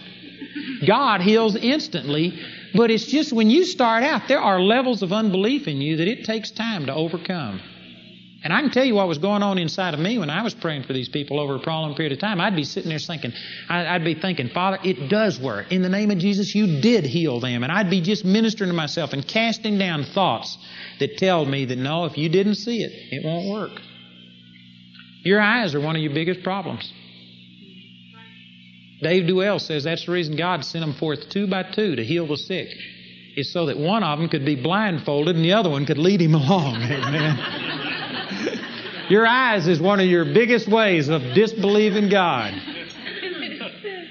God 0.86 1.20
heals 1.20 1.54
instantly, 1.54 2.40
but 2.76 2.90
it's 2.90 3.06
just 3.06 3.32
when 3.32 3.50
you 3.50 3.64
start 3.64 4.02
out, 4.02 4.28
there 4.28 4.40
are 4.40 4.60
levels 4.60 5.02
of 5.02 5.12
unbelief 5.12 5.66
in 5.66 5.80
you 5.80 5.96
that 5.96 6.08
it 6.08 6.24
takes 6.24 6.50
time 6.50 6.86
to 6.86 6.94
overcome. 6.94 7.60
And 8.44 8.52
I 8.52 8.60
can 8.60 8.70
tell 8.70 8.84
you 8.84 8.94
what 8.94 9.08
was 9.08 9.18
going 9.18 9.42
on 9.42 9.58
inside 9.58 9.92
of 9.92 9.98
me 9.98 10.18
when 10.18 10.30
I 10.30 10.42
was 10.42 10.54
praying 10.54 10.84
for 10.84 10.92
these 10.92 11.08
people 11.08 11.40
over 11.40 11.56
a 11.56 11.58
prolonged 11.58 11.96
period 11.96 12.12
of 12.12 12.20
time. 12.20 12.40
I'd 12.40 12.54
be 12.54 12.62
sitting 12.62 12.90
there 12.90 12.98
thinking, 13.00 13.32
I'd 13.68 14.04
be 14.04 14.14
thinking, 14.14 14.50
Father, 14.50 14.78
it 14.84 15.08
does 15.08 15.40
work. 15.40 15.72
In 15.72 15.82
the 15.82 15.88
name 15.88 16.12
of 16.12 16.18
Jesus, 16.18 16.54
you 16.54 16.80
did 16.80 17.04
heal 17.04 17.40
them. 17.40 17.64
And 17.64 17.72
I'd 17.72 17.90
be 17.90 18.00
just 18.00 18.24
ministering 18.24 18.68
to 18.68 18.74
myself 18.74 19.12
and 19.12 19.26
casting 19.26 19.78
down 19.78 20.04
thoughts 20.04 20.56
that 21.00 21.18
tell 21.18 21.44
me 21.44 21.64
that 21.64 21.78
no, 21.78 22.04
if 22.04 22.16
you 22.16 22.28
didn't 22.28 22.54
see 22.54 22.82
it, 22.82 22.92
it 23.10 23.24
won't 23.24 23.48
work. 23.48 23.80
Your 25.24 25.40
eyes 25.40 25.74
are 25.74 25.80
one 25.80 25.96
of 25.96 26.02
your 26.02 26.14
biggest 26.14 26.44
problems. 26.44 26.92
Dave 29.00 29.24
Duell 29.24 29.60
says 29.60 29.84
that's 29.84 30.06
the 30.06 30.12
reason 30.12 30.36
God 30.36 30.64
sent 30.64 30.84
them 30.84 30.94
forth 30.94 31.28
two 31.28 31.46
by 31.46 31.62
two 31.64 31.96
to 31.96 32.04
heal 32.04 32.26
the 32.26 32.36
sick. 32.36 32.68
Is 33.36 33.52
so 33.52 33.66
that 33.66 33.76
one 33.76 34.02
of 34.02 34.18
them 34.18 34.30
could 34.30 34.46
be 34.46 34.56
blindfolded 34.56 35.36
and 35.36 35.44
the 35.44 35.52
other 35.52 35.68
one 35.68 35.84
could 35.84 35.98
lead 35.98 36.22
him 36.22 36.34
along. 36.36 36.76
Amen. 36.76 37.66
Your 39.08 39.26
eyes 39.26 39.68
is 39.68 39.80
one 39.80 40.00
of 40.00 40.06
your 40.06 40.24
biggest 40.24 40.66
ways 40.66 41.08
of 41.08 41.22
disbelieving 41.34 42.08
God. 42.08 42.54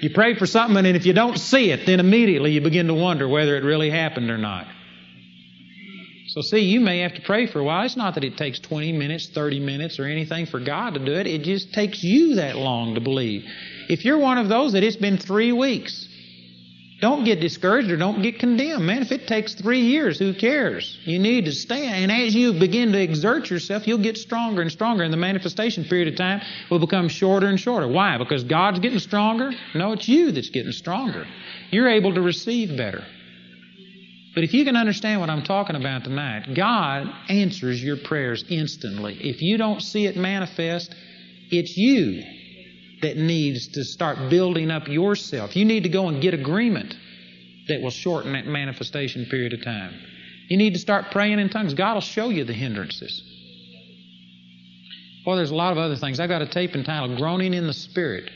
You 0.00 0.10
pray 0.14 0.34
for 0.36 0.46
something, 0.46 0.76
and 0.86 0.96
if 0.96 1.04
you 1.04 1.12
don't 1.12 1.38
see 1.38 1.70
it, 1.70 1.84
then 1.84 2.00
immediately 2.00 2.52
you 2.52 2.60
begin 2.62 2.86
to 2.86 2.94
wonder 2.94 3.28
whether 3.28 3.56
it 3.56 3.64
really 3.64 3.90
happened 3.90 4.30
or 4.30 4.38
not. 4.38 4.66
So, 6.28 6.40
see, 6.40 6.60
you 6.60 6.80
may 6.80 7.00
have 7.00 7.14
to 7.14 7.22
pray 7.22 7.46
for 7.46 7.60
a 7.60 7.64
while. 7.64 7.84
It's 7.84 7.96
not 7.96 8.14
that 8.14 8.24
it 8.24 8.36
takes 8.36 8.58
20 8.60 8.92
minutes, 8.92 9.28
30 9.28 9.60
minutes, 9.60 9.98
or 9.98 10.04
anything 10.04 10.46
for 10.46 10.60
God 10.60 10.94
to 10.94 11.04
do 11.04 11.12
it. 11.12 11.26
It 11.26 11.42
just 11.42 11.72
takes 11.72 12.02
you 12.02 12.36
that 12.36 12.56
long 12.56 12.94
to 12.94 13.00
believe. 13.00 13.44
If 13.88 14.04
you're 14.04 14.18
one 14.18 14.38
of 14.38 14.48
those 14.48 14.72
that 14.72 14.82
it's 14.82 14.96
been 14.96 15.18
three 15.18 15.52
weeks, 15.52 16.08
don't 17.00 17.24
get 17.24 17.40
discouraged 17.40 17.90
or 17.90 17.98
don't 17.98 18.22
get 18.22 18.38
condemned. 18.38 18.86
Man, 18.86 19.02
if 19.02 19.12
it 19.12 19.26
takes 19.26 19.54
three 19.54 19.82
years, 19.82 20.18
who 20.18 20.32
cares? 20.32 20.98
You 21.04 21.18
need 21.18 21.44
to 21.44 21.52
stand. 21.52 22.10
And 22.10 22.12
as 22.12 22.34
you 22.34 22.54
begin 22.54 22.92
to 22.92 23.00
exert 23.00 23.50
yourself, 23.50 23.86
you'll 23.86 23.98
get 23.98 24.16
stronger 24.16 24.62
and 24.62 24.72
stronger, 24.72 25.02
and 25.02 25.12
the 25.12 25.18
manifestation 25.18 25.84
period 25.84 26.08
of 26.08 26.16
time 26.16 26.40
will 26.70 26.78
become 26.78 27.08
shorter 27.08 27.48
and 27.48 27.60
shorter. 27.60 27.86
Why? 27.86 28.16
Because 28.16 28.44
God's 28.44 28.78
getting 28.78 28.98
stronger? 28.98 29.52
No, 29.74 29.92
it's 29.92 30.08
you 30.08 30.32
that's 30.32 30.48
getting 30.48 30.72
stronger. 30.72 31.26
You're 31.70 31.88
able 31.88 32.14
to 32.14 32.22
receive 32.22 32.76
better. 32.78 33.04
But 34.34 34.44
if 34.44 34.54
you 34.54 34.64
can 34.64 34.76
understand 34.76 35.20
what 35.20 35.28
I'm 35.28 35.42
talking 35.42 35.76
about 35.76 36.04
tonight, 36.04 36.54
God 36.54 37.10
answers 37.28 37.82
your 37.82 37.98
prayers 37.98 38.44
instantly. 38.48 39.18
If 39.20 39.42
you 39.42 39.58
don't 39.58 39.82
see 39.82 40.06
it 40.06 40.16
manifest, 40.16 40.94
it's 41.50 41.76
you 41.76 42.22
that 43.02 43.16
needs 43.16 43.68
to 43.68 43.84
start 43.84 44.30
building 44.30 44.70
up 44.70 44.88
yourself. 44.88 45.56
You 45.56 45.64
need 45.64 45.82
to 45.82 45.88
go 45.88 46.08
and 46.08 46.22
get 46.22 46.34
agreement 46.34 46.94
that 47.68 47.80
will 47.82 47.90
shorten 47.90 48.32
that 48.32 48.46
manifestation 48.46 49.26
period 49.26 49.52
of 49.52 49.62
time. 49.62 49.94
You 50.48 50.56
need 50.56 50.74
to 50.74 50.78
start 50.78 51.10
praying 51.10 51.38
in 51.38 51.48
tongues. 51.48 51.74
God 51.74 51.94
will 51.94 52.00
show 52.00 52.28
you 52.28 52.44
the 52.44 52.52
hindrances. 52.52 53.22
Well, 55.26 55.36
there's 55.36 55.50
a 55.50 55.56
lot 55.56 55.72
of 55.72 55.78
other 55.78 55.96
things. 55.96 56.20
I 56.20 56.28
got 56.28 56.42
a 56.42 56.46
tape 56.46 56.74
entitled 56.74 57.18
Groaning 57.18 57.52
in 57.52 57.66
the 57.66 57.72
Spirit 57.72 58.30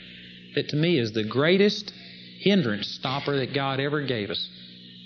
that 0.55 0.69
to 0.69 0.75
me 0.75 0.99
is 0.99 1.13
the 1.13 1.23
greatest 1.23 1.93
hindrance 2.39 2.87
stopper 2.87 3.37
that 3.37 3.53
God 3.53 3.79
ever 3.79 4.01
gave 4.01 4.29
us. 4.29 4.49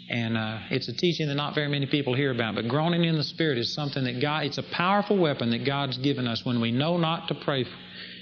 And 0.09 0.37
uh, 0.37 0.59
it's 0.69 0.87
a 0.87 0.93
teaching 0.93 1.27
that 1.27 1.35
not 1.35 1.55
very 1.55 1.67
many 1.67 1.85
people 1.85 2.15
hear 2.15 2.31
about. 2.31 2.55
But 2.55 2.67
groaning 2.67 3.05
in 3.05 3.15
the 3.15 3.23
Spirit 3.23 3.57
is 3.57 3.73
something 3.73 4.03
that 4.03 4.19
God, 4.19 4.45
it's 4.45 4.57
a 4.57 4.63
powerful 4.63 5.17
weapon 5.17 5.49
that 5.51 5.65
God's 5.65 5.97
given 5.97 6.27
us 6.27 6.45
when 6.45 6.59
we 6.61 6.71
know 6.71 6.97
not 6.97 7.27
to 7.29 7.35
pray 7.35 7.65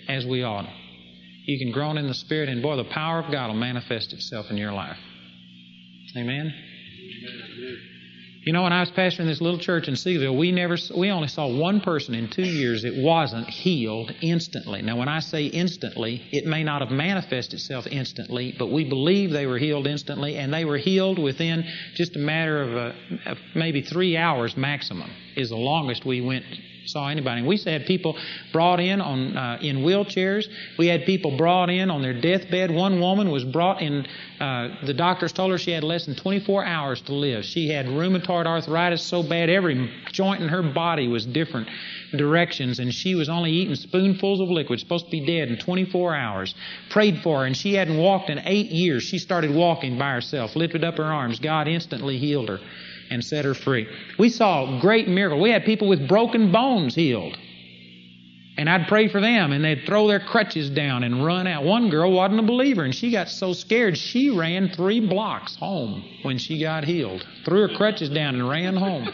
as 0.07 0.25
we 0.25 0.43
ought. 0.43 0.67
You 1.45 1.59
can 1.59 1.71
groan 1.71 1.97
in 1.97 2.07
the 2.07 2.13
Spirit, 2.13 2.49
and 2.49 2.61
boy, 2.61 2.77
the 2.77 2.85
power 2.85 3.19
of 3.19 3.31
God 3.31 3.47
will 3.47 3.55
manifest 3.55 4.13
itself 4.13 4.47
in 4.49 4.57
your 4.57 4.71
life. 4.71 4.97
Amen? 6.15 6.53
You 8.45 8.51
know, 8.51 8.63
when 8.63 8.73
I 8.73 8.81
was 8.81 8.91
pastoring 8.91 9.25
this 9.25 9.39
little 9.39 9.59
church 9.59 9.87
in 9.87 9.93
Seagoville, 9.93 10.37
we 10.37 10.51
never, 10.51 10.75
we 10.97 11.11
only 11.11 11.29
saw 11.29 11.47
one 11.47 11.79
person 11.79 12.13
in 12.13 12.29
two 12.29 12.45
years 12.45 12.83
that 12.83 12.93
wasn't 12.95 13.47
healed 13.47 14.13
instantly. 14.21 14.81
Now, 14.81 14.97
when 14.97 15.07
I 15.07 15.19
say 15.19 15.45
instantly, 15.45 16.21
it 16.31 16.45
may 16.45 16.63
not 16.63 16.81
have 16.81 16.91
manifested 16.91 17.53
itself 17.53 17.87
instantly, 17.87 18.53
but 18.57 18.69
we 18.69 18.83
believe 18.83 19.31
they 19.31 19.47
were 19.47 19.57
healed 19.57 19.87
instantly, 19.87 20.35
and 20.35 20.53
they 20.53 20.65
were 20.65 20.77
healed 20.77 21.19
within 21.19 21.63
just 21.95 22.17
a 22.17 22.19
matter 22.19 22.61
of, 22.61 22.75
uh, 22.75 23.31
of 23.31 23.37
maybe 23.55 23.81
three 23.81 24.17
hours 24.17 24.57
maximum. 24.57 25.09
Is 25.37 25.49
the 25.49 25.55
longest 25.55 26.05
we 26.05 26.19
went 26.19 26.45
saw 26.85 27.07
anybody. 27.07 27.41
We 27.41 27.57
had 27.57 27.85
people 27.85 28.17
brought 28.51 28.79
in 28.79 28.99
on 28.99 29.37
uh, 29.37 29.59
in 29.61 29.77
wheelchairs. 29.77 30.45
We 30.77 30.87
had 30.87 31.05
people 31.05 31.37
brought 31.37 31.69
in 31.69 31.89
on 31.89 32.01
their 32.01 32.19
deathbed. 32.19 32.71
One 32.71 32.99
woman 32.99 33.31
was 33.31 33.43
brought 33.43 33.81
in. 33.81 34.05
Uh, 34.39 34.75
the 34.85 34.93
doctors 34.93 35.31
told 35.31 35.51
her 35.51 35.57
she 35.57 35.71
had 35.71 35.83
less 35.83 36.05
than 36.05 36.15
24 36.15 36.65
hours 36.65 37.01
to 37.01 37.13
live. 37.13 37.45
She 37.45 37.69
had 37.69 37.85
rheumatoid 37.85 38.45
arthritis 38.45 39.01
so 39.01 39.23
bad 39.23 39.49
every 39.49 39.89
joint 40.11 40.41
in 40.41 40.49
her 40.49 40.61
body 40.61 41.07
was 41.07 41.25
different 41.25 41.69
directions, 42.11 42.79
and 42.79 42.93
she 42.93 43.15
was 43.15 43.29
only 43.29 43.51
eating 43.51 43.75
spoonfuls 43.75 44.41
of 44.41 44.49
liquid, 44.49 44.79
supposed 44.79 45.05
to 45.05 45.11
be 45.11 45.25
dead 45.25 45.47
in 45.47 45.57
24 45.57 46.15
hours. 46.15 46.53
Prayed 46.89 47.21
for 47.23 47.39
her, 47.39 47.45
and 47.45 47.55
she 47.55 47.73
hadn't 47.73 47.97
walked 47.97 48.29
in 48.29 48.39
eight 48.43 48.71
years. 48.71 49.03
She 49.03 49.19
started 49.19 49.53
walking 49.53 49.97
by 49.97 50.11
herself, 50.11 50.55
lifted 50.55 50.83
up 50.83 50.97
her 50.97 51.03
arms. 51.03 51.39
God 51.39 51.67
instantly 51.67 52.17
healed 52.17 52.49
her 52.49 52.59
and 53.09 53.23
set 53.23 53.45
her 53.45 53.53
free. 53.53 53.87
We 54.17 54.29
saw 54.29 54.79
great 54.79 55.07
miracle. 55.07 55.39
We 55.39 55.51
had 55.51 55.65
people 55.65 55.87
with 55.87 56.07
broken 56.07 56.51
bones 56.51 56.95
healed. 56.95 57.37
And 58.55 58.69
I'd 58.69 58.87
pray 58.87 59.07
for 59.07 59.19
them, 59.19 59.51
and 59.51 59.65
they'd 59.65 59.83
throw 59.85 60.07
their 60.07 60.19
crutches 60.19 60.69
down 60.69 61.03
and 61.03 61.25
run 61.25 61.47
out. 61.47 61.63
One 61.63 61.89
girl 61.89 62.11
wasn't 62.11 62.39
a 62.39 62.43
believer, 62.43 62.83
and 62.83 62.93
she 62.93 63.09
got 63.11 63.27
so 63.27 63.51
scared 63.51 63.97
she 63.97 64.29
ran 64.29 64.69
three 64.69 64.99
blocks 64.99 65.55
home 65.55 66.03
when 66.21 66.37
she 66.37 66.59
got 66.59 66.83
healed. 66.83 67.25
Threw 67.45 67.67
her 67.67 67.75
crutches 67.75 68.09
down 68.09 68.35
and 68.35 68.47
ran 68.47 68.75
home. 68.75 69.09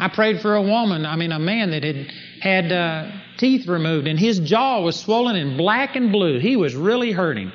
I 0.00 0.08
prayed 0.08 0.40
for 0.40 0.56
a 0.56 0.62
woman, 0.62 1.06
I 1.06 1.14
mean, 1.14 1.30
a 1.30 1.38
man 1.38 1.70
that 1.70 1.84
had 1.84 2.10
had 2.40 2.72
uh, 2.72 3.10
teeth 3.36 3.68
removed, 3.68 4.08
and 4.08 4.18
his 4.18 4.40
jaw 4.40 4.80
was 4.80 4.98
swollen 4.98 5.36
and 5.36 5.56
black 5.56 5.94
and 5.94 6.10
blue. 6.10 6.40
He 6.40 6.56
was 6.56 6.74
really 6.74 7.12
hurting. 7.12 7.52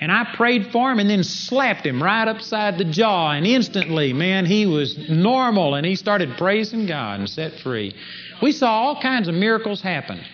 And 0.00 0.10
I 0.10 0.34
prayed 0.34 0.72
for 0.72 0.90
him 0.90 0.98
and 0.98 1.10
then 1.10 1.22
slapped 1.22 1.84
him 1.84 2.02
right 2.02 2.26
upside 2.26 2.78
the 2.78 2.86
jaw. 2.86 3.32
And 3.32 3.46
instantly, 3.46 4.14
man, 4.14 4.46
he 4.46 4.64
was 4.64 4.96
normal 5.10 5.74
and 5.74 5.84
he 5.84 5.94
started 5.94 6.38
praising 6.38 6.86
God 6.86 7.20
and 7.20 7.28
set 7.28 7.58
free. 7.60 7.94
We 8.40 8.52
saw 8.52 8.70
all 8.70 9.00
kinds 9.00 9.28
of 9.28 9.34
miracles 9.34 9.82
happen. 9.82 10.24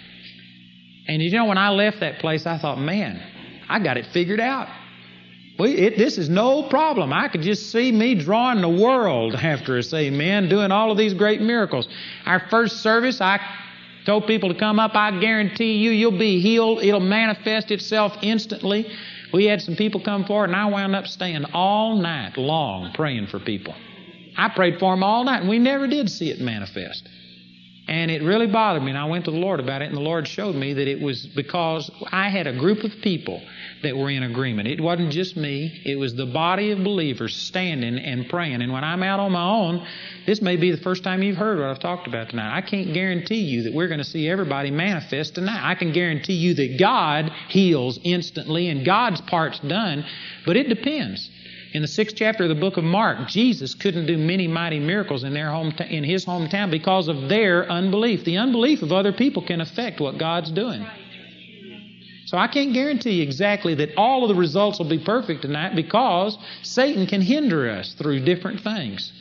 And 1.09 1.21
you 1.21 1.31
know, 1.33 1.47
when 1.47 1.59
I 1.59 1.71
left 1.71 2.01
that 2.01 2.21
place, 2.21 2.47
I 2.47 2.59
thought, 2.59 2.79
man, 2.79 3.21
I 3.69 3.81
got 3.81 3.97
it 3.97 4.07
figured 4.07 4.41
out. 4.41 4.69
We, 5.59 5.73
it, 5.73 5.99
this 5.99 6.19
is 6.19 6.29
no 6.29 6.69
problem. 6.69 7.13
I 7.13 7.29
could 7.29 7.43
just 7.43 7.73
see 7.73 7.91
me 7.91 8.15
drawing 8.15 8.61
the 8.61 8.69
world 8.69 9.35
after 9.43 9.79
us, 9.79 9.93
amen, 9.93 10.49
doing 10.49 10.71
all 10.71 10.93
of 10.93 10.99
these 10.99 11.15
great 11.15 11.41
miracles. 11.41 11.89
Our 12.25 12.49
first 12.51 12.83
service, 12.83 13.21
I 13.21 13.41
told 14.05 14.27
people 14.27 14.53
to 14.53 14.59
come 14.59 14.79
up. 14.79 14.95
I 14.95 15.19
guarantee 15.19 15.75
you, 15.79 15.91
you'll 15.91 16.19
be 16.19 16.41
healed. 16.41 16.85
It'll 16.85 17.01
manifest 17.01 17.71
itself 17.71 18.17
instantly. 18.23 18.87
We 19.37 19.45
had 19.45 19.61
some 19.61 19.77
people 19.77 20.01
come 20.01 20.25
forward, 20.25 20.49
and 20.49 20.57
I 20.57 20.65
wound 20.65 20.97
up 20.97 21.07
staying 21.07 21.45
all 21.53 21.95
night 21.95 22.39
long 22.39 22.95
praying 22.95 23.27
for 23.27 23.39
people. 23.39 23.75
I 24.35 24.49
prayed 24.49 24.79
for 24.81 24.95
them 24.95 25.03
all 25.03 25.25
night, 25.25 25.41
and 25.41 25.51
we 25.51 25.59
never 25.59 25.87
did 25.87 26.11
see 26.11 26.31
it 26.31 26.41
manifest. 26.41 27.07
And 27.89 28.11
it 28.11 28.21
really 28.23 28.49
bothered 28.49 28.83
me, 28.83 28.91
and 28.91 28.99
I 28.99 29.05
went 29.05 29.27
to 29.27 29.31
the 29.31 29.37
Lord 29.37 29.61
about 29.61 29.81
it, 29.81 29.85
and 29.87 29.97
the 29.97 30.01
Lord 30.01 30.27
showed 30.27 30.57
me 30.57 30.75
that 30.75 30.89
it 30.89 31.01
was 31.01 31.25
because 31.25 31.89
I 32.11 32.31
had 32.31 32.49
a 32.49 32.59
group 32.59 32.83
of 32.83 32.91
people 33.01 33.41
that 33.85 33.97
were 33.97 34.11
in 34.11 34.25
agreement. 34.25 34.67
It 34.67 34.81
wasn't 34.81 35.13
just 35.13 35.37
me, 35.37 35.83
it 35.85 35.95
was 35.95 36.17
the 36.17 36.27
body 36.27 36.73
of 36.73 36.83
believers 36.83 37.37
standing 37.37 37.97
and 37.97 38.29
praying. 38.29 38.61
And 38.61 38.73
when 38.73 38.83
I'm 38.83 39.05
out 39.05 39.21
on 39.21 39.31
my 39.31 39.49
own, 39.49 39.87
this 40.27 40.43
may 40.43 40.57
be 40.57 40.73
the 40.73 40.83
first 40.83 41.05
time 41.05 41.23
you've 41.23 41.37
heard 41.37 41.61
what 41.61 41.69
I've 41.69 41.79
talked 41.79 42.09
about 42.09 42.31
tonight. 42.31 42.57
I 42.57 42.61
can't 42.61 42.93
guarantee 42.93 43.43
you 43.43 43.63
that 43.63 43.73
we're 43.73 43.89
going 43.89 43.99
to 43.99 44.05
see 44.05 44.29
everybody 44.29 44.73
manifest 44.73 45.37
tonight. 45.37 45.61
I 45.63 45.77
can 45.77 45.93
guarantee 45.93 46.35
you 46.35 46.55
that 46.55 46.81
God 46.81 47.31
heals 47.49 48.01
instantly 48.03 48.69
and 48.69 48.85
God's 48.85 49.21
part's 49.21 49.61
done, 49.61 50.05
but 50.45 50.57
it 50.57 50.69
depends. 50.69 51.31
In 51.73 51.83
the 51.83 51.89
sixth 51.89 52.17
chapter 52.17 52.45
of 52.45 52.49
the 52.49 52.55
book 52.55 52.77
of 52.77 52.85
Mark, 52.85 53.29
Jesus 53.29 53.75
couldn't 53.75 54.07
do 54.07 54.17
many 54.17 54.47
mighty 54.49 54.79
miracles 54.79 55.25
in 55.25 55.35
their 55.35 55.51
home 55.51 55.75
in 55.91 56.05
his 56.05 56.25
hometown 56.25 56.71
because 56.71 57.09
of 57.09 57.29
their 57.29 57.71
unbelief. 57.71 58.25
The 58.25 58.39
unbelief 58.39 58.83
of 58.83 58.93
other 58.93 59.13
people 59.13 59.43
can 59.43 59.61
affect 59.61 60.01
what 60.01 60.19
God's 60.19 60.51
doing. 60.51 60.87
So 62.27 62.39
I 62.39 62.49
can't 62.49 62.73
guarantee 62.73 63.21
exactly 63.23 63.75
that 63.77 63.97
all 63.97 64.25
of 64.25 64.29
the 64.29 64.35
results 64.35 64.79
will 64.79 64.89
be 64.89 64.99
perfect 64.99 65.43
tonight 65.43 65.77
because 65.77 66.37
Satan 66.63 67.07
can 67.07 67.21
hinder 67.21 67.71
us 67.71 67.95
through 67.95 68.25
different 68.25 68.63
things. 68.63 69.13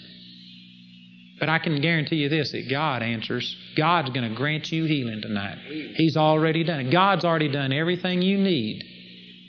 But 1.40 1.50
I 1.50 1.60
can 1.60 1.82
guarantee 1.82 2.18
you 2.18 2.30
this 2.30 2.52
that 2.52 2.70
God 2.70 3.04
answers. 3.04 3.56
God's 3.76 4.10
going 4.12 4.28
to 4.28 4.36
grant 4.36 4.72
you 4.72 4.86
healing 4.86 5.22
tonight. 5.22 5.58
He's 5.96 6.16
already 6.16 6.64
done 6.64 6.80
it. 6.80 6.92
God's 6.92 7.26
already 7.26 7.50
done 7.50 7.74
everything 7.74 8.22
you 8.22 8.38
need. 8.38 8.84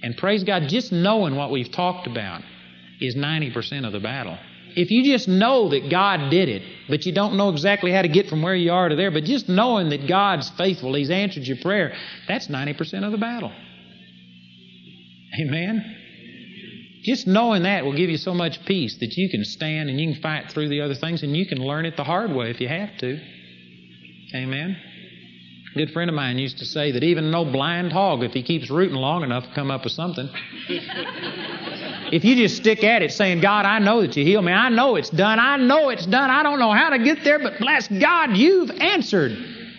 And 0.03 0.17
praise 0.17 0.45
God, 0.45 0.65
just 0.69 0.93
knowing 0.93 1.37
what 1.37 1.51
we've 1.51 1.71
talked 1.71 2.07
about 2.07 2.43
is 3.01 3.15
90% 3.15 3.87
of 3.87 3.93
the 3.93 4.01
battle. 4.01 4.39
If 4.77 4.91
you 4.91 5.05
just 5.05 5.27
know 5.27 5.71
that 5.71 5.91
God 5.91 6.31
did 6.31 6.51
it, 6.51 6.63
but 6.89 7.07
you 7.07 7.13
don't 7.13 7.37
know 7.37 7.49
exactly 7.49 7.93
how 7.93 8.03
to 8.03 8.09
get 8.09 8.29
from 8.29 8.43
where 8.43 8.55
you 8.55 8.73
are 8.73 8.89
to 8.91 8.97
there, 8.97 9.11
but 9.11 9.25
just 9.25 9.49
knowing 9.49 9.89
that 9.89 10.07
God's 10.07 10.51
faithful, 10.51 10.95
He's 10.95 11.11
answered 11.11 11.45
your 11.45 11.57
prayer, 11.63 11.95
that's 12.29 12.49
90% 12.49 13.05
of 13.05 13.13
the 13.13 13.19
battle. 13.19 13.53
Amen? 15.41 15.97
Just 17.05 17.27
knowing 17.27 17.63
that 17.63 17.85
will 17.85 17.97
give 17.97 18.11
you 18.11 18.19
so 18.19 18.35
much 18.35 18.65
peace 18.67 18.99
that 18.99 19.17
you 19.17 19.31
can 19.31 19.45
stand 19.45 19.89
and 19.89 19.99
you 19.99 20.13
can 20.13 20.21
fight 20.21 20.51
through 20.51 20.69
the 20.69 20.81
other 20.81 20.95
things 20.95 21.23
and 21.23 21.37
you 21.37 21.47
can 21.47 21.59
learn 21.59 21.87
it 21.87 21.97
the 21.97 22.05
hard 22.05 22.33
way 22.33 22.51
if 22.51 22.61
you 22.61 22.69
have 22.69 22.99
to. 22.99 23.19
Amen? 24.35 24.77
A 25.77 25.79
good 25.79 25.93
friend 25.93 26.09
of 26.09 26.17
mine 26.17 26.39
used 26.39 26.57
to 26.61 26.65
say 26.65 26.91
that 26.93 27.05
even 27.05 27.31
no 27.31 27.45
blind 27.45 27.93
hog, 27.93 28.23
if 28.23 28.33
he 28.33 28.43
keeps 28.43 28.71
rooting 28.71 28.97
long 28.97 29.23
enough, 29.23 29.45
come 29.55 29.71
up 29.71 29.85
with 29.85 29.93
something. 29.93 30.27
if 32.11 32.25
you 32.25 32.35
just 32.35 32.57
stick 32.57 32.83
at 32.83 33.03
it 33.03 33.13
saying, 33.13 33.43
God, 33.43 33.67
I 33.67 33.79
know 33.79 34.01
that 34.01 34.17
you 34.17 34.25
heal 34.25 34.41
me. 34.41 34.53
I 34.53 34.71
know 34.71 34.97
it's 34.97 35.11
done. 35.11 35.39
I 35.39 35.59
know 35.59 35.91
it's 35.91 36.07
done. 36.07 36.31
I 36.31 36.43
don't 36.43 36.59
know 36.59 36.73
how 36.73 36.89
to 36.89 36.99
get 36.99 37.23
there, 37.25 37.39
but 37.39 37.59
bless 37.59 37.89
God, 37.89 38.39
you've 38.39 38.71
answered. 38.71 39.33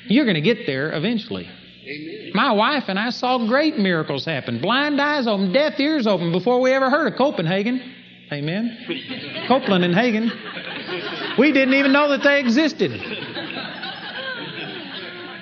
You're 0.06 0.26
going 0.26 0.36
to 0.36 0.42
get 0.42 0.68
there 0.68 0.96
eventually. 0.96 1.50
Amen. 1.88 2.32
My 2.36 2.52
wife 2.52 2.84
and 2.90 3.00
I 3.00 3.10
saw 3.10 3.48
great 3.48 3.80
miracles 3.80 4.24
happen. 4.24 4.62
Blind 4.62 5.02
eyes 5.02 5.26
open, 5.26 5.52
deaf 5.52 5.80
ears 5.80 6.06
open 6.06 6.32
before 6.32 6.62
we 6.62 6.74
ever 6.74 6.92
heard 6.92 7.12
of 7.12 7.18
Copenhagen. 7.18 7.82
Amen. 8.32 9.46
Copeland 9.48 9.84
and 9.84 9.96
Hagen. 9.96 10.32
We 11.40 11.52
didn't 11.52 11.74
even 11.74 11.92
know 11.92 12.10
that 12.10 12.22
they 12.22 12.40
existed. 12.40 12.92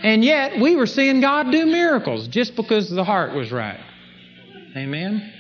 And 0.06 0.24
yet, 0.24 0.60
we 0.62 0.76
were 0.76 0.86
seeing 0.86 1.20
God 1.20 1.52
do 1.52 1.66
miracles 1.66 2.28
just 2.28 2.56
because 2.56 2.92
the 2.92 3.04
heart 3.04 3.34
was 3.34 3.52
right. 3.52 3.80
Amen? 4.78 5.34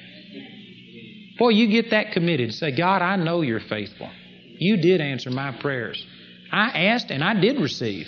Boy, 1.38 1.50
you 1.50 1.68
get 1.68 1.92
that 1.92 2.14
committed. 2.14 2.52
Say, 2.52 2.76
God, 2.76 3.04
I 3.04 3.16
know 3.16 3.42
you're 3.42 3.60
faithful. 3.60 4.10
You 4.58 4.78
did 4.78 5.02
answer 5.02 5.30
my 5.30 5.52
prayers. 5.52 6.04
I 6.52 6.88
asked 6.88 7.12
and 7.12 7.24
I 7.24 7.40
did 7.40 7.62
receive. 7.62 8.08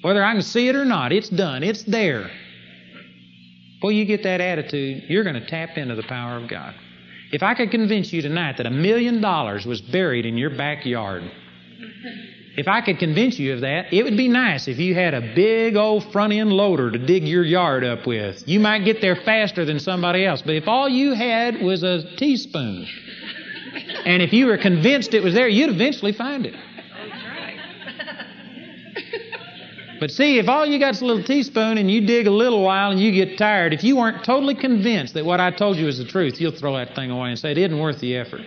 Whether 0.00 0.24
I 0.24 0.32
can 0.32 0.40
see 0.40 0.66
it 0.66 0.76
or 0.76 0.86
not, 0.86 1.12
it's 1.12 1.28
done. 1.28 1.62
It's 1.62 1.82
there. 1.82 2.30
Boy, 3.82 3.90
you 3.90 4.06
get 4.06 4.22
that 4.22 4.40
attitude, 4.40 5.02
you're 5.08 5.24
going 5.24 5.34
to 5.34 5.46
tap 5.46 5.76
into 5.76 5.94
the 5.94 6.04
power 6.04 6.38
of 6.38 6.48
God. 6.48 6.74
If 7.32 7.42
I 7.42 7.52
could 7.54 7.70
convince 7.70 8.14
you 8.14 8.22
tonight 8.22 8.56
that 8.56 8.66
a 8.66 8.70
million 8.70 9.20
dollars 9.20 9.66
was 9.66 9.82
buried 9.82 10.24
in 10.24 10.38
your 10.38 10.56
backyard, 10.56 11.30
if 12.56 12.68
I 12.68 12.80
could 12.82 12.98
convince 12.98 13.38
you 13.38 13.54
of 13.54 13.60
that, 13.62 13.92
it 13.92 14.02
would 14.02 14.16
be 14.16 14.28
nice 14.28 14.68
if 14.68 14.78
you 14.78 14.94
had 14.94 15.14
a 15.14 15.20
big 15.34 15.76
old 15.76 16.12
front 16.12 16.32
end 16.32 16.52
loader 16.52 16.90
to 16.90 16.98
dig 16.98 17.26
your 17.26 17.44
yard 17.44 17.84
up 17.84 18.06
with. 18.06 18.46
You 18.46 18.60
might 18.60 18.84
get 18.84 19.00
there 19.00 19.16
faster 19.16 19.64
than 19.64 19.80
somebody 19.80 20.26
else, 20.26 20.42
but 20.42 20.54
if 20.54 20.68
all 20.68 20.88
you 20.88 21.14
had 21.14 21.62
was 21.62 21.82
a 21.82 22.02
teaspoon, 22.16 22.86
and 24.04 24.22
if 24.22 24.32
you 24.32 24.46
were 24.46 24.58
convinced 24.58 25.14
it 25.14 25.22
was 25.22 25.32
there, 25.34 25.48
you'd 25.48 25.70
eventually 25.70 26.12
find 26.12 26.44
it. 26.44 26.54
But 30.02 30.10
see, 30.10 30.40
if 30.40 30.48
all 30.48 30.66
you 30.66 30.80
got 30.80 30.96
is 30.96 31.00
a 31.00 31.04
little 31.04 31.22
teaspoon 31.22 31.78
and 31.78 31.88
you 31.88 32.04
dig 32.04 32.26
a 32.26 32.30
little 32.30 32.64
while 32.64 32.90
and 32.90 33.00
you 33.00 33.12
get 33.12 33.38
tired, 33.38 33.72
if 33.72 33.84
you 33.84 33.96
weren't 33.96 34.24
totally 34.24 34.56
convinced 34.56 35.14
that 35.14 35.24
what 35.24 35.38
I 35.38 35.52
told 35.52 35.76
you 35.76 35.86
is 35.86 35.98
the 35.98 36.04
truth, 36.04 36.40
you'll 36.40 36.50
throw 36.50 36.76
that 36.76 36.96
thing 36.96 37.12
away 37.12 37.28
and 37.28 37.38
say 37.38 37.52
it 37.52 37.58
isn't 37.58 37.78
worth 37.78 38.00
the 38.00 38.16
effort. 38.16 38.40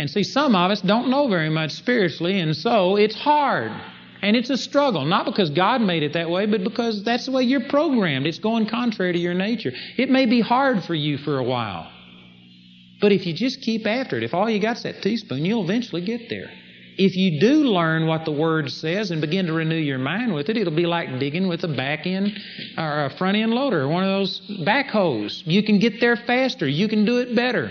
And 0.00 0.08
see, 0.08 0.22
some 0.22 0.56
of 0.56 0.70
us 0.70 0.80
don't 0.80 1.10
know 1.10 1.28
very 1.28 1.50
much 1.50 1.72
spiritually, 1.72 2.40
and 2.40 2.56
so 2.56 2.96
it's 2.96 3.14
hard. 3.14 3.70
And 4.22 4.34
it's 4.34 4.48
a 4.48 4.56
struggle, 4.56 5.04
not 5.04 5.26
because 5.26 5.50
God 5.50 5.82
made 5.82 6.02
it 6.02 6.14
that 6.14 6.30
way, 6.30 6.46
but 6.46 6.64
because 6.64 7.04
that's 7.04 7.26
the 7.26 7.32
way 7.32 7.42
you're 7.42 7.68
programmed. 7.68 8.26
It's 8.26 8.38
going 8.38 8.66
contrary 8.66 9.12
to 9.12 9.18
your 9.18 9.34
nature. 9.34 9.72
It 9.98 10.08
may 10.08 10.24
be 10.24 10.40
hard 10.40 10.84
for 10.84 10.94
you 10.94 11.18
for 11.18 11.36
a 11.36 11.44
while. 11.44 11.92
But 13.02 13.12
if 13.12 13.26
you 13.26 13.34
just 13.34 13.60
keep 13.60 13.86
after 13.86 14.16
it, 14.16 14.22
if 14.22 14.32
all 14.32 14.48
you 14.48 14.58
got's 14.58 14.84
that 14.84 15.02
teaspoon, 15.02 15.44
you'll 15.44 15.64
eventually 15.64 16.02
get 16.02 16.30
there. 16.30 16.50
If 16.96 17.14
you 17.14 17.38
do 17.38 17.64
learn 17.64 18.06
what 18.06 18.24
the 18.24 18.32
Word 18.32 18.70
says 18.70 19.10
and 19.10 19.20
begin 19.20 19.46
to 19.46 19.52
renew 19.52 19.76
your 19.76 19.98
mind 19.98 20.32
with 20.32 20.48
it, 20.48 20.56
it'll 20.56 20.74
be 20.74 20.86
like 20.86 21.18
digging 21.18 21.46
with 21.46 21.62
a 21.64 21.68
back 21.68 22.06
end 22.06 22.38
or 22.78 23.04
a 23.04 23.10
front 23.18 23.36
end 23.36 23.52
loader, 23.52 23.86
one 23.86 24.04
of 24.04 24.08
those 24.08 24.40
backhoes. 24.66 25.42
You 25.44 25.62
can 25.62 25.78
get 25.78 26.00
there 26.00 26.16
faster, 26.16 26.66
you 26.66 26.88
can 26.88 27.04
do 27.04 27.18
it 27.18 27.36
better. 27.36 27.70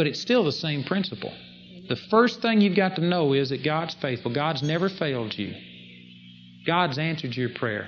But 0.00 0.06
it's 0.06 0.20
still 0.22 0.44
the 0.44 0.52
same 0.52 0.84
principle. 0.84 1.30
The 1.90 1.96
first 2.08 2.40
thing 2.40 2.62
you've 2.62 2.74
got 2.74 2.96
to 2.96 3.02
know 3.02 3.34
is 3.34 3.50
that 3.50 3.62
God's 3.62 3.92
faithful. 3.92 4.32
God's 4.32 4.62
never 4.62 4.88
failed 4.88 5.38
you. 5.38 5.54
God's 6.66 6.96
answered 6.96 7.36
your 7.36 7.50
prayer. 7.50 7.86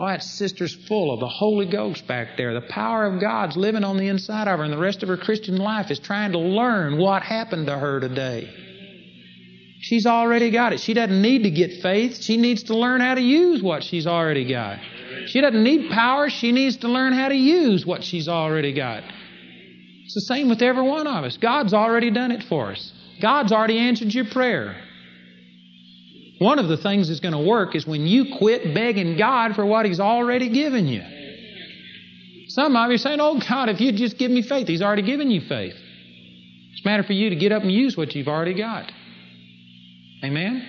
Oh, 0.00 0.06
that 0.06 0.22
sister's 0.22 0.74
full 0.86 1.12
of 1.12 1.20
the 1.20 1.28
Holy 1.28 1.66
Ghost 1.66 2.06
back 2.06 2.38
there. 2.38 2.54
The 2.54 2.66
power 2.66 3.04
of 3.04 3.20
God's 3.20 3.58
living 3.58 3.84
on 3.84 3.98
the 3.98 4.08
inside 4.08 4.48
of 4.48 4.58
her, 4.58 4.64
and 4.64 4.72
the 4.72 4.78
rest 4.78 5.02
of 5.02 5.10
her 5.10 5.18
Christian 5.18 5.58
life 5.58 5.90
is 5.90 5.98
trying 5.98 6.32
to 6.32 6.38
learn 6.38 6.96
what 6.96 7.22
happened 7.22 7.66
to 7.66 7.78
her 7.78 8.00
today. 8.00 8.48
She's 9.82 10.06
already 10.06 10.50
got 10.50 10.72
it. 10.72 10.80
She 10.80 10.94
doesn't 10.94 11.20
need 11.20 11.42
to 11.42 11.50
get 11.50 11.82
faith. 11.82 12.22
She 12.22 12.38
needs 12.38 12.62
to 12.64 12.74
learn 12.74 13.02
how 13.02 13.16
to 13.16 13.20
use 13.20 13.62
what 13.62 13.84
she's 13.84 14.06
already 14.06 14.48
got. 14.48 14.78
She 15.26 15.42
doesn't 15.42 15.62
need 15.62 15.90
power. 15.90 16.30
She 16.30 16.52
needs 16.52 16.78
to 16.78 16.88
learn 16.88 17.12
how 17.12 17.28
to 17.28 17.36
use 17.36 17.84
what 17.84 18.02
she's 18.02 18.28
already 18.28 18.72
got. 18.72 19.04
It's 20.14 20.28
the 20.28 20.34
same 20.34 20.50
with 20.50 20.60
every 20.60 20.82
one 20.82 21.06
of 21.06 21.24
us. 21.24 21.38
God's 21.38 21.72
already 21.72 22.10
done 22.10 22.32
it 22.32 22.42
for 22.42 22.72
us. 22.72 22.92
God's 23.22 23.50
already 23.50 23.78
answered 23.78 24.12
your 24.12 24.26
prayer. 24.26 24.76
One 26.38 26.58
of 26.58 26.68
the 26.68 26.76
things 26.76 27.08
that's 27.08 27.20
going 27.20 27.32
to 27.32 27.40
work 27.40 27.74
is 27.74 27.86
when 27.86 28.06
you 28.06 28.36
quit 28.36 28.74
begging 28.74 29.16
God 29.16 29.54
for 29.54 29.64
what 29.64 29.86
He's 29.86 30.00
already 30.00 30.50
given 30.50 30.86
you. 30.86 31.02
Some 32.48 32.76
of 32.76 32.90
you 32.90 32.96
are 32.96 32.98
saying, 32.98 33.20
Oh 33.22 33.40
God, 33.40 33.70
if 33.70 33.80
you'd 33.80 33.96
just 33.96 34.18
give 34.18 34.30
me 34.30 34.42
faith, 34.42 34.68
He's 34.68 34.82
already 34.82 35.00
given 35.00 35.30
you 35.30 35.40
faith. 35.48 35.76
It's 36.72 36.84
a 36.84 36.88
matter 36.88 37.04
for 37.04 37.14
you 37.14 37.30
to 37.30 37.36
get 37.36 37.50
up 37.50 37.62
and 37.62 37.72
use 37.72 37.96
what 37.96 38.14
you've 38.14 38.28
already 38.28 38.52
got. 38.52 38.92
Amen? 40.22 40.68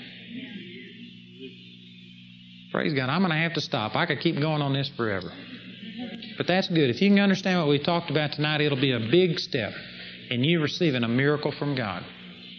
Praise 2.71 2.93
God. 2.93 3.09
I'm 3.09 3.19
going 3.19 3.31
to 3.31 3.37
have 3.37 3.55
to 3.55 3.61
stop. 3.61 3.93
I 3.97 4.05
could 4.05 4.21
keep 4.21 4.39
going 4.39 4.61
on 4.61 4.71
this 4.71 4.89
forever. 4.95 5.33
But 6.37 6.47
that's 6.47 6.67
good. 6.67 6.89
If 6.89 7.01
you 7.01 7.09
can 7.09 7.19
understand 7.19 7.59
what 7.59 7.69
we 7.69 7.79
talked 7.79 8.09
about 8.09 8.33
tonight, 8.33 8.61
it'll 8.61 8.79
be 8.79 8.91
a 8.91 8.99
big 8.99 9.39
step 9.39 9.73
in 10.29 10.43
you 10.43 10.61
receiving 10.61 11.03
a 11.03 11.07
miracle 11.07 11.51
from 11.51 11.75
God. 11.75 12.03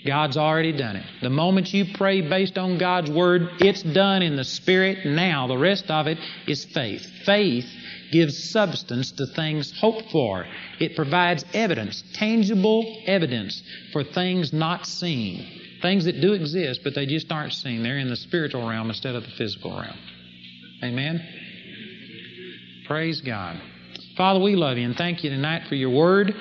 God's 0.07 0.37
already 0.37 0.73
done 0.73 0.97
it. 0.97 1.07
The 1.23 1.31
moment 1.31 1.73
you 1.73 1.87
pray 1.95 2.21
based 2.21 2.59
on 2.59 2.79
God's 2.79 3.11
Word, 3.11 3.49
it's 3.61 3.83
done 3.83 4.23
in 4.23 4.37
the 4.37 4.45
Spirit 4.45 5.07
now. 5.07 5.47
The 5.47 5.57
rest 5.57 5.91
of 5.91 6.07
it 6.07 6.19
is 6.47 6.65
faith. 6.67 7.07
Faith 7.25 7.67
gives 8.13 8.51
substance 8.51 9.13
to 9.13 9.27
things 9.27 9.73
hoped 9.81 10.11
for. 10.11 10.47
It 10.79 10.95
provides 10.95 11.45
evidence, 11.55 12.05
tangible 12.13 13.03
evidence 13.07 13.63
for 13.93 14.05
things 14.05 14.53
not 14.53 14.87
seen. 14.87 15.63
Things 15.81 16.05
that 16.05 16.21
do 16.21 16.35
exist, 16.35 16.81
but 16.85 16.95
they 16.95 17.07
just 17.07 17.33
aren't 17.33 17.55
seen. 17.55 17.83
They're 17.83 17.99
in 17.99 18.11
the 18.11 18.17
spiritual 18.17 18.69
realm 18.69 18.91
instead 18.91 19.15
of 19.15 19.23
the 19.25 19.31
physical 19.31 19.73
realm. 19.73 19.99
Amen? 20.83 21.27
Praise 22.85 23.23
God. 23.23 23.59
Father, 24.15 24.41
we 24.41 24.57
love 24.57 24.77
you 24.77 24.85
and 24.85 24.95
thank 24.95 25.25
you 25.25 25.31
tonight 25.31 25.63
for 25.69 25.75
your 25.75 25.89
word. 25.89 26.35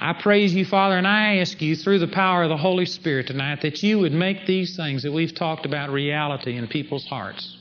I 0.00 0.12
praise 0.12 0.54
you, 0.54 0.64
Father, 0.64 0.96
and 0.96 1.08
I 1.08 1.38
ask 1.38 1.60
you 1.60 1.74
through 1.74 1.98
the 1.98 2.08
power 2.08 2.44
of 2.44 2.50
the 2.50 2.56
Holy 2.56 2.86
Spirit 2.86 3.26
tonight 3.26 3.62
that 3.62 3.82
you 3.82 3.98
would 3.98 4.12
make 4.12 4.46
these 4.46 4.76
things 4.76 5.02
that 5.02 5.12
we've 5.12 5.34
talked 5.34 5.66
about 5.66 5.90
reality 5.90 6.56
in 6.56 6.68
people's 6.68 7.06
hearts. 7.06 7.58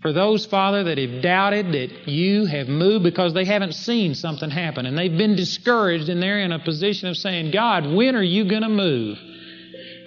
For 0.00 0.12
those, 0.12 0.46
Father, 0.46 0.84
that 0.84 0.96
have 0.96 1.22
doubted 1.22 1.72
that 1.72 2.08
you 2.08 2.46
have 2.46 2.68
moved 2.68 3.04
because 3.04 3.34
they 3.34 3.44
haven't 3.44 3.74
seen 3.74 4.14
something 4.14 4.50
happen 4.50 4.86
and 4.86 4.96
they've 4.96 5.16
been 5.16 5.36
discouraged 5.36 6.08
and 6.08 6.22
they're 6.22 6.40
in 6.40 6.52
a 6.52 6.58
position 6.58 7.08
of 7.08 7.18
saying, 7.18 7.50
God, 7.50 7.86
when 7.86 8.16
are 8.16 8.22
you 8.22 8.48
going 8.48 8.62
to 8.62 8.68
move? 8.68 9.18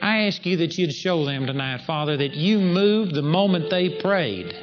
I 0.02 0.26
ask 0.26 0.46
you 0.46 0.58
that 0.58 0.78
you'd 0.78 0.94
show 0.94 1.26
them 1.26 1.46
tonight, 1.46 1.82
Father, 1.86 2.18
that 2.18 2.34
you 2.34 2.60
moved 2.60 3.14
the 3.14 3.22
moment 3.22 3.70
they 3.70 3.90
prayed. 4.00 4.56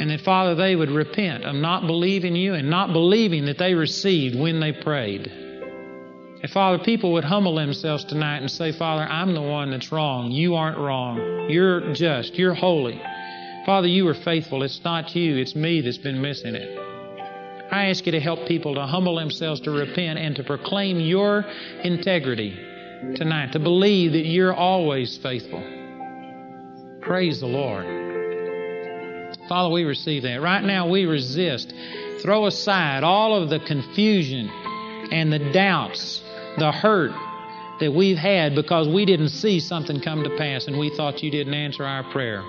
And 0.00 0.08
that, 0.08 0.22
Father, 0.22 0.54
they 0.54 0.74
would 0.74 0.90
repent 0.90 1.44
of 1.44 1.54
not 1.54 1.86
believing 1.86 2.34
you 2.34 2.54
and 2.54 2.70
not 2.70 2.94
believing 2.94 3.44
that 3.44 3.58
they 3.58 3.74
received 3.74 4.34
when 4.34 4.58
they 4.58 4.72
prayed. 4.72 5.26
And 5.26 6.50
Father, 6.50 6.82
people 6.82 7.12
would 7.12 7.24
humble 7.24 7.54
themselves 7.54 8.06
tonight 8.06 8.38
and 8.38 8.50
say, 8.50 8.72
Father, 8.72 9.02
I'm 9.02 9.34
the 9.34 9.42
one 9.42 9.72
that's 9.72 9.92
wrong. 9.92 10.30
You 10.30 10.54
aren't 10.54 10.78
wrong. 10.78 11.50
You're 11.50 11.92
just. 11.92 12.36
You're 12.36 12.54
holy. 12.54 12.98
Father, 13.66 13.88
you 13.88 14.08
are 14.08 14.14
faithful. 14.14 14.62
It's 14.62 14.82
not 14.82 15.14
you, 15.14 15.36
it's 15.36 15.54
me 15.54 15.82
that's 15.82 15.98
been 15.98 16.22
missing 16.22 16.54
it. 16.54 16.78
I 17.70 17.88
ask 17.90 18.06
you 18.06 18.12
to 18.12 18.20
help 18.20 18.48
people 18.48 18.76
to 18.76 18.86
humble 18.86 19.16
themselves, 19.16 19.60
to 19.60 19.70
repent, 19.70 20.18
and 20.18 20.34
to 20.36 20.44
proclaim 20.44 20.98
your 20.98 21.44
integrity 21.84 22.58
tonight, 23.16 23.52
to 23.52 23.58
believe 23.58 24.12
that 24.12 24.24
you're 24.24 24.54
always 24.54 25.18
faithful. 25.18 25.62
Praise 27.02 27.40
the 27.40 27.46
Lord. 27.46 27.99
Father, 29.50 29.68
we 29.68 29.82
receive 29.82 30.22
that. 30.22 30.40
Right 30.40 30.62
now, 30.62 30.88
we 30.88 31.06
resist. 31.06 31.74
Throw 32.22 32.46
aside 32.46 33.02
all 33.02 33.34
of 33.34 33.50
the 33.50 33.58
confusion 33.58 34.48
and 35.10 35.32
the 35.32 35.40
doubts, 35.52 36.22
the 36.56 36.70
hurt 36.70 37.10
that 37.80 37.92
we've 37.92 38.16
had 38.16 38.54
because 38.54 38.86
we 38.86 39.04
didn't 39.04 39.30
see 39.30 39.58
something 39.58 40.00
come 40.00 40.22
to 40.22 40.30
pass 40.38 40.68
and 40.68 40.78
we 40.78 40.94
thought 40.96 41.20
you 41.24 41.32
didn't 41.32 41.54
answer 41.54 41.82
our 41.82 42.04
prayer. 42.12 42.44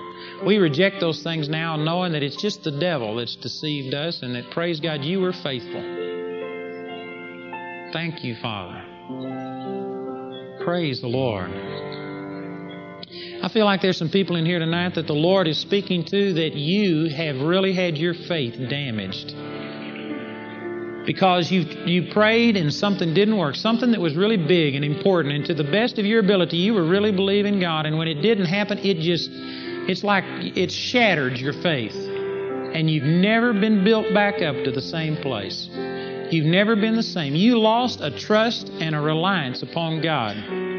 We 0.46 0.58
reject 0.58 1.00
those 1.00 1.24
things 1.24 1.48
now, 1.48 1.74
knowing 1.74 2.12
that 2.12 2.22
it's 2.22 2.40
just 2.40 2.62
the 2.62 2.70
devil 2.70 3.16
that's 3.16 3.34
deceived 3.34 3.94
us 3.94 4.22
and 4.22 4.36
that, 4.36 4.52
praise 4.52 4.78
God, 4.78 5.02
you 5.02 5.18
were 5.18 5.32
faithful. 5.32 5.82
Thank 7.92 8.22
you, 8.22 8.36
Father. 8.40 8.80
Praise 10.64 11.00
the 11.00 11.08
Lord. 11.08 11.50
I 13.42 13.48
feel 13.48 13.66
like 13.66 13.82
there's 13.82 13.98
some 13.98 14.08
people 14.08 14.36
in 14.36 14.46
here 14.46 14.58
tonight 14.58 14.94
that 14.94 15.06
the 15.06 15.12
Lord 15.12 15.46
is 15.46 15.58
speaking 15.58 16.04
to 16.06 16.32
that 16.34 16.54
you 16.54 17.10
have 17.10 17.40
really 17.40 17.74
had 17.74 17.98
your 17.98 18.14
faith 18.14 18.54
damaged. 18.70 19.34
Because 21.04 21.50
you 21.50 21.62
you 21.84 22.12
prayed 22.12 22.56
and 22.56 22.72
something 22.72 23.12
didn't 23.12 23.36
work, 23.36 23.56
something 23.56 23.90
that 23.90 24.00
was 24.00 24.14
really 24.14 24.36
big 24.36 24.76
and 24.76 24.84
important, 24.84 25.34
and 25.34 25.44
to 25.46 25.54
the 25.54 25.64
best 25.64 25.98
of 25.98 26.06
your 26.06 26.20
ability, 26.20 26.56
you 26.56 26.72
were 26.72 26.84
really 26.84 27.12
believing 27.12 27.58
God, 27.60 27.86
and 27.86 27.98
when 27.98 28.08
it 28.08 28.22
didn't 28.22 28.46
happen, 28.46 28.78
it 28.78 28.98
just 29.00 29.28
it's 29.32 30.04
like 30.04 30.24
it 30.38 30.70
shattered 30.70 31.38
your 31.38 31.52
faith. 31.52 31.96
And 31.96 32.88
you've 32.88 33.04
never 33.04 33.52
been 33.52 33.84
built 33.84 34.14
back 34.14 34.40
up 34.40 34.64
to 34.64 34.70
the 34.70 34.80
same 34.80 35.16
place. 35.16 35.68
You've 36.30 36.46
never 36.46 36.76
been 36.76 36.96
the 36.96 37.02
same. 37.02 37.34
You 37.34 37.58
lost 37.58 38.00
a 38.00 38.10
trust 38.10 38.70
and 38.80 38.94
a 38.94 39.00
reliance 39.00 39.62
upon 39.62 40.00
God. 40.00 40.71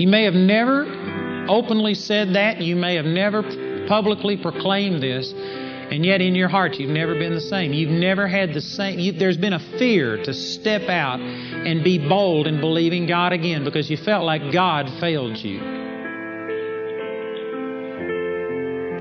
You 0.00 0.08
may 0.08 0.24
have 0.24 0.32
never 0.32 1.46
openly 1.46 1.94
said 1.94 2.34
that. 2.34 2.62
You 2.62 2.74
may 2.74 2.94
have 2.94 3.04
never 3.04 3.42
publicly 3.86 4.38
proclaimed 4.38 5.02
this. 5.02 5.30
And 5.30 6.06
yet, 6.06 6.22
in 6.22 6.34
your 6.34 6.48
heart, 6.48 6.76
you've 6.76 6.88
never 6.88 7.14
been 7.14 7.34
the 7.34 7.40
same. 7.42 7.74
You've 7.74 7.90
never 7.90 8.26
had 8.26 8.54
the 8.54 8.62
same. 8.62 8.98
You, 8.98 9.12
there's 9.12 9.36
been 9.36 9.52
a 9.52 9.78
fear 9.78 10.16
to 10.24 10.32
step 10.32 10.88
out 10.88 11.20
and 11.20 11.84
be 11.84 11.98
bold 11.98 12.46
in 12.46 12.60
believing 12.60 13.06
God 13.06 13.34
again 13.34 13.62
because 13.62 13.90
you 13.90 13.98
felt 13.98 14.24
like 14.24 14.52
God 14.52 14.88
failed 15.00 15.36
you. 15.36 15.60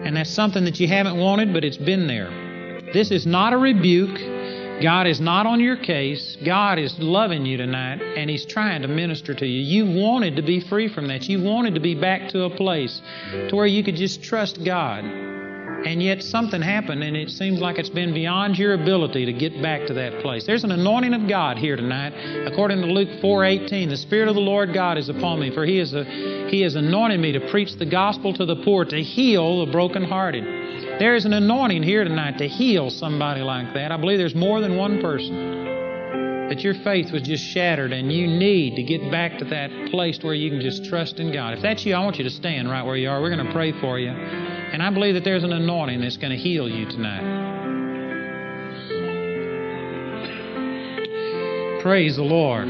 And 0.04 0.18
that's 0.18 0.32
something 0.32 0.66
that 0.66 0.82
you 0.82 0.90
haven't 0.90 1.16
wanted, 1.16 1.54
but 1.54 1.64
it's 1.64 1.78
been 1.78 2.08
there. 2.08 2.82
This 2.92 3.10
is 3.10 3.26
not 3.26 3.54
a 3.54 3.58
rebuke. 3.58 4.20
God 4.82 5.08
is 5.08 5.20
not 5.20 5.46
on 5.46 5.60
your 5.60 5.76
case. 5.76 6.38
God 6.46 6.80
is 6.80 6.96
loving 7.00 7.46
you 7.46 7.58
tonight, 7.58 8.02
and 8.02 8.30
He's 8.30 8.46
trying 8.46 8.82
to 8.84 8.88
minister 8.88 9.34
to 9.34 9.46
you. 9.46 9.62
You 9.62 10.00
wanted 10.00 10.38
to 10.38 10.42
be 10.42 10.62
free 10.62 10.88
from 10.88 11.08
that. 11.08 11.24
You 11.24 11.42
wanted 11.42 11.76
to 11.76 11.82
be 11.82 11.96
back 11.96 12.30
to 12.30 12.44
a 12.44 12.50
place 12.50 13.02
to 13.50 13.56
where 13.56 13.68
you 13.68 13.84
could 13.84 13.96
just 13.96 14.24
trust 14.24 14.64
God. 14.64 15.29
And 15.86 16.04
yet 16.04 16.22
something 16.22 16.62
happened, 16.62 17.04
and 17.04 17.16
it 17.16 17.30
seems 17.30 17.60
like 17.60 17.80
it's 17.80 17.90
been 17.90 18.14
beyond 18.14 18.58
your 18.58 18.74
ability 18.74 19.26
to 19.26 19.34
get 19.34 19.62
back 19.62 19.88
to 19.88 19.94
that 19.94 20.22
place. 20.22 20.46
There's 20.46 20.66
an 20.66 20.72
anointing 20.72 21.14
of 21.14 21.28
God 21.28 21.58
here 21.58 21.76
tonight. 21.76 22.14
According 22.46 22.82
to 22.82 22.88
Luke 22.88 23.22
4:18, 23.22 23.90
the 23.90 23.98
Spirit 23.98 24.28
of 24.28 24.36
the 24.36 24.42
Lord 24.42 24.74
God 24.74 24.98
is 24.98 25.08
upon 25.08 25.40
me, 25.40 25.52
for 25.52 25.66
He 25.66 25.80
is 25.80 25.94
a, 25.94 26.04
He 26.50 26.62
has 26.62 26.76
anointed 26.76 27.20
me 27.20 27.32
to 27.32 27.50
preach 27.50 27.76
the 27.78 27.86
gospel 27.86 28.34
to 28.34 28.46
the 28.46 28.58
poor, 28.58 28.84
to 28.86 29.02
heal 29.02 29.66
the 29.66 29.72
brokenhearted. 29.72 31.00
There 31.00 31.16
is 31.16 31.26
an 31.26 31.34
anointing 31.34 31.84
here 31.84 32.04
tonight 32.04 32.38
to 32.40 32.48
heal 32.48 32.90
somebody 32.90 33.42
like 33.42 33.74
that. 33.74 33.92
I 33.92 33.98
believe 33.98 34.18
there's 34.18 34.36
more 34.36 34.60
than 34.60 34.76
one 34.76 35.02
person 35.02 35.70
that 36.50 36.62
your 36.62 36.74
faith 36.84 37.12
was 37.12 37.22
just 37.22 37.44
shattered 37.44 37.94
and 37.94 38.12
you 38.12 38.28
need 38.28 38.76
to 38.76 38.84
get 38.84 39.10
back 39.12 39.38
to 39.38 39.46
that 39.46 39.70
place 39.92 40.20
where 40.24 40.34
you 40.34 40.50
can 40.50 40.60
just 40.60 40.84
trust 40.86 41.20
in 41.20 41.32
God. 41.32 41.54
If 41.54 41.62
that's 41.62 41.86
you, 41.86 41.94
I 41.94 42.04
want 42.04 42.18
you 42.18 42.24
to 42.24 42.30
stand 42.30 42.70
right 42.70 42.84
where 42.84 42.98
you 42.98 43.08
are. 43.08 43.22
We're 43.22 43.34
going 43.34 43.46
to 43.46 43.54
pray 43.54 43.72
for 43.80 44.00
you. 44.00 44.10
And 44.72 44.84
I 44.84 44.90
believe 44.92 45.16
that 45.16 45.24
there's 45.24 45.44
an 45.44 45.52
anointing 45.52 46.02
that's 46.02 46.18
going 46.18 46.32
to 46.32 46.38
heal 46.38 46.70
you 46.70 46.86
tonight. 46.86 47.48
Praise 51.82 52.18
the 52.18 52.24
Lord. 52.24 52.68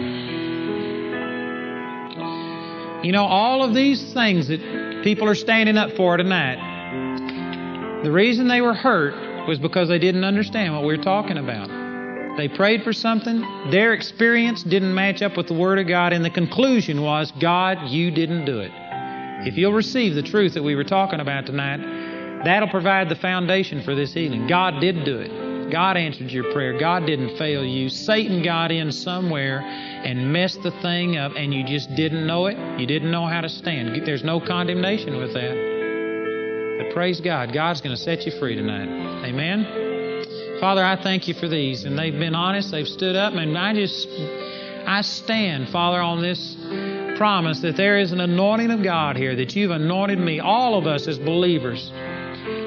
You 3.04 3.12
know, 3.12 3.26
all 3.26 3.64
of 3.64 3.74
these 3.74 4.14
things 4.14 4.48
that 4.50 5.02
people 5.04 5.28
are 5.28 5.36
standing 5.36 5.78
up 5.78 5.92
for 5.94 6.16
tonight, 6.18 8.04
the 8.04 8.12
reason 8.12 8.48
they 8.48 8.62
were 8.62 8.74
hurt 8.74 9.48
was 9.48 9.58
because 9.60 9.90
they 9.90 10.00
didn't 10.00 10.24
understand 10.24 10.74
what 10.74 10.84
we 10.84 10.96
were 10.96 11.04
talking 11.04 11.38
about. 11.38 11.70
They 12.38 12.48
prayed 12.48 12.84
for 12.84 12.94
something, 12.94 13.42
their 13.72 13.94
experience 13.94 14.64
didn't 14.64 14.94
match 14.94 15.22
up 15.22 15.36
with 15.36 15.48
the 15.48 15.54
Word 15.54 15.80
of 15.80 15.88
God, 15.88 16.14
and 16.14 16.24
the 16.24 16.30
conclusion 16.30 17.02
was, 17.02 17.34
God, 17.42 17.90
you 17.90 18.12
didn't 18.12 18.46
do 18.46 18.60
it. 18.60 18.72
If 19.46 19.58
you'll 19.58 19.74
receive 19.74 20.16
the 20.16 20.24
truth 20.24 20.54
that 20.56 20.64
we 20.64 20.76
were 20.76 20.84
talking 20.84 21.20
about 21.20 21.46
tonight, 21.46 22.44
that'll 22.44 22.70
provide 22.70 23.10
the 23.10 23.16
foundation 23.16 23.84
for 23.84 23.96
this 23.96 24.14
healing. 24.14 24.48
God 24.48 24.82
did 24.82 25.06
do 25.06 25.18
it. 25.20 25.72
God 25.72 25.98
answered 25.98 26.32
your 26.32 26.52
prayer. 26.52 26.78
God 26.80 27.06
didn't 27.06 27.38
fail 27.38 27.64
you. 27.64 27.90
Satan 27.90 28.44
got 28.44 28.72
in 28.72 28.92
somewhere 28.92 29.62
and 29.62 30.34
messed 30.34 30.62
the 30.64 30.72
thing 30.82 31.18
up, 31.18 31.34
and 31.36 31.54
you 31.54 31.64
just 31.64 31.94
didn't 31.96 32.26
know 32.26 32.48
it. 32.48 32.58
You 32.80 32.88
didn't 32.88 33.12
know 33.12 33.28
how 33.28 33.42
to 33.42 33.50
stand. 33.50 34.06
There's 34.06 34.24
no 34.24 34.40
condemnation 34.40 35.18
with 35.18 35.34
that. 35.34 36.80
But 36.80 36.94
praise 36.94 37.22
God, 37.22 37.54
God's 37.54 37.82
going 37.82 37.96
to 37.96 38.02
set 38.02 38.26
you 38.26 38.32
free 38.40 38.56
tonight. 38.56 38.90
Amen. 39.26 40.60
Father, 40.60 40.84
I 40.84 41.02
thank 41.02 41.28
you 41.28 41.34
for 41.36 41.48
these. 41.48 41.86
And 41.86 41.98
they've 41.98 42.18
been 42.18 42.36
honest, 42.36 42.72
they've 42.72 42.88
stood 42.88 43.16
up, 43.16 43.34
and 43.34 43.58
I 43.58 43.74
just, 43.74 44.08
I 44.86 45.02
stand, 45.02 45.70
Father, 45.70 46.02
on 46.02 46.22
this 46.22 46.56
promise 47.20 47.60
that 47.60 47.76
there 47.76 47.98
is 47.98 48.14
an 48.14 48.22
anointing 48.22 48.72
of 48.72 48.82
God 48.82 49.18
here, 49.18 49.36
that 49.36 49.54
you've 49.54 49.72
anointed 49.72 50.18
me, 50.18 50.40
all 50.40 50.78
of 50.78 50.88
us 50.88 51.06
as 51.06 51.20
believers, 51.20 51.92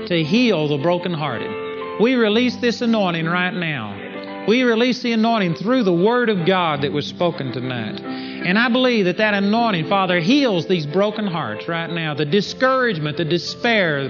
to 0.09 0.23
heal 0.23 0.69
the 0.69 0.77
brokenhearted. 0.77 1.99
We 2.03 2.17
release 2.17 2.57
this 2.57 2.83
anointing 2.83 3.25
right 3.25 3.55
now. 3.55 4.45
We 4.47 4.63
release 4.63 5.01
the 5.01 5.13
anointing 5.13 5.55
through 5.55 5.85
the 5.85 5.95
Word 5.95 6.29
of 6.29 6.45
God 6.45 6.83
that 6.83 6.93
was 6.93 7.07
spoken 7.07 7.51
tonight. 7.51 7.99
And 8.03 8.59
I 8.59 8.69
believe 8.69 9.07
that 9.07 9.17
that 9.17 9.33
anointing, 9.33 9.89
Father, 9.89 10.21
heals 10.21 10.67
these 10.67 10.85
broken 10.85 11.27
hearts 11.27 11.67
right 11.67 11.91
now. 11.91 12.13
The 12.13 12.27
discouragement, 12.27 13.17
the 13.17 13.25
despair 13.25 14.07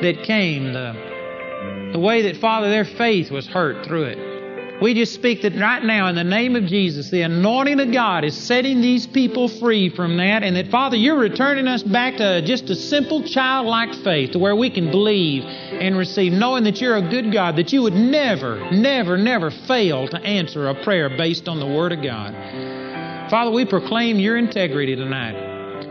that 0.00 0.24
came, 0.24 0.72
the, 0.72 1.90
the 1.92 2.00
way 2.00 2.22
that, 2.22 2.38
Father, 2.38 2.68
their 2.68 2.84
faith 2.84 3.30
was 3.30 3.46
hurt 3.46 3.86
through 3.86 4.06
it. 4.06 4.33
We 4.82 4.92
just 4.92 5.14
speak 5.14 5.42
that 5.42 5.54
right 5.54 5.82
now 5.82 6.08
in 6.08 6.16
the 6.16 6.24
name 6.24 6.56
of 6.56 6.66
Jesus, 6.66 7.08
the 7.08 7.22
anointing 7.22 7.78
of 7.78 7.92
God 7.92 8.24
is 8.24 8.36
setting 8.36 8.80
these 8.80 9.06
people 9.06 9.48
free 9.48 9.88
from 9.88 10.16
that, 10.16 10.42
and 10.42 10.56
that, 10.56 10.68
Father, 10.68 10.96
you're 10.96 11.18
returning 11.18 11.68
us 11.68 11.82
back 11.84 12.16
to 12.16 12.42
just 12.42 12.68
a 12.70 12.74
simple 12.74 13.22
childlike 13.22 13.94
faith 13.94 14.32
to 14.32 14.40
where 14.40 14.56
we 14.56 14.70
can 14.70 14.90
believe 14.90 15.44
and 15.44 15.96
receive, 15.96 16.32
knowing 16.32 16.64
that 16.64 16.80
you're 16.80 16.96
a 16.96 17.08
good 17.08 17.32
God, 17.32 17.56
that 17.56 17.72
you 17.72 17.82
would 17.82 17.94
never, 17.94 18.68
never, 18.72 19.16
never 19.16 19.52
fail 19.52 20.08
to 20.08 20.20
answer 20.20 20.68
a 20.68 20.82
prayer 20.82 21.08
based 21.08 21.48
on 21.48 21.60
the 21.60 21.66
Word 21.66 21.92
of 21.92 22.02
God. 22.02 23.30
Father, 23.30 23.52
we 23.52 23.64
proclaim 23.64 24.18
your 24.18 24.36
integrity 24.36 24.96
tonight. 24.96 25.36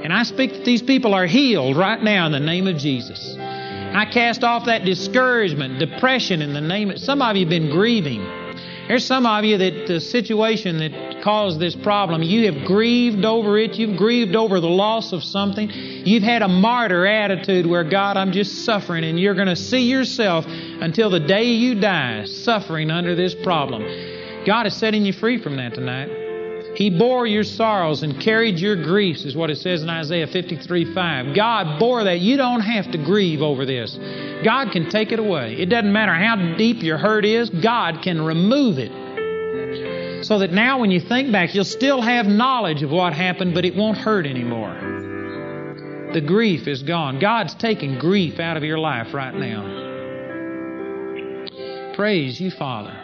And 0.03 0.11
I 0.11 0.23
speak 0.23 0.51
that 0.51 0.65
these 0.65 0.81
people 0.81 1.13
are 1.13 1.25
healed 1.25 1.77
right 1.77 2.03
now 2.03 2.25
in 2.25 2.33
the 2.33 2.39
name 2.41 2.67
of 2.67 2.77
Jesus. 2.77 3.37
I 3.39 4.05
cast 4.11 4.43
off 4.43 4.65
that 4.65 4.83
discouragement, 4.83 5.79
depression 5.79 6.41
in 6.41 6.53
the 6.53 6.61
name 6.61 6.91
of 6.91 6.99
some 6.99 7.21
of 7.21 7.37
you 7.37 7.45
have 7.45 7.49
been 7.49 7.69
grieving. 7.69 8.42
There's 8.87 9.05
some 9.05 9.25
of 9.25 9.45
you 9.45 9.57
that 9.57 9.87
the 9.87 10.01
situation 10.01 10.79
that 10.79 11.23
caused 11.23 11.59
this 11.59 11.73
problem, 11.73 12.21
you 12.21 12.51
have 12.51 12.65
grieved 12.65 13.23
over 13.23 13.57
it. 13.57 13.75
You've 13.75 13.97
grieved 13.97 14.35
over 14.35 14.59
the 14.59 14.67
loss 14.67 15.13
of 15.13 15.23
something. 15.23 15.69
You've 15.71 16.23
had 16.23 16.41
a 16.41 16.49
martyr 16.49 17.05
attitude 17.05 17.65
where, 17.65 17.85
God, 17.85 18.17
I'm 18.17 18.33
just 18.33 18.65
suffering, 18.65 19.05
and 19.05 19.17
you're 19.17 19.35
going 19.35 19.47
to 19.47 19.55
see 19.55 19.89
yourself 19.89 20.45
until 20.47 21.09
the 21.09 21.21
day 21.21 21.45
you 21.45 21.79
die 21.79 22.25
suffering 22.25 22.91
under 22.91 23.15
this 23.15 23.33
problem. 23.33 23.83
God 24.45 24.67
is 24.67 24.75
setting 24.75 25.05
you 25.05 25.13
free 25.13 25.41
from 25.41 25.55
that 25.55 25.73
tonight. 25.73 26.22
He 26.75 26.89
bore 26.89 27.27
your 27.27 27.43
sorrows 27.43 28.01
and 28.01 28.19
carried 28.19 28.59
your 28.59 28.75
griefs, 28.75 29.25
is 29.25 29.35
what 29.35 29.51
it 29.51 29.57
says 29.57 29.83
in 29.83 29.89
Isaiah 29.89 30.25
53 30.25 30.93
5. 30.93 31.35
God 31.35 31.79
bore 31.79 32.03
that. 32.03 32.19
You 32.19 32.35
don't 32.35 32.61
have 32.61 32.91
to 32.91 32.97
grieve 32.97 33.41
over 33.41 33.65
this. 33.65 33.97
God 34.43 34.71
can 34.71 34.89
take 34.89 35.11
it 35.11 35.19
away. 35.19 35.53
It 35.53 35.67
doesn't 35.67 35.93
matter 35.93 36.13
how 36.13 36.55
deep 36.57 36.81
your 36.81 36.97
hurt 36.97 37.25
is, 37.25 37.49
God 37.49 38.01
can 38.01 38.21
remove 38.21 38.79
it. 38.79 38.91
So 40.25 40.39
that 40.39 40.51
now 40.51 40.79
when 40.79 40.89
you 40.89 40.99
think 41.01 41.31
back, 41.31 41.53
you'll 41.53 41.65
still 41.65 42.01
have 42.01 42.25
knowledge 42.25 42.81
of 42.81 42.89
what 42.89 43.13
happened, 43.13 43.53
but 43.53 43.65
it 43.65 43.75
won't 43.75 43.97
hurt 43.97 44.25
anymore. 44.25 44.73
The 46.13 46.21
grief 46.21 46.67
is 46.67 46.81
gone. 46.81 47.19
God's 47.19 47.53
taking 47.55 47.99
grief 47.99 48.39
out 48.39 48.55
of 48.55 48.63
your 48.63 48.79
life 48.79 49.13
right 49.13 49.33
now. 49.35 49.81
Praise 51.95 52.39
you, 52.39 52.51
Father. 52.51 53.02